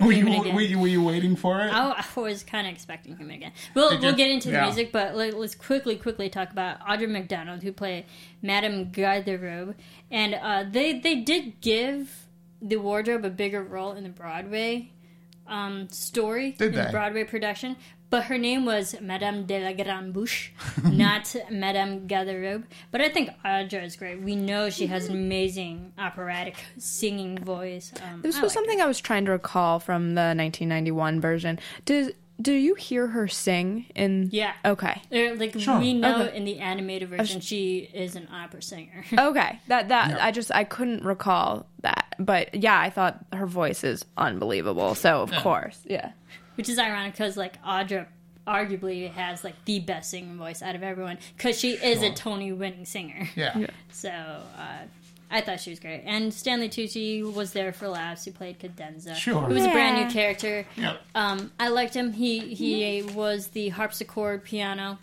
were, 0.00 0.10
you, 0.10 0.24
Human 0.26 0.54
were, 0.54 0.60
you, 0.60 0.78
were 0.78 0.86
you 0.88 1.02
waiting 1.04 1.36
for 1.36 1.60
it 1.60 1.70
I, 1.72 1.90
I 2.16 2.20
was 2.20 2.42
kind 2.42 2.66
of 2.66 2.72
expecting 2.72 3.16
him 3.16 3.30
again. 3.30 3.52
We'll, 3.74 3.90
Did 3.90 4.00
we'll 4.00 4.10
you? 4.12 4.16
get 4.16 4.30
into 4.30 4.48
the 4.48 4.54
Yeah. 4.54 4.64
music, 4.64 4.90
but 4.90 5.14
let, 5.14 5.34
us 5.34 5.54
quickly, 5.54 5.96
quickly 5.96 6.28
talk 6.28 6.50
about 6.50 6.80
Audra 6.80 7.08
McDonald, 7.08 7.62
who 7.62 7.70
played 7.72 8.06
Madame 8.40 8.90
Garderobe. 8.90 9.74
And 10.10 10.34
uh, 10.34 10.64
they, 10.68 10.98
they 10.98 11.16
did 11.16 11.60
give 11.60 12.26
the 12.60 12.76
wardrobe 12.78 13.24
a 13.24 13.30
bigger 13.30 13.62
role 13.62 13.92
in 13.92 14.02
the 14.02 14.10
Broadway 14.10 14.90
um, 15.46 15.88
story, 15.90 16.52
Did 16.52 16.68
in 16.70 16.74
the 16.74 16.84
they? 16.84 16.90
Broadway 16.90 17.24
production. 17.24 17.76
But 18.12 18.24
her 18.24 18.36
name 18.38 18.64
was 18.66 18.94
Madame 19.00 19.46
de 19.46 19.58
la 19.64 19.72
Grande 19.72 20.12
Bouche, 20.12 20.50
not 20.84 21.34
Madame 21.50 22.06
Garderobe. 22.06 22.64
But 22.92 23.00
I 23.00 23.08
think 23.08 23.30
Audra 23.44 23.82
is 23.82 23.96
great. 23.96 24.20
We 24.20 24.36
know 24.36 24.68
she 24.70 24.86
has 24.86 25.08
an 25.08 25.14
amazing 25.14 25.92
operatic 25.98 26.56
singing 26.78 27.38
voice. 27.38 27.90
Um, 28.04 28.20
This 28.22 28.36
I 28.36 28.42
was 28.42 28.42
like 28.42 28.42
her. 28.42 28.48
something 28.54 28.80
I 28.82 28.86
was 28.86 29.00
trying 29.00 29.24
to 29.24 29.32
recall 29.32 29.80
from 29.80 30.10
the 30.14 30.34
1991 30.36 31.20
version. 31.20 31.58
Does 31.86 32.10
do 32.40 32.52
you 32.52 32.74
hear 32.74 33.06
her 33.06 33.28
sing 33.28 33.86
in? 33.94 34.28
Yeah. 34.32 34.52
Okay. 34.64 35.00
Or, 35.12 35.36
like 35.36 35.58
Sure. 35.60 35.78
we 35.78 35.94
know 35.94 36.22
Okay. 36.24 36.36
in 36.36 36.44
the 36.44 36.58
animated 36.58 37.08
version, 37.08 37.40
she 37.40 37.88
is 37.94 38.16
an 38.16 38.26
opera 38.32 38.60
singer. 38.62 39.04
Okay. 39.18 39.60
That 39.68 39.88
that 39.88 40.20
I 40.20 40.32
just 40.32 40.50
I 40.54 40.64
couldn't 40.64 41.04
recall 41.04 41.66
that, 41.82 42.14
but 42.18 42.54
yeah, 42.54 42.78
I 42.78 42.90
thought 42.90 43.24
her 43.32 43.46
voice 43.46 43.84
is 43.84 44.04
unbelievable. 44.18 44.94
So 44.96 45.22
of 45.22 45.30
course, 45.32 45.78
yeah. 45.86 46.12
Which 46.62 46.68
is 46.68 46.78
ironic 46.78 47.12
because 47.12 47.36
like 47.36 47.60
Audra 47.64 48.06
arguably 48.46 49.10
has 49.10 49.42
like 49.42 49.54
the 49.64 49.80
best 49.80 50.10
singing 50.10 50.36
voice 50.36 50.62
out 50.62 50.76
of 50.76 50.82
everyone 50.84 51.18
because 51.36 51.58
she 51.58 51.72
is 51.72 52.02
a 52.02 52.12
Tony 52.12 52.52
winning 52.52 52.84
singer. 52.84 53.28
Yeah. 53.34 53.66
So 53.90 54.08
uh, 54.10 54.78
I 55.28 55.40
thought 55.40 55.58
she 55.60 55.70
was 55.70 55.80
great, 55.80 56.02
and 56.06 56.32
Stanley 56.32 56.68
Tucci 56.68 57.22
was 57.34 57.52
there 57.52 57.72
for 57.72 57.88
laughs. 57.88 58.24
He 58.24 58.30
played 58.30 58.60
Cadenza. 58.60 59.16
Sure. 59.16 59.48
He 59.48 59.54
was 59.54 59.64
a 59.64 59.70
brand 59.70 60.06
new 60.06 60.12
character. 60.12 60.64
Yep. 60.76 61.00
Um, 61.16 61.50
I 61.58 61.68
liked 61.68 61.94
him. 61.94 62.12
He 62.12 62.54
he 62.54 63.02
was 63.02 63.48
the 63.48 63.70
harpsichord 63.70 64.44
piano. 64.44 64.98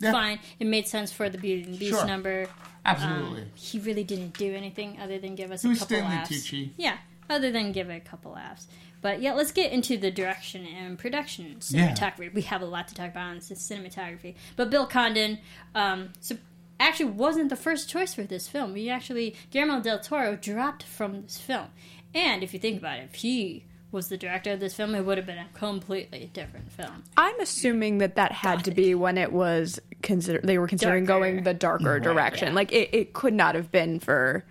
Yeah. 0.00 0.12
Fine. 0.12 0.40
It 0.58 0.66
made 0.66 0.86
sense 0.86 1.12
for 1.12 1.30
the 1.30 1.38
Beauty 1.38 1.62
and 1.62 1.74
the 1.74 1.78
Beast 1.78 1.98
Sure. 1.98 2.06
number. 2.06 2.46
Absolutely. 2.84 3.44
He 3.54 3.78
really 3.78 4.04
didn't 4.04 4.36
do 4.38 4.54
anything 4.54 4.98
other 5.00 5.18
than 5.18 5.34
give 5.34 5.50
us 5.50 5.64
a 5.64 5.68
Who's 5.68 5.78
couple 5.80 5.96
Stanley 5.96 6.16
laughs. 6.16 6.30
Tucci? 6.30 6.70
Yeah, 6.78 6.96
other 7.28 7.50
than 7.50 7.72
give 7.72 7.90
it 7.90 7.96
a 7.96 8.00
couple 8.00 8.32
laughs. 8.32 8.66
But 9.02 9.22
yeah, 9.22 9.32
let's 9.32 9.52
get 9.52 9.72
into 9.72 9.96
the 9.96 10.10
direction 10.10 10.66
and 10.66 10.98
production 10.98 11.56
Yeah. 11.70 11.92
cinematography. 11.94 12.34
We 12.34 12.42
have 12.42 12.62
a 12.62 12.66
lot 12.66 12.88
to 12.88 12.94
talk 12.94 13.08
about 13.10 13.28
on 13.28 13.36
this 13.36 13.50
cinematography. 13.50 14.34
But 14.56 14.70
Bill 14.70 14.86
Condon, 14.86 15.38
um, 15.74 16.10
so 16.20 16.36
actually 16.78 17.06
wasn't 17.10 17.48
the 17.50 17.56
first 17.56 17.88
choice 17.88 18.14
for 18.14 18.22
this 18.24 18.48
film. 18.48 18.72
We 18.72 18.88
actually 18.90 19.34
Guillermo 19.50 19.80
del 19.80 19.98
Toro 20.00 20.36
dropped 20.36 20.82
from 20.82 21.22
this 21.22 21.38
film. 21.38 21.66
And 22.14 22.42
if 22.42 22.52
you 22.52 22.58
think 22.60 22.78
about 22.78 22.98
it, 22.98 23.08
if 23.12 23.14
he 23.16 23.64
was 23.92 24.08
the 24.08 24.16
director 24.16 24.52
of 24.52 24.60
this 24.60 24.74
film, 24.74 24.94
it 24.94 25.04
would 25.04 25.18
have 25.18 25.26
been 25.26 25.38
a 25.38 25.48
completely 25.52 26.30
different 26.32 26.70
film. 26.72 27.02
I'm 27.16 27.38
assuming 27.40 27.98
that 27.98 28.14
that 28.16 28.32
had 28.32 28.64
to 28.64 28.70
be 28.70 28.94
when 28.94 29.18
it 29.18 29.32
was 29.32 29.80
consider 30.02 30.40
they 30.42 30.58
were 30.58 30.68
considering 30.68 31.04
Darker. 31.04 31.20
going 31.32 31.42
the 31.44 31.54
darker 31.54 31.98
direction. 32.00 32.48
yeah. 32.48 32.54
Like 32.54 32.72
it, 32.72 32.90
it 32.92 33.12
could 33.14 33.34
not 33.34 33.54
have 33.54 33.70
been 33.72 33.98
for 34.00 34.44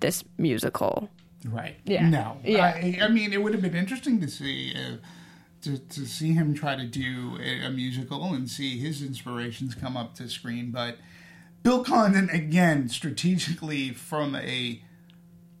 this 0.00 0.24
musical. 0.38 1.08
Right. 1.44 1.76
Yeah. 1.84 2.08
No. 2.08 2.38
Yeah. 2.44 2.64
I, 2.64 2.98
I 3.02 3.08
mean, 3.08 3.32
it 3.32 3.42
would 3.42 3.52
have 3.52 3.62
been 3.62 3.76
interesting 3.76 4.20
to 4.20 4.28
see 4.28 4.74
uh, 4.74 4.96
to 5.62 5.78
to 5.78 6.06
see 6.06 6.32
him 6.32 6.54
try 6.54 6.74
to 6.74 6.84
do 6.84 7.38
a, 7.40 7.66
a 7.66 7.70
musical 7.70 8.32
and 8.32 8.48
see 8.48 8.78
his 8.78 9.02
inspirations 9.02 9.74
come 9.74 9.96
up 9.96 10.14
to 10.16 10.28
screen. 10.28 10.70
But 10.70 10.98
Bill 11.62 11.84
Condon 11.84 12.30
again, 12.30 12.88
strategically 12.88 13.90
from 13.90 14.34
a 14.34 14.82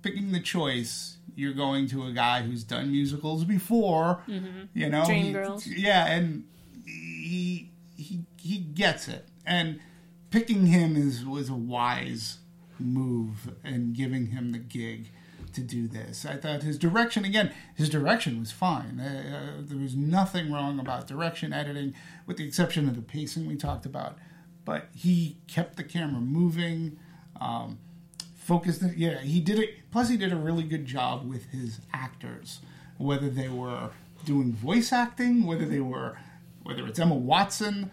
picking 0.02 0.32
the 0.32 0.40
choice, 0.40 1.16
you're 1.34 1.54
going 1.54 1.88
to 1.88 2.06
a 2.06 2.12
guy 2.12 2.42
who's 2.42 2.64
done 2.64 2.90
musicals 2.90 3.44
before. 3.44 4.22
You 4.26 4.88
know, 4.88 5.02
Dreamgirls. 5.02 5.64
yeah, 5.66 6.06
and 6.06 6.44
he 6.86 7.70
he 7.96 8.20
he 8.38 8.58
gets 8.58 9.08
it. 9.08 9.26
And 9.46 9.80
picking 10.30 10.66
him 10.66 10.96
is 10.96 11.24
was 11.24 11.48
a 11.50 11.54
wise 11.54 12.38
move 12.78 13.54
and 13.62 13.94
giving 13.94 14.26
him 14.28 14.52
the 14.52 14.58
gig 14.58 15.10
to 15.54 15.60
do 15.60 15.88
this. 15.88 16.24
I 16.24 16.36
thought 16.36 16.62
his 16.62 16.78
direction 16.78 17.24
again, 17.24 17.52
his 17.74 17.88
direction 17.88 18.40
was 18.40 18.52
fine. 18.52 19.00
Uh, 19.00 19.58
uh, 19.58 19.62
there 19.62 19.78
was 19.78 19.94
nothing 19.94 20.52
wrong 20.52 20.78
about 20.78 21.06
direction 21.06 21.52
editing, 21.52 21.94
with 22.26 22.36
the 22.36 22.46
exception 22.46 22.88
of 22.88 22.96
the 22.96 23.02
pacing 23.02 23.46
we 23.46 23.56
talked 23.56 23.86
about. 23.86 24.18
But 24.64 24.88
he 24.94 25.38
kept 25.46 25.76
the 25.76 25.84
camera 25.84 26.20
moving. 26.20 26.98
Um, 27.40 27.78
focused. 28.44 28.82
Yeah, 28.96 29.20
he 29.20 29.40
did 29.40 29.58
it. 29.58 29.90
Plus, 29.90 30.08
he 30.08 30.16
did 30.16 30.32
a 30.32 30.36
really 30.36 30.62
good 30.62 30.86
job 30.86 31.28
with 31.28 31.46
his 31.50 31.80
actors, 31.92 32.60
whether 32.98 33.28
they 33.28 33.48
were 33.48 33.90
doing 34.24 34.52
voice 34.52 34.92
acting, 34.92 35.46
whether 35.46 35.64
they 35.64 35.80
were, 35.80 36.18
whether 36.62 36.86
it's 36.86 36.98
Emma 36.98 37.14
Watson. 37.14 37.90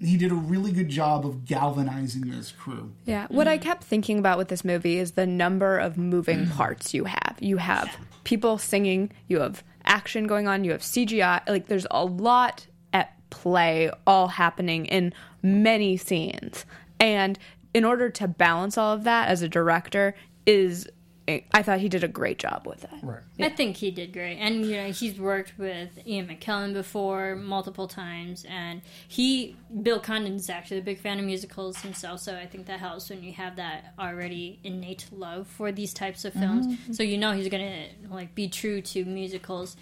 He 0.00 0.16
did 0.16 0.32
a 0.32 0.34
really 0.34 0.72
good 0.72 0.88
job 0.88 1.26
of 1.26 1.44
galvanizing 1.44 2.30
this 2.30 2.50
crew. 2.50 2.92
Yeah. 3.04 3.26
What 3.28 3.46
I 3.46 3.58
kept 3.58 3.84
thinking 3.84 4.18
about 4.18 4.38
with 4.38 4.48
this 4.48 4.64
movie 4.64 4.98
is 4.98 5.12
the 5.12 5.26
number 5.26 5.78
of 5.78 5.98
moving 5.98 6.46
parts 6.56 6.94
you 6.94 7.04
have. 7.04 7.36
You 7.40 7.58
have 7.58 7.94
people 8.24 8.56
singing, 8.58 9.12
you 9.28 9.40
have 9.40 9.62
action 9.84 10.26
going 10.26 10.48
on, 10.48 10.64
you 10.64 10.72
have 10.72 10.80
CGI. 10.80 11.46
Like 11.48 11.66
there's 11.66 11.86
a 11.90 12.04
lot 12.04 12.66
at 12.92 13.14
play 13.30 13.90
all 14.06 14.28
happening 14.28 14.86
in 14.86 15.12
many 15.42 15.96
scenes. 15.96 16.64
And 16.98 17.38
in 17.74 17.84
order 17.84 18.10
to 18.10 18.26
balance 18.26 18.76
all 18.78 18.94
of 18.94 19.04
that 19.04 19.28
as 19.28 19.42
a 19.42 19.48
director 19.48 20.14
is 20.46 20.88
I 21.28 21.62
thought 21.62 21.78
he 21.78 21.88
did 21.88 22.02
a 22.02 22.08
great 22.08 22.38
job 22.38 22.66
with 22.66 22.84
it. 22.84 22.90
Right. 23.02 23.20
I 23.38 23.50
think 23.50 23.76
he 23.76 23.90
did 23.90 24.12
great, 24.12 24.38
and 24.38 24.64
you 24.64 24.76
know 24.76 24.90
he's 24.90 25.18
worked 25.18 25.52
with 25.58 25.90
Ian 26.06 26.26
McKellen 26.26 26.72
before 26.72 27.36
multiple 27.36 27.86
times, 27.86 28.44
and 28.48 28.82
he 29.06 29.56
Bill 29.82 30.00
Condon's 30.00 30.50
actually 30.50 30.78
a 30.78 30.82
big 30.82 30.98
fan 30.98 31.18
of 31.18 31.24
musicals 31.24 31.78
himself, 31.82 32.20
so 32.20 32.36
I 32.36 32.46
think 32.46 32.66
that 32.66 32.80
helps 32.80 33.10
when 33.10 33.22
you 33.22 33.32
have 33.34 33.56
that 33.56 33.94
already 33.98 34.58
innate 34.64 35.06
love 35.12 35.46
for 35.46 35.70
these 35.70 35.94
types 35.94 36.24
of 36.24 36.32
films. 36.32 36.78
So 36.96 37.02
you 37.02 37.16
know 37.16 37.32
he's 37.32 37.48
gonna 37.48 37.86
like 38.08 38.34
be 38.34 38.48
true 38.48 38.80
to 38.82 39.04
musicals. 39.04 39.76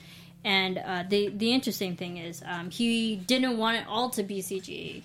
And 0.44 0.78
uh, 0.78 1.04
the 1.08 1.28
the 1.28 1.52
interesting 1.52 1.96
thing 1.96 2.18
is 2.18 2.42
um, 2.44 2.70
he 2.70 3.16
didn't 3.16 3.58
want 3.58 3.78
it 3.78 3.86
all 3.88 4.10
to 4.10 4.22
be 4.22 4.40
CGI, 4.42 5.02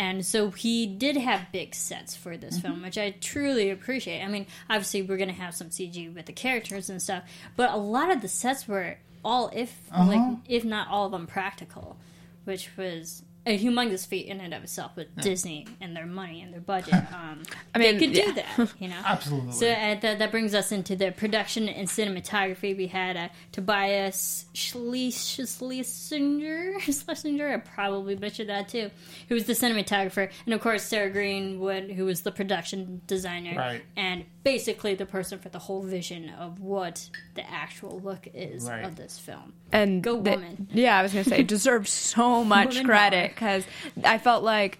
and 0.00 0.24
so 0.24 0.50
he 0.50 0.86
did 0.86 1.18
have 1.18 1.52
big 1.52 1.74
sets 1.74 2.16
for 2.16 2.38
this 2.38 2.56
mm-hmm. 2.56 2.68
film, 2.68 2.82
which 2.82 2.96
I 2.96 3.10
truly 3.20 3.68
appreciate. 3.68 4.22
I 4.22 4.28
mean, 4.28 4.46
obviously 4.70 5.02
we're 5.02 5.18
gonna 5.18 5.34
have 5.34 5.54
some 5.54 5.68
CG 5.68 6.14
with 6.14 6.24
the 6.24 6.32
characters 6.32 6.88
and 6.88 7.02
stuff, 7.02 7.24
but 7.54 7.70
a 7.70 7.76
lot 7.76 8.10
of 8.10 8.22
the 8.22 8.28
sets 8.28 8.66
were 8.66 8.96
all, 9.22 9.50
if 9.52 9.78
like, 9.92 10.18
uh-huh. 10.18 10.36
if 10.48 10.64
not 10.64 10.88
all 10.88 11.04
of 11.04 11.12
them, 11.12 11.26
practical, 11.26 11.98
which 12.44 12.70
was 12.78 13.24
a 13.50 13.58
humongous 13.58 14.06
feat 14.06 14.26
in 14.26 14.40
and 14.40 14.54
of 14.54 14.62
itself 14.62 14.92
with 14.96 15.14
Disney 15.16 15.66
and 15.80 15.96
their 15.96 16.06
money 16.06 16.40
and 16.42 16.52
their 16.52 16.60
budget. 16.60 16.94
Um, 17.12 17.42
I 17.74 17.78
mean, 17.78 17.98
they 17.98 18.06
could 18.06 18.16
yeah. 18.16 18.24
do 18.26 18.32
that, 18.34 18.72
you 18.78 18.88
know. 18.88 19.00
Absolutely. 19.04 19.52
So 19.52 19.70
uh, 19.70 19.98
that, 20.00 20.18
that 20.20 20.30
brings 20.30 20.54
us 20.54 20.72
into 20.72 20.96
the 20.96 21.10
production 21.12 21.68
and 21.68 21.88
cinematography. 21.88 22.76
We 22.76 22.86
had 22.86 23.16
uh, 23.16 23.28
Tobias 23.52 24.46
Schlesinger, 24.54 26.80
Schlesinger, 26.80 27.52
I 27.52 27.56
probably 27.58 28.14
butchered 28.14 28.48
that 28.48 28.68
too, 28.68 28.90
who 29.28 29.34
was 29.34 29.44
the 29.44 29.52
cinematographer, 29.52 30.30
and 30.46 30.54
of 30.54 30.60
course 30.60 30.82
Sarah 30.82 31.10
Greenwood, 31.10 31.90
who 31.90 32.04
was 32.04 32.22
the 32.22 32.32
production 32.32 33.00
designer, 33.06 33.56
Right. 33.56 33.82
and 33.96 34.24
basically 34.42 34.94
the 34.94 35.06
person 35.06 35.38
for 35.38 35.48
the 35.48 35.58
whole 35.58 35.82
vision 35.82 36.30
of 36.30 36.60
what 36.60 37.08
the 37.34 37.48
actual 37.50 38.00
look 38.00 38.28
is 38.32 38.64
Right. 38.64 38.84
of 38.84 38.96
this 38.96 39.18
film. 39.18 39.52
and 39.72 40.02
Go 40.02 40.20
the- 40.20 40.30
woman. 40.32 40.68
yeah, 40.72 40.98
I 40.98 41.02
was 41.02 41.12
gonna 41.12 41.24
say 41.24 41.40
it 41.40 41.46
deserves 41.46 41.90
so 41.90 42.44
much 42.44 42.82
credit 42.84 43.36
because 43.40 43.64
I 44.04 44.18
felt 44.18 44.44
like 44.44 44.78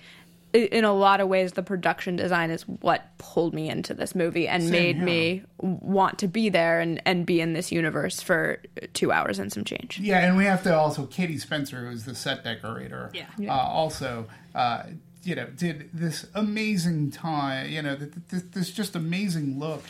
in 0.52 0.84
a 0.84 0.92
lot 0.92 1.20
of 1.20 1.28
ways 1.28 1.52
the 1.52 1.62
production 1.62 2.16
design 2.16 2.50
is 2.50 2.62
what 2.62 3.16
pulled 3.18 3.54
me 3.54 3.70
into 3.70 3.94
this 3.94 4.14
movie 4.14 4.46
and 4.48 4.64
Same 4.64 4.72
made 4.72 4.96
here. 4.96 5.04
me 5.04 5.42
want 5.58 6.18
to 6.18 6.28
be 6.28 6.48
there 6.48 6.80
and, 6.80 7.00
and 7.06 7.24
be 7.24 7.40
in 7.40 7.52
this 7.54 7.72
universe 7.72 8.20
for 8.20 8.60
two 8.92 9.12
hours 9.12 9.38
and 9.38 9.52
some 9.52 9.64
change. 9.64 9.98
Yeah, 10.00 10.18
and 10.18 10.36
we 10.36 10.44
have 10.44 10.62
to 10.64 10.76
also 10.76 11.06
Katie 11.06 11.38
Spencer, 11.38 11.86
who's 11.88 12.04
the 12.04 12.14
set 12.14 12.44
decorator. 12.44 13.10
Yeah. 13.14 13.26
Uh, 13.48 13.52
also, 13.52 14.26
uh, 14.54 14.82
you 15.22 15.36
know, 15.36 15.46
did 15.46 15.88
this 15.94 16.26
amazing 16.34 17.12
time. 17.12 17.70
You 17.70 17.82
know, 17.82 17.96
th- 17.96 18.12
th- 18.30 18.42
this 18.50 18.70
just 18.72 18.96
amazing 18.96 19.58
look, 19.58 19.84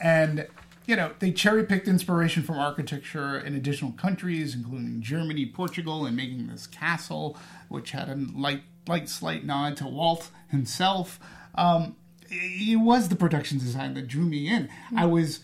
and 0.00 0.46
you 0.86 0.96
know, 0.96 1.12
they 1.18 1.30
cherry 1.30 1.64
picked 1.64 1.88
inspiration 1.88 2.42
from 2.42 2.58
architecture 2.58 3.38
in 3.38 3.54
additional 3.54 3.92
countries, 3.92 4.54
including 4.54 5.00
Germany, 5.00 5.46
Portugal, 5.46 6.06
and 6.06 6.16
making 6.16 6.48
this 6.48 6.66
castle, 6.66 7.36
which 7.68 7.92
had 7.92 8.08
a 8.08 8.14
light, 8.14 8.62
light, 8.88 9.08
slight 9.08 9.44
nod 9.44 9.76
to 9.78 9.86
Walt 9.86 10.30
himself. 10.48 11.20
Um, 11.54 11.96
it 12.28 12.80
was 12.80 13.08
the 13.08 13.16
production 13.16 13.58
design 13.58 13.94
that 13.94 14.08
drew 14.08 14.24
me 14.24 14.48
in. 14.48 14.68
I 14.96 15.06
was 15.06 15.40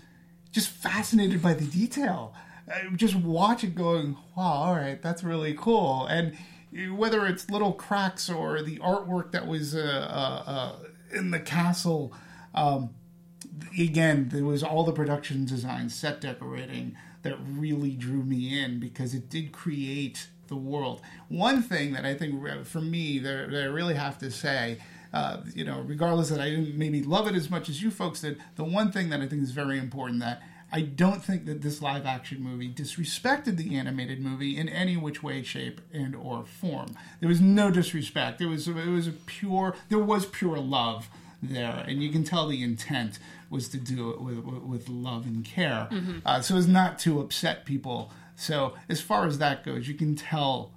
just 0.50 0.68
fascinated 0.68 1.42
by 1.42 1.54
the 1.54 1.64
detail. 1.64 2.34
Just 2.96 3.14
watch 3.14 3.62
it 3.62 3.74
going, 3.74 4.16
wow, 4.36 4.44
all 4.44 4.74
right, 4.74 5.00
that's 5.00 5.22
really 5.22 5.54
cool. 5.54 6.06
And 6.06 6.36
whether 6.96 7.26
it's 7.26 7.48
little 7.50 7.72
cracks 7.72 8.28
or 8.28 8.62
the 8.62 8.78
artwork 8.78 9.32
that 9.32 9.46
was 9.46 9.74
uh, 9.74 9.78
uh, 9.78 10.50
uh, 10.50 10.72
in 11.12 11.30
the 11.30 11.40
castle, 11.40 12.12
um, 12.54 12.90
again, 13.78 14.30
there 14.32 14.44
was 14.44 14.62
all 14.62 14.84
the 14.84 14.92
production 14.92 15.44
design, 15.44 15.88
set 15.88 16.20
decorating 16.20 16.96
that 17.22 17.36
really 17.48 17.92
drew 17.92 18.22
me 18.22 18.62
in 18.62 18.80
because 18.80 19.14
it 19.14 19.28
did 19.28 19.52
create 19.52 20.28
the 20.48 20.56
world. 20.56 21.00
One 21.28 21.62
thing 21.62 21.92
that 21.92 22.04
I 22.04 22.14
think 22.14 22.66
for 22.66 22.80
me 22.80 23.18
that, 23.18 23.50
that 23.50 23.62
I 23.62 23.66
really 23.66 23.94
have 23.94 24.18
to 24.18 24.30
say, 24.30 24.78
uh, 25.12 25.38
you 25.54 25.64
know, 25.64 25.80
regardless 25.80 26.28
that 26.30 26.40
I 26.40 26.50
didn't 26.50 26.76
maybe 26.76 27.02
love 27.02 27.26
it 27.26 27.34
as 27.34 27.50
much 27.50 27.68
as 27.68 27.82
you 27.82 27.90
folks 27.90 28.20
did, 28.20 28.40
the 28.56 28.64
one 28.64 28.92
thing 28.92 29.10
that 29.10 29.20
I 29.20 29.26
think 29.26 29.42
is 29.42 29.52
very 29.52 29.78
important 29.78 30.20
that 30.20 30.42
I 30.70 30.82
don't 30.82 31.24
think 31.24 31.46
that 31.46 31.62
this 31.62 31.80
live 31.80 32.04
action 32.04 32.42
movie 32.42 32.68
disrespected 32.70 33.56
the 33.56 33.76
animated 33.76 34.20
movie 34.20 34.56
in 34.56 34.68
any 34.68 34.96
which 34.96 35.22
way, 35.22 35.42
shape, 35.42 35.80
and 35.92 36.14
or 36.14 36.44
form. 36.44 36.88
There 37.20 37.28
was 37.28 37.40
no 37.40 37.70
disrespect. 37.70 38.40
It 38.42 38.46
was 38.46 38.68
it 38.68 38.74
was 38.74 39.06
a 39.06 39.12
pure. 39.12 39.74
There 39.88 39.98
was 39.98 40.26
pure 40.26 40.58
love 40.58 41.08
there, 41.42 41.84
and 41.88 42.02
you 42.02 42.10
can 42.10 42.22
tell 42.22 42.48
the 42.48 42.62
intent 42.62 43.18
was 43.50 43.68
to 43.70 43.78
do 43.78 44.10
it 44.10 44.20
with 44.20 44.38
with 44.38 44.88
love 44.88 45.26
and 45.26 45.44
care, 45.44 45.88
uh, 46.24 46.40
so 46.40 46.56
as 46.56 46.68
not 46.68 46.98
to 47.00 47.20
upset 47.20 47.64
people. 47.64 48.12
So 48.36 48.74
as 48.88 49.00
far 49.00 49.26
as 49.26 49.38
that 49.38 49.64
goes, 49.64 49.88
you 49.88 49.94
can 49.94 50.14
tell 50.14 50.72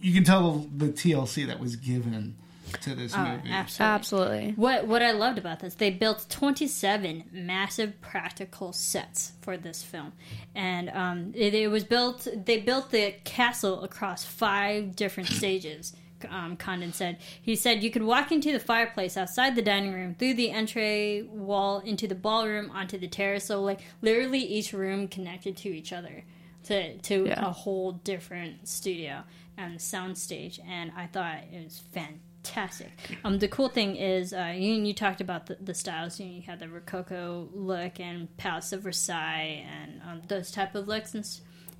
you 0.00 0.12
can 0.12 0.24
tell 0.24 0.66
the 0.76 0.88
TLC 0.88 1.46
that 1.46 1.58
was 1.58 1.76
given 1.76 2.36
to 2.82 2.94
this 2.94 3.16
movie. 3.16 3.50
Absolutely. 3.50 3.80
Absolutely. 3.80 4.52
What 4.56 4.86
what 4.86 5.02
I 5.02 5.12
loved 5.12 5.38
about 5.38 5.60
this, 5.60 5.74
they 5.74 5.90
built 5.90 6.26
27 6.28 7.24
massive 7.32 8.00
practical 8.00 8.72
sets 8.72 9.32
for 9.40 9.56
this 9.56 9.82
film, 9.82 10.12
and 10.54 10.90
um, 10.90 11.32
it, 11.34 11.54
it 11.54 11.68
was 11.68 11.84
built. 11.84 12.26
They 12.44 12.58
built 12.58 12.90
the 12.90 13.14
castle 13.24 13.82
across 13.82 14.24
five 14.24 14.96
different 14.96 15.28
stages. 15.28 15.94
Um, 16.30 16.56
Condon 16.56 16.92
said 16.92 17.18
he 17.40 17.56
said 17.56 17.82
you 17.82 17.90
could 17.90 18.02
walk 18.02 18.32
into 18.32 18.52
the 18.52 18.58
fireplace 18.60 19.16
outside 19.16 19.54
the 19.56 19.62
dining 19.62 19.92
room 19.92 20.14
through 20.18 20.34
the 20.34 20.50
entry 20.50 21.22
wall 21.30 21.80
into 21.80 22.06
the 22.06 22.14
ballroom 22.14 22.70
onto 22.70 22.98
the 22.98 23.08
terrace. 23.08 23.44
So 23.46 23.62
like 23.62 23.80
literally 24.02 24.40
each 24.40 24.72
room 24.72 25.08
connected 25.08 25.56
to 25.58 25.68
each 25.68 25.92
other 25.92 26.24
to 26.64 26.96
to 26.98 27.26
Yeah. 27.26 27.46
a 27.48 27.50
whole 27.52 27.92
different 27.92 28.68
studio 28.68 29.24
and 29.56 29.78
soundstage. 29.78 30.58
and 30.68 30.90
I 30.96 31.06
thought 31.06 31.38
it 31.52 31.62
was 31.64 31.78
fantastic. 31.92 32.90
Um, 33.24 33.38
the 33.38 33.48
cool 33.48 33.68
thing 33.68 33.96
is, 33.96 34.32
uh, 34.32 34.52
you, 34.56 34.74
you 34.74 34.92
talked 34.92 35.20
about 35.20 35.46
the, 35.46 35.56
the 35.60 35.74
styles. 35.74 36.18
You, 36.20 36.26
know, 36.26 36.32
you 36.32 36.42
had 36.42 36.58
the 36.58 36.68
Rococo 36.68 37.48
look 37.54 38.00
and 38.00 38.34
Palace 38.36 38.72
of 38.72 38.82
Versailles 38.82 39.64
and 39.70 40.00
um, 40.02 40.22
those 40.28 40.50
type 40.50 40.74
of 40.74 40.88
looks 40.88 41.14
and, 41.14 41.24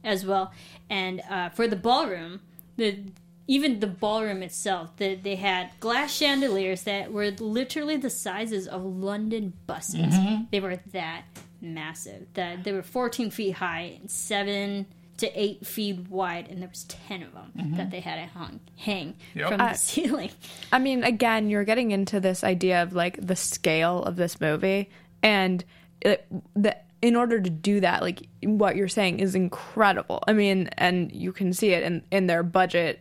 as 0.05 0.25
well. 0.25 0.53
And 0.89 1.21
uh, 1.29 1.49
for 1.51 1.67
the 1.67 1.77
ballroom, 1.77 2.41
the 2.77 2.99
even 3.47 3.81
the 3.81 3.87
ballroom 3.87 4.43
itself, 4.43 4.97
the, 4.97 5.15
they 5.17 5.37
had 5.37 5.71
glass 5.81 6.13
chandeliers 6.15 6.85
that 6.85 7.13
were 7.13 7.31
literally 7.33 7.97
the 7.97 8.11
sizes 8.11 8.67
of 8.67 8.83
London 8.85 9.53
buses. 9.67 10.15
Mm-hmm. 10.15 10.45
They 10.51 10.61
were 10.61 10.77
that 10.93 11.25
massive. 11.61 12.27
That 12.35 12.65
they 12.65 12.73
were 12.73 12.83
14 12.83 13.31
feet 13.31 13.53
high 13.53 13.99
and 14.01 14.11
seven 14.11 14.87
to 15.19 15.41
eight 15.41 15.67
feet 15.67 16.09
wide, 16.09 16.49
and 16.49 16.61
there 16.61 16.69
was 16.69 16.85
10 16.85 17.23
of 17.23 17.33
them 17.35 17.53
mm-hmm. 17.57 17.77
that 17.77 17.91
they 17.91 18.01
had 18.01 18.17
to 18.17 18.27
hung, 18.39 18.61
hang 18.77 19.15
Yep. 19.35 19.49
from 19.49 19.59
the 19.59 19.75
ceiling. 19.75 20.31
I 20.73 20.79
mean, 20.79 21.05
again, 21.05 21.51
you're 21.51 21.65
getting 21.65 21.93
into 21.93 22.21
this 22.21 22.43
idea 22.43 22.83
of 22.83 22.93
like 22.93 23.25
the 23.25 23.37
scale 23.37 24.03
of 24.03 24.17
this 24.17 24.41
movie, 24.41 24.91
and 25.23 25.65
it, 26.01 26.27
the 26.55 26.77
in 27.01 27.17
order 27.17 27.39
to 27.39 27.51
do 27.51 27.81
that, 27.81 28.01
like 28.01 28.27
what 28.43 28.77
you're 28.77 28.89
saying 28.89 29.21
is 29.21 29.35
incredible. 29.35 30.25
I 30.27 30.33
mean, 30.33 30.71
and 30.79 31.13
you 31.13 31.33
can 31.33 31.53
see 31.53 31.71
it 31.71 31.83
in 31.83 32.03
in 32.11 32.27
their 32.27 32.43
budget. 32.43 33.01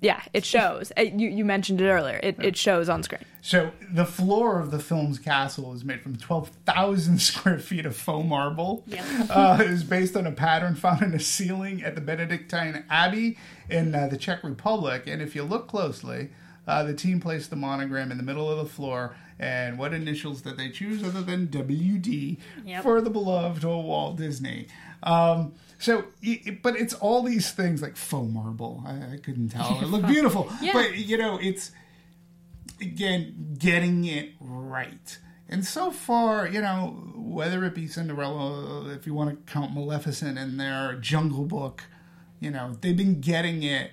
Yeah, 0.00 0.22
it 0.32 0.44
shows. 0.44 0.92
Uh, 0.96 1.02
You 1.02 1.28
you 1.28 1.44
mentioned 1.44 1.80
it 1.80 1.88
earlier. 1.88 2.20
It 2.22 2.36
it 2.40 2.56
shows 2.56 2.88
on 2.88 3.02
screen. 3.02 3.22
So 3.40 3.72
the 3.92 4.04
floor 4.04 4.60
of 4.60 4.70
the 4.70 4.78
film's 4.78 5.18
castle 5.18 5.72
is 5.72 5.84
made 5.84 6.02
from 6.02 6.16
12,000 6.16 7.18
square 7.30 7.58
feet 7.58 7.86
of 7.86 7.96
faux 7.96 8.26
marble. 8.28 8.84
Yep. 8.86 9.04
Uh, 9.30 9.58
it 9.60 9.70
is 9.70 9.84
based 9.84 10.16
on 10.16 10.26
a 10.26 10.32
pattern 10.32 10.74
found 10.74 11.02
in 11.02 11.14
a 11.14 11.18
ceiling 11.20 11.82
at 11.82 11.94
the 11.94 12.00
Benedictine 12.00 12.84
Abbey 12.90 13.38
in 13.70 13.94
uh, 13.94 14.06
the 14.08 14.16
Czech 14.16 14.44
Republic. 14.44 15.04
And 15.06 15.20
if 15.22 15.34
you 15.34 15.42
look 15.44 15.66
closely, 15.68 16.30
uh, 16.66 16.82
the 16.84 16.94
team 16.94 17.20
placed 17.20 17.50
the 17.50 17.56
monogram 17.56 18.10
in 18.12 18.18
the 18.18 18.24
middle 18.24 18.50
of 18.50 18.58
the 18.58 18.66
floor. 18.66 19.16
And 19.40 19.78
what 19.78 19.94
initials 19.94 20.42
did 20.42 20.56
they 20.56 20.68
choose 20.70 21.02
other 21.04 21.22
than 21.22 21.46
WD 21.48 22.38
Yep. 22.66 22.82
for 22.82 23.00
the 23.00 23.10
beloved 23.10 23.64
old 23.64 23.86
Walt 23.86 24.16
Disney? 24.16 24.66
Um, 25.02 25.54
so, 25.78 26.04
but 26.62 26.76
it's 26.76 26.94
all 26.94 27.22
these 27.22 27.50
things 27.52 27.80
like 27.82 27.96
faux 27.96 28.28
marble. 28.32 28.82
I, 28.86 29.14
I 29.14 29.16
couldn't 29.22 29.50
tell. 29.50 29.78
It 29.80 29.86
looked 29.86 30.08
beautiful. 30.16 30.50
Yeah. 30.60 30.72
But, 30.72 30.96
you 30.98 31.16
know, 31.16 31.38
it's 31.40 31.70
again 32.80 33.56
getting 33.58 34.04
it 34.04 34.30
right 34.40 35.18
and 35.48 35.64
so 35.64 35.90
far 35.90 36.46
you 36.46 36.60
know 36.60 36.96
whether 37.16 37.64
it 37.64 37.74
be 37.74 37.88
cinderella 37.88 38.88
if 38.94 39.04
you 39.04 39.12
want 39.14 39.28
to 39.46 39.52
count 39.52 39.74
maleficent 39.74 40.38
in 40.38 40.58
there 40.58 40.94
jungle 41.00 41.44
book 41.44 41.82
you 42.38 42.50
know 42.50 42.76
they've 42.80 42.96
been 42.96 43.20
getting 43.20 43.64
it 43.64 43.90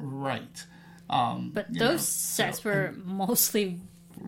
right 0.00 0.64
um 1.08 1.52
But 1.54 1.72
those 1.72 1.78
know, 1.80 1.96
sets 1.98 2.62
so- 2.62 2.68
were 2.70 2.94
mostly 3.04 3.78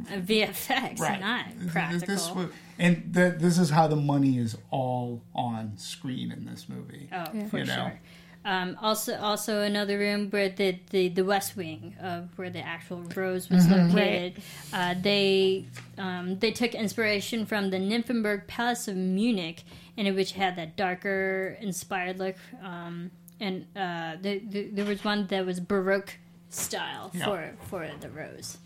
VFX, 0.07 1.01
right 1.01 1.21
not 1.21 1.47
practical. 1.69 2.07
this 2.15 2.31
was- 2.31 2.51
and 2.79 3.13
the, 3.13 3.35
this 3.39 3.59
is 3.59 3.71
how 3.71 3.89
the 3.89 3.97
money 3.97 4.39
is 4.39 4.57
all 4.71 5.23
on 5.35 5.73
screen 5.77 6.31
in 6.31 6.45
this 6.45 6.69
movie 6.69 7.09
Oh, 7.13 7.25
for 7.49 7.59
You 7.59 7.65
know? 7.65 7.75
sure. 7.75 8.01
Um, 8.45 8.77
also, 8.81 9.19
also 9.19 9.63
another 9.63 9.99
room 9.99 10.31
where 10.31 10.49
the, 10.49 10.79
the, 10.91 11.09
the 11.09 11.23
West 11.25 11.57
Wing 11.57 11.97
of 12.01 12.29
where 12.39 12.51
the 12.51 12.61
actual 12.61 13.03
Rose 13.17 13.51
was 13.51 13.67
Mm-hmm. 13.67 13.91
located. 13.97 14.43
Uh, 14.73 14.95
they 15.03 15.67
um, 15.99 16.39
they 16.39 16.53
took 16.53 16.73
inspiration 16.75 17.45
from 17.47 17.71
the 17.71 17.79
Nymphenburg 17.81 18.47
Palace 18.47 18.87
of 18.87 18.97
Munich, 18.97 19.65
in 19.97 20.15
which 20.15 20.33
had 20.33 20.55
that 20.57 20.77
darker, 20.77 21.59
inspired 21.61 22.19
look. 22.21 22.37
Um, 22.63 23.11
and 23.41 23.67
uh, 23.77 24.15
the, 24.23 24.39
the, 24.39 24.69
there 24.73 24.85
was 24.85 25.03
one 25.05 25.27
that 25.27 25.45
was 25.45 25.59
Baroque 25.61 26.15
style 26.49 27.11
Yeah. 27.13 27.25
for 27.25 27.53
for 27.67 27.91
the 28.01 28.09
Rose. 28.09 28.59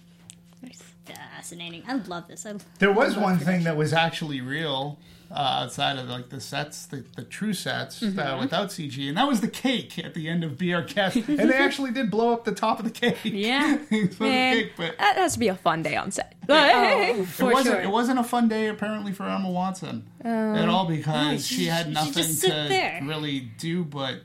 Fascinating. 1.04 1.82
I 1.88 1.94
love 1.94 2.28
this. 2.28 2.46
I, 2.46 2.54
There 2.78 2.92
was 2.92 3.12
I 3.14 3.16
love 3.16 3.22
one 3.24 3.38
thing 3.38 3.64
that 3.64 3.76
was 3.76 3.92
actually 3.92 4.40
real 4.40 4.98
uh, 5.30 5.62
outside 5.64 5.98
of 5.98 6.08
like 6.08 6.28
the 6.28 6.40
sets, 6.40 6.86
the, 6.86 7.04
the 7.16 7.24
true 7.24 7.52
sets 7.54 8.00
Mm-hmm. 8.00 8.18
uh, 8.18 8.38
without 8.38 8.68
CG, 8.68 9.08
and 9.08 9.16
that 9.16 9.26
was 9.26 9.40
the 9.40 9.48
cake 9.48 9.98
at 9.98 10.14
the 10.14 10.28
end 10.28 10.44
of 10.44 10.58
Be 10.58 10.72
Our 10.74 10.82
Guest, 10.82 11.16
and 11.16 11.26
they 11.50 11.54
actually 11.56 11.90
did 11.90 12.10
blow 12.10 12.32
up 12.32 12.44
the 12.44 12.52
top 12.52 12.78
of 12.78 12.84
the 12.84 12.90
cake. 12.90 13.18
Yeah. 13.24 13.78
for 13.78 14.24
the 14.24 14.30
cake, 14.30 14.72
but 14.76 14.96
that 14.98 15.16
has 15.16 15.32
to 15.34 15.38
be 15.38 15.48
a 15.48 15.54
fun 15.54 15.82
day 15.82 15.96
on 15.96 16.10
set. 16.10 16.34
it 16.48 17.24
for 17.26 17.46
wasn't. 17.52 17.74
sure. 17.76 17.82
It 17.82 17.90
wasn't 17.90 18.18
a 18.20 18.24
fun 18.24 18.48
day 18.48 18.68
apparently 18.68 19.12
for 19.12 19.24
Emma 19.24 19.50
Watson 19.50 20.06
at 20.24 20.68
all 20.68 20.86
because 20.86 21.46
she 21.46 21.64
had 21.66 21.90
nothing 21.92 22.12
just 22.12 22.40
sit 22.40 22.48
to 22.48 22.68
there. 22.68 23.00
really 23.04 23.40
do 23.58 23.84
but 23.84 24.20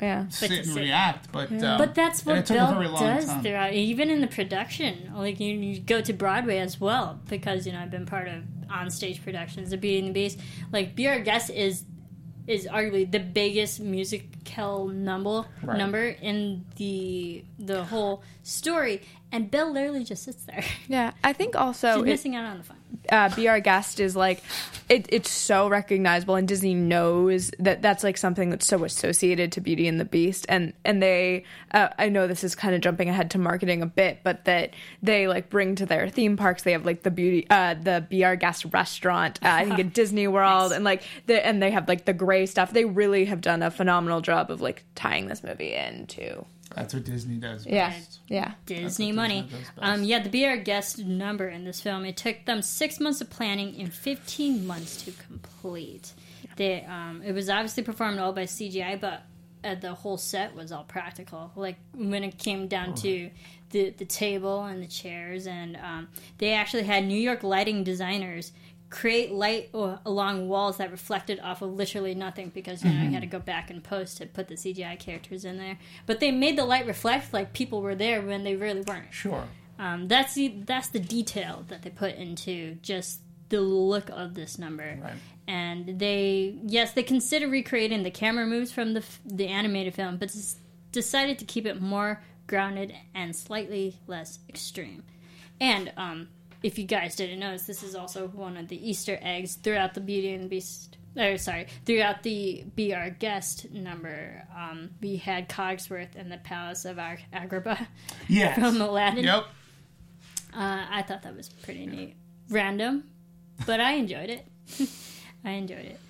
yeah. 0.00 0.28
sit 0.28 0.48
to 0.50 0.56
and 0.58 0.66
sit. 0.66 0.80
react. 0.80 1.30
But 1.32 1.50
um, 1.52 1.78
But 1.78 1.94
that's 1.94 2.24
what 2.24 2.46
took 2.46 2.56
a 2.56 2.60
Belle 2.60 2.74
very 2.74 2.88
long 2.88 3.02
does 3.02 3.26
time. 3.26 3.42
throughout, 3.42 3.72
even 3.72 4.10
in 4.10 4.20
the 4.20 4.26
production. 4.28 5.12
Like 5.14 5.40
you, 5.40 5.54
you 5.54 5.80
go 5.80 6.00
to 6.00 6.12
Broadway 6.12 6.58
as 6.58 6.80
well 6.80 7.20
because 7.28 7.66
you 7.66 7.72
know 7.72 7.80
I've 7.80 7.90
been 7.90 8.06
part 8.06 8.28
of 8.28 8.44
onstage 8.70 9.22
productions 9.22 9.72
of 9.72 9.80
Beauty 9.80 9.98
and 9.98 10.08
the 10.08 10.12
Beast. 10.12 10.38
Like 10.72 10.94
Be 10.94 11.08
Our 11.08 11.20
Guest 11.20 11.50
is 11.50 11.84
is 12.46 12.66
arguably 12.66 13.10
the 13.10 13.20
biggest 13.20 13.78
musical 13.78 14.88
number 14.88 15.44
Right. 15.62 15.76
number 15.76 16.06
in 16.08 16.64
the 16.76 17.44
the 17.58 17.84
whole 17.84 18.22
story, 18.42 19.02
and 19.30 19.50
Belle 19.50 19.70
literally 19.72 20.02
just 20.04 20.22
sits 20.24 20.44
there. 20.44 20.64
Yeah, 20.88 21.12
I 21.22 21.34
think 21.34 21.54
also 21.56 21.94
She's 21.96 22.02
it, 22.02 22.06
missing 22.06 22.36
out 22.36 22.46
on 22.46 22.58
the 22.58 22.64
fun. 22.64 22.77
Uh, 23.10 23.34
"Be 23.34 23.48
Our 23.48 23.60
Guest" 23.60 24.00
is 24.00 24.14
like 24.16 24.42
it, 24.88 25.06
it's 25.10 25.30
so 25.30 25.68
recognizable, 25.68 26.34
and 26.36 26.48
Disney 26.48 26.74
knows 26.74 27.50
that 27.58 27.82
that's 27.82 28.02
like 28.04 28.16
something 28.16 28.50
that's 28.50 28.66
so 28.66 28.84
associated 28.84 29.52
to 29.52 29.60
Beauty 29.60 29.86
and 29.88 30.00
the 30.00 30.04
Beast, 30.04 30.46
and 30.48 30.72
and 30.84 31.02
they 31.02 31.44
uh, 31.72 31.88
I 31.98 32.08
know 32.08 32.26
this 32.26 32.44
is 32.44 32.54
kind 32.54 32.74
of 32.74 32.80
jumping 32.80 33.08
ahead 33.08 33.30
to 33.32 33.38
marketing 33.38 33.82
a 33.82 33.86
bit, 33.86 34.20
but 34.22 34.44
that 34.46 34.74
they 35.02 35.28
like 35.28 35.50
bring 35.50 35.74
to 35.76 35.86
their 35.86 36.08
theme 36.08 36.36
parks. 36.36 36.62
They 36.62 36.72
have 36.72 36.86
like 36.86 37.02
the 37.02 37.10
beauty, 37.10 37.46
uh, 37.50 37.74
the 37.74 38.06
"Be 38.08 38.24
Our 38.24 38.36
Guest" 38.36 38.66
restaurant, 38.72 39.38
uh, 39.42 39.48
I 39.48 39.64
think 39.64 39.78
at 39.78 39.92
Disney 39.94 40.28
World, 40.28 40.70
Nice. 40.70 40.76
and 40.76 40.84
like 40.84 41.02
the 41.26 41.44
and 41.44 41.62
they 41.62 41.70
have 41.70 41.88
like 41.88 42.04
the 42.04 42.14
gray 42.14 42.46
stuff. 42.46 42.72
They 42.72 42.84
really 42.84 43.24
have 43.26 43.40
done 43.40 43.62
a 43.62 43.70
phenomenal 43.70 44.20
job 44.20 44.50
of 44.50 44.60
like 44.60 44.84
tying 44.94 45.26
this 45.28 45.42
movie 45.44 45.74
into 45.74 46.44
That's 46.74 46.94
what 46.94 47.04
Disney 47.04 47.36
does. 47.36 47.66
yeah 47.66 47.90
best. 47.90 48.20
yeah 48.28 48.52
Disney 48.66 49.08
what 49.08 49.16
money. 49.16 49.42
Disney. 49.42 49.58
Um, 49.78 50.02
yeah, 50.04 50.22
the 50.22 50.28
Be 50.28 50.46
Our 50.46 50.56
Guest 50.56 50.98
number 50.98 51.48
in 51.48 51.64
this 51.64 51.80
film, 51.80 52.04
it 52.04 52.16
took 52.16 52.44
them 52.44 52.62
six 52.62 53.00
months 53.00 53.20
of 53.20 53.30
planning 53.30 53.74
and 53.80 53.92
15 53.92 54.66
months 54.66 55.02
to 55.04 55.12
complete. 55.12 56.12
They, 56.56 56.84
um, 56.84 57.22
it 57.24 57.32
was 57.32 57.48
obviously 57.48 57.84
performed 57.84 58.18
all 58.18 58.32
by 58.32 58.44
CGI, 58.44 59.00
but 59.00 59.22
uh, 59.64 59.74
the 59.76 59.94
whole 59.94 60.16
set 60.16 60.54
was 60.54 60.72
all 60.72 60.84
practical. 60.84 61.52
Like 61.56 61.76
when 61.94 62.24
it 62.24 62.38
came 62.38 62.68
down 62.68 62.94
to 62.96 63.30
the, 63.70 63.90
the 63.90 64.04
table 64.04 64.64
and 64.64 64.82
the 64.82 64.86
chairs, 64.86 65.46
and 65.46 65.76
um, 65.76 66.08
they 66.38 66.52
actually 66.52 66.84
had 66.84 67.04
New 67.04 67.18
York 67.18 67.42
lighting 67.42 67.84
designers 67.84 68.52
create 68.90 69.32
light 69.32 69.70
along 69.72 70.48
walls 70.48 70.78
that 70.78 70.90
reflected 70.90 71.38
off 71.40 71.60
of 71.60 71.74
literally 71.74 72.14
nothing 72.14 72.50
because 72.54 72.82
you 72.82 72.90
know 72.90 73.02
you 73.02 73.10
had 73.10 73.20
to 73.20 73.26
go 73.26 73.38
back 73.38 73.70
and 73.70 73.84
post 73.84 74.16
to 74.16 74.26
put 74.26 74.48
the 74.48 74.54
CGI 74.54 74.98
characters 74.98 75.44
in 75.44 75.58
there. 75.58 75.78
But 76.06 76.20
they 76.20 76.30
made 76.30 76.56
the 76.56 76.64
light 76.64 76.86
reflect 76.86 77.32
like 77.32 77.52
people 77.52 77.82
were 77.82 77.94
there 77.94 78.22
when 78.22 78.44
they 78.44 78.56
really 78.56 78.80
weren't. 78.80 79.12
Sure. 79.12 79.44
Um, 79.78 80.08
that's 80.08 80.34
the 80.34 80.54
that's 80.64 80.88
the 80.88 81.00
detail 81.00 81.64
that 81.68 81.82
they 81.82 81.90
put 81.90 82.14
into 82.16 82.76
just 82.76 83.20
the 83.50 83.60
look 83.60 84.08
of 84.10 84.34
this 84.34 84.58
number. 84.58 84.98
Right. 85.02 85.14
And 85.46 85.98
they 85.98 86.58
yes 86.64 86.92
they 86.92 87.02
consider 87.02 87.48
recreating 87.48 88.02
the 88.02 88.10
camera 88.10 88.46
moves 88.46 88.72
from 88.72 88.94
the 88.94 89.04
the 89.24 89.48
animated 89.48 89.94
film, 89.94 90.16
but 90.16 90.34
decided 90.92 91.38
to 91.38 91.44
keep 91.44 91.66
it 91.66 91.80
more 91.80 92.22
grounded 92.46 92.94
and 93.14 93.36
slightly 93.36 93.98
less 94.06 94.38
extreme. 94.48 95.04
And 95.60 95.92
um, 95.96 96.28
if 96.62 96.78
you 96.78 96.84
guys 96.84 97.16
didn't 97.16 97.38
notice, 97.40 97.66
this 97.66 97.82
is 97.82 97.94
also 97.94 98.28
one 98.28 98.56
of 98.56 98.68
the 98.68 98.88
Easter 98.90 99.18
eggs 99.22 99.54
throughout 99.56 99.94
the 99.94 100.00
Beauty 100.00 100.32
and 100.32 100.44
the 100.44 100.48
Beast. 100.48 100.96
Or 101.16 101.36
sorry, 101.38 101.66
throughout 101.84 102.22
the 102.22 102.64
Be 102.76 102.94
Our 102.94 103.10
Guest 103.10 103.70
number, 103.72 104.44
um, 104.56 104.90
we 105.00 105.16
had 105.16 105.48
Cogsworth 105.48 106.14
in 106.14 106.28
the 106.28 106.36
Palace 106.38 106.84
of 106.84 106.98
Ag- 106.98 107.24
Agrabah 107.32 107.86
Yes. 108.28 108.54
from 108.58 108.80
Aladdin. 108.80 109.24
Yep. 109.24 109.44
Uh, 110.54 110.86
I 110.90 111.02
thought 111.02 111.22
that 111.22 111.34
was 111.36 111.48
pretty 111.48 111.86
neat. 111.86 112.14
Random, 112.50 113.04
but 113.66 113.80
I 113.80 113.92
enjoyed 113.92 114.30
it. 114.30 114.46
I 115.44 115.50
enjoyed 115.52 115.86
it. 115.86 116.00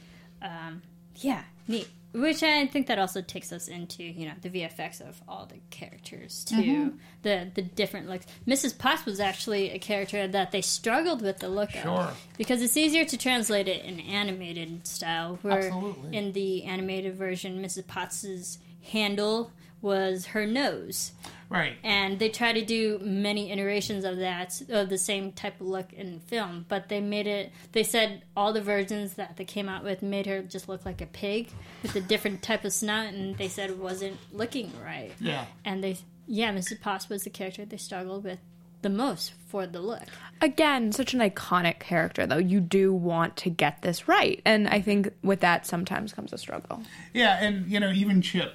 Um, 0.42 0.82
yeah, 1.16 1.42
neat. 1.66 1.88
Which 2.12 2.42
I 2.42 2.66
think 2.66 2.86
that 2.86 2.98
also 2.98 3.20
takes 3.20 3.52
us 3.52 3.68
into 3.68 4.02
you 4.02 4.26
know 4.26 4.32
the 4.40 4.48
VFX 4.48 5.00
of 5.06 5.20
all 5.28 5.44
the 5.46 5.58
characters 5.70 6.42
too, 6.44 6.54
Mm-hmm. 6.56 6.88
the 7.22 7.50
the 7.54 7.62
different 7.62 8.08
looks. 8.08 8.26
Mrs. 8.46 8.76
Potts 8.78 9.04
was 9.04 9.20
actually 9.20 9.70
a 9.70 9.78
character 9.78 10.26
that 10.26 10.50
they 10.50 10.62
struggled 10.62 11.20
with 11.20 11.38
the 11.38 11.48
look 11.48 11.70
Sure. 11.70 11.82
of 11.90 12.26
because 12.38 12.62
it's 12.62 12.76
easier 12.78 13.04
to 13.04 13.16
translate 13.18 13.68
it 13.68 13.84
in 13.84 14.00
animated 14.00 14.86
style. 14.86 15.38
Where 15.42 15.66
Absolutely. 15.66 16.16
in 16.16 16.32
the 16.32 16.64
animated 16.64 17.14
version, 17.14 17.62
Mrs. 17.62 17.86
Potts's 17.86 18.58
handle 18.90 19.50
was 19.80 20.26
her 20.26 20.46
nose 20.46 21.12
Right. 21.50 21.76
and 21.82 22.18
they 22.18 22.28
try 22.28 22.52
to 22.52 22.62
do 22.62 22.98
many 23.02 23.50
iterations 23.50 24.04
of 24.04 24.18
that 24.18 24.60
of 24.68 24.90
the 24.90 24.98
same 24.98 25.32
type 25.32 25.60
of 25.60 25.66
look 25.66 25.92
in 25.94 26.20
film 26.20 26.66
but 26.68 26.88
they 26.90 27.00
made 27.00 27.26
it 27.26 27.52
they 27.72 27.82
said 27.84 28.22
all 28.36 28.52
the 28.52 28.60
versions 28.60 29.14
that 29.14 29.36
they 29.38 29.44
came 29.46 29.66
out 29.68 29.82
with 29.82 30.02
made 30.02 30.26
her 30.26 30.42
just 30.42 30.68
look 30.68 30.84
like 30.84 31.00
a 31.00 31.06
pig 31.06 31.48
with 31.82 31.96
a 31.96 32.00
different 32.02 32.42
type 32.42 32.64
of 32.64 32.72
snout 32.74 33.14
and 33.14 33.38
they 33.38 33.48
said 33.48 33.70
it 33.70 33.78
wasn't 33.78 34.18
looking 34.30 34.70
right 34.84 35.12
Yeah. 35.20 35.46
and 35.64 35.82
they 35.82 35.96
yeah 36.26 36.52
mrs 36.52 36.80
potts 36.82 37.08
was 37.08 37.22
the 37.24 37.30
character 37.30 37.64
they 37.64 37.78
struggled 37.78 38.24
with 38.24 38.40
the 38.82 38.90
most 38.90 39.32
for 39.48 39.66
the 39.66 39.80
look 39.80 40.02
Again, 40.40 40.92
such 40.92 41.14
an 41.14 41.18
iconic 41.20 41.80
character, 41.80 42.24
though. 42.24 42.38
You 42.38 42.60
do 42.60 42.92
want 42.92 43.36
to 43.38 43.50
get 43.50 43.82
this 43.82 44.06
right. 44.06 44.40
And 44.44 44.68
I 44.68 44.80
think 44.80 45.10
with 45.20 45.40
that 45.40 45.66
sometimes 45.66 46.12
comes 46.12 46.32
a 46.32 46.38
struggle. 46.38 46.84
Yeah, 47.12 47.42
and 47.44 47.68
you 47.68 47.80
know, 47.80 47.90
even 47.90 48.22
Chip. 48.22 48.54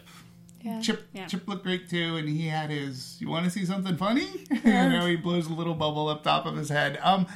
Yeah. 0.63 0.79
Chip 0.81 1.07
Yeah. 1.13 1.27
Chip 1.27 1.47
looked 1.47 1.63
great 1.63 1.89
too, 1.89 2.15
and 2.15 2.27
he 2.27 2.47
had 2.47 2.69
his. 2.69 3.17
You 3.19 3.29
want 3.29 3.45
to 3.45 3.51
see 3.51 3.65
something 3.65 3.97
funny? 3.97 4.27
you 4.49 4.71
know, 4.71 5.05
he 5.05 5.17
blows 5.17 5.47
a 5.47 5.53
little 5.53 5.75
bubble 5.75 6.07
up 6.07 6.23
top 6.23 6.45
of 6.45 6.55
his 6.55 6.69
head. 6.69 6.97
Um, 7.03 7.27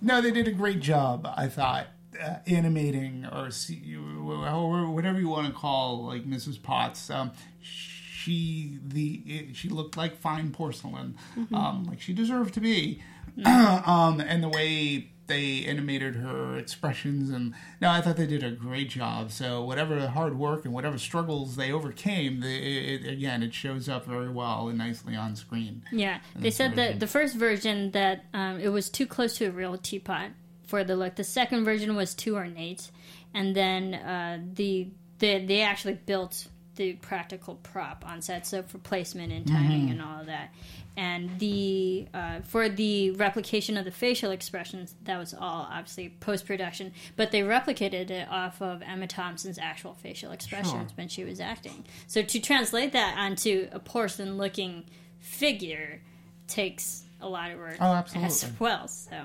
no, 0.00 0.20
they 0.20 0.30
did 0.30 0.48
a 0.48 0.52
great 0.52 0.80
job. 0.80 1.28
I 1.36 1.48
thought 1.48 1.88
uh, 2.20 2.36
animating 2.46 3.26
or 3.30 3.50
see, 3.50 3.76
whatever 3.94 5.20
you 5.20 5.28
want 5.28 5.46
to 5.46 5.52
call 5.52 6.06
like 6.06 6.24
Mrs. 6.24 6.62
Potts. 6.62 7.10
Um, 7.10 7.32
she 7.60 8.78
the 8.82 9.52
she 9.52 9.68
looked 9.68 9.96
like 9.96 10.16
fine 10.18 10.50
porcelain, 10.50 11.16
um, 11.52 11.84
like 11.84 12.00
she 12.00 12.12
deserved 12.12 12.54
to 12.54 12.60
be. 12.60 13.02
um, 13.44 14.20
and 14.20 14.42
the 14.42 14.48
way 14.48 15.11
they 15.32 15.64
animated 15.64 16.16
her 16.16 16.56
expressions 16.56 17.30
and 17.30 17.54
no, 17.80 17.90
I 17.90 18.00
thought 18.00 18.16
they 18.16 18.26
did 18.26 18.44
a 18.44 18.50
great 18.50 18.90
job. 18.90 19.32
So 19.32 19.64
whatever 19.64 20.06
hard 20.08 20.38
work 20.38 20.64
and 20.64 20.74
whatever 20.74 20.98
struggles 20.98 21.56
they 21.56 21.72
overcame, 21.72 22.40
they, 22.40 22.56
it, 22.56 23.06
again, 23.06 23.42
it 23.42 23.54
shows 23.54 23.88
up 23.88 24.04
very 24.04 24.28
well 24.28 24.68
and 24.68 24.78
nicely 24.78 25.16
on 25.16 25.36
screen. 25.36 25.82
Yeah, 25.90 26.20
they 26.36 26.50
said 26.50 26.76
that 26.76 27.00
the 27.00 27.06
first 27.06 27.34
version 27.36 27.92
that 27.92 28.24
um, 28.34 28.60
it 28.60 28.68
was 28.68 28.90
too 28.90 29.06
close 29.06 29.36
to 29.38 29.46
a 29.46 29.50
real 29.50 29.78
teapot 29.78 30.30
for 30.66 30.84
the 30.84 30.96
look. 30.96 31.16
The 31.16 31.24
second 31.24 31.64
version 31.64 31.96
was 31.96 32.14
too 32.14 32.36
ornate, 32.36 32.90
and 33.32 33.56
then 33.56 33.94
uh, 33.94 34.38
the 34.54 34.88
the 35.18 35.44
they 35.44 35.62
actually 35.62 35.94
built 35.94 36.46
the 36.76 36.94
practical 36.94 37.56
prop 37.56 38.04
on 38.06 38.22
set, 38.22 38.46
so 38.46 38.62
for 38.62 38.78
placement 38.78 39.32
and 39.32 39.46
timing 39.46 39.90
and 39.90 40.00
all 40.00 40.20
of 40.20 40.26
that. 40.26 40.54
And 40.96 41.38
the 41.38 42.06
uh, 42.12 42.40
for 42.42 42.68
the 42.68 43.12
replication 43.12 43.76
of 43.76 43.84
the 43.84 43.90
facial 43.90 44.30
expressions, 44.30 44.94
that 45.04 45.18
was 45.18 45.32
all 45.34 45.66
obviously 45.70 46.14
post 46.20 46.46
production, 46.46 46.92
but 47.16 47.30
they 47.30 47.40
replicated 47.40 48.10
it 48.10 48.28
off 48.30 48.60
of 48.60 48.82
Emma 48.82 49.06
Thompson's 49.06 49.58
actual 49.58 49.94
facial 49.94 50.32
expressions 50.32 50.92
when 50.96 51.08
she 51.08 51.24
was 51.24 51.40
acting. 51.40 51.84
So 52.06 52.22
to 52.22 52.40
translate 52.40 52.92
that 52.92 53.16
onto 53.18 53.68
a 53.72 53.78
porcelain 53.78 54.36
looking 54.36 54.84
figure 55.18 56.00
takes 56.46 57.04
a 57.20 57.28
lot 57.28 57.50
of 57.50 57.58
work 57.58 57.76
Oh, 57.80 58.04
as 58.16 58.50
well. 58.58 58.88
So, 58.88 59.16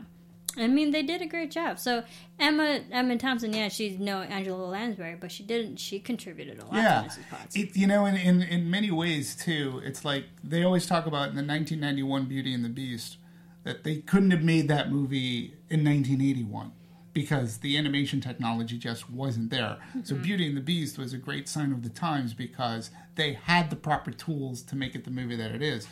I 0.57 0.67
mean, 0.67 0.91
they 0.91 1.03
did 1.03 1.21
a 1.21 1.25
great 1.25 1.51
job. 1.51 1.79
So 1.79 2.03
Emma 2.39 2.81
Emma 2.91 3.17
Thompson, 3.17 3.53
yeah, 3.53 3.69
she's 3.69 3.99
no 3.99 4.21
Angela 4.21 4.65
Lansbury, 4.65 5.15
but 5.19 5.31
she 5.31 5.43
didn't. 5.43 5.77
She 5.77 5.99
contributed 5.99 6.59
a 6.59 6.65
lot 6.65 6.75
Yeah, 6.75 7.01
to 7.01 7.07
Mrs. 7.09 7.29
Potts. 7.29 7.55
it, 7.55 7.75
you 7.75 7.87
know, 7.87 8.05
in, 8.05 8.15
in 8.15 8.41
in 8.41 8.69
many 8.69 8.91
ways 8.91 9.35
too, 9.35 9.81
it's 9.83 10.03
like 10.03 10.25
they 10.43 10.63
always 10.63 10.85
talk 10.85 11.05
about 11.05 11.29
in 11.29 11.35
the 11.35 11.43
1991 11.43 12.25
Beauty 12.25 12.53
and 12.53 12.65
the 12.65 12.69
Beast 12.69 13.17
that 13.63 13.83
they 13.83 13.97
couldn't 13.97 14.31
have 14.31 14.43
made 14.43 14.67
that 14.69 14.91
movie 14.91 15.53
in 15.69 15.83
1981 15.83 16.71
because 17.13 17.57
the 17.57 17.75
animation 17.77 18.21
technology 18.21 18.77
just 18.77 19.09
wasn't 19.09 19.49
there. 19.49 19.77
So 20.03 20.13
mm-hmm. 20.13 20.23
Beauty 20.23 20.47
and 20.47 20.55
the 20.55 20.61
Beast 20.61 20.97
was 20.97 21.13
a 21.13 21.17
great 21.17 21.49
sign 21.49 21.71
of 21.71 21.81
the 21.83 21.89
times 21.89 22.33
because 22.33 22.91
they 23.15 23.33
had 23.33 23.69
the 23.69 23.75
proper 23.75 24.11
tools 24.11 24.61
to 24.63 24.75
make 24.75 24.95
it 24.95 25.03
the 25.03 25.11
movie 25.11 25.35
that 25.35 25.51
it 25.51 25.61
is. 25.63 25.87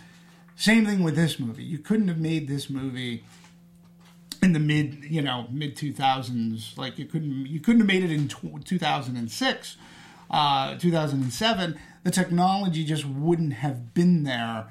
Same 0.56 0.86
thing 0.86 1.04
with 1.04 1.16
this 1.16 1.40
movie. 1.40 1.64
You 1.64 1.80
couldn't 1.80 2.08
have 2.08 2.20
made 2.20 2.48
this 2.48 2.70
movie 2.70 3.24
in 4.46 4.54
the 4.54 4.60
mid, 4.60 5.04
you 5.10 5.22
know, 5.22 5.48
mid 5.50 5.76
2000s. 5.76 6.78
Like 6.78 6.98
you 6.98 7.06
couldn't 7.06 7.48
you 7.48 7.60
couldn't 7.60 7.82
have 7.82 7.88
made 7.88 8.04
it 8.04 8.12
in 8.12 8.28
2006, 8.28 9.78
uh, 10.30 10.78
2007. 10.78 11.80
The 12.04 12.12
technology 12.12 12.86
just 12.86 13.06
wouldn't 13.06 13.54
have 13.54 13.94
been 13.94 14.24
there. 14.24 14.68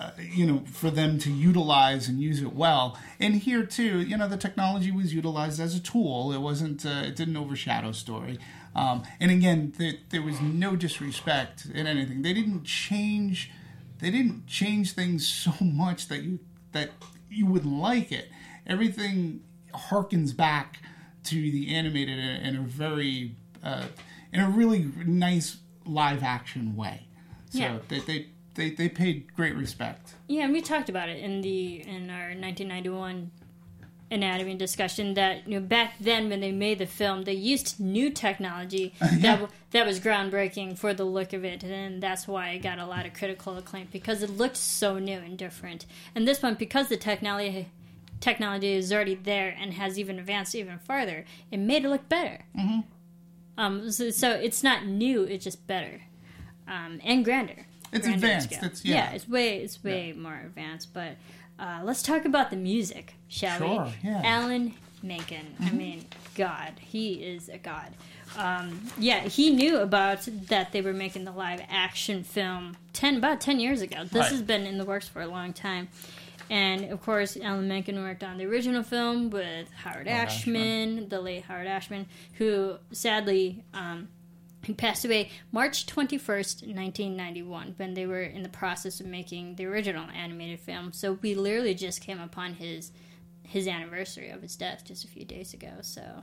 Uh, 0.00 0.12
you 0.20 0.46
know, 0.46 0.60
for 0.60 0.92
them 0.92 1.18
to 1.18 1.28
utilize 1.28 2.06
and 2.06 2.20
use 2.20 2.40
it 2.40 2.52
well. 2.52 2.96
And 3.18 3.34
here 3.34 3.66
too, 3.66 4.00
you 4.00 4.16
know, 4.16 4.28
the 4.28 4.36
technology 4.36 4.92
was 4.92 5.12
utilized 5.12 5.58
as 5.58 5.74
a 5.74 5.80
tool. 5.80 6.32
It 6.32 6.38
wasn't. 6.38 6.86
Uh, 6.86 7.02
it 7.06 7.16
didn't 7.16 7.36
overshadow 7.36 7.90
story. 7.90 8.38
Um, 8.76 9.02
and 9.18 9.32
again, 9.32 9.72
th- 9.76 9.98
there 10.10 10.22
was 10.22 10.40
no 10.40 10.76
disrespect 10.76 11.66
in 11.74 11.88
anything. 11.88 12.22
They 12.22 12.32
didn't 12.32 12.62
change. 12.62 13.50
They 13.98 14.12
didn't 14.12 14.46
change 14.46 14.92
things 14.92 15.26
so 15.44 15.52
much 15.60 16.06
that 16.06 16.22
you 16.22 16.38
that 16.70 16.90
you 17.28 17.46
wouldn't 17.46 17.74
like 17.74 18.12
it. 18.12 18.28
Everything 18.68 19.42
harkens 19.74 20.36
back 20.36 20.78
to 21.24 21.34
the 21.34 21.74
animated 21.74 22.18
in, 22.18 22.56
a 22.56 22.60
very, 22.62 23.36
uh, 23.62 23.84
in 24.32 24.40
a 24.40 24.48
really 24.48 24.90
nice 25.06 25.58
live 25.84 26.22
action 26.22 26.76
way. 26.76 27.06
So 27.50 27.58
Yeah. 27.58 27.78
they, 27.88 28.00
they 28.00 28.26
they 28.54 28.70
they 28.70 28.88
paid 28.88 29.32
great 29.34 29.54
respect. 29.54 30.14
Yeah, 30.26 30.44
and 30.44 30.52
we 30.52 30.60
talked 30.60 30.88
about 30.88 31.08
it 31.08 31.18
in 31.22 31.40
the 31.40 31.80
in 31.86 32.10
our 32.10 32.34
1991 32.34 33.30
anatomy 34.10 34.54
discussion 34.54 35.14
that 35.14 35.46
you 35.46 35.60
know 35.60 35.66
back 35.66 35.94
then 36.00 36.30
when 36.30 36.40
they 36.40 36.50
made 36.50 36.78
the 36.78 36.86
film 36.86 37.24
they 37.24 37.34
used 37.34 37.78
new 37.78 38.08
technology 38.08 38.94
that 39.20 39.50
that 39.70 39.84
was 39.86 40.00
groundbreaking 40.00 40.78
for 40.78 40.94
the 40.94 41.04
look 41.04 41.34
of 41.34 41.44
it 41.44 41.62
and 41.62 42.02
that's 42.02 42.26
why 42.26 42.48
it 42.48 42.60
got 42.60 42.78
a 42.78 42.86
lot 42.86 43.04
of 43.04 43.12
critical 43.12 43.56
acclaim 43.58 43.86
because 43.92 44.22
it 44.22 44.30
looked 44.30 44.56
so 44.56 44.98
new 44.98 45.18
and 45.18 45.36
different. 45.38 45.84
And 46.14 46.26
this 46.26 46.42
one 46.42 46.54
because 46.54 46.88
the 46.88 46.96
technology 46.96 47.68
technology 48.20 48.72
is 48.72 48.92
already 48.92 49.14
there 49.14 49.54
and 49.60 49.74
has 49.74 49.98
even 49.98 50.18
advanced 50.18 50.54
even 50.54 50.78
farther, 50.78 51.24
it 51.50 51.58
made 51.58 51.84
it 51.84 51.88
look 51.88 52.08
better. 52.08 52.44
Mm-hmm. 52.58 52.80
Um, 53.56 53.90
so, 53.90 54.10
so 54.10 54.30
it's 54.32 54.62
not 54.62 54.86
new; 54.86 55.24
it's 55.24 55.44
just 55.44 55.66
better 55.66 56.02
um, 56.68 57.00
and 57.04 57.24
grander. 57.24 57.66
It's 57.92 58.06
Grander 58.06 58.26
advanced. 58.26 58.52
It's- 58.52 58.84
yeah. 58.84 59.10
it's 59.12 59.28
way 59.28 59.58
it's 59.58 59.82
way 59.82 60.12
more 60.12 60.40
advanced. 60.44 60.92
But 60.92 61.16
uh, 61.58 61.80
let's 61.82 62.02
talk 62.02 62.24
about 62.24 62.50
the 62.50 62.56
music, 62.56 63.14
shall 63.28 63.58
Sure, 63.58 63.68
we? 63.68 64.08
yeah. 64.08 64.16
Mm-hmm. 64.16 64.24
Alan 64.26 64.74
Menken. 65.02 65.54
I 65.60 65.70
mean, 65.70 66.04
God, 66.34 66.72
he 66.80 67.14
is 67.14 67.48
a 67.48 67.58
god. 67.58 67.88
Um, 68.36 68.82
yeah, 68.98 69.20
he 69.20 69.50
knew 69.50 69.78
about 69.78 70.28
that 70.48 70.70
they 70.72 70.82
were 70.82 70.92
making 70.92 71.24
the 71.24 71.32
live 71.32 71.62
action 71.70 72.22
film 72.24 72.76
ten 72.92 73.16
about 73.16 73.40
ten 73.40 73.58
years 73.58 73.80
ago. 73.80 74.02
This 74.04 74.12
Right. 74.14 74.30
has 74.32 74.42
been 74.42 74.66
in 74.66 74.76
the 74.78 74.84
works 74.84 75.08
for 75.08 75.22
a 75.22 75.26
long 75.26 75.52
time. 75.52 75.88
And 76.50 76.86
of 76.86 77.02
course, 77.02 77.36
Alan 77.36 77.68
Menken 77.68 78.00
worked 78.02 78.24
on 78.24 78.38
the 78.38 78.46
original 78.46 78.82
film 78.82 79.30
with 79.30 79.70
Howard 79.72 80.08
Ashman, 80.08 81.08
the 81.08 81.20
late 81.20 81.44
Howard 81.44 81.66
Ashman, 81.66 82.06
who 82.34 82.78
sadly 82.90 83.64
um, 83.74 84.08
he 84.64 84.72
passed 84.72 85.04
away 85.04 85.30
March 85.52 85.86
21st, 85.86 86.74
1991, 86.74 87.74
when 87.76 87.94
they 87.94 88.06
were 88.06 88.22
in 88.22 88.42
the 88.42 88.48
process 88.48 89.00
of 89.00 89.06
making 89.06 89.56
the 89.56 89.66
original 89.66 90.08
animated 90.10 90.60
film. 90.60 90.92
So 90.92 91.18
we 91.22 91.34
literally 91.34 91.74
just 91.74 92.00
came 92.00 92.20
upon 92.20 92.54
his 92.54 92.92
his 93.42 93.66
anniversary 93.66 94.28
of 94.28 94.42
his 94.42 94.56
death 94.56 94.84
just 94.84 95.04
a 95.04 95.08
few 95.08 95.24
days 95.24 95.54
ago. 95.54 95.72
So 95.80 96.22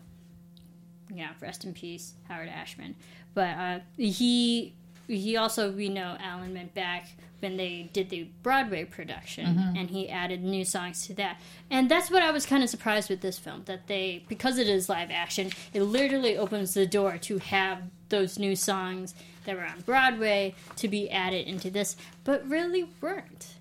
yeah, 1.11 1.31
rest 1.41 1.65
in 1.65 1.73
peace, 1.73 2.13
Howard 2.27 2.49
Ashman. 2.49 2.95
But 3.33 3.57
uh, 3.57 3.79
he 3.97 4.75
he 5.07 5.37
also 5.37 5.71
we 5.71 5.89
know 5.89 6.17
Alan 6.19 6.53
went 6.53 6.73
back 6.73 7.09
when 7.39 7.57
they 7.57 7.89
did 7.93 8.09
the 8.09 8.27
Broadway 8.41 8.85
production 8.85 9.73
and 9.77 9.89
he 9.89 10.09
added 10.09 10.43
new 10.43 10.65
songs 10.65 11.05
to 11.05 11.13
that. 11.13 11.39
And 11.69 11.91
that's 11.91 12.09
what 12.09 12.23
I 12.23 12.31
was 12.31 12.45
kind 12.45 12.63
of 12.63 12.69
surprised 12.69 13.09
with 13.09 13.21
this 13.21 13.37
film 13.37 13.63
that 13.65 13.87
they 13.87 14.23
because 14.27 14.57
it 14.57 14.67
is 14.67 14.89
live 14.89 15.11
action, 15.11 15.51
it 15.73 15.83
literally 15.83 16.37
opens 16.37 16.73
the 16.73 16.87
door 16.87 17.17
to 17.19 17.37
have 17.37 17.83
those 18.09 18.39
new 18.39 18.55
songs 18.55 19.13
that 19.45 19.55
were 19.55 19.63
on 19.63 19.81
Broadway 19.81 20.55
to 20.77 20.87
be 20.87 21.09
added 21.09 21.47
into 21.47 21.69
this, 21.69 21.95
but 22.23 22.47
really 22.47 22.89
weren't. 23.01 23.55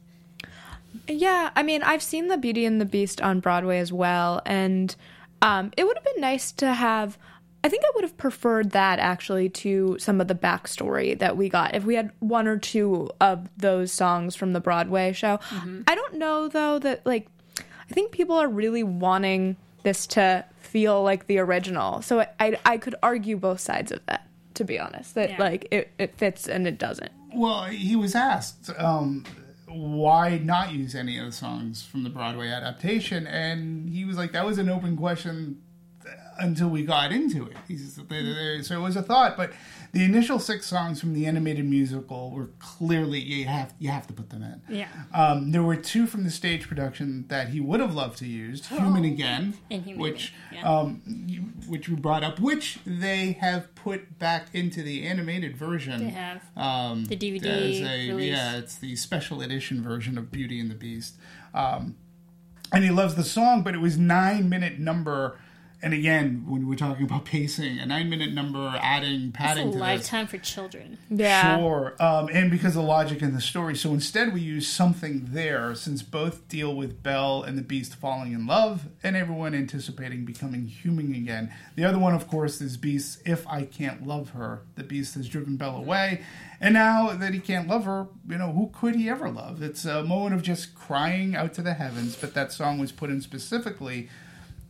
Yeah, 1.09 1.51
I 1.55 1.63
mean, 1.63 1.83
I've 1.83 2.03
seen 2.03 2.29
The 2.29 2.39
Beauty 2.39 2.65
and 2.65 2.81
the 2.81 2.87
Beast 2.87 3.21
on 3.21 3.41
Broadway 3.41 3.79
as 3.79 3.93
well, 3.93 4.41
and 4.47 4.95
um, 5.43 5.73
it 5.77 5.85
would 5.85 5.97
have 5.97 6.05
been 6.05 6.21
nice 6.21 6.53
to 6.53 6.73
have. 6.73 7.19
I 7.65 7.69
think 7.71 7.83
I 7.85 7.91
would 7.95 8.05
have 8.05 8.17
preferred 8.19 8.73
that 8.73 8.99
actually 8.99 9.49
to 9.49 9.97
some 9.99 10.21
of 10.21 10.29
the 10.29 10.35
backstory 10.35 11.19
that 11.19 11.37
we 11.37 11.49
got. 11.49 11.75
If 11.75 11.85
we 11.85 11.95
had 11.95 12.13
one 12.21 12.47
or 12.47 12.59
two 12.59 13.11
of 13.23 13.49
those 13.57 13.91
songs 13.91 14.37
from 14.37 14.53
the 14.53 14.61
Broadway 14.61 15.13
show, 15.15 15.41
I 15.89 15.95
don't 15.95 16.15
know 16.15 16.47
though 16.49 16.79
that 16.81 17.07
like 17.07 17.27
I 17.59 17.95
think 17.95 18.13
people 18.13 18.37
are 18.37 18.49
really 18.49 18.83
wanting 18.83 19.57
this 19.83 20.07
to 20.09 20.45
feel 20.61 21.03
like 21.03 21.27
the 21.27 21.39
original. 21.39 22.03
So 22.03 22.21
I 22.21 22.29
I, 22.39 22.59
I 22.67 22.77
could 22.79 22.95
argue 23.03 23.37
both 23.39 23.61
sides 23.61 23.91
of 23.91 24.05
that. 24.07 24.29
To 24.55 24.65
be 24.65 24.79
honest, 24.79 25.15
that 25.17 25.31
Yeah. 25.31 25.37
like 25.43 25.67
it, 25.73 25.91
it 25.99 26.15
fits 26.17 26.47
and 26.49 26.69
it 26.69 26.79
doesn't. 26.79 27.11
Well, 27.35 27.65
he 27.65 27.97
was 27.97 28.15
asked 28.15 28.71
um, 28.79 29.25
why 29.67 30.39
not 30.39 30.73
use 30.73 30.95
any 30.95 31.19
of 31.19 31.27
the 31.27 31.33
songs 31.33 31.83
from 31.83 32.05
the 32.05 32.11
Broadway 32.11 32.49
adaptation, 32.51 33.27
and 33.27 33.89
he 33.91 34.05
was 34.05 34.17
like, 34.17 34.31
"That 34.33 34.45
was 34.47 34.59
an 34.59 34.69
open 34.69 34.97
question 34.97 35.61
until 36.39 36.69
we 36.69 36.85
got 36.85 37.13
into 37.13 37.47
it." 37.47 37.57
He 37.69 37.77
says, 37.77 37.97
"There- 37.97 38.23
there- 38.23 38.63
so 38.63 38.79
it 38.79 38.83
was 38.83 38.97
a 38.97 39.03
thought, 39.03 39.37
but 39.37 39.53
the 39.93 40.03
initial 40.05 40.39
six 40.41 40.67
songs 40.67 41.01
from 41.01 41.13
the 41.15 41.27
animated 41.27 41.65
musical 41.65 42.31
were 42.33 42.51
clearly 42.59 43.21
you 43.21 43.45
have 43.47 43.75
you 43.79 43.91
have 43.91 44.07
to 44.09 44.13
put 44.13 44.31
them 44.31 44.43
in. 44.43 44.61
Yeah. 44.77 44.89
Um, 45.13 45.53
there 45.53 45.63
were 45.63 45.77
two 45.77 46.07
from 46.07 46.25
the 46.25 46.31
stage 46.31 46.67
production 46.69 47.27
that 47.29 47.51
he 47.51 47.61
would 47.61 47.81
have 47.81 47.95
loved 47.95 48.19
to 48.19 48.27
use, 48.27 48.67
"Human 48.69 49.05
Again," 49.05 49.55
Human 49.71 49.99
which 49.99 50.33
Again, 50.51 50.61
yeah. 50.65 50.71
um, 50.79 51.03
you, 51.27 51.41
which 51.69 51.89
we 51.89 51.95
brought 51.97 52.25
up, 52.25 52.41
which 52.41 52.79
they 52.85 53.33
have 53.41 53.75
put 53.75 54.19
back 54.19 54.49
into 54.53 54.83
the 54.83 55.05
animated 55.07 55.57
version. 55.57 56.05
They 56.05 56.11
have. 56.11 56.43
Um, 56.57 57.05
The 57.05 57.17
DVD 57.17 57.47
as 57.47 57.81
a- 57.81 58.11
release. 58.11 58.31
Yeah, 58.33 58.57
it's 58.57 58.75
the 58.77 58.97
special 58.97 59.43
edition 59.43 59.83
version 59.83 60.19
of 60.19 60.31
Beauty 60.33 60.59
and 60.59 60.71
the 60.71 60.75
Beast. 60.75 61.17
Um, 61.55 61.95
and 62.73 62.83
he 62.83 62.91
loves 62.91 63.15
the 63.15 63.23
song, 63.25 63.63
but 63.63 63.75
it 63.75 63.79
was 63.81 63.97
nine 63.97 64.49
minute 64.49 64.81
number. 64.81 65.39
And 65.85 65.93
again, 65.93 66.47
when 66.49 66.67
we're 66.67 66.77
talking 66.77 67.05
about 67.05 67.27
pacing, 67.27 67.79
a 67.79 67.85
nine 67.85 68.09
minute 68.09 68.33
number 68.33 68.73
adding 68.81 69.33
padding 69.33 69.33
It's 69.33 69.33
a 69.33 69.33
padding 69.33 69.67
to 69.67 69.73
this. 69.73 69.81
lifetime 69.81 70.27
for 70.27 70.39
children. 70.39 70.97
Yeah. 71.11 71.59
Sure. 71.59 71.95
Um, 72.01 72.31
and 72.33 72.51
because 72.51 72.75
of 72.75 72.83
the 72.85 72.89
logic 72.89 73.21
in 73.21 73.35
the 73.35 73.41
story. 73.43 73.77
So 73.77 73.91
instead, 73.91 74.33
we 74.33 74.41
use 74.41 74.67
something 74.67 75.27
there 75.29 75.75
since 75.75 76.03
both 76.03 76.49
deal 76.49 76.75
with 76.75 77.03
Belle 77.03 77.43
and 77.43 77.59
the 77.59 77.63
Beast 77.63 77.97
falling 77.97 78.33
in 78.33 78.47
love 78.47 78.87
and 79.03 79.15
everyone 79.15 79.55
anticipating 79.55 80.25
becoming 80.25 80.65
human 80.69 81.15
again. 81.15 81.53
The 81.77 81.85
other 81.85 81.99
one, 81.99 82.15
of 82.15 82.29
course, 82.29 82.63
is 82.63 82.79
Beast, 82.79 83.21
If 83.27 83.47
I 83.47 83.65
Can't 83.65 84.07
Love 84.07 84.31
Her. 84.31 84.63
The 84.77 84.85
Beast 84.85 85.17
has 85.17 85.29
driven 85.29 85.59
Belle 85.59 85.77
away. 85.77 86.23
And 86.63 86.73
now 86.73 87.13
that 87.13 87.35
he 87.35 87.41
can't 87.41 87.69
love 87.69 87.85
her, 87.85 88.07
you 88.27 88.39
know, 88.39 88.53
who 88.53 88.71
could 88.73 88.95
he 88.95 89.11
ever 89.11 89.29
love? 89.29 89.63
It's 89.63 89.85
a 89.85 90.03
moment 90.03 90.35
of 90.35 90.41
just 90.41 90.75
crying 90.75 91.37
out 91.37 91.53
to 91.55 91.63
the 91.63 91.75
heavens. 91.75 92.17
But 92.17 92.33
that 92.33 92.53
song 92.53 92.79
was 92.79 92.91
put 92.91 93.11
in 93.11 93.21
specifically 93.21 94.09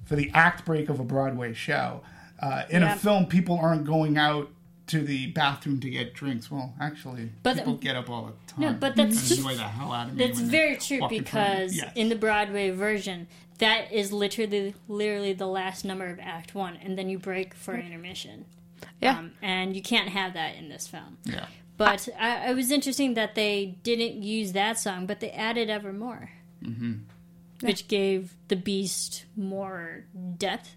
for 0.05 0.17
the 0.17 0.31
act 0.35 0.65
break 0.65 0.89
of 0.89 1.01
a 1.01 1.05
Broadway 1.05 1.53
show. 1.55 2.03
Uh, 2.41 2.65
in 2.71 2.83
Yeah. 2.83 2.95
a 2.95 2.97
film, 2.97 3.27
people 3.27 3.59
aren't 3.59 3.85
going 3.85 4.17
out 4.19 4.51
to 4.89 5.01
the 5.01 5.29
bathroom 5.29 5.81
to 5.81 5.89
get 5.89 6.13
drinks. 6.13 6.51
Well, 6.51 6.75
actually, 6.79 7.31
But- 7.43 7.57
people 7.57 7.75
get 7.77 7.97
up 7.97 8.11
all 8.11 8.27
the 8.27 8.33
time. 8.53 8.61
No, 8.61 8.73
but 8.75 8.97
that's 8.97 9.31
and 9.31 9.41
annoy 9.41 9.55
the 9.57 9.63
hell 9.63 9.93
out 9.93 10.09
of 10.09 10.15
me. 10.17 10.27
That's 10.27 10.41
very 10.41 10.77
true 10.77 11.01
walk 11.01 11.13
in 11.13 11.25
front 11.25 11.49
of 11.49 11.55
me. 11.55 11.65
because 11.65 11.77
Yes. 11.77 11.93
in 11.95 12.09
the 12.11 12.17
Broadway 12.17 12.71
version, 12.71 13.27
that 13.59 13.91
is 13.93 14.13
literally 14.13 14.75
literally 14.89 15.33
the 15.33 15.47
last 15.47 15.85
number 15.87 16.07
of 16.09 16.19
Act 16.21 16.55
One, 16.55 16.77
and 16.77 16.99
then 16.99 17.09
you 17.09 17.19
break 17.19 17.55
for 17.55 17.77
intermission. 17.77 18.45
Yeah. 19.01 19.19
Um, 19.19 19.33
and 19.41 19.75
you 19.75 19.81
can't 19.81 20.11
have 20.11 20.35
that 20.35 20.57
in 20.57 20.69
this 20.69 20.87
film. 20.87 21.17
yeah, 21.25 21.47
But 21.79 22.07
I, 22.19 22.51
it 22.51 22.55
was 22.55 22.71
interesting 22.71 23.15
that 23.15 23.35
they 23.37 23.79
didn't 23.85 24.23
use 24.23 24.53
that 24.53 24.79
song, 24.79 25.07
but 25.07 25.21
they 25.21 25.31
added 25.31 25.71
Evermore, 25.71 26.31
mm-hmm. 26.63 26.95
Which 27.65 27.89
gave 27.89 28.35
the 28.49 28.57
Beast 28.57 29.25
more 29.37 30.05
depth, 30.37 30.77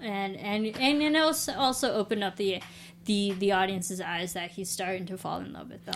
and 0.00 0.36
and 0.36 0.66
and 0.78 1.02
it 1.02 1.16
also 1.16 1.54
also 1.54 1.92
opened 1.92 2.24
up 2.24 2.36
the 2.36 2.62
the 3.04 3.32
the 3.32 3.52
audience's 3.52 4.00
eyes 4.00 4.32
that 4.32 4.52
he's 4.52 4.70
starting 4.70 5.06
to 5.06 5.18
fall 5.18 5.40
in 5.40 5.52
love 5.52 5.70
with 5.70 5.84
Belle. 5.84 5.94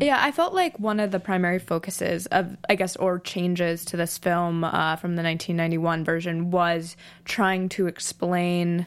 Yeah, 0.00 0.18
I 0.20 0.30
felt 0.30 0.54
like 0.54 0.78
one 0.78 1.00
of 1.00 1.10
the 1.10 1.18
primary 1.18 1.58
focuses 1.58 2.26
of, 2.26 2.56
I 2.68 2.76
guess, 2.76 2.94
or 2.94 3.18
changes 3.18 3.84
to 3.86 3.96
this 3.96 4.16
film 4.16 4.62
uh, 4.62 4.94
from 4.94 5.16
the 5.16 5.24
1991 5.24 6.04
version 6.04 6.52
was 6.52 6.96
trying 7.24 7.68
to 7.70 7.88
explain 7.88 8.86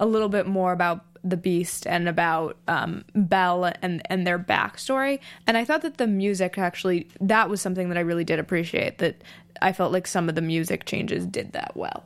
a 0.00 0.06
little 0.06 0.30
bit 0.30 0.46
more 0.46 0.72
about 0.72 1.04
the 1.28 1.36
Beast 1.36 1.86
and 1.86 2.08
about 2.08 2.56
um, 2.68 3.04
Belle 3.14 3.72
and 3.82 4.00
and 4.10 4.26
their 4.26 4.38
backstory. 4.38 5.18
And 5.46 5.56
I 5.56 5.64
thought 5.64 5.82
that 5.82 5.96
the 5.98 6.06
music 6.06 6.58
actually 6.58 7.08
that 7.20 7.50
was 7.50 7.60
something 7.60 7.88
that 7.88 7.98
I 7.98 8.02
really 8.02 8.24
did 8.24 8.38
appreciate. 8.38 8.98
That 8.98 9.22
I 9.62 9.72
felt 9.72 9.92
like 9.92 10.06
some 10.06 10.28
of 10.28 10.34
the 10.34 10.42
music 10.42 10.84
changes 10.84 11.26
did 11.26 11.52
that 11.52 11.76
well. 11.76 12.04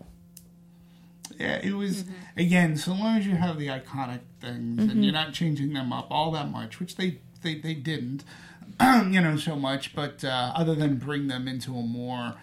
yeah. 1.39 1.61
It 1.63 1.73
was 1.75 2.05
Mm-hmm. 2.05 2.41
again, 2.41 2.77
so 2.77 2.93
long 2.93 3.19
as 3.19 3.27
you 3.27 3.35
have 3.37 3.59
the 3.59 3.69
iconic 3.69 4.21
things 4.41 4.79
Mm-hmm. 4.81 4.91
and 4.91 5.05
you're 5.05 5.13
not 5.13 5.33
changing 5.33 5.73
them 5.73 5.93
up 5.93 6.07
all 6.11 6.31
that 6.33 6.51
much, 6.51 6.81
which 6.81 6.97
they 6.97 7.19
they, 7.43 7.55
they 7.57 7.75
didn't, 7.75 8.25
you 8.81 9.21
know, 9.21 9.37
so 9.37 9.57
much. 9.57 9.95
But 9.95 10.23
uh, 10.25 10.53
other 10.55 10.75
than 10.75 10.97
bring 10.97 11.27
them 11.29 11.49
into 11.49 11.75
a 11.77 11.83
more, 11.83 12.35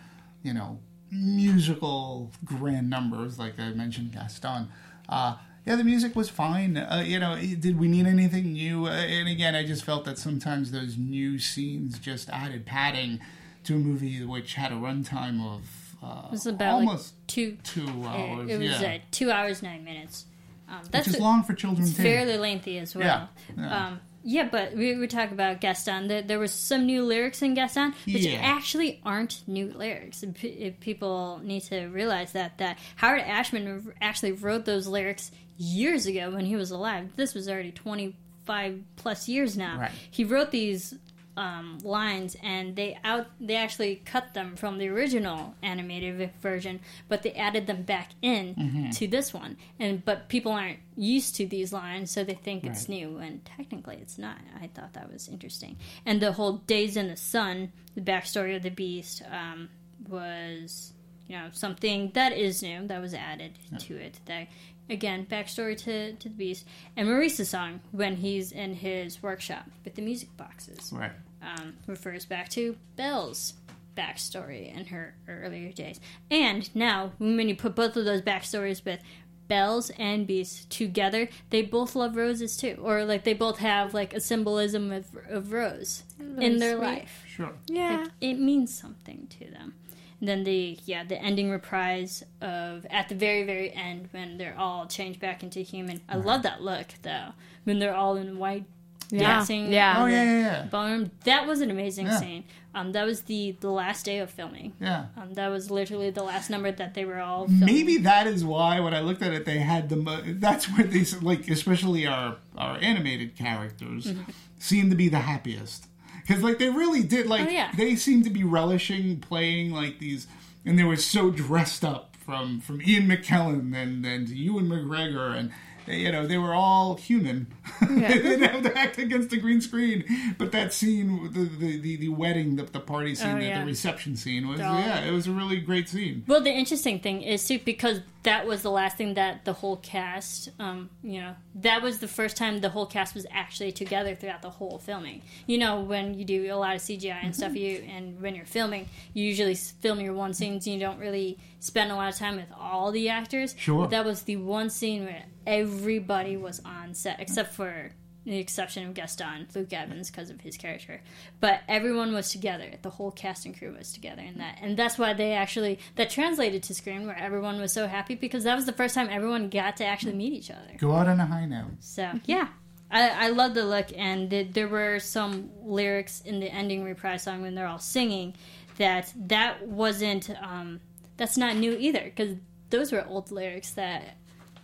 you 0.44 0.54
know, 0.54 0.80
musical 1.12 2.32
grand 2.44 2.90
numbers, 2.90 3.38
like 3.40 3.60
I 3.60 3.70
mentioned, 3.72 4.12
Gaston. 4.14 4.70
Uh, 5.08 5.36
yeah, 5.68 5.76
the 5.76 5.84
music 5.84 6.16
was 6.16 6.30
fine. 6.30 6.78
Uh, 6.78 7.04
you 7.06 7.20
know, 7.20 7.36
did 7.38 7.78
we 7.78 7.88
need 7.88 8.08
anything 8.08 8.54
new? 8.54 8.86
Uh, 8.88 8.92
and 8.92 9.28
again, 9.28 9.54
I 9.56 9.66
just 9.66 9.84
felt 9.84 10.06
that 10.06 10.18
sometimes 10.18 10.72
those 10.72 10.98
new 10.98 11.38
scenes 11.40 12.00
just 12.00 12.30
added 12.30 12.66
padding 12.66 13.20
to 13.66 13.76
a 13.76 13.78
movie 13.78 14.24
which 14.24 14.54
had 14.56 14.72
a 14.72 14.76
runtime 14.76 15.44
of 15.46 15.62
uh, 16.02 16.28
It 16.28 16.32
was 16.32 16.46
about 16.48 16.80
like 16.80 16.88
almost 16.88 17.14
two. 17.28 17.58
two 17.64 17.86
uh, 18.04 18.08
hours. 18.08 18.50
It 18.50 18.58
was 18.60 18.82
yeah. 18.82 18.96
uh, 18.96 18.98
two 19.12 19.30
hours 19.32 19.62
nine 19.62 19.84
minutes. 19.84 20.26
Um, 20.70 20.80
that's 20.92 21.08
which 21.08 21.16
is 21.16 21.20
a- 21.20 21.24
long 21.24 21.44
for 21.44 21.54
children 21.54 21.86
It's 21.88 21.96
too. 21.98 22.04
fairly 22.04 22.38
lengthy 22.38 22.78
as 22.78 22.96
well. 22.96 23.06
Yeah, 23.06 23.28
yeah. 23.64 23.88
Um, 23.88 24.00
yeah, 24.24 24.50
but 24.52 24.74
we 24.76 24.94
were 24.96 25.08
talking 25.08 25.32
about 25.34 25.62
Gaston. 25.62 26.08
There, 26.10 26.22
there 26.22 26.40
was 26.40 26.52
some 26.54 26.86
new 26.86 27.06
lyrics 27.06 27.42
in 27.42 27.54
Gaston, 27.54 27.94
which 28.06 28.26
Yeah. 28.26 28.40
actually 28.42 29.00
aren't 29.06 29.42
new 29.48 29.72
lyrics. 29.74 30.24
If 30.44 30.80
people 30.82 31.40
need 31.44 31.62
to 31.64 31.86
realize 31.88 32.34
that 32.34 32.58
that 32.58 32.78
Howard 32.98 33.22
Ashman 33.22 33.94
actually 34.02 34.34
wrote 34.34 34.66
those 34.66 34.86
lyrics 34.86 35.32
years 35.58 36.06
ago 36.06 36.32
when 36.32 36.46
he 36.46 36.56
was 36.56 36.72
alive. 36.72 37.10
This 37.16 37.34
was 37.34 37.48
already 37.50 37.72
twenty 37.72 38.16
five 38.46 38.82
plus 38.96 39.28
years 39.28 39.58
now. 39.58 39.80
Right. 39.80 39.92
He 40.10 40.24
wrote 40.24 40.52
these 40.52 40.94
um, 41.36 41.78
lines, 41.84 42.36
and 42.42 42.76
they 42.76 42.98
out 43.04 43.28
they 43.40 43.56
actually 43.56 43.98
cut 44.06 44.34
them 44.34 44.56
from 44.56 44.80
the 44.80 44.88
original 44.88 45.54
animated 45.62 46.32
version, 46.42 46.80
but 47.10 47.22
they 47.22 47.32
added 47.34 47.68
them 47.68 47.84
back 47.84 48.12
in 48.24 48.56
Mm-hmm. 48.56 48.90
to 48.92 49.08
this 49.08 49.34
one. 49.34 49.56
And 49.80 50.04
but 50.04 50.30
people 50.30 50.52
aren't 50.52 50.80
used 50.96 51.36
to 51.36 51.46
these 51.46 51.72
lines, 51.72 52.10
so 52.10 52.24
they 52.24 52.34
think 52.34 52.64
it's 52.64 52.90
new, 52.90 53.18
and 53.18 53.46
technically 53.46 53.98
it's 54.02 54.18
not. 54.18 54.38
I 54.60 54.68
thought 54.68 54.94
that 54.94 55.12
was 55.14 55.28
interesting. 55.28 55.78
And 56.08 56.20
the 56.22 56.32
whole 56.32 56.54
days 56.54 56.98
in 56.98 57.08
the 57.08 57.16
sun, 57.18 57.72
the 57.94 58.02
backstory 58.02 58.56
of 58.56 58.64
the 58.64 58.70
beast, 58.72 59.22
um, 59.32 59.70
was 60.10 60.94
you 61.28 61.38
know 61.38 61.50
something 61.52 62.12
that 62.16 62.32
is 62.34 62.64
new 62.64 62.88
that 62.88 63.00
was 63.02 63.14
added 63.14 63.60
to 63.80 63.96
it. 63.96 64.20
That 64.26 64.48
again 64.90 65.26
backstory 65.30 65.78
to 65.78 66.14
to 66.14 66.30
the 66.30 66.36
beast 66.36 66.66
and 66.96 67.08
Maurice's 67.08 67.50
song 67.50 67.80
when 67.92 68.16
he's 68.18 68.52
in 68.52 68.74
his 68.76 69.22
workshop 69.22 69.66
with 69.84 69.96
the 69.96 70.02
music 70.02 70.36
boxes 70.38 70.92
Right. 70.94 71.12
um, 71.42 71.74
refers 71.88 72.26
back 72.26 72.50
to 72.50 72.76
Belle's 72.96 73.54
backstory 73.98 74.74
in 74.78 74.86
her 74.86 75.16
earlier 75.28 75.72
days. 75.72 76.00
And 76.30 76.74
now, 76.76 77.14
when 77.18 77.50
you 77.50 77.56
put 77.56 77.74
both 77.76 77.96
of 77.98 78.06
those 78.06 78.22
backstories 78.22 78.86
with 78.86 79.00
Belle's 79.48 79.90
and 79.98 80.28
Beast's 80.28 80.66
together, 80.66 81.30
they 81.50 81.64
both 81.64 81.96
love 81.96 82.16
roses 82.16 82.56
too, 82.58 82.78
or 82.82 83.06
like 83.06 83.24
they 83.24 83.34
both 83.34 83.58
have 83.58 83.94
like 83.96 84.14
a 84.14 84.20
symbolism 84.20 84.92
of, 84.92 85.08
of 85.30 85.52
rose 85.52 86.04
in 86.20 86.60
their 86.60 86.78
sweet. 86.78 86.86
life. 86.86 87.24
Sure. 87.28 87.54
Yeah. 87.68 88.02
Like, 88.02 88.10
it 88.22 88.36
means 88.36 88.78
something 88.78 89.28
to 89.40 89.50
them. 89.50 89.74
And 90.20 90.28
then 90.28 90.44
the 90.44 90.80
yeah 90.86 91.04
the 91.04 91.22
ending 91.22 91.52
reprise 91.52 92.24
of 92.42 92.86
at 92.90 93.08
the 93.10 93.16
very 93.16 93.44
very 93.44 93.72
end 93.74 94.10
when 94.12 94.38
they're 94.38 94.56
all 94.58 94.88
changed 94.88 95.20
back 95.20 95.44
into 95.44 95.60
human. 95.60 96.02
I 96.10 96.16
love 96.18 96.42
that 96.44 96.62
look 96.62 96.88
though 97.04 97.30
when 97.66 97.80
they're 97.80 97.96
all 97.96 98.16
in 98.16 98.38
white 98.40 98.66
Yeah. 99.12 99.20
dancing. 99.36 99.72
Yeah. 99.72 99.96
Oh 100.02 100.06
yeah, 100.08 100.24
yeah, 100.24 100.40
yeah. 100.42 100.64
Ballroom. 100.72 101.12
That 101.24 101.46
was 101.48 101.62
an 101.62 101.70
amazing 101.72 102.08
Yeah. 102.08 102.20
scene. 102.20 102.44
Um, 102.74 102.92
that 102.94 103.06
was 103.06 103.22
the 103.22 103.56
the 103.60 103.70
last 103.72 104.06
day 104.06 104.18
of 104.20 104.30
filming. 104.30 104.74
Yeah. 104.82 105.06
Um, 105.16 105.34
that 105.36 105.48
was 105.50 105.70
literally 105.72 106.10
the 106.10 106.24
last 106.24 106.50
number 106.50 106.72
that 106.72 106.94
they 106.96 107.06
were 107.06 107.20
all. 107.20 107.46
Filming. 107.48 107.66
Maybe 107.66 107.98
that 107.98 108.26
is 108.28 108.44
why 108.44 108.80
when 108.80 108.94
I 108.94 109.00
looked 109.02 109.22
at 109.22 109.34
it, 109.34 109.46
they 109.46 109.60
had 109.60 109.90
the. 109.90 109.96
Mo- 109.98 110.22
that's 110.26 110.66
where 110.66 110.86
they 110.86 111.02
s- 111.02 111.22
like, 111.22 111.48
especially 111.50 112.06
our 112.08 112.38
our 112.58 112.78
animated 112.82 113.36
characters, 113.36 114.06
Mm-hmm. 114.08 114.32
seem 114.60 114.90
to 114.90 114.96
be 114.96 115.10
the 115.10 115.20
happiest 115.20 115.88
because 116.28 116.44
like 116.44 116.60
they 116.60 116.70
really 116.70 117.04
did 117.04 117.28
like 117.28 117.48
Oh, 117.48 117.52
yeah. 117.52 117.72
they 117.78 117.96
seemed 117.96 118.24
to 118.26 118.30
be 118.30 118.44
relishing 118.44 119.20
playing 119.20 119.72
like 119.72 120.00
these, 120.00 120.28
and 120.66 120.78
they 120.78 120.84
were 120.84 120.98
so 120.98 121.32
dressed 121.32 121.86
up 121.86 122.16
from 122.26 122.60
from 122.60 122.82
Ian 122.82 123.08
McKellen 123.08 123.74
and 123.76 124.06
and 124.06 124.28
Ewan 124.30 124.68
McGregor 124.68 125.36
and 125.38 125.52
you 125.88 126.12
know, 126.12 126.28
they 126.28 126.38
were 126.38 126.54
all 126.54 126.96
human. 126.96 127.48
they 127.82 128.20
didn't 128.22 128.44
have 128.50 128.64
to 128.64 128.78
act 128.78 128.98
against 128.98 129.32
a 129.34 129.38
green 129.38 129.62
screen. 129.62 130.04
But 130.38 130.52
that 130.52 130.74
scene, 130.74 131.32
the 131.32 131.42
the, 131.44 131.80
the, 131.80 131.96
the 131.98 132.10
wedding, 132.10 132.56
the, 132.56 132.64
the 132.64 132.80
party 132.80 133.16
scene, 133.16 133.38
Oh, 133.38 133.40
the, 133.40 133.46
yeah. 133.46 133.60
the 133.62 133.66
reception 133.66 134.16
scene 134.16 134.48
was 134.48 134.60
yeah, 134.60 135.06
it 135.06 135.12
was 135.12 135.28
a 135.28 135.32
really 135.32 135.58
great 135.58 135.90
scene. 135.90 136.24
Well, 136.28 136.42
the 136.42 136.52
interesting 136.52 137.00
thing 137.00 137.22
is 137.22 137.46
too 137.48 137.60
because 137.64 138.02
that 138.24 138.46
was 138.46 138.62
the 138.62 138.72
last 138.72 138.98
thing 138.98 139.14
that 139.14 139.46
the 139.46 139.54
whole 139.54 139.78
cast, 139.78 140.50
um, 140.60 140.90
you 141.02 141.22
know, 141.22 141.34
that 141.56 141.82
was 141.82 142.00
the 142.00 142.08
first 142.10 142.36
time 142.36 142.60
the 142.60 142.68
whole 142.70 142.86
cast 142.86 143.16
was 143.16 143.26
actually 143.32 143.72
together 143.72 144.16
throughout 144.16 144.42
the 144.42 144.50
whole 144.50 144.80
filming. 144.80 145.22
You 145.46 145.58
know, 145.60 145.80
when 145.82 146.14
you 146.20 146.26
do 146.26 146.54
a 146.54 146.56
lot 146.58 146.76
of 146.76 146.82
CGI 146.82 147.24
and 147.24 147.34
stuff, 147.36 147.56
you 147.56 147.86
and 147.88 148.20
when 148.22 148.36
you're 148.36 148.46
filming, 148.46 148.90
you 149.14 149.24
usually 149.26 149.56
film 149.56 150.02
your 150.02 150.14
one 150.14 150.34
scenes. 150.34 150.68
You 150.68 150.78
don't 150.80 151.00
really 151.00 151.38
spend 151.60 151.92
a 151.92 151.96
lot 151.96 152.10
of 152.10 152.16
time 152.16 152.36
with 152.36 152.52
all 152.58 152.92
the 152.92 153.10
actors. 153.10 153.56
Sure. 153.58 153.82
But 153.82 153.92
that 153.92 154.06
was 154.06 154.24
the 154.24 154.38
one 154.38 154.70
scene 154.70 155.06
where 155.06 155.26
everybody 155.46 156.38
was 156.38 156.62
on 156.66 156.94
set 156.94 157.20
except 157.20 157.54
for 157.54 157.92
the 158.28 158.40
exception 158.40 158.86
of 158.86 158.94
Gaston, 158.94 159.48
Luke 159.56 159.72
Evans, 159.72 160.12
because 160.12 160.30
of 160.30 160.42
his 160.42 160.58
character. 160.58 161.02
But 161.40 161.62
everyone 161.70 162.14
was 162.14 162.30
together. 162.30 162.74
The 162.82 162.90
whole 162.90 163.10
cast 163.10 163.46
and 163.46 163.58
crew 163.58 163.74
was 163.78 163.94
together 163.94 164.22
in 164.22 164.40
that, 164.40 164.58
and 164.62 164.76
that's 164.76 164.98
why 164.98 165.14
they 165.14 165.32
actually 165.32 165.80
that 165.96 166.10
translated 166.10 166.62
to 166.64 166.76
screen 166.76 167.08
where 167.08 167.18
everyone 167.18 167.60
was 167.60 167.72
so 167.72 167.88
happy 167.88 168.16
because 168.16 168.44
that 168.44 168.56
was 168.56 168.66
the 168.66 168.74
first 168.74 168.96
time 168.96 169.08
everyone 169.10 169.50
got 169.50 169.78
to 169.78 169.86
actually 169.86 170.14
meet 170.14 170.34
each 170.34 170.52
other. 170.52 170.78
Go 170.78 170.94
out 170.94 171.08
on 171.08 171.20
a 171.22 171.26
high 171.26 171.46
note. 171.46 171.72
So 171.80 172.12
yeah, 172.26 172.50
I, 172.92 173.28
I 173.28 173.30
love 173.30 173.54
the 173.54 173.66
look, 173.66 173.88
and 173.96 174.30
the, 174.30 174.44
there 174.44 174.68
were 174.68 175.00
some 175.00 175.50
lyrics 175.62 176.22
in 176.22 176.42
the 176.42 176.48
ending 176.48 176.84
reprise 176.84 177.24
song 177.24 177.42
when 177.42 177.56
they're 177.56 177.68
all 177.68 177.80
singing 177.80 178.36
that 178.78 179.14
that 179.16 179.66
wasn't 179.68 180.30
um, 180.42 180.82
that's 181.18 181.38
not 181.38 181.56
new 181.56 181.76
either 181.78 182.04
because 182.04 182.36
those 182.70 182.92
were 182.92 183.06
old 183.08 183.32
lyrics 183.32 183.72
that 183.72 184.16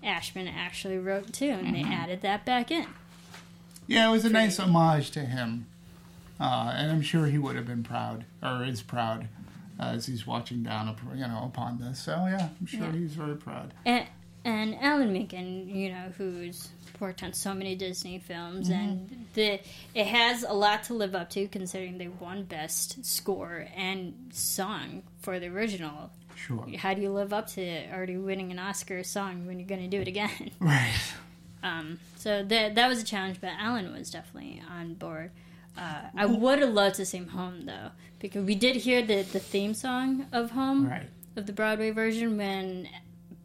Ashman 0.03 0.47
actually 0.47 0.97
wrote 0.97 1.33
too, 1.33 1.49
and 1.49 1.73
they 1.75 1.83
added 1.83 2.21
that 2.21 2.45
back 2.45 2.71
in. 2.71 2.85
Yeah, 3.87 4.07
it 4.09 4.11
was 4.11 4.25
a 4.25 4.29
nice 4.29 4.59
homage 4.59 5.11
to 5.11 5.21
him, 5.21 5.67
uh, 6.39 6.73
and 6.75 6.91
I'm 6.91 7.01
sure 7.01 7.25
he 7.27 7.37
would 7.37 7.55
have 7.55 7.67
been 7.67 7.83
proud 7.83 8.25
or 8.41 8.63
is 8.63 8.81
proud 8.81 9.27
uh, 9.79 9.83
as 9.95 10.05
he's 10.05 10.25
watching 10.27 10.63
down, 10.63 10.95
you 11.15 11.27
know, 11.27 11.43
upon 11.45 11.79
this. 11.79 11.99
So 11.99 12.11
yeah, 12.29 12.49
I'm 12.59 12.65
sure 12.67 12.81
Yeah. 12.85 12.91
he's 12.91 13.13
very 13.13 13.35
proud. 13.35 13.73
and 13.85 14.05
and 14.45 14.75
Alan 14.81 15.13
Menken, 15.13 15.69
you 15.69 15.89
know, 15.89 16.11
who's 16.17 16.67
worked 16.99 17.23
on 17.23 17.31
so 17.31 17.53
many 17.53 17.75
Disney 17.75 18.19
films, 18.19 18.69
and 18.69 19.25
the 19.35 19.59
it 19.95 20.05
has 20.07 20.43
a 20.43 20.51
lot 20.53 20.83
to 20.83 20.93
live 20.93 21.15
up 21.15 21.29
to, 21.31 21.47
considering 21.47 21.97
they 21.97 22.09
won 22.09 22.43
Best 22.43 23.05
Score 23.05 23.67
and 23.75 24.13
Song 24.33 25.03
for 25.21 25.39
the 25.39 25.47
original. 25.47 26.11
Sure. 26.45 26.65
How 26.77 26.93
do 26.93 27.01
you 27.01 27.09
live 27.11 27.31
up 27.33 27.47
to 27.51 27.89
already 27.93 28.17
winning 28.17 28.51
an 28.51 28.59
Oscar 28.59 29.03
song 29.03 29.45
when 29.47 29.59
you're 29.59 29.67
going 29.67 29.81
to 29.81 29.87
do 29.87 30.01
it 30.01 30.07
again? 30.07 30.51
Right. 30.59 30.93
Um, 31.63 31.99
so 32.17 32.43
that 32.43 32.75
that 32.75 32.87
was 32.89 33.01
a 33.01 33.05
challenge, 33.05 33.39
but 33.39 33.51
Alan 33.57 33.91
was 33.93 34.11
definitely 34.11 34.61
on 34.69 34.95
board. 34.95 35.31
Uh, 35.77 36.01
I 36.15 36.25
would 36.25 36.59
have 36.59 36.73
loved 36.73 36.95
to 36.97 37.05
him 37.05 37.29
home 37.29 37.65
though, 37.65 37.91
because 38.19 38.45
we 38.45 38.55
did 38.55 38.75
hear 38.75 39.01
the 39.01 39.21
the 39.23 39.39
theme 39.39 39.73
song 39.73 40.25
of 40.33 40.51
Home 40.51 40.87
Right. 40.89 41.07
of 41.37 41.45
the 41.45 41.53
Broadway 41.53 41.91
version 41.91 42.37
when 42.37 42.89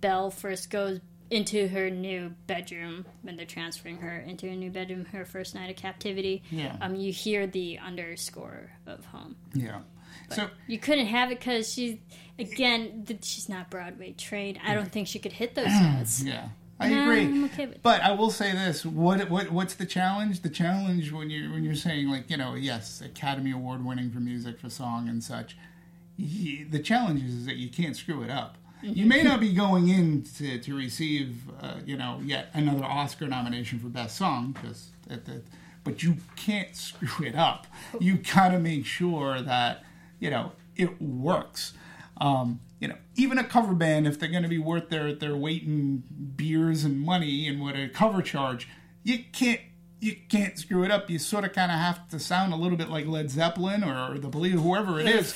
Belle 0.01 0.31
first 0.33 0.69
goes 0.69 0.99
into 1.31 1.69
her 1.69 1.91
new 1.91 2.35
bedroom 2.47 3.05
when 3.23 3.37
they're 3.37 3.47
transferring 3.47 3.99
her 3.99 4.19
into 4.19 4.49
a 4.49 4.57
new 4.57 4.71
bedroom 4.71 5.05
her 5.13 5.25
first 5.25 5.55
night 5.55 5.71
of 5.71 5.77
captivity. 5.77 6.43
Yeah. 6.51 6.77
Um, 6.81 6.97
you 6.97 7.13
hear 7.13 7.47
the 7.47 7.79
underscore 7.79 8.71
of 8.87 9.05
Home. 9.07 9.37
Yeah. 9.55 9.83
So 10.31 10.49
You 10.67 10.79
couldn't 10.79 11.07
have 11.07 11.31
it 11.31 11.39
because 11.39 11.73
she's 11.73 11.99
again 12.39 13.07
she's 13.23 13.49
not 13.49 13.71
Broadway 13.71 14.13
trained. 14.13 14.59
I 14.67 14.75
don't 14.75 14.91
think 14.93 15.09
she 15.09 15.19
could 15.19 15.33
hit 15.33 15.55
those 15.55 15.67
notes. 15.81 16.23
yeah, 16.23 16.49
I 16.81 16.89
Nah, 16.91 17.03
agree. 17.11 17.45
Okay 17.47 17.69
But 17.83 18.03
I 18.03 18.13
will 18.13 18.31
say 18.31 18.53
this: 18.53 18.85
what 18.87 19.29
what 19.31 19.51
what's 19.51 19.75
the 19.75 19.87
challenge? 19.87 20.41
The 20.43 20.51
challenge 20.51 21.13
when 21.13 21.31
you 21.31 21.51
when 21.53 21.65
you're 21.65 21.75
saying 21.75 22.09
like 22.09 22.31
you 22.31 22.37
know 22.37 22.55
yes, 22.55 23.01
Academy 23.01 23.51
Award 23.53 23.85
winning 23.85 24.11
for 24.11 24.21
music 24.21 24.59
for 24.61 24.71
song 24.71 25.09
and 25.09 25.23
such. 25.23 25.57
y 26.19 26.67
the 26.71 26.81
challenge 26.81 27.23
is 27.25 27.47
that 27.47 27.57
you 27.57 27.69
can't 27.69 27.97
screw 27.97 28.23
it 28.23 28.31
up. 28.31 28.57
You 28.81 29.07
may 29.07 29.25
not 29.25 29.41
be 29.41 29.53
going 29.53 29.89
in 29.89 30.23
to, 30.37 30.57
to 30.61 30.77
receive 30.77 31.43
uh, 31.61 31.79
you 31.85 31.97
know 31.97 32.21
yet 32.23 32.51
another 32.55 32.85
Oscar 32.85 33.27
nomination 33.27 33.81
for 33.81 33.89
best 33.89 34.17
song 34.17 34.53
because 34.53 34.91
but 35.85 36.03
you 36.03 36.17
can't 36.37 36.77
screw 36.77 37.27
it 37.27 37.35
up. 37.35 37.67
You 38.01 38.19
gotta 38.19 38.59
make 38.59 38.85
sure 38.87 39.41
that 39.43 39.83
you 40.21 40.31
know 40.31 40.53
it 40.77 41.01
works. 41.03 41.73
Um, 42.21 42.61
you 42.81 42.89
know, 42.89 42.97
even 43.17 43.39
a 43.39 43.45
cover 43.45 43.75
band, 43.75 44.07
if 44.07 44.19
they're 44.19 44.29
going 44.29 44.43
to 44.43 44.49
be 44.49 44.59
worth 44.59 44.89
their 44.89 45.15
their 45.15 45.37
weight 45.37 45.63
in 45.63 46.03
beers 46.37 46.85
and 46.85 47.01
money 47.01 47.49
and 47.49 47.61
what 47.61 47.77
a 47.77 47.89
cover 47.89 48.23
charge, 48.23 48.69
you 49.03 49.25
can't 49.33 49.61
you 50.01 50.17
can't 50.29 50.59
screw 50.59 50.85
it 50.85 50.91
up. 50.91 51.11
You 51.11 51.19
sort 51.19 51.45
of 51.45 51.53
kind 51.53 51.73
of 51.73 51.79
have 51.79 52.09
to 52.11 52.21
sound 52.21 52.53
a 52.53 52.57
little 52.57 52.79
bit 52.79 52.89
like 52.89 53.07
Led 53.07 53.31
Zeppelin 53.31 53.83
or, 53.83 54.13
or 54.13 54.19
the 54.19 54.29
Believe 54.29 54.61
whoever 54.61 55.01
it 55.01 55.09
is, 55.09 55.35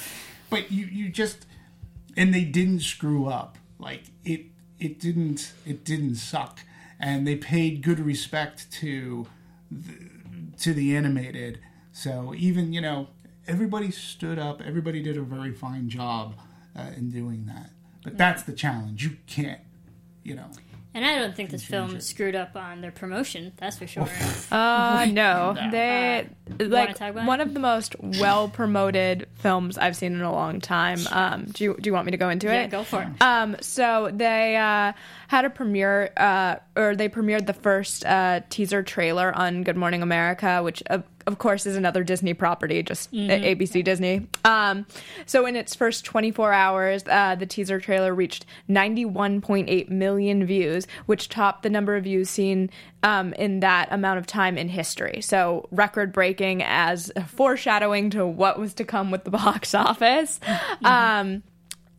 but 0.51 0.71
you 0.71 0.87
you 0.87 1.09
just 1.09 1.47
and 2.17 2.33
they 2.33 2.45
didn't 2.45 2.81
screw 2.81 3.27
up. 3.27 3.59
Like 3.79 4.05
it 4.25 4.47
it 4.79 5.01
didn't 5.01 5.53
it 5.67 5.85
didn't 5.85 6.17
suck, 6.17 6.61
and 7.01 7.27
they 7.27 7.37
paid 7.37 7.83
good 7.83 7.99
respect 7.99 8.71
to 8.73 9.27
the, 9.71 9.95
to 10.59 10.75
the 10.75 10.97
animated. 10.97 11.59
So 11.93 12.35
even 12.37 12.73
you 12.73 12.81
know 12.81 13.09
everybody 13.49 13.91
stood 13.91 14.39
up. 14.39 14.63
Everybody 14.65 15.03
did 15.03 15.17
a 15.17 15.23
very 15.23 15.53
fine 15.53 15.89
job 15.89 16.35
uh, 16.77 16.90
in 16.97 17.11
doing 17.11 17.47
that. 17.47 17.70
But 18.05 18.19
that's 18.19 18.43
the 18.43 18.53
challenge. 18.53 19.05
You 19.05 19.16
can't, 19.27 19.61
you 20.23 20.35
know. 20.35 20.51
And 20.94 21.07
I 21.07 21.19
don't 21.19 21.35
think 21.35 21.49
this 21.49 21.65
film 21.65 21.97
it. 21.97 22.03
screwed 22.03 22.35
up 22.35 22.55
on 22.55 22.82
their 22.82 22.90
promotion. 22.90 23.53
That's 23.57 23.78
for 23.78 23.86
sure. 23.86 24.09
Uh, 24.53 25.07
no, 25.11 25.57
they 25.70 26.28
like 26.59 26.94
talk 26.94 27.11
about 27.11 27.24
it? 27.24 27.27
one 27.27 27.40
of 27.40 27.55
the 27.55 27.61
most 27.61 27.97
well 28.20 28.49
promoted 28.49 29.27
films 29.36 29.78
I've 29.78 29.97
seen 29.97 30.12
in 30.12 30.20
a 30.20 30.32
long 30.32 30.61
time. 30.61 30.99
Um, 31.11 31.47
do 31.47 31.65
you 31.65 31.77
do 31.81 31.89
you 31.89 31.94
want 31.94 32.05
me 32.05 32.11
to 32.11 32.19
go 32.19 32.28
into 32.28 32.49
yeah, 32.49 32.65
it? 32.65 32.70
go 32.70 32.85
for 32.85 33.03
it. 33.03 33.23
Um, 33.23 33.57
so 33.62 34.11
they 34.12 34.57
uh, 34.57 34.93
had 35.28 35.47
a 35.47 35.51
premiere, 35.51 36.12
uh, 36.19 36.57
or 36.77 36.94
they 36.94 37.09
premiered 37.09 37.47
the 37.47 37.55
first 37.55 38.05
uh, 38.05 38.40
teaser 38.51 38.82
trailer 38.82 39.35
on 39.35 39.62
Good 39.62 39.77
Morning 39.77 40.03
America, 40.03 40.62
which 40.62 40.82
of, 41.27 41.39
course 41.39 41.66
is 41.66 41.77
another 41.77 42.05
Disney 42.05 42.35
property, 42.35 42.82
just 42.82 43.09
uh, 43.12 43.16
ABC 43.16 43.82
Disney. 43.85 44.27
Um, 44.44 44.86
so 45.27 45.47
in 45.47 45.57
its 45.57 45.74
first 45.74 46.05
24 46.05 46.53
hours, 46.53 47.05
uh, 47.09 47.35
the 47.35 47.47
teaser 47.47 47.81
trailer 47.81 48.15
reached 48.15 48.47
91.8 48.69 49.89
million 49.89 50.47
views, 50.47 50.86
which 51.07 51.28
topped 51.28 51.62
the 51.62 51.70
number 51.70 51.97
of 51.97 52.05
views 52.05 52.31
seen 52.31 52.70
um, 53.03 53.32
in 53.35 53.61
that 53.61 53.89
amount 53.90 54.19
of 54.19 54.27
time 54.27 54.57
in 54.57 54.69
history. 54.69 55.20
So 55.20 55.69
record 55.70 56.12
breaking 56.12 56.62
as 56.62 57.11
foreshadowing 57.27 58.11
to 58.11 58.27
what 58.27 58.59
was 58.59 58.74
to 58.74 58.85
come 58.85 59.11
with 59.11 59.24
the 59.24 59.31
box 59.43 59.74
office. 59.74 60.40
Um, 60.85 61.43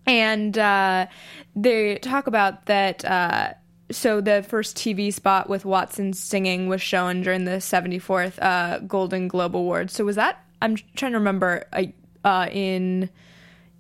and 0.06 0.58
uh, 0.58 1.08
they 1.56 1.96
talk 1.98 2.28
about 2.28 2.66
that. 2.66 3.06
Uh, 3.06 3.54
so 3.94 4.22
the 4.22 4.44
first 4.44 4.76
TV 4.78 5.14
spot 5.14 5.50
with 5.50 5.66
Watson 5.66 6.14
singing 6.14 6.68
was 6.68 6.82
shown 6.82 7.22
during 7.22 7.46
the 7.46 7.58
74th 7.58 8.42
uh, 8.42 8.80
Golden 8.80 9.28
Globe 9.28 9.56
Awards. 9.56 9.94
So 9.94 10.04
was 10.04 10.16
that? 10.18 10.44
I'm 10.62 10.76
trying 10.96 11.14
to 11.14 11.18
remember. 11.20 11.66
Uh, 11.72 11.84
uh, 12.24 12.48
in 12.52 13.10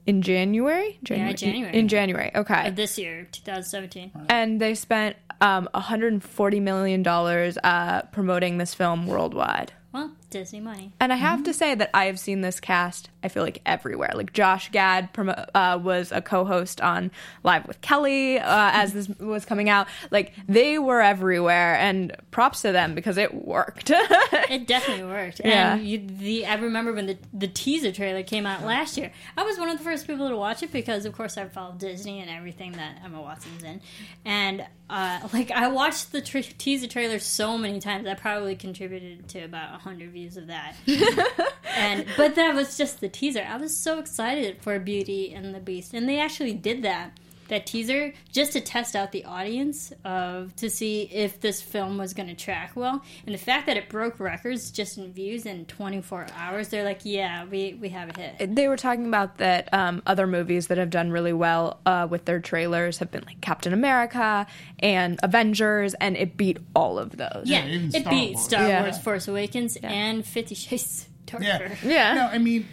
in 0.06 0.22
January? 0.22 1.00
January. 1.04 1.74
In 1.74 1.88
January. 1.88 2.32
Okay. 2.36 2.68
Of 2.68 2.76
this 2.76 2.98
year, 2.98 3.28
2017. 3.32 4.12
and 4.30 4.60
they 4.60 4.76
spent 4.76 5.16
um, 5.40 5.70
140 5.74 6.60
million 6.60 7.04
dollars 7.04 7.58
uh, 7.64 8.02
promoting 8.12 8.58
this 8.58 8.74
film 8.74 9.08
worldwide. 9.08 9.72
Well, 9.94 10.12
Disney 10.30 10.60
money. 10.60 10.92
And 11.00 11.14
I 11.14 11.18
have 11.18 11.44
to 11.44 11.54
say 11.54 11.76
that 11.76 11.90
I 11.94 12.06
have 12.06 12.20
seen 12.20 12.42
this 12.42 12.60
cast. 12.60 13.10
I 13.24 13.30
feel 13.30 13.44
like 13.44 13.62
everywhere. 13.66 14.12
Like 14.14 14.34
Josh 14.34 14.70
Gad 14.72 15.14
promo- 15.14 15.48
uh, 15.56 15.80
was 15.82 16.12
a 16.12 16.22
co-host 16.22 16.82
on 16.82 17.12
Live 17.44 17.68
with 17.68 17.82
Kelly 17.82 18.40
uh, 18.40 18.72
as 18.74 18.94
this 18.94 19.08
was 19.20 19.46
coming 19.46 19.70
out. 19.70 19.88
Like 20.12 20.34
they 20.48 20.78
were 20.80 21.02
everywhere, 21.02 21.76
and 21.76 22.16
props 22.32 22.62
to 22.64 22.72
them 22.72 22.96
because 22.96 23.18
it 23.18 23.34
worked. 23.34 23.92
It 24.50 24.68
definitely 24.68 25.06
worked. 25.06 25.42
Yeah. 25.44 25.76
And 25.76 25.88
you, 25.88 26.06
the 26.06 26.46
I 26.46 26.56
remember 26.56 26.94
when 26.94 27.08
the 27.08 27.18
the 27.34 27.48
teaser 27.48 27.92
trailer 27.92 28.24
came 28.24 28.46
out 28.46 28.64
last 28.64 28.98
year. 28.98 29.12
I 29.38 29.44
was 29.44 29.58
one 29.58 29.70
of 29.70 29.78
the 29.78 29.84
first 29.84 30.06
people 30.06 30.30
to 30.30 30.36
watch 30.36 30.62
it 30.62 30.72
because, 30.72 31.06
of 31.06 31.14
course, 31.14 31.38
I 31.38 31.46
follow 31.46 31.74
Disney 31.74 32.20
and 32.20 32.30
everything 32.30 32.74
that 32.74 33.00
Emma 33.04 33.22
Watson's 33.22 33.64
in. 33.64 33.82
And 34.26 34.66
uh, 34.90 35.28
like 35.32 35.50
I 35.50 35.70
watched 35.70 36.12
the 36.12 36.22
tr- 36.22 36.40
teaser 36.58 36.88
trailer 36.88 37.20
so 37.20 37.58
many 37.58 37.80
times, 37.80 38.08
I 38.08 38.14
probably 38.14 38.56
contributed 38.56 39.28
to 39.30 39.44
about 39.44 39.82
hundred 39.82 40.12
views 40.12 40.38
of 40.38 40.48
that. 40.48 40.76
and 41.76 42.06
but 42.18 42.36
that 42.36 42.54
was 42.54 42.78
just 42.78 43.00
the 43.02 43.10
teaser. 43.14 43.46
I 43.48 43.58
was 43.58 43.76
so 43.76 44.00
excited 44.00 44.62
for 44.62 44.78
Beauty 44.80 45.34
and 45.34 45.54
the 45.56 45.60
Beast, 45.60 45.94
and 45.94 46.08
they 46.10 46.20
actually 46.20 46.54
did 46.54 46.84
that. 46.84 47.12
that 47.50 47.66
teaser 47.68 48.14
just 48.32 48.54
to 48.54 48.62
test 48.62 48.96
out 48.96 49.12
the 49.12 49.26
audience 49.26 49.92
of 50.06 50.56
to 50.56 50.70
see 50.70 51.02
if 51.04 51.42
this 51.42 51.62
film 51.62 51.98
was 51.98 52.14
going 52.14 52.30
to 52.30 52.34
track 52.34 52.72
well. 52.74 53.04
And 53.26 53.36
the 53.36 53.40
fact 53.40 53.68
that 53.68 53.76
it 53.76 53.90
broke 53.90 54.20
records 54.20 54.72
just 54.72 54.98
in 54.98 55.12
views 55.12 55.46
in 55.46 55.66
24 55.66 56.28
hours, 56.38 56.70
they're 56.70 56.86
like, 56.86 57.02
yeah, 57.04 57.44
we 57.46 57.78
we 57.80 57.90
have 57.90 58.10
a 58.18 58.20
hit. 58.20 58.56
They 58.56 58.68
were 58.70 58.78
talking 58.78 59.06
about 59.06 59.38
that 59.40 59.72
um, 59.74 60.02
other 60.08 60.26
movies 60.26 60.68
that 60.68 60.78
have 60.78 60.90
done 60.90 61.12
really 61.12 61.34
well 61.34 61.80
uh, 61.86 62.08
with 62.10 62.24
their 62.26 62.40
trailers 62.40 63.00
have 63.00 63.12
been 63.12 63.26
like 63.26 63.42
Captain 63.42 63.74
America 63.74 64.48
and 64.80 65.20
Avengers, 65.22 65.94
and 65.96 66.16
it 66.16 66.38
beat 66.38 66.58
all 66.74 66.98
of 66.98 67.16
those. 67.18 67.44
Yeah, 67.46 67.68
even 67.68 67.88
it 67.94 68.02
Star 68.02 68.14
beat 68.14 68.34
Wars. 68.36 68.46
Star 68.46 68.68
Yeah. 68.68 68.82
Wars, 68.84 68.98
Force 68.98 69.28
Awakens, 69.28 69.76
and 69.84 70.26
Fifty 70.26 70.56
Shades 70.56 71.08
Darker. 71.26 71.44
Yeah. 71.46 71.76
Yeah. 71.84 72.14
No, 72.16 72.22
I 72.28 72.38
mean, 72.38 72.66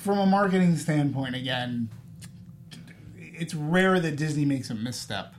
from 0.00 0.18
a 0.18 0.26
marketing 0.26 0.76
standpoint, 0.76 1.34
again, 1.34 1.90
it's 3.16 3.54
rare 3.54 4.00
that 4.00 4.16
Disney 4.16 4.44
makes 4.44 4.70
a 4.70 4.74
misstep, 4.74 5.34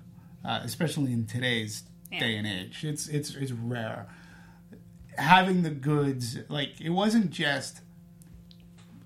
uh, 0.45 0.61
especially 0.63 1.11
in 1.11 1.25
today's 1.25 1.83
day 2.11 2.35
and 2.35 2.45
age. 2.45 2.83
It's 2.83 3.07
it's 3.07 3.35
it's 3.35 3.51
rare. 3.51 4.07
Having 5.17 5.63
the 5.63 5.71
goods, 5.71 6.37
like 6.47 6.79
it 6.79 6.89
wasn't 6.89 7.31
just 7.31 7.81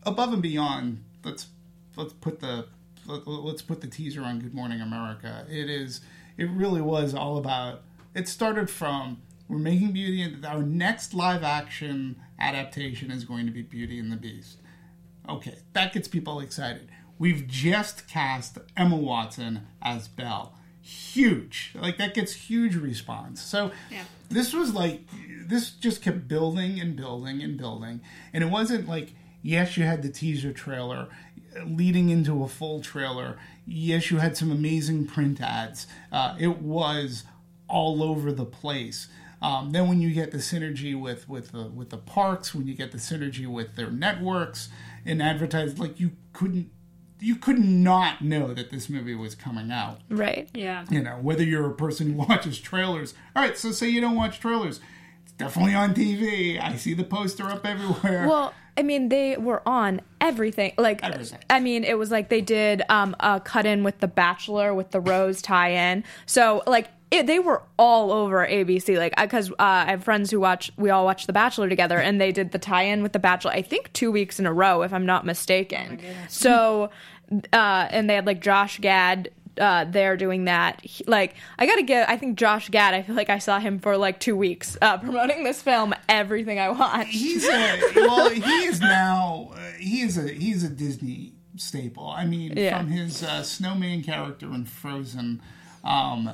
above 0.03 0.34
and 0.34 0.41
beyond. 0.41 1.03
Let's 1.23 1.48
let's 1.95 2.14
put 2.14 2.41
the 2.41 2.68
let, 3.06 3.26
let's 3.26 3.61
put 3.61 3.82
the 3.82 3.88
teaser 3.88 4.23
on 4.23 4.40
Good 4.40 4.53
Morning 4.53 4.82
America. 4.82 5.45
It 5.49 5.69
is 5.69 6.02
it 6.38 6.49
really 6.49 6.82
was 6.82 7.14
all 7.14 7.38
about. 7.38 7.82
It 8.14 8.27
started 8.27 8.69
from 8.69 9.22
we're 9.48 9.57
making 9.57 9.91
Beauty 9.91 10.22
and 10.22 10.45
our 10.45 10.64
next 10.64 11.14
live 11.14 11.44
action 11.44 12.18
adaptation 12.40 13.11
is 13.11 13.23
going 13.23 13.45
to 13.45 13.52
be 13.52 13.61
Beauty 13.61 13.99
and 13.99 14.11
the 14.11 14.18
Beast. 14.18 14.57
Okay, 15.30 15.57
that 15.73 15.93
gets 15.93 16.07
people 16.07 16.39
excited. 16.39 16.89
We've 17.18 17.47
just 17.47 18.07
cast 18.07 18.57
Emma 18.76 18.97
Watson 18.97 19.68
as 19.81 20.07
Belle. 20.07 20.53
Huge. 20.81 21.72
Like 21.76 21.97
that 21.97 22.14
gets 22.14 22.34
huge 22.34 22.76
response. 22.76 23.41
So 23.41 23.72
this 24.30 24.53
was 24.53 24.73
like 24.73 25.02
this 25.47 25.72
just 25.72 26.02
kept 26.02 26.27
building 26.27 26.80
and 26.80 26.95
building 26.95 27.41
and 27.41 27.57
building. 27.57 28.02
And 28.34 28.43
it 28.43 28.47
wasn't 28.47 28.88
like 28.88 29.14
yes, 29.41 29.77
you 29.77 29.84
had 29.84 30.03
the 30.03 30.10
teaser 30.10 30.52
trailer 30.52 31.07
leading 31.65 32.10
into 32.10 32.43
a 32.43 32.47
full 32.47 32.81
trailer. 32.81 33.38
Yes, 33.65 34.11
you 34.11 34.18
had 34.18 34.35
some 34.35 34.52
amazing 34.52 35.07
print 35.07 35.41
ads. 35.41 35.88
Uh, 36.11 36.35
it 36.39 36.60
was 36.60 37.23
all 37.68 38.03
over 38.03 38.31
the 38.31 38.45
place. 38.45 39.07
Um, 39.41 39.72
then 39.72 39.88
when 39.88 40.02
you 40.02 40.11
get 40.11 40.31
the 40.31 40.38
synergy 40.38 40.99
with 40.99 41.27
with 41.30 41.52
the 41.52 41.68
with 41.68 41.89
the 41.89 41.97
parks, 41.97 42.53
when 42.53 42.68
you 42.68 42.73
get 42.73 42.91
the 42.91 42.97
synergy 42.97 43.47
with 43.47 43.76
their 43.76 43.91
networks 43.91 44.69
and 45.06 45.22
advertised 45.22 45.80
like 45.80 45.99
you 45.99 46.11
couldn't 46.34 46.69
you 47.19 47.36
could 47.36 47.60
not 47.60 48.22
know 48.22 48.53
that 48.53 48.69
this 48.72 48.90
movie 48.90 49.15
was 49.15 49.36
coming 49.36 49.72
out. 49.72 50.02
Right. 50.10 50.49
Yeah. 50.53 50.86
You 50.90 51.02
know, 51.02 51.18
whether 51.22 51.44
you're 51.44 51.69
a 51.69 51.73
person 51.73 52.11
who 52.11 52.18
watches 52.30 52.60
trailers. 52.60 53.14
All 53.36 53.41
right, 53.41 53.57
so 53.57 53.72
say 53.72 53.90
you 53.90 54.02
don't 54.02 54.15
watch 54.15 54.40
trailers. 54.40 54.80
It's 55.23 55.32
definitely 55.34 55.76
on 55.76 55.94
TV. 55.94 56.61
I 56.61 56.76
see 56.76 56.94
the 56.94 57.03
poster 57.03 57.45
up 57.45 57.65
everywhere. 57.65 58.27
Well, 58.27 58.53
I 58.77 58.84
mean, 58.84 59.10
they 59.10 59.38
were 59.38 59.68
on 59.68 60.02
everything. 60.19 60.73
Like, 60.77 61.02
Everything. 61.03 61.40
I 61.49 61.61
mean, 61.61 61.86
it 61.86 61.98
was 61.98 62.11
like 62.11 62.27
they 62.27 62.41
did 62.41 62.84
um, 62.90 63.15
a 63.22 63.40
cut 63.40 63.65
in 63.65 63.84
with 63.84 63.99
The 63.99 64.07
Bachelor 64.07 64.73
with 64.73 64.91
the 64.91 64.99
Rose 64.99 65.41
tie 65.41 65.69
in. 65.91 66.03
So, 66.26 66.61
like, 66.68 66.90
it, 67.19 67.27
they 67.27 67.39
were 67.39 67.61
all 67.77 68.11
over 68.11 68.45
ABC. 68.47 68.97
Like, 68.97 69.15
because 69.15 69.51
uh, 69.51 69.55
I 69.59 69.85
have 69.91 70.03
friends 70.03 70.31
who 70.31 70.39
watch, 70.39 70.71
we 70.77 70.89
all 70.89 71.05
watch 71.05 71.27
The 71.27 71.33
Bachelor 71.33 71.69
together, 71.69 71.97
and 71.99 72.19
they 72.21 72.31
did 72.31 72.51
the 72.51 72.59
tie 72.59 72.83
in 72.83 73.03
with 73.03 73.13
The 73.13 73.19
Bachelor, 73.19 73.51
I 73.51 73.61
think 73.61 73.91
two 73.93 74.11
weeks 74.11 74.39
in 74.39 74.45
a 74.45 74.53
row, 74.53 74.81
if 74.83 74.93
I'm 74.93 75.05
not 75.05 75.25
mistaken. 75.25 75.99
so, 76.29 76.89
uh, 77.53 77.87
and 77.89 78.09
they 78.09 78.15
had 78.15 78.25
like 78.25 78.39
Josh 78.41 78.79
Gad 78.79 79.29
uh, 79.59 79.85
there 79.85 80.17
doing 80.17 80.45
that. 80.45 80.81
He- 80.83 81.03
like, 81.07 81.35
I 81.57 81.65
gotta 81.65 81.83
get. 81.83 82.09
I 82.09 82.17
think 82.17 82.37
Josh 82.37 82.69
Gad, 82.69 82.93
I 82.93 83.01
feel 83.01 83.15
like 83.15 83.29
I 83.29 83.39
saw 83.39 83.59
him 83.59 83.79
for 83.79 83.97
like 83.97 84.19
two 84.19 84.35
weeks 84.35 84.77
uh, 84.81 84.97
promoting 84.99 85.43
this 85.43 85.61
film, 85.61 85.93
everything 86.09 86.59
I 86.59 86.69
watched. 86.69 87.09
he's 87.11 87.45
a 87.47 87.79
well 87.95 88.29
he 88.29 88.41
is 88.65 88.81
now 88.81 89.51
uh, 89.55 89.59
he 89.79 90.01
is 90.01 90.17
a 90.17 90.27
he's 90.29 90.63
a 90.63 90.69
disney 90.69 91.31
staple 91.57 92.09
i 92.09 92.25
mean 92.25 92.51
Yeah. 92.57 92.77
from 92.79 92.89
his 92.89 93.23
uh, 93.23 93.41
snowman 93.43 94.03
character 94.03 94.53
in 94.53 94.65
frozen 94.65 95.41
um 95.85 96.29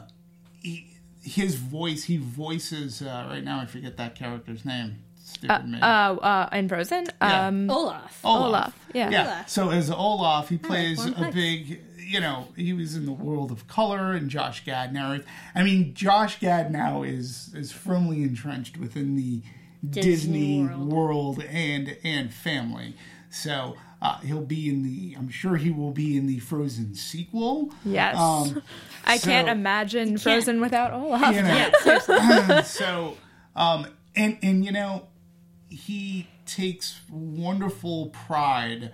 he, 0.62 0.98
his 1.22 1.56
voice 1.56 2.04
he 2.06 2.18
voices 2.18 3.02
uh, 3.02 3.28
right 3.30 3.44
now 3.44 3.60
i 3.60 3.66
forget 3.66 3.98
that 3.98 4.16
character's 4.16 4.66
name 4.66 4.98
stupid 5.24 5.68
me 5.68 5.80
uh, 5.82 5.86
uh, 5.86 6.50
in 6.52 6.68
Frozen. 6.68 7.06
Yeah. 7.22 7.48
Um, 7.48 7.70
Olaf. 7.70 8.20
Olaf. 8.24 8.78
Yeah. 8.94 9.10
yeah 9.10 9.24
Olaf. 9.24 9.50
so 9.50 9.70
as 9.70 9.90
olaf 9.90 10.50
he 10.50 10.58
plays 10.58 10.98
one 10.98 11.14
a 11.24 11.32
big 11.32 11.82
you 11.98 12.20
know 12.20 12.48
he 12.56 12.74
was 12.74 12.96
in 12.96 13.06
the 13.06 13.12
world 13.12 13.52
of 13.52 13.68
color 13.68 14.12
and 14.12 14.30
josh 14.30 14.66
gad 14.66 14.94
now 14.94 15.18
i 15.56 15.64
mean 15.64 15.94
josh 15.94 16.40
gad 16.40 16.72
now 16.72 17.04
is 17.04 17.52
is 17.56 17.72
firmly 17.72 18.24
entrenched 18.24 18.78
within 18.78 19.16
the 19.16 19.42
disney, 19.90 20.12
Disney 20.12 20.64
world. 20.66 21.38
world. 21.38 21.44
and 21.50 21.98
and 22.04 22.34
family 22.34 22.96
so 23.30 23.78
uh, 24.02 24.18
he'll 24.20 24.42
be 24.46 24.70
in 24.70 24.84
the 24.84 25.16
i'm 25.18 25.30
sure 25.30 25.56
he 25.58 25.70
will 25.72 25.92
be 25.92 26.18
in 26.18 26.26
the 26.28 26.40
frozen 26.40 26.94
sequel 26.96 27.74
Yes. 27.86 28.18
Um, 28.18 28.62
I 29.06 29.18
can't 29.18 29.48
so- 29.48 29.52
imagine 29.52 30.18
Frozen 30.18 30.62
without 30.62 30.94
Olaf. 30.94 31.36
you 31.36 31.42
know. 32.48 32.62
so, 32.62 33.18
um, 33.56 33.88
and 34.16 34.38
and 34.44 34.64
you 34.64 34.72
know, 34.72 35.08
he 35.70 36.28
takes 36.46 37.00
wonderful 37.10 38.08
pride 38.10 38.94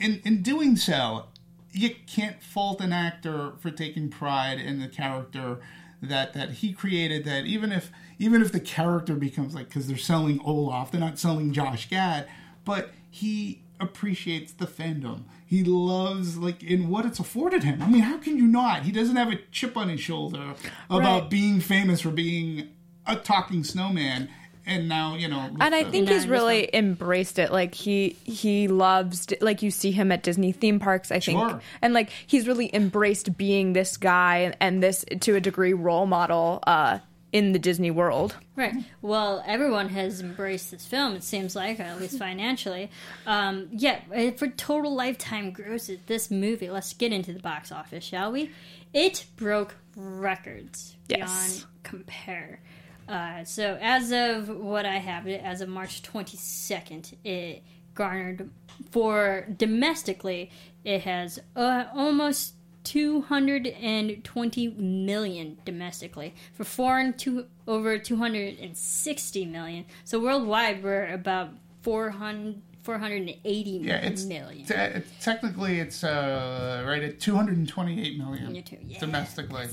in 0.00 0.20
in 0.24 0.42
doing 0.42 0.76
so. 0.76 1.26
You 1.72 1.90
can't 2.06 2.42
fault 2.42 2.80
an 2.80 2.92
actor 2.94 3.52
for 3.60 3.70
taking 3.70 4.08
pride 4.08 4.58
in 4.58 4.80
the 4.80 4.88
character 4.88 5.60
that 6.00 6.32
that 6.32 6.50
he 6.52 6.72
created. 6.72 7.24
That 7.26 7.44
even 7.44 7.72
if 7.72 7.90
even 8.18 8.40
if 8.40 8.52
the 8.52 8.60
character 8.60 9.14
becomes 9.16 9.54
like 9.54 9.68
because 9.68 9.86
they're 9.86 9.96
selling 9.98 10.40
Olaf, 10.44 10.90
they're 10.92 11.00
not 11.00 11.18
selling 11.18 11.52
Josh 11.52 11.90
Gad, 11.90 12.26
but 12.64 12.90
he 13.10 13.63
appreciates 13.80 14.52
the 14.52 14.66
fandom. 14.66 15.22
He 15.46 15.62
loves 15.64 16.36
like 16.38 16.62
in 16.62 16.88
what 16.88 17.04
it's 17.04 17.18
afforded 17.18 17.64
him. 17.64 17.82
I 17.82 17.88
mean, 17.88 18.02
how 18.02 18.18
can 18.18 18.36
you 18.36 18.46
not? 18.46 18.82
He 18.82 18.92
doesn't 18.92 19.16
have 19.16 19.30
a 19.32 19.38
chip 19.52 19.76
on 19.76 19.88
his 19.88 20.00
shoulder 20.00 20.54
about 20.90 21.22
Right. 21.22 21.30
being 21.30 21.60
famous 21.60 22.00
for 22.00 22.10
being 22.10 22.68
a 23.06 23.16
talking 23.16 23.62
snowman. 23.64 24.28
And 24.66 24.88
now 24.88 25.14
you 25.14 25.28
know, 25.28 25.50
And 25.60 25.74
I 25.74 25.84
think 25.84 26.08
he's 26.08 26.26
really 26.26 26.70
embraced 26.72 27.38
it. 27.38 27.52
Like 27.52 27.74
he 27.74 28.16
he 28.24 28.66
loves 28.66 29.26
like 29.42 29.60
you 29.60 29.70
see 29.70 29.90
him 29.90 30.10
at 30.10 30.22
Disney 30.22 30.52
theme 30.52 30.80
parks. 30.80 31.10
I 31.12 31.20
think, 31.20 31.38
Sure. 31.38 31.60
and 31.82 31.92
like 31.92 32.08
he's 32.26 32.46
really 32.48 32.74
embraced 32.74 33.36
being 33.36 33.74
this 33.74 33.98
guy 33.98 34.38
and, 34.38 34.56
and 34.60 34.82
this 34.82 35.04
to 35.20 35.34
a 35.36 35.40
degree 35.40 35.74
role 35.74 36.06
model 36.06 36.60
uh, 36.66 37.00
in 37.34 37.50
the 37.50 37.58
Disney 37.58 37.90
world. 37.90 38.36
Right. 38.54 38.76
Well, 39.02 39.42
everyone 39.44 39.88
has 39.88 40.20
embraced 40.20 40.70
this 40.70 40.86
film. 40.86 41.16
It 41.16 41.24
seems 41.24 41.56
like, 41.56 41.80
at 41.80 42.00
least 42.00 42.16
financially. 42.16 42.90
Um, 43.26 43.66
yeah. 43.72 43.98
uh, 44.14 44.30
For 44.30 44.46
total 44.46 44.94
lifetime 44.94 45.50
grosses, 45.50 45.98
this 46.06 46.30
movie. 46.30 46.70
Let's 46.70 46.92
get 46.92 47.12
into 47.12 47.32
the 47.32 47.40
box 47.40 47.72
office, 47.72 48.04
shall 48.04 48.30
we? 48.30 48.52
It 48.92 49.26
broke 49.34 49.74
records 49.96 50.94
Yes. 51.08 51.18
beyond 51.58 51.64
compare. 51.82 52.60
Uh, 53.08 53.42
so, 53.42 53.76
as 53.82 54.12
of 54.12 54.48
what 54.48 54.86
I 54.86 54.98
have, 54.98 55.26
it 55.26 55.42
as 55.42 55.60
of 55.60 55.68
March 55.68 56.02
twenty 56.02 56.36
second, 56.36 57.16
it 57.24 57.64
garnered 57.94 58.48
for 58.92 59.46
domestically, 59.56 60.50
it 60.84 61.00
has 61.02 61.40
uh, 61.56 61.84
almost 61.92 62.54
220 62.84 64.68
million 64.68 65.58
domestically 65.64 66.34
for 66.52 66.64
foreign 66.64 67.12
to 67.14 67.46
over 67.66 67.98
260 67.98 69.46
million 69.46 69.84
so 70.04 70.20
worldwide 70.20 70.82
we're 70.82 71.06
about 71.12 71.50
400 71.82 72.60
480 72.84 73.70
yeah, 73.70 73.96
it's 73.96 74.24
million. 74.24 74.66
te- 74.66 74.74
it's- 74.74 75.24
technically 75.24 75.80
it's 75.80 76.04
uh, 76.04 76.84
right 76.86 77.02
at 77.02 77.18
228 77.18 78.18
million 78.18 78.54
yeah. 78.54 78.98
domestically. 79.00 79.68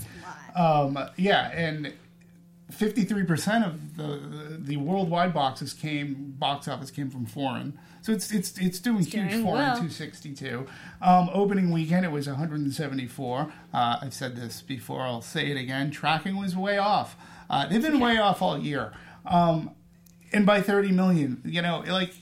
Um, 0.55 0.97
yeah, 1.17 1.51
and 1.51 1.93
53% 2.71 3.67
of 3.67 3.97
the 3.97 4.57
the 4.59 4.77
worldwide 4.77 5.33
boxes 5.33 5.73
came 5.73 6.35
box 6.39 6.67
office 6.69 6.89
came 6.89 7.09
from 7.09 7.25
foreign. 7.25 7.77
So 8.02 8.11
it's 8.11 8.32
it's 8.32 8.57
it's 8.57 8.80
doing 8.80 9.03
huge 9.03 9.11
doing 9.11 9.44
foreign 9.44 9.61
well. 9.61 9.76
262. 9.76 10.65
Um, 11.02 11.30
opening 11.34 11.72
weekend 11.72 12.06
it 12.06 12.11
was 12.11 12.28
174. 12.28 13.53
Uh, 13.73 13.98
I've 14.02 14.14
said 14.14 14.36
this 14.36 14.61
before. 14.61 15.02
I'll 15.03 15.22
say 15.22 15.52
it 15.52 15.57
again. 15.57 15.91
Tracking 15.91 16.36
was 16.36 16.56
way 16.56 16.78
off. 16.78 17.15
Uh, 17.49 17.68
they've 17.68 17.82
been 17.82 17.99
way 17.99 18.18
off 18.18 18.41
all 18.41 18.57
year. 18.57 18.91
Um, 19.26 19.72
and 20.34 20.45
by 20.45 20.61
30 20.61 20.91
million, 20.91 21.41
you 21.45 21.61
know, 21.61 21.84
like 21.88 22.14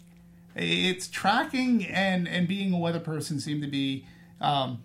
it's 0.56 1.08
tracking 1.08 1.86
and 1.86 2.28
and 2.28 2.48
being 2.48 2.74
a 2.74 2.78
weather 2.78 3.00
person 3.00 3.40
seem 3.40 3.62
to 3.62 3.68
be 3.68 4.06
um, 4.42 4.82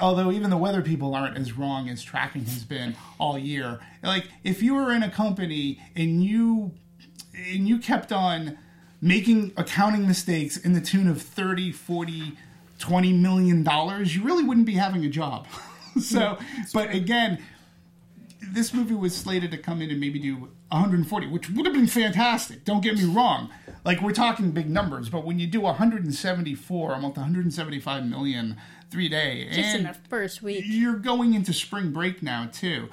although 0.00 0.30
even 0.30 0.50
the 0.50 0.56
weather 0.56 0.82
people 0.82 1.14
aren't 1.14 1.36
as 1.36 1.52
wrong 1.52 1.88
as 1.88 2.02
tracking 2.02 2.44
has 2.44 2.64
been 2.64 2.94
all 3.18 3.38
year 3.38 3.80
like 4.02 4.28
if 4.44 4.62
you 4.62 4.74
were 4.74 4.92
in 4.92 5.02
a 5.02 5.10
company 5.10 5.80
and 5.94 6.22
you 6.22 6.72
and 7.34 7.68
you 7.68 7.78
kept 7.78 8.12
on 8.12 8.58
making 9.06 9.52
accounting 9.56 10.06
mistakes 10.06 10.56
in 10.56 10.72
the 10.72 10.80
tune 10.80 11.06
of 11.08 11.20
30 11.22 11.72
40 11.72 12.32
20 12.78 13.12
million 13.12 13.62
dollars 13.62 14.14
you 14.14 14.22
really 14.24 14.44
wouldn't 14.44 14.66
be 14.66 14.74
having 14.74 15.04
a 15.04 15.08
job 15.08 15.46
so, 16.00 16.38
but 16.74 16.90
again, 16.94 17.42
this 18.42 18.74
movie 18.74 18.94
was 18.94 19.14
slated 19.16 19.50
to 19.50 19.58
come 19.58 19.80
in 19.80 19.90
and 19.90 19.98
maybe 19.98 20.18
do 20.18 20.34
140, 20.68 21.26
which 21.28 21.48
would 21.50 21.64
have 21.64 21.74
been 21.74 21.86
fantastic. 21.86 22.64
Don't 22.64 22.82
get 22.82 22.96
me 22.96 23.04
wrong. 23.04 23.48
Like 23.84 24.02
we're 24.02 24.12
talking 24.12 24.50
big 24.50 24.68
numbers, 24.68 25.08
but 25.08 25.24
when 25.24 25.38
you 25.38 25.46
do 25.46 25.60
174, 25.62 26.94
almost 26.94 27.16
175 27.16 28.06
million 28.06 28.56
three 28.90 29.08
day, 29.08 29.46
Just 29.50 29.58
in 29.58 29.86
and 29.86 29.94
the 29.94 29.98
first 30.08 30.42
week. 30.42 30.64
you're 30.66 30.96
going 30.96 31.34
into 31.34 31.52
spring 31.52 31.92
break 31.92 32.22
now 32.22 32.48
too. 32.52 32.88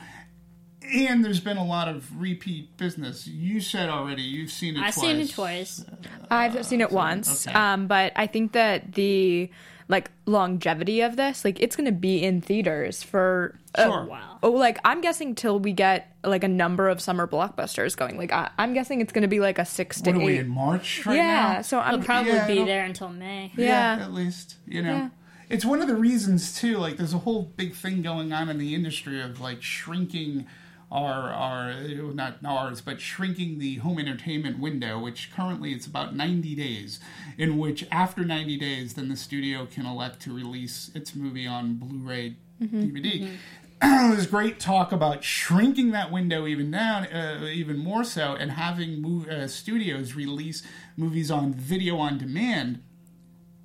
And 0.93 1.23
there's 1.23 1.39
been 1.39 1.57
a 1.57 1.65
lot 1.65 1.88
of 1.88 2.19
repeat 2.19 2.76
business. 2.77 3.27
You 3.27 3.61
said 3.61 3.89
already 3.89 4.22
you've 4.23 4.51
seen 4.51 4.76
it 4.76 4.80
I've 4.81 4.93
twice. 4.93 5.05
seen 5.05 5.18
it 5.19 5.30
twice. 5.31 5.85
I've 6.30 6.65
seen 6.65 6.81
it 6.81 6.91
once, 6.91 7.47
okay. 7.47 7.55
um, 7.57 7.88
but 7.88 8.11
I 8.15 8.27
think 8.27 8.51
that 8.53 8.93
the 8.93 9.49
like 9.89 10.10
longevity 10.26 11.01
of 11.01 11.15
this, 11.18 11.43
like 11.45 11.60
it's 11.61 11.76
going 11.76 11.85
to 11.85 11.91
be 11.91 12.23
in 12.23 12.41
theaters 12.41 13.03
for 13.03 13.60
a 13.76 13.84
Sure. 13.84 14.05
Wow. 14.05 14.39
Oh, 14.41 14.51
like 14.51 14.80
I'm 14.85 15.01
guessing 15.01 15.35
till 15.35 15.60
we 15.60 15.73
get 15.73 16.15
like 16.23 16.43
a 16.43 16.47
number 16.47 16.89
of 16.89 17.01
summer 17.01 17.27
blockbusters 17.27 17.95
going. 17.95 18.18
Like 18.18 18.31
I, 18.31 18.49
I'm 18.57 18.73
guessing 18.73 19.01
it's 19.01 19.11
going 19.14 19.23
to 19.23 19.27
be 19.27 19.39
like 19.39 19.60
a 19.60 19.65
six 19.65 20.01
to 20.01 20.11
What 20.11 20.22
are 20.22 20.26
we 20.26 20.34
eight. 20.34 20.39
in 20.41 20.47
March 20.49 21.05
right 21.05 21.15
yeah, 21.18 21.53
now? 21.55 21.61
so 21.64 21.80
I'm 21.80 21.95
It'll 21.95 22.05
probably 22.05 22.31
Yeah, 22.31 22.47
be 22.47 22.55
don't- 22.55 22.65
there 22.65 22.85
until 22.85 23.10
May. 23.10 23.51
Yeah. 23.57 23.99
at 24.01 24.14
least 24.14 24.55
you 24.68 24.81
know 24.81 24.89
Yeah. 24.93 25.10
it's 25.49 25.65
one 25.65 25.81
of 25.81 25.88
the 25.88 25.95
reasons 25.95 26.57
too 26.60 26.77
like 26.77 26.97
there's 26.97 27.14
a 27.14 27.19
whole 27.19 27.43
big 27.43 27.73
thing 27.76 28.01
going 28.01 28.31
on 28.34 28.49
in 28.49 28.57
the 28.57 28.73
industry 28.73 29.22
of 29.22 29.39
like 29.41 29.61
shrinking 29.61 30.45
our 30.94 31.32
our 31.32 31.74
not 32.14 32.38
ours 32.45 32.80
but 32.80 33.02
shrinking 33.02 33.57
the 33.57 33.76
home 33.78 33.98
entertainment 33.98 34.60
window 34.60 34.99
which 34.99 35.32
currently 35.36 35.72
it's 35.74 35.88
about 35.88 36.15
90 36.15 36.53
days 36.56 36.99
in 37.38 37.57
which 37.57 37.86
after 37.91 38.24
90 38.24 38.57
days 38.57 38.94
then 38.94 39.10
the 39.10 39.15
studio 39.18 39.65
can 39.65 39.86
elect 39.88 40.22
to 40.22 40.34
release 40.34 40.91
its 40.94 41.15
movie 41.15 41.48
on 41.48 41.76
blu-ray 41.76 42.36
dvd 42.61 43.28
there's 43.82 44.28
great 44.28 44.60
talk 44.60 44.91
about 44.94 45.24
shrinking 45.26 45.91
that 45.91 46.10
window 46.10 46.48
even 46.48 46.72
down, 46.72 47.06
uh, 47.07 47.45
even 47.52 47.78
more 47.78 48.06
so, 48.06 48.34
and 48.34 48.52
having 48.52 49.02
mov- 49.03 49.28
uh, 49.30 49.45
studios 49.45 50.15
release 50.15 50.64
movies 50.95 51.30
on 51.30 51.53
video 51.53 51.98
on 51.98 52.18
demand 52.18 52.82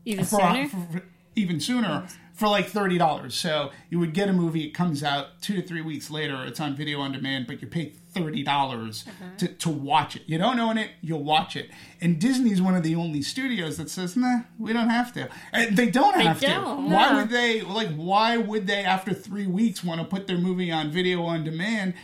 Even 0.05 0.25
for, 0.25 0.41
sooner. 0.41 0.67
for- 0.69 0.77
for- 0.93 1.03
even 1.37 1.61
sooner 1.61 2.09
for 2.39 2.47
like 2.49 2.69
thirty 2.69 2.97
dollars. 2.99 3.35
So 3.35 3.73
you 3.91 3.99
would 3.99 4.15
get 4.15 4.29
a 4.29 4.33
movie, 4.33 4.65
it 4.65 4.71
comes 4.71 5.03
out 5.03 5.43
two 5.43 5.55
to 5.57 5.63
three 5.63 5.83
weeks 5.83 6.09
later, 6.11 6.45
it's 6.47 6.61
on 6.61 6.77
video 6.77 7.01
on 7.01 7.13
demand, 7.13 7.47
but 7.49 7.61
you 7.61 7.67
pay 7.69 7.93
thirty 8.15 8.43
dollars 8.45 9.05
Uh-huh. 9.09 9.25
to, 9.39 9.49
to 9.49 9.69
watch 9.69 10.15
it. 10.17 10.23
You 10.27 10.39
don't 10.39 10.59
own 10.61 10.79
it, 10.79 10.91
you'll 11.03 11.25
watch 11.25 11.57
it. 11.57 11.69
And 12.01 12.21
Disney's 12.21 12.63
one 12.63 12.77
of 12.77 12.83
the 12.85 12.95
only 12.95 13.23
studios 13.23 13.77
that 13.79 13.91
says, 13.91 14.17
"Nah, 14.17 14.43
we 14.59 14.73
don't 14.73 14.89
have 14.89 15.13
to." 15.15 15.29
And 15.53 15.77
they 15.77 15.91
don't 15.91 16.15
have 16.21 16.41
don't, 16.41 16.89
to. 16.89 16.95
Why 16.95 17.15
would 17.17 17.31
they? 17.31 17.61
Like, 17.63 17.91
why 17.97 18.37
would 18.37 18.67
they 18.69 18.85
after 18.85 19.13
three 19.13 19.47
weeks 19.49 19.83
want 19.83 20.01
to 20.01 20.07
put 20.07 20.29
their 20.29 20.39
movie 20.39 20.71
on 20.71 20.91
video 20.93 21.23
on 21.25 21.43
demand? 21.45 21.95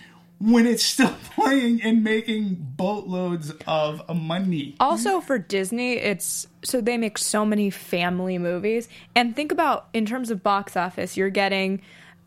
When 0.44 0.66
it's 0.66 0.82
still 0.82 1.14
playing 1.34 1.82
and 1.82 2.04
making 2.04 2.56
boatloads 2.76 3.52
of 3.66 4.02
money. 4.14 4.76
Also 4.78 5.20
for 5.20 5.38
Disney, 5.38 5.94
it's 5.94 6.46
so 6.62 6.80
they 6.80 6.98
make 6.98 7.16
so 7.16 7.46
many 7.46 7.70
family 7.70 8.36
movies. 8.38 8.88
And 9.14 9.34
think 9.34 9.52
about 9.52 9.88
in 9.94 10.04
terms 10.04 10.30
of 10.30 10.42
box 10.42 10.76
office, 10.76 11.16
you're 11.16 11.30
getting, 11.30 11.80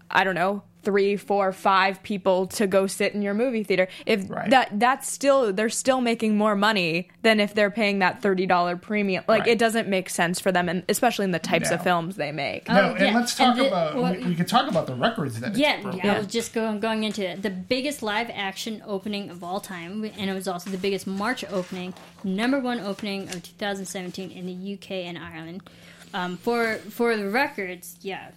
I 0.10 0.24
don't 0.24 0.36
know, 0.36 0.64
three, 0.88 1.18
four, 1.18 1.52
five 1.52 2.02
people 2.02 2.48
to 2.48 2.66
go 2.66 2.88
sit 2.88 3.14
in 3.14 3.22
your 3.22 3.34
movie 3.34 3.62
theater. 3.62 3.90
If 4.06 4.30
Right. 4.30 4.50
that 4.52 4.80
that's 4.80 5.12
still 5.12 5.52
they're 5.52 5.68
still 5.70 6.00
making 6.00 6.38
more 6.38 6.56
money 6.56 7.10
than 7.24 7.42
if 7.42 7.54
they're 7.54 7.70
paying 7.70 8.00
that 8.00 8.22
thirty 8.22 8.46
dollar 8.46 8.78
premium. 8.78 9.26
Like 9.28 9.42
Right. 9.42 9.50
it 9.50 9.60
doesn't 9.60 9.90
make 9.90 10.10
sense 10.10 10.40
for 10.40 10.54
them, 10.54 10.70
and 10.70 10.84
especially 10.88 11.26
in 11.26 11.32
the 11.32 11.40
types 11.40 11.72
of 11.72 11.84
films 11.84 12.16
they 12.16 12.32
make. 12.32 12.70
No, 12.70 12.80
Oh, 12.80 12.90
and 12.96 13.00
yeah. 13.02 13.14
let's 13.18 13.36
talk 13.36 13.50
And 13.58 13.60
the- 13.60 13.68
about. 13.68 13.96
well, 13.98 14.14
we, 14.14 14.28
we 14.28 14.36
could 14.36 14.48
talk 14.48 14.70
about 14.70 14.88
the 14.88 14.96
records 14.96 15.38
that. 15.42 15.58
Yeah, 15.58 15.82
broken. 15.82 16.00
yeah, 16.06 16.14
I 16.14 16.18
was 16.20 16.28
just 16.28 16.54
going 16.54 16.80
going 16.80 17.04
into 17.04 17.30
it. 17.30 17.42
The 17.42 17.50
biggest 17.50 18.02
live 18.02 18.32
action 18.34 18.82
opening 18.88 19.30
of 19.30 19.44
all 19.44 19.60
time, 19.60 20.06
and 20.18 20.30
it 20.30 20.34
was 20.34 20.48
also 20.48 20.70
the 20.70 20.78
biggest 20.78 21.06
March 21.06 21.44
opening, 21.52 21.94
number 22.24 22.60
one 22.62 22.80
opening 22.80 23.24
of 23.28 23.44
2017 23.44 24.32
in 24.32 24.46
the 24.46 24.54
UK 24.54 24.92
and 25.06 25.18
Ireland. 25.18 25.64
Um, 26.14 26.38
for 26.38 26.76
for 26.90 27.18
the 27.18 27.30
records, 27.30 27.98
yeah, 28.02 28.30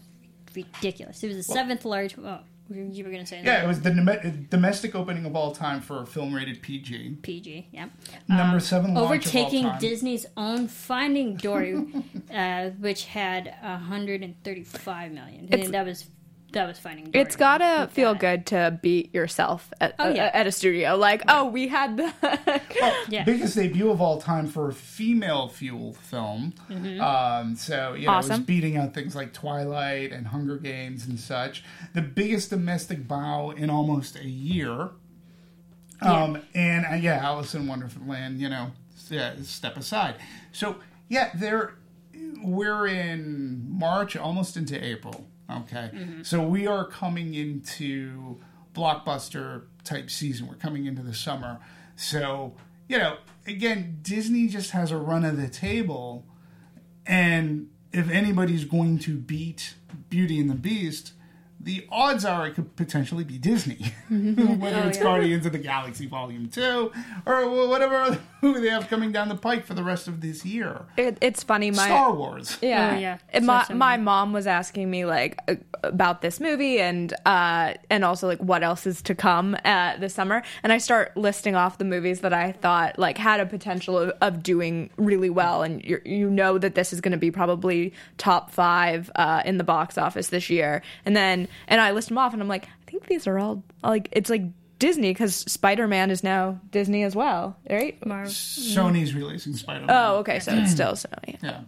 ridiculous. 0.54 1.22
It 1.22 1.28
was 1.28 1.36
the 1.36 1.42
seventh 1.42 1.84
large. 1.84 2.16
Oh, 2.18 2.40
you 2.72 3.02
were 3.04 3.10
going 3.10 3.22
to 3.22 3.26
say 3.26 3.42
Yeah, 3.44 3.64
it 3.64 3.66
was 3.66 3.80
the 3.80 3.90
dom- 3.90 4.46
domestic 4.48 4.94
opening 4.94 5.24
of 5.26 5.34
all 5.34 5.52
time 5.52 5.80
for 5.80 6.02
a 6.02 6.06
film 6.06 6.32
rated 6.32 6.62
PG. 6.62 7.18
PG, 7.22 7.68
yeah. 7.72 7.88
Number 8.28 8.60
seven 8.60 8.96
Overtaking 8.96 9.60
of 9.64 9.66
all 9.66 9.70
time. 9.72 9.80
Disney's 9.80 10.26
own 10.36 10.68
Finding 10.68 11.34
Dory, 11.34 11.84
uh, 12.32 12.70
which 12.78 13.06
had 13.06 13.52
135 13.62 15.12
million. 15.12 15.44
It's- 15.46 15.64
and 15.64 15.74
that 15.74 15.84
was 15.86 16.06
that 16.52 16.66
was 16.66 16.78
Finding 16.78 17.10
Dory. 17.10 17.24
It's 17.24 17.36
gotta 17.36 17.82
With 17.86 17.92
feel 17.92 18.12
that. 18.12 18.20
good 18.20 18.46
to 18.46 18.78
beat 18.82 19.14
yourself 19.14 19.72
at, 19.80 19.94
Oh, 19.98 20.08
yeah. 20.08 20.30
at 20.32 20.46
a 20.46 20.52
studio. 20.52 20.96
Like, 20.96 21.22
oh, 21.28 21.46
we 21.46 21.68
had 21.68 21.96
the 21.96 22.12
Yeah. 23.08 23.24
Biggest 23.24 23.54
debut 23.56 23.90
of 23.90 24.00
all 24.00 24.20
time 24.20 24.46
for 24.46 24.68
a 24.68 24.72
female 24.72 25.48
fuel 25.48 25.94
film. 25.94 26.54
Um, 27.00 27.56
so 27.56 27.94
you 27.94 28.06
know, 28.06 28.18
it 28.18 28.28
was 28.28 28.38
beating 28.40 28.76
out 28.76 28.94
things 28.94 29.14
like 29.14 29.32
Twilight 29.32 30.12
and 30.12 30.28
Hunger 30.28 30.56
Games 30.56 31.06
and 31.06 31.18
such. 31.20 31.62
The 31.94 32.02
biggest 32.02 32.50
domestic 32.50 33.06
bow 33.08 33.50
in 33.50 33.70
almost 33.70 34.16
a 34.16 34.26
year. 34.26 34.90
Um, 36.02 36.40
and 36.54 36.86
uh, 36.86 36.94
yeah, 36.94 37.16
Alice 37.22 37.54
in 37.54 37.66
Wonderland, 37.66 38.40
you 38.40 38.48
know, 38.48 38.70
yeah, 39.10 39.34
step 39.42 39.76
aside. 39.76 40.14
So 40.52 40.76
yeah, 41.08 41.30
there 41.34 41.74
we're 42.42 42.86
in 42.86 43.66
March, 43.68 44.16
almost 44.16 44.56
into 44.56 44.82
April. 44.82 45.26
Okay, 45.50 45.90
mm-hmm. 45.92 46.22
so 46.22 46.42
we 46.42 46.66
are 46.66 46.84
coming 46.84 47.34
into 47.34 48.38
blockbuster 48.74 49.64
type 49.84 50.10
season. 50.10 50.46
We're 50.46 50.54
coming 50.54 50.86
into 50.86 51.02
the 51.02 51.14
summer. 51.14 51.58
So 51.96 52.54
you 52.88 52.98
know, 52.98 53.18
again, 53.46 53.98
Disney 54.02 54.48
just 54.48 54.70
has 54.72 54.90
a 54.90 54.96
run 54.96 55.24
of 55.24 55.36
the 55.36 55.48
table, 55.48 56.24
and 57.06 57.70
if 57.92 58.10
anybody's 58.10 58.64
going 58.64 58.98
to 59.00 59.16
beat 59.16 59.74
Beauty 60.08 60.40
and 60.40 60.50
the 60.50 60.54
Beast, 60.54 61.12
the 61.62 61.86
odds 61.90 62.24
are 62.24 62.46
it 62.46 62.54
could 62.54 62.74
potentially 62.76 63.22
be 63.22 63.36
Disney, 63.36 63.92
whether 64.08 64.76
Oh, 64.78 64.88
it's 64.88 64.96
yeah. 64.98 65.04
Guardians 65.04 65.44
of 65.44 65.52
the 65.52 65.58
Galaxy 65.58 66.06
Volume 66.06 66.48
Two 66.48 66.90
or 67.26 67.68
whatever 67.68 67.96
other 67.96 68.18
movie 68.42 68.60
they 68.60 68.68
have 68.70 68.88
coming 68.88 69.12
down 69.12 69.28
the 69.28 69.36
pike 69.36 69.66
for 69.66 69.74
the 69.74 69.84
rest 69.84 70.08
of 70.08 70.22
this 70.22 70.44
year. 70.44 70.86
it, 70.96 71.18
it's 71.20 71.42
funny. 71.42 71.70
My 71.70 71.84
Star 71.86 72.14
Wars. 72.14 72.56
Yeah, 72.62 72.94
Oh, 72.94 72.98
yeah. 72.98 73.18
And 73.30 73.44
So 73.44 73.46
my 73.52 73.64
similar. 73.64 73.78
my 73.78 73.96
mom 73.98 74.32
was 74.32 74.46
asking 74.46 74.90
me 74.90 75.04
like 75.04 75.38
uh, 75.48 75.56
about 75.82 76.22
this 76.22 76.40
movie 76.40 76.80
and 76.80 77.12
uh 77.26 77.74
and 77.90 78.04
also 78.04 78.26
like 78.26 78.38
what 78.38 78.62
else 78.62 78.86
is 78.86 79.02
to 79.02 79.14
come 79.14 79.54
uh, 79.64 79.96
this 79.98 80.14
summer. 80.14 80.42
And 80.62 80.72
I 80.72 80.78
start 80.78 81.14
listing 81.16 81.54
off 81.56 81.76
the 81.76 81.84
movies 81.84 82.20
that 82.20 82.32
I 82.32 82.52
thought 82.52 82.98
like 82.98 83.18
had 83.18 83.38
a 83.40 83.44
potential 83.46 83.98
of, 83.98 84.12
of 84.22 84.42
doing 84.42 84.88
really 84.96 85.28
well. 85.30 85.62
And 85.62 85.84
you 85.84 86.00
you 86.06 86.30
know 86.30 86.56
that 86.56 86.74
this 86.74 86.92
is 86.94 87.02
going 87.02 87.12
to 87.12 87.18
be 87.18 87.30
probably 87.30 87.92
top 88.16 88.50
five 88.50 89.10
uh, 89.16 89.42
in 89.44 89.58
the 89.58 89.64
box 89.64 89.98
office 89.98 90.28
this 90.28 90.48
year. 90.48 90.80
And 91.04 91.14
then 91.14 91.48
and 91.68 91.80
I 91.80 91.90
list 91.92 92.08
them 92.08 92.18
off 92.18 92.32
and 92.32 92.42
I'm 92.42 92.48
like 92.48 92.64
I 92.66 92.90
think 92.90 93.06
these 93.06 93.26
are 93.26 93.38
all 93.38 93.62
like 93.82 94.08
it's 94.12 94.30
like 94.30 94.42
Disney 94.78 95.10
because 95.10 95.34
Spider 95.34 95.86
Man 95.86 96.10
is 96.10 96.22
now 96.24 96.58
Disney 96.70 97.02
as 97.02 97.14
well, 97.14 97.56
right? 97.68 98.04
Mar- 98.06 98.24
Sony's 98.24 99.14
releasing 99.14 99.54
Spider-Man. 99.54 99.90
Oh, 99.94 100.16
okay, 100.20 100.40
so 100.40 100.52
it's 100.54 100.72
still 100.72 100.92
Sony. 100.92 101.36
yeah. 101.42 101.60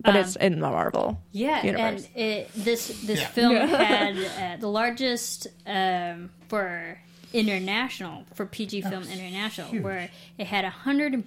But 0.00 0.14
it's 0.16 0.36
in 0.36 0.60
the 0.60 0.68
Marvel. 0.70 1.20
Yeah, 1.32 1.64
universe. 1.64 2.08
and 2.14 2.24
it, 2.24 2.50
this 2.54 2.88
this 3.04 3.20
Yeah. 3.20 3.28
film 3.28 3.56
had 3.68 4.16
uh, 4.16 4.60
the 4.60 4.68
largest 4.68 5.48
um, 5.66 6.30
for 6.48 6.98
international 7.32 8.24
for 8.34 8.46
PG 8.46 8.82
film 8.82 9.02
international, 9.04 9.68
huge. 9.68 9.82
where 9.82 10.08
it 10.38 10.46
had 10.46 10.64
a 10.64 10.70
hundred 10.70 11.24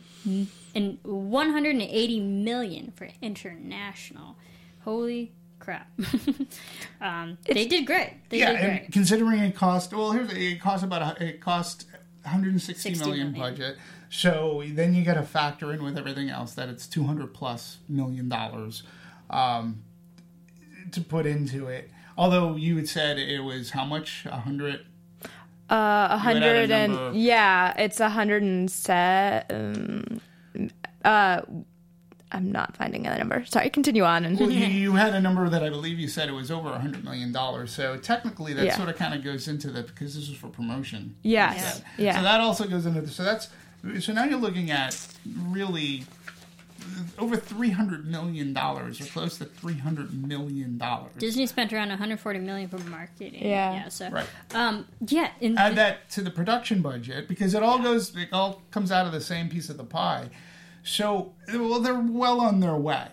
and 0.75 0.97
one 1.03 1.49
hundred 1.51 1.71
and 1.71 1.81
eighty 1.81 2.19
million 2.19 2.93
for 2.95 3.09
international. 3.21 4.35
Holy 4.83 5.31
crap! 5.61 5.89
um, 7.01 7.37
they 7.45 7.67
did 7.67 7.85
great. 7.85 8.17
They 8.29 8.39
yeah, 8.39 8.51
did 8.51 8.61
and 8.61 8.93
considering 8.93 9.39
it 9.39 9.55
cost 9.55 9.93
well, 9.93 10.11
here's 10.11 10.31
it 10.33 10.59
cost 10.59 10.83
about 10.83 11.21
a, 11.21 11.25
it 11.25 11.41
cost 11.41 11.85
160 12.23 12.81
60 12.81 13.05
million 13.05 13.31
million. 13.31 13.53
budget. 13.53 13.77
So 14.09 14.63
then 14.67 14.93
you 14.93 15.05
got 15.05 15.13
to 15.13 15.23
factor 15.23 15.71
in 15.71 15.83
with 15.83 15.97
everything 15.97 16.29
else 16.29 16.53
that 16.55 16.67
it's 16.67 16.85
200 16.85 17.33
plus 17.33 17.77
million 17.87 18.27
dollars 18.27 18.83
um, 19.29 19.83
to 20.91 20.99
put 20.99 21.25
into 21.25 21.67
it. 21.67 21.89
Although 22.17 22.57
you 22.57 22.75
had 22.75 22.89
said 22.89 23.17
it 23.17 23.39
was 23.39 23.71
how 23.71 23.85
much? 23.85 24.25
A 24.25 24.41
hundred. 24.41 24.85
Uh, 25.69 26.09
a 26.11 26.17
had 26.17 26.33
hundred 26.33 26.69
and 26.71 27.15
yeah, 27.15 27.73
it's 27.77 27.99
a 28.01 28.09
hundred 28.09 28.43
and 28.43 28.69
set. 28.69 29.49
Um, 29.49 30.21
uh, 31.05 31.41
I'm 32.33 32.51
not 32.51 32.75
finding 32.77 33.05
a 33.07 33.17
number. 33.17 33.43
Sorry, 33.45 33.69
continue 33.69 34.03
on. 34.03 34.23
And 34.25 34.39
Well, 34.39 34.49
you, 34.49 34.65
you 34.65 34.93
had 34.93 35.13
a 35.13 35.19
number 35.21 35.49
that 35.49 35.63
I 35.63 35.69
believe 35.69 35.99
you 35.99 36.07
said 36.07 36.29
it 36.29 36.33
was 36.33 36.49
over 36.51 36.69
a 36.69 36.79
hundred 36.79 37.03
million 37.03 37.31
dollars. 37.31 37.71
So 37.73 37.97
technically, 37.97 38.53
that 38.53 38.65
Yeah. 38.65 38.77
sort 38.77 38.89
of 38.89 38.95
kind 38.95 39.13
of 39.13 39.23
goes 39.23 39.47
into 39.47 39.69
that 39.71 39.87
because 39.87 40.15
this 40.15 40.29
is 40.29 40.35
for 40.37 40.47
promotion. 40.47 41.15
yes, 41.23 41.81
yeah, 41.97 42.15
So 42.17 42.23
that 42.23 42.39
also 42.39 42.65
goes 42.67 42.85
into 42.85 43.01
the, 43.01 43.09
so 43.09 43.23
that's 43.23 43.49
so 43.99 44.13
now 44.13 44.23
you're 44.25 44.39
looking 44.39 44.69
at 44.71 44.95
really 45.49 46.03
over 47.19 47.35
three 47.35 47.69
hundred 47.71 48.07
million 48.07 48.53
dollars, 48.53 48.99
or 49.01 49.05
close 49.05 49.37
to 49.37 49.45
three 49.45 49.77
hundred 49.77 50.13
million 50.27 50.77
dollars. 50.77 51.11
Disney 51.17 51.45
spent 51.45 51.71
around 51.73 51.89
140 51.89 52.39
million 52.39 52.69
for 52.69 52.77
marketing. 52.89 53.35
Yeah. 53.35 53.73
Yeah. 53.73 53.89
So, 53.89 54.09
Right. 54.09 54.25
um, 54.53 54.85
yeah. 55.07 55.29
In, 55.39 55.57
Add 55.57 55.75
that 55.75 56.09
to 56.11 56.21
the 56.21 56.31
production 56.31 56.81
budget 56.81 57.27
because 57.27 57.53
it 57.53 57.61
all 57.63 57.79
goes, 57.79 58.15
it 58.15 58.29
all 58.31 58.61
comes 58.71 58.91
out 58.91 59.05
of 59.05 59.11
the 59.11 59.21
same 59.21 59.49
piece 59.49 59.69
of 59.69 59.77
the 59.77 59.83
pie. 59.83 60.29
So, 60.83 61.33
well, 61.53 61.79
they're 61.79 61.99
well 61.99 62.39
on 62.41 62.59
their 62.59 62.75
way. 62.75 63.07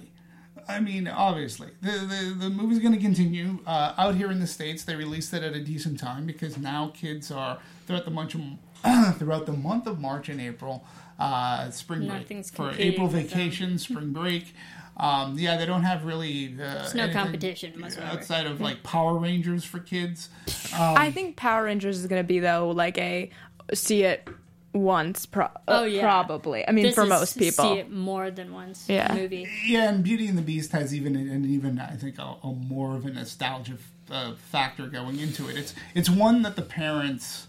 I 0.69 0.81
mean, 0.81 1.09
obviously, 1.09 1.71
the 1.81 1.91
the, 1.91 2.37
the 2.39 2.51
movie's 2.51 2.79
going 2.79 2.95
to 2.95 3.01
continue 3.01 3.59
uh, 3.67 3.95
out 3.97 4.17
here 4.17 4.31
in 4.31 4.39
the 4.39 4.47
states. 4.47 4.85
They 4.85 4.97
released 4.97 5.33
it 5.33 5.43
at 5.43 5.55
a 5.55 5.61
decent 5.65 5.99
time 5.99 6.27
because 6.27 6.59
now 6.59 6.93
kids 6.95 7.31
are 7.31 7.59
throughout 7.87 8.05
the 8.05 8.11
month 8.11 8.35
of, 8.85 9.17
throughout 9.19 9.47
the 9.47 9.53
month 9.53 9.87
of 9.87 9.99
March 9.99 10.29
and 10.29 10.41
April, 10.41 10.85
uh, 11.19 11.71
spring 11.71 12.07
break 12.07 12.47
for 12.47 12.73
April 12.77 13.07
with 13.07 13.17
them. 13.17 13.27
vacation, 13.27 13.79
spring 13.79 14.13
break. 14.13 14.55
Um, 14.99 15.39
yeah, 15.39 15.57
they 15.57 15.65
don't 15.65 15.85
have 15.85 16.05
really. 16.05 16.55
Uh, 16.55 16.75
There's 16.75 16.95
no 16.95 17.11
competition 17.13 17.81
whatsoever. 17.81 18.13
outside 18.13 18.47
of 18.47 18.61
like 18.61 18.83
Power 18.83 19.17
Rangers 19.17 19.65
for 19.65 19.79
kids. 19.79 20.29
I 20.75 21.11
think 21.13 21.37
Power 21.37 21.65
Rangers 21.65 21.99
is 22.01 22.07
going 22.07 22.23
to 22.23 22.27
be 22.27 22.41
though 22.41 22.71
like 22.71 22.99
a 22.99 23.31
see 23.73 24.03
it 24.03 24.29
once 24.79 25.27
pro- 25.27 25.51
Oh, 25.67 25.85
yeah. 25.85 26.01
probably. 26.03 26.67
I 26.67 26.73
mean 26.73 26.85
this 26.85 26.95
for 26.95 27.03
is 27.05 27.09
most 27.09 27.39
people. 27.39 27.65
see 27.65 27.79
it 27.81 27.91
more 27.91 28.31
than 28.31 28.53
once. 28.53 28.87
Yeah. 28.89 29.13
Movie. 29.15 29.49
Yeah, 29.67 29.89
and 29.91 30.03
Beauty 30.05 30.27
and 30.29 30.39
the 30.39 30.43
Beast 30.43 30.73
has 30.73 30.95
even 30.95 31.15
and 31.17 31.45
even 31.47 31.79
I 31.79 31.97
think 31.97 32.19
a, 32.19 32.37
a 32.43 32.53
more 32.53 32.97
of 32.97 33.05
a 33.07 33.11
nostalgia 33.11 33.79
uh, 34.11 34.35
factor 34.51 34.87
going 34.87 35.19
into 35.19 35.49
it. 35.49 35.57
It's 35.57 35.75
it's 35.95 36.09
one 36.11 36.43
that 36.43 36.57
the 36.57 36.63
parents 36.63 37.47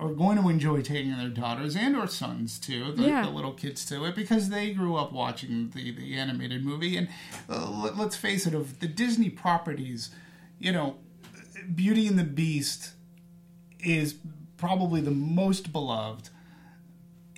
are 0.00 0.12
going 0.12 0.40
to 0.40 0.48
enjoy 0.48 0.80
taking 0.80 1.16
their 1.18 1.28
daughters 1.28 1.74
and 1.74 1.96
or 1.96 2.06
sons 2.06 2.56
to 2.60 2.92
the, 2.92 3.02
Yeah. 3.02 3.22
the 3.24 3.30
little 3.30 3.50
kids 3.52 3.84
to 3.86 4.04
it 4.04 4.14
because 4.14 4.48
they 4.48 4.70
grew 4.72 4.94
up 4.96 5.12
watching 5.12 5.70
the 5.74 5.90
the 5.90 6.14
animated 6.14 6.64
movie. 6.64 6.96
And 6.96 7.08
uh, 7.48 7.68
let, 7.70 7.96
let's 7.96 8.14
face 8.16 8.46
it, 8.46 8.54
of 8.54 8.78
the 8.80 8.86
Disney 8.86 9.28
properties, 9.30 10.10
you 10.60 10.70
know, 10.72 10.96
Beauty 11.74 12.06
and 12.06 12.18
the 12.18 12.24
Beast 12.24 12.92
is 13.80 14.14
probably 14.56 15.00
the 15.00 15.10
most 15.10 15.72
beloved 15.72 16.30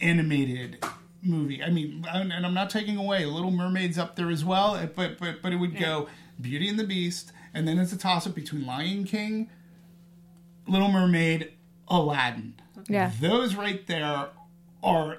animated 0.00 0.84
movie. 1.22 1.62
I 1.62 1.70
mean, 1.70 2.04
and 2.10 2.32
I'm 2.46 2.54
not 2.54 2.70
taking 2.70 2.96
away 2.96 3.26
Little 3.26 3.50
Mermaid's 3.50 3.98
up 3.98 4.16
there 4.16 4.30
as 4.30 4.44
well, 4.44 4.76
eh, 4.76 4.86
but 4.94 5.18
but 5.18 5.42
but 5.42 5.52
it 5.52 5.56
would 5.56 5.78
go 5.78 6.08
Beauty 6.40 6.68
and 6.68 6.78
the 6.78 6.84
Beast, 6.84 7.32
and 7.54 7.66
then 7.66 7.78
it's 7.78 7.92
a 7.92 7.98
toss 7.98 8.26
up 8.26 8.34
between 8.34 8.66
Lion 8.66 9.04
King, 9.04 9.50
Little 10.66 10.90
Mermaid, 10.90 11.52
Aladdin. 11.88 12.54
Yeah. 12.88 13.12
those 13.20 13.54
right 13.54 13.86
there 13.86 14.28
are 14.82 15.18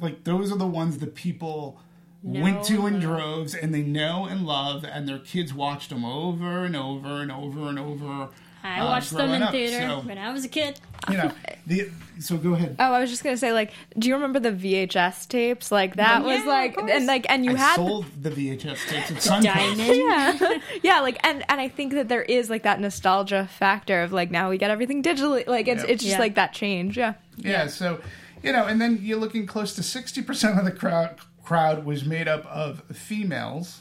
like 0.00 0.24
those 0.24 0.52
are 0.52 0.58
the 0.58 0.66
ones 0.66 0.98
that 0.98 1.14
people 1.14 1.80
went 2.22 2.64
to 2.64 2.86
in 2.86 2.98
droves 3.00 3.54
and 3.54 3.74
they 3.74 3.82
know 3.82 4.26
and 4.26 4.46
love 4.46 4.84
and 4.84 5.08
their 5.08 5.18
kids 5.18 5.52
watched 5.54 5.90
them 5.90 6.04
over 6.04 6.64
and 6.64 6.76
over 6.76 7.20
and 7.20 7.30
over 7.30 7.68
and 7.68 7.78
over 7.78 8.28
I 8.62 8.80
uh, 8.80 8.84
watched 8.86 9.10
them 9.12 9.30
in 9.30 9.42
up. 9.42 9.50
theater 9.52 9.88
So, 9.88 10.00
when 10.00 10.18
I 10.18 10.32
was 10.32 10.44
a 10.44 10.48
kid. 10.48 10.80
you 11.10 11.16
know, 11.16 11.30
the, 11.66 11.90
so 12.18 12.36
go 12.36 12.54
ahead. 12.54 12.76
Oh, 12.78 12.92
I 12.92 13.00
was 13.00 13.08
just 13.10 13.22
gonna 13.22 13.36
say, 13.36 13.52
like, 13.52 13.72
do 13.98 14.08
you 14.08 14.14
remember 14.14 14.40
the 14.40 14.50
VHS 14.52 15.28
tapes? 15.28 15.70
Like 15.70 15.96
that 15.96 16.22
Yeah, 16.24 16.36
was 16.36 16.44
like, 16.46 16.76
and 16.78 17.06
like, 17.06 17.26
and 17.28 17.44
you 17.44 17.52
I 17.52 17.56
had, 17.56 17.76
sold 17.76 18.06
the 18.20 18.30
VHS 18.30 18.88
tapes 18.88 19.10
at 19.10 19.16
Suncoast. 19.42 19.42
Diamond. 19.42 19.96
yeah, 19.96 20.58
yeah, 20.82 21.00
like, 21.00 21.18
and 21.26 21.44
and 21.48 21.60
I 21.60 21.68
think 21.68 21.92
that 21.94 22.08
there 22.08 22.22
is 22.22 22.50
like 22.50 22.64
that 22.64 22.80
nostalgia 22.80 23.48
factor 23.58 24.02
of 24.02 24.12
like 24.12 24.30
now 24.30 24.50
we 24.50 24.58
get 24.58 24.70
everything 24.70 25.02
digitally. 25.02 25.46
Like 25.46 25.68
it's 25.68 25.84
Yeah. 25.84 25.90
it's 25.90 26.02
just 26.02 26.14
Yeah. 26.16 26.18
like 26.20 26.34
that 26.34 26.52
change. 26.52 26.98
Yeah, 26.98 27.14
Yeah, 27.36 27.68
so 27.68 28.00
you 28.42 28.52
know, 28.52 28.66
and 28.66 28.80
then 28.80 28.98
you're 29.02 29.18
looking 29.18 29.46
close 29.46 29.74
to 29.76 29.82
sixty 29.82 30.22
percent 30.22 30.58
of 30.58 30.64
the 30.64 30.72
crowd 30.72 31.16
crowd 31.48 31.86
was 31.86 32.04
made 32.04 32.28
up 32.28 32.44
of 32.44 32.82
females, 32.92 33.80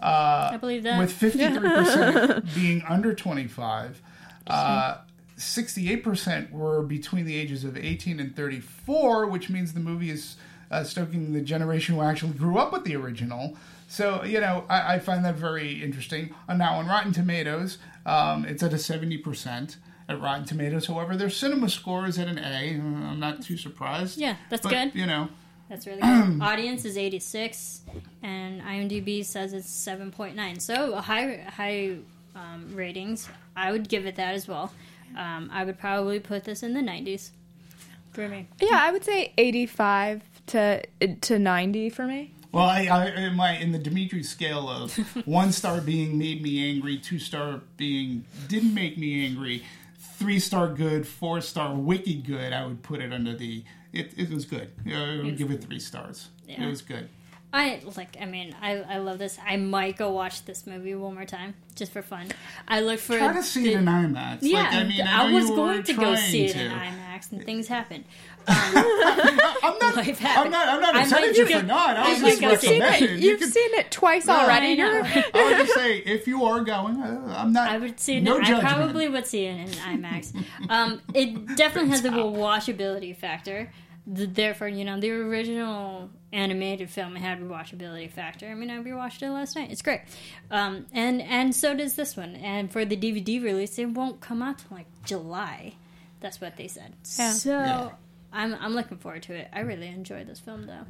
I 0.00 0.56
believe 0.60 0.82
that. 0.82 0.98
with 0.98 1.12
fifty 1.12 1.46
three 1.46 1.68
percent 1.68 2.44
being 2.56 2.82
under 2.88 3.14
twenty 3.14 3.46
five. 3.46 4.02
Sixty 5.36 5.92
eight 5.92 6.02
percent 6.02 6.52
were 6.52 6.82
between 6.82 7.24
the 7.24 7.36
ages 7.36 7.62
of 7.62 7.76
eighteen 7.76 8.18
and 8.18 8.34
thirty 8.34 8.58
four, 8.58 9.26
which 9.26 9.48
means 9.48 9.72
the 9.72 9.78
movie 9.80 10.10
is 10.10 10.36
uh, 10.72 10.82
stoking 10.82 11.32
the 11.32 11.40
generation 11.40 11.94
who 11.94 12.02
actually 12.02 12.32
grew 12.32 12.58
up 12.58 12.72
with 12.72 12.82
the 12.82 12.96
original. 12.96 13.56
So 13.86 14.24
you 14.24 14.40
know, 14.40 14.64
I, 14.68 14.94
I 14.94 14.98
find 14.98 15.24
that 15.24 15.36
very 15.36 15.80
interesting. 15.80 16.34
Uh, 16.48 16.54
now 16.54 16.74
on 16.74 16.88
Rotten 16.88 17.12
Tomatoes, 17.12 17.78
um, 18.04 18.44
it's 18.46 18.64
at 18.64 18.72
a 18.72 18.78
seventy 18.78 19.16
percent. 19.18 19.76
At 20.08 20.20
Rotten 20.22 20.46
Tomatoes, 20.46 20.86
however, 20.86 21.16
their 21.16 21.28
cinema 21.30 21.68
score 21.68 22.06
is 22.06 22.18
at 22.18 22.28
an 22.28 22.38
A. 22.38 22.80
Uh, 22.80 23.10
I'm 23.10 23.20
not 23.20 23.42
too 23.42 23.58
surprised. 23.58 24.18
Yeah, 24.18 24.36
that's 24.50 24.62
But, 24.62 24.70
good. 24.70 24.94
You 24.94 25.04
know, 25.06 25.28
That's 25.68 25.86
really 25.86 26.00
good. 26.00 26.40
Audience 26.42 26.84
is 26.84 26.96
86, 26.96 27.82
and 28.22 28.62
IMDb 28.62 29.24
says 29.24 29.52
it's 29.52 29.68
7.9. 29.68 30.60
So 30.60 30.96
high 30.96 31.44
high 31.48 31.96
um, 32.34 32.70
ratings. 32.74 33.28
I 33.56 33.72
would 33.72 33.88
give 33.88 34.06
it 34.06 34.16
that 34.16 34.34
as 34.34 34.48
well. 34.48 34.72
Um, 35.16 35.50
I 35.52 35.64
would 35.64 35.78
probably 35.78 36.20
put 36.20 36.44
this 36.44 36.62
in 36.62 36.74
the 36.74 36.80
90s 36.80 37.30
for 38.12 38.28
me. 38.28 38.48
yeah, 38.60 38.78
I 38.82 38.90
would 38.90 39.04
say 39.04 39.32
eighty 39.38 39.66
five 39.66 40.22
to 40.46 40.82
to 41.20 41.38
ninety 41.38 41.90
for 41.90 42.06
me. 42.06 42.32
Well, 42.50 42.64
I, 42.64 42.86
I 42.86 43.06
in 43.10 43.34
my 43.34 43.56
in 43.56 43.72
the 43.72 43.78
Dimitri 43.78 44.22
scale 44.22 44.68
of 44.68 44.96
one 45.26 45.52
star 45.52 45.80
being 45.80 46.18
made 46.18 46.42
me 46.42 46.68
angry, 46.70 46.96
two 46.98 47.18
star 47.18 47.60
being 47.76 48.24
didn't 48.48 48.74
make 48.74 48.96
me 48.96 49.24
angry, 49.26 49.62
three 49.98 50.38
star 50.40 50.68
good, 50.68 51.06
four 51.06 51.40
star 51.42 51.74
wicked 51.74 52.24
good. 52.24 52.52
I 52.52 52.66
would 52.66 52.82
put 52.82 53.00
it 53.00 53.12
under 53.12 53.34
the. 53.36 53.64
It, 53.92 54.12
it 54.16 54.30
was 54.30 54.44
good. 54.44 54.70
I 54.86 55.20
would 55.24 55.36
give 55.36 55.50
it 55.50 55.64
three 55.64 55.80
stars. 55.80 56.28
Yeah. 56.46 56.64
It 56.64 56.68
was 56.68 56.82
good. 56.82 57.08
I 57.50 57.80
like. 57.96 58.16
I 58.20 58.26
mean, 58.26 58.54
I, 58.60 58.76
I 58.76 58.98
love 58.98 59.18
this. 59.18 59.38
I 59.44 59.56
might 59.56 59.96
go 59.96 60.10
watch 60.10 60.44
this 60.44 60.66
movie 60.66 60.94
one 60.94 61.14
more 61.14 61.24
time 61.24 61.54
just 61.74 61.92
for 61.92 62.02
fun. 62.02 62.28
I 62.66 62.80
look 62.80 63.00
for 63.00 63.16
Try 63.16 63.32
to 63.32 63.42
see 63.42 63.62
the- 63.62 63.72
it 63.72 63.76
in 63.76 63.84
IMAX. 63.86 64.38
Yeah, 64.42 64.58
like, 64.64 64.72
I 64.74 64.84
mean, 64.84 65.00
I, 65.00 65.28
know 65.28 65.34
was 65.34 65.48
going 65.50 65.82
to 65.82 65.92
go 65.94 66.14
see 66.14 66.44
it 66.46 66.52
to. 66.52 66.64
in 66.66 66.70
IMAX, 66.72 67.32
and 67.32 67.42
things 67.42 67.68
happened. 67.68 68.04
I'm 69.62 69.78
not. 69.78 69.96
Life 69.96 70.20
I'm 70.24 70.50
not. 70.50 70.68
I'm 70.68 70.80
not 70.80 70.94
I 70.94 71.02
upset 71.02 71.20
might 71.20 71.30
at 71.30 71.36
you 71.36 71.48
go- 71.48 71.60
for 71.60 71.66
not. 71.66 71.96
I 71.96 72.08
I 72.08 72.12
was 72.12 72.22
might 72.22 72.38
just 72.38 72.40
go 72.40 72.56
see 72.56 72.76
it. 72.76 72.80
recommending. 72.80 73.22
You've 73.22 73.40
can- 73.40 73.50
seen 73.50 73.74
it 73.74 73.90
twice 73.90 74.26
No, 74.26 74.34
already. 74.40 74.80
I 74.80 75.24
I 75.34 75.44
would 75.44 75.56
just 75.66 75.74
say 75.74 75.98
if 75.98 76.26
you 76.26 76.44
are 76.44 76.60
going, 76.62 76.96
uh, 77.02 77.34
I'm 77.36 77.52
not. 77.52 77.68
I 77.70 77.78
would 77.78 77.98
see 77.98 78.16
it. 78.18 78.22
No 78.22 78.36
in, 78.36 78.44
I 78.44 78.60
probably 78.60 79.08
would 79.08 79.26
see 79.26 79.44
it 79.46 79.56
in 79.60 79.68
IMAX. 79.68 80.34
um, 80.68 81.00
it 81.14 81.56
definitely 81.56 81.90
has 81.90 82.04
a 82.04 82.10
rewatchability 82.10 83.16
factor. 83.16 83.72
The, 84.06 84.24
therefore, 84.26 84.68
you 84.68 84.84
know, 84.86 84.98
the 84.98 85.10
original 85.10 86.08
animated 86.32 86.88
film 86.88 87.14
had 87.16 87.40
rewatchability 87.42 88.10
factor. 88.10 88.46
I 88.46 88.54
mean, 88.54 88.70
I 88.70 88.78
rewatched 88.78 89.22
it 89.22 89.30
last 89.30 89.54
night. 89.56 89.70
It's 89.70 89.82
great, 89.82 90.00
um, 90.50 90.86
and 90.92 91.20
and 91.20 91.54
so 91.54 91.74
does 91.74 91.94
this 91.94 92.16
one. 92.16 92.36
And 92.36 92.70
for 92.72 92.84
the 92.86 92.96
DVD 92.96 93.42
release, 93.42 93.78
it 93.78 93.86
won't 93.86 94.20
come 94.20 94.40
out 94.42 94.60
till 94.60 94.76
like 94.78 94.86
July. 95.04 95.74
That's 96.20 96.40
what 96.40 96.56
they 96.56 96.68
said. 96.68 96.94
Yeah. 97.18 97.32
So 97.32 97.50
Yeah. 97.50 97.90
I'm 98.32 98.54
I'm 98.54 98.74
looking 98.74 98.98
forward 98.98 99.22
to 99.24 99.34
it. 99.34 99.48
I 99.52 99.60
really 99.60 99.88
enjoyed 99.88 100.26
this 100.26 100.40
film 100.40 100.66
though. 100.66 100.86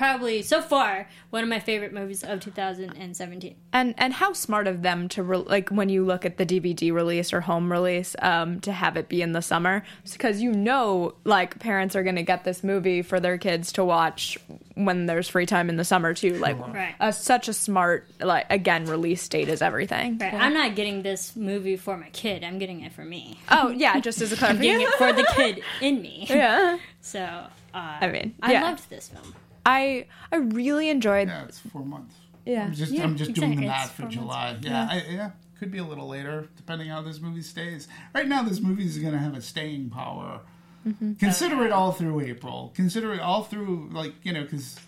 It's 0.00 0.08
probably 0.08 0.40
so 0.40 0.62
far 0.62 1.06
one 1.28 1.42
of 1.42 1.48
my 1.50 1.60
favorite 1.60 1.92
movies 1.92 2.24
of 2.24 2.40
2017. 2.40 3.54
and 3.74 3.94
and 3.98 4.14
how 4.14 4.32
smart 4.32 4.66
of 4.66 4.80
them 4.80 5.10
to 5.10 5.22
re- 5.22 5.36
like 5.36 5.68
when 5.68 5.90
you 5.90 6.06
look 6.06 6.24
at 6.24 6.38
the 6.38 6.46
DVD 6.46 6.90
release 6.90 7.34
or 7.34 7.42
home 7.42 7.70
release 7.70 8.16
um, 8.22 8.60
to 8.60 8.72
have 8.72 8.96
it 8.96 9.10
be 9.10 9.20
in 9.20 9.32
the 9.32 9.42
summer 9.42 9.82
because 10.10 10.40
you 10.40 10.52
know 10.52 11.14
like 11.24 11.58
parents 11.58 11.94
are 11.94 12.02
going 12.02 12.16
to 12.16 12.22
get 12.22 12.44
this 12.44 12.64
movie 12.64 13.02
for 13.02 13.20
their 13.20 13.36
kids 13.36 13.72
to 13.72 13.84
watch 13.84 14.38
when 14.74 15.04
there's 15.04 15.28
free 15.28 15.44
time 15.44 15.68
in 15.68 15.76
the 15.76 15.84
summer 15.84 16.14
too 16.14 16.38
like 16.38 16.58
Right. 16.72 16.94
uh, 16.98 17.10
such 17.12 17.48
a 17.48 17.52
smart 17.52 18.06
like 18.20 18.46
again 18.48 18.86
release 18.86 19.28
date 19.28 19.50
is 19.50 19.60
everything 19.60 20.16
Right. 20.16 20.32
I'm 20.32 20.54
not 20.54 20.76
getting 20.76 21.02
this 21.02 21.36
movie 21.36 21.76
for 21.76 21.98
my 21.98 22.08
kid. 22.10 22.42
I'm 22.42 22.58
getting 22.58 22.80
it 22.80 22.94
for 22.94 23.04
me. 23.04 23.38
oh 23.50 23.68
yeah 23.68 24.00
just 24.00 24.22
as 24.22 24.32
a 24.32 24.46
I'm 24.48 24.58
getting 24.58 24.86
clarification 24.96 25.18
it 25.26 25.36
for 25.36 25.42
the 25.52 25.54
kid 25.60 25.62
in 25.82 26.00
me. 26.00 26.24
yeah 26.30 26.78
So 27.02 27.20
uh, 27.20 27.48
I 27.74 28.08
mean 28.08 28.34
I 28.42 28.54
loved 28.62 28.88
this 28.88 29.08
film. 29.10 29.34
I 29.64 30.06
I 30.32 30.36
really 30.36 30.88
enjoyed 30.88 31.28
Yeah, 31.28 31.44
it's 31.44 31.58
four 31.58 31.84
months. 31.84 32.14
Yeah. 32.44 32.64
I'm 32.66 32.74
just 32.74 32.92
Yeah, 32.92 33.04
I'm 33.04 33.16
just 33.16 33.32
doing 33.32 33.56
the 33.56 33.66
math 33.66 33.92
for 33.92 34.02
four 34.02 34.10
July. 34.10 34.56
Yeah, 34.60 34.88
I, 34.90 35.04
yeah, 35.10 35.30
could 35.58 35.70
be 35.70 35.78
a 35.78 35.84
little 35.84 36.08
later 36.08 36.48
depending 36.56 36.88
how 36.88 37.02
this 37.02 37.20
movie 37.20 37.42
stays. 37.42 37.88
Right 38.14 38.26
now, 38.26 38.42
this 38.42 38.60
movie 38.60 38.84
is 38.86 38.98
going 38.98 39.12
to 39.12 39.18
have 39.18 39.34
a 39.36 39.42
staying 39.42 39.90
power. 39.90 40.40
Mm-hmm. 40.86 41.14
Consider 41.14 41.64
it 41.66 41.72
all 41.72 41.92
through 41.92 42.20
April. 42.20 42.72
Consider 42.74 43.12
it 43.12 43.20
all 43.20 43.44
through 43.44 43.90
like 43.92 44.14
you 44.22 44.32
know 44.32 44.42
because 44.42 44.78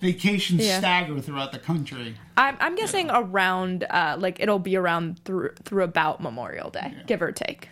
vacations 0.00 0.64
Yeah. 0.66 0.78
stagger 0.78 1.20
throughout 1.20 1.52
the 1.52 1.58
country. 1.58 2.16
I'm, 2.36 2.56
I'm 2.60 2.74
guessing 2.74 3.10
around 3.10 3.84
uh, 3.88 4.16
like 4.18 4.40
it'll 4.40 4.58
be 4.58 4.76
around 4.76 5.18
through 5.24 5.54
through 5.64 5.84
about 5.84 6.22
Memorial 6.22 6.70
Day 6.70 6.94
give 7.06 7.22
or 7.22 7.32
take 7.32 7.68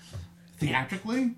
Theatrically, 0.58 1.34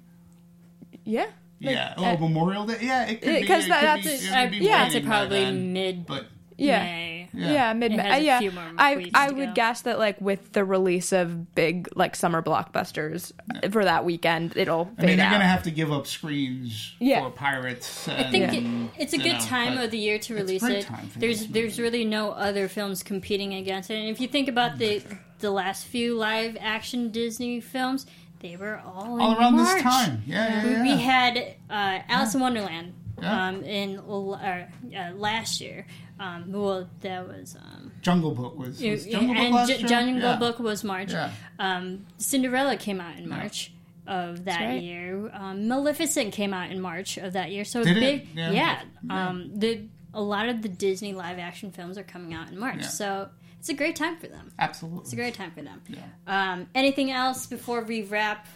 yeah 1.04 1.26
yeah. 1.60 1.94
Oh, 1.96 2.04
uh, 2.04 2.16
Memorial 2.16 2.66
Day, 2.66 2.78
yeah. 2.80 3.06
It 3.06 3.20
could 3.22 3.32
Yeah, 3.32 3.40
be 3.40 3.46
'cause 3.46 3.64
it 3.66 3.68
that- 3.68 3.82
that's 3.82 4.02
be, 4.06 4.10
a- 4.10 4.42
it 4.42 4.46
uh, 4.46 4.50
be 4.50 4.56
yeah, 4.58 4.82
I'd 4.82 4.92
say 4.92 4.98
waning 4.98 5.08
by 5.08 5.16
probably 5.16 5.44
then, 5.44 5.72
mid 5.72 6.06
but 6.06 6.26
Yeah. 6.56 6.82
May. 6.82 7.16
Yeah, 7.32 7.72
mid. 7.74 7.92
It 7.92 8.00
has 8.00 8.12
uh, 8.12 8.16
a 8.16 8.24
yeah, 8.24 8.38
few 8.40 8.50
more 8.50 8.64
I 8.76 9.08
I 9.14 9.30
would 9.30 9.48
go. 9.50 9.54
guess 9.54 9.82
that 9.82 9.98
like 10.00 10.20
with 10.20 10.52
the 10.52 10.64
release 10.64 11.12
of 11.12 11.54
big 11.54 11.88
like 11.94 12.16
summer 12.16 12.42
blockbusters 12.42 13.30
for 13.70 13.84
that 13.84 14.04
weekend, 14.04 14.56
it'll 14.56 14.86
fade 14.86 14.94
I 14.98 15.06
mean, 15.06 15.16
they're 15.18 15.26
out. 15.26 15.32
gonna 15.32 15.44
have 15.44 15.62
to 15.62 15.70
give 15.70 15.92
up 15.92 16.06
screens 16.08 16.96
Yeah. 16.98 17.22
for 17.22 17.30
pirates. 17.30 18.08
I 18.08 18.24
think 18.30 18.52
and- 18.52 18.90
it, 18.96 19.02
it's 19.02 19.12
a 19.12 19.18
good 19.18 19.34
know, 19.34 19.38
time 19.40 19.78
of 19.78 19.90
the 19.92 19.98
year 19.98 20.18
to 20.18 20.34
release 20.34 20.62
it. 20.64 20.88
There's 21.16 21.46
there's 21.46 21.78
really 21.78 22.04
no 22.04 22.32
other 22.32 22.66
films 22.68 23.02
competing 23.04 23.54
against 23.54 23.90
it. 23.90 23.94
And 23.98 24.08
if 24.08 24.20
you 24.20 24.26
think 24.28 24.48
about 24.48 24.78
the 24.78 25.02
the 25.38 25.50
last 25.52 25.86
few 25.86 26.16
live 26.18 26.56
action 26.60 27.10
Disney 27.10 27.60
films, 27.60 28.06
they 28.40 28.56
were 28.56 28.80
all 28.84 29.20
all 29.20 29.38
around 29.38 29.56
March. 29.56 29.74
this 29.74 29.82
time. 29.82 30.22
Yeah, 30.26 30.64
yeah, 30.64 30.70
yeah. 30.70 30.82
We 30.82 31.00
had 31.00 31.36
uh, 31.70 32.00
Alice 32.08 32.34
in 32.34 32.40
Wonderland 32.40 32.94
um, 33.22 33.62
in 33.62 33.98
uh, 33.98 34.02
uh, 34.02 35.12
last 35.14 35.60
year. 35.60 35.86
Um, 36.18 36.52
well, 36.52 36.88
that 37.00 37.26
was 37.26 37.56
um, 37.56 37.92
Jungle 38.02 38.32
Book 38.34 38.58
was, 38.58 38.80
was 38.80 39.04
and 39.04 39.12
Jungle 39.12 39.34
Book 39.34 39.52
last 39.52 39.68
J-? 39.68 39.82
Jungle. 39.84 40.36
Book 40.36 40.58
was 40.58 40.84
March. 40.84 41.12
Um, 41.58 42.06
Cinderella 42.18 42.76
came 42.76 43.00
out 43.00 43.16
in 43.16 43.28
March 43.28 43.72
of 44.06 44.44
that 44.44 44.60
right. 44.60 44.82
year. 44.82 45.30
Um, 45.32 45.68
Maleficent 45.68 46.34
came 46.34 46.52
out 46.52 46.70
in 46.70 46.80
March 46.80 47.16
of 47.16 47.32
that 47.34 47.50
year. 47.52 47.64
So 47.64 47.82
Did 47.82 47.94
big, 47.94 48.28
Yeah. 48.34 48.50
yeah. 48.50 48.82
Yeah. 49.04 49.28
Um, 49.28 49.50
the 49.54 49.82
a 50.12 50.20
lot 50.20 50.48
of 50.48 50.62
the 50.62 50.68
Disney 50.68 51.12
live 51.12 51.38
action 51.38 51.70
films 51.70 51.96
are 51.96 52.02
coming 52.02 52.34
out 52.34 52.50
in 52.50 52.58
March. 52.58 52.80
Yeah. 52.80 52.88
So 52.88 53.28
it's 53.60 53.68
a 53.68 53.74
great 53.74 53.94
time 53.94 54.16
for 54.16 54.26
them. 54.26 54.50
Absolutely. 54.58 55.00
It's 55.02 55.12
a 55.12 55.16
great 55.16 55.34
time 55.34 55.50
for 55.50 55.60
them. 55.60 55.82
Yeah. 55.86 56.00
Um, 56.26 56.66
anything 56.74 57.10
else 57.10 57.46
before 57.46 57.82
we 57.82 58.02
wrap? 58.02 58.46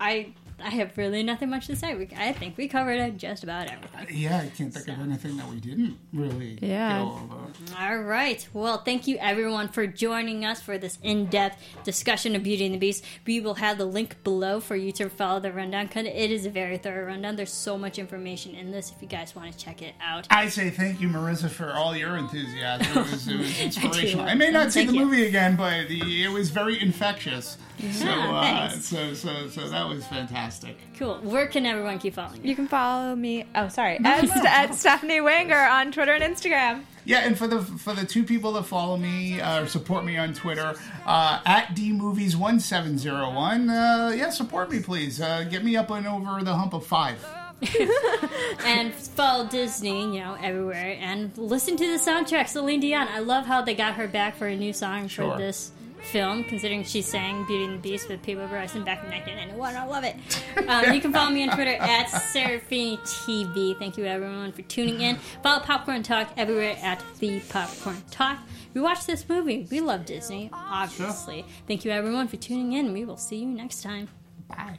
I 0.00 0.32
I 0.62 0.70
have 0.70 0.96
really 0.96 1.22
nothing 1.22 1.50
much 1.50 1.66
to 1.66 1.76
say. 1.76 1.94
We, 1.94 2.08
I 2.16 2.32
think 2.32 2.56
we 2.56 2.66
covered 2.66 3.18
just 3.18 3.44
about 3.44 3.70
everything. 3.70 4.06
Yeah, 4.18 4.38
I 4.38 4.48
can't 4.48 4.72
think 4.72 4.88
of 4.88 4.98
anything 5.00 5.36
that 5.36 5.48
we 5.48 5.60
didn't 5.60 5.98
really 6.14 6.58
Yeah. 6.62 7.00
go 7.02 7.12
over. 7.12 7.34
All 7.78 7.98
right. 7.98 8.46
Well, 8.54 8.78
thank 8.78 9.06
you 9.06 9.18
everyone 9.18 9.68
for 9.68 9.86
joining 9.86 10.44
us 10.46 10.62
for 10.62 10.78
this 10.78 10.98
in-depth 11.02 11.62
discussion 11.84 12.34
of 12.34 12.42
Beauty 12.42 12.64
and 12.64 12.74
the 12.74 12.78
Beast. 12.78 13.04
We 13.26 13.40
will 13.40 13.54
have 13.56 13.76
the 13.76 13.84
link 13.84 14.22
below 14.24 14.60
for 14.60 14.76
you 14.76 14.92
to 14.92 15.10
follow 15.10 15.40
the 15.40 15.52
rundown 15.52 15.86
because 15.88 16.06
it 16.06 16.30
is 16.30 16.46
a 16.46 16.50
very 16.50 16.78
thorough 16.78 17.06
rundown. 17.06 17.36
There's 17.36 17.52
so 17.52 17.76
much 17.76 17.98
information 17.98 18.54
in 18.54 18.70
this 18.70 18.90
if 18.90 19.02
you 19.02 19.08
guys 19.08 19.36
want 19.36 19.52
to 19.52 19.58
check 19.58 19.82
it 19.82 19.94
out. 20.02 20.26
I 20.30 20.48
say 20.48 20.70
thank 20.70 21.00
you, 21.02 21.08
Marissa, 21.08 21.50
for 21.50 21.72
all 21.72 21.94
your 21.94 22.16
enthusiasm. 22.16 22.86
It 23.04 23.10
was, 23.10 23.28
it 23.28 23.36
was 23.38 23.60
inspirational. 23.76 24.24
I, 24.26 24.34
may 24.34 24.50
not 24.50 24.72
see 24.72 24.80
Thank 24.80 24.90
the 24.92 24.96
you. 24.96 25.04
movie 25.04 25.26
again, 25.26 25.56
but 25.56 25.88
the, 25.88 26.24
it 26.24 26.28
was 26.32 26.48
very 26.50 26.80
infectious. 26.80 27.58
So, 27.92 28.08
uh, 28.08 28.68
thanks. 28.70 28.86
so, 28.86 29.12
so, 29.12 29.48
so 29.48 29.68
that 29.68 29.86
was 29.86 30.06
fantastic. 30.06 30.45
Cool. 30.98 31.16
Where 31.22 31.46
can 31.46 31.66
everyone 31.66 31.98
keep 31.98 32.14
following 32.14 32.42
you? 32.42 32.50
You 32.50 32.56
can 32.56 32.68
follow 32.68 33.14
me. 33.14 33.44
Oh, 33.54 33.68
sorry, 33.68 33.98
at, 34.04 34.24
at 34.46 34.74
Stephanie 34.74 35.20
Wanger 35.20 35.70
on 35.70 35.92
Twitter 35.92 36.12
and 36.12 36.22
Instagram. 36.22 36.82
Yeah, 37.04 37.20
and 37.20 37.38
for 37.38 37.46
the 37.46 37.62
for 37.62 37.94
the 37.94 38.04
two 38.04 38.24
people 38.24 38.52
that 38.54 38.64
follow 38.64 38.96
me 38.96 39.40
uh, 39.40 39.62
or 39.62 39.66
support 39.66 40.04
me 40.04 40.16
on 40.16 40.34
Twitter 40.34 40.74
uh, 41.06 41.40
at 41.46 41.68
dmovies1701, 41.76 44.10
uh, 44.10 44.14
yeah, 44.14 44.30
support 44.30 44.70
me 44.70 44.80
please. 44.80 45.20
Uh, 45.20 45.44
get 45.44 45.64
me 45.64 45.76
up 45.76 45.90
and 45.90 46.06
over 46.06 46.42
the 46.42 46.54
hump 46.54 46.74
of 46.74 46.84
five. 46.86 47.24
and 48.66 48.92
follow 48.92 49.46
Disney, 49.46 50.14
you 50.14 50.20
know, 50.20 50.36
everywhere. 50.42 50.98
And 51.00 51.36
listen 51.38 51.74
to 51.76 51.86
the 51.86 51.98
soundtrack, 51.98 52.48
Celine 52.48 52.80
Dion. 52.80 53.08
I 53.08 53.20
love 53.20 53.46
how 53.46 53.62
they 53.62 53.74
got 53.74 53.94
her 53.94 54.06
back 54.06 54.36
for 54.36 54.46
a 54.46 54.54
new 54.54 54.74
song 54.74 55.08
Sure. 55.08 55.32
for 55.32 55.38
this 55.38 55.70
film, 56.06 56.44
considering 56.44 56.84
she 56.84 57.02
sang 57.02 57.44
Beauty 57.44 57.64
and 57.64 57.74
the 57.74 57.78
Beast 57.78 58.08
with 58.08 58.22
Peabo 58.22 58.46
Bryson 58.48 58.84
back 58.84 59.02
in 59.04 59.10
1991. 59.10 59.76
I 59.76 59.84
love 59.84 60.04
it. 60.04 60.16
Um, 60.66 60.92
you 60.92 61.00
can 61.00 61.12
follow 61.12 61.30
me 61.30 61.46
on 61.46 61.54
Twitter 61.54 61.74
at 61.74 62.06
SerafiniTV. 62.08 63.78
Thank 63.78 63.96
you, 63.96 64.04
everyone, 64.04 64.50
for 64.50 64.62
tuning 64.62 65.00
in. 65.00 65.16
Follow 65.42 65.62
Popcorn 65.62 66.02
Talk 66.02 66.28
everywhere 66.36 66.76
at 66.82 67.04
The 67.20 67.38
Popcorn 67.40 68.02
Talk. 68.10 68.38
We 68.74 68.80
watched 68.80 69.06
this 69.06 69.28
movie. 69.28 69.68
We 69.70 69.80
love 69.80 70.06
Disney, 70.06 70.50
obviously. 70.52 71.44
Thank 71.68 71.84
you, 71.84 71.92
everyone, 71.92 72.26
for 72.26 72.36
tuning 72.36 72.72
in. 72.72 72.92
We 72.92 73.04
will 73.04 73.16
see 73.16 73.36
you 73.36 73.46
next 73.46 73.82
time. 73.82 74.08
Bye. 74.48 74.78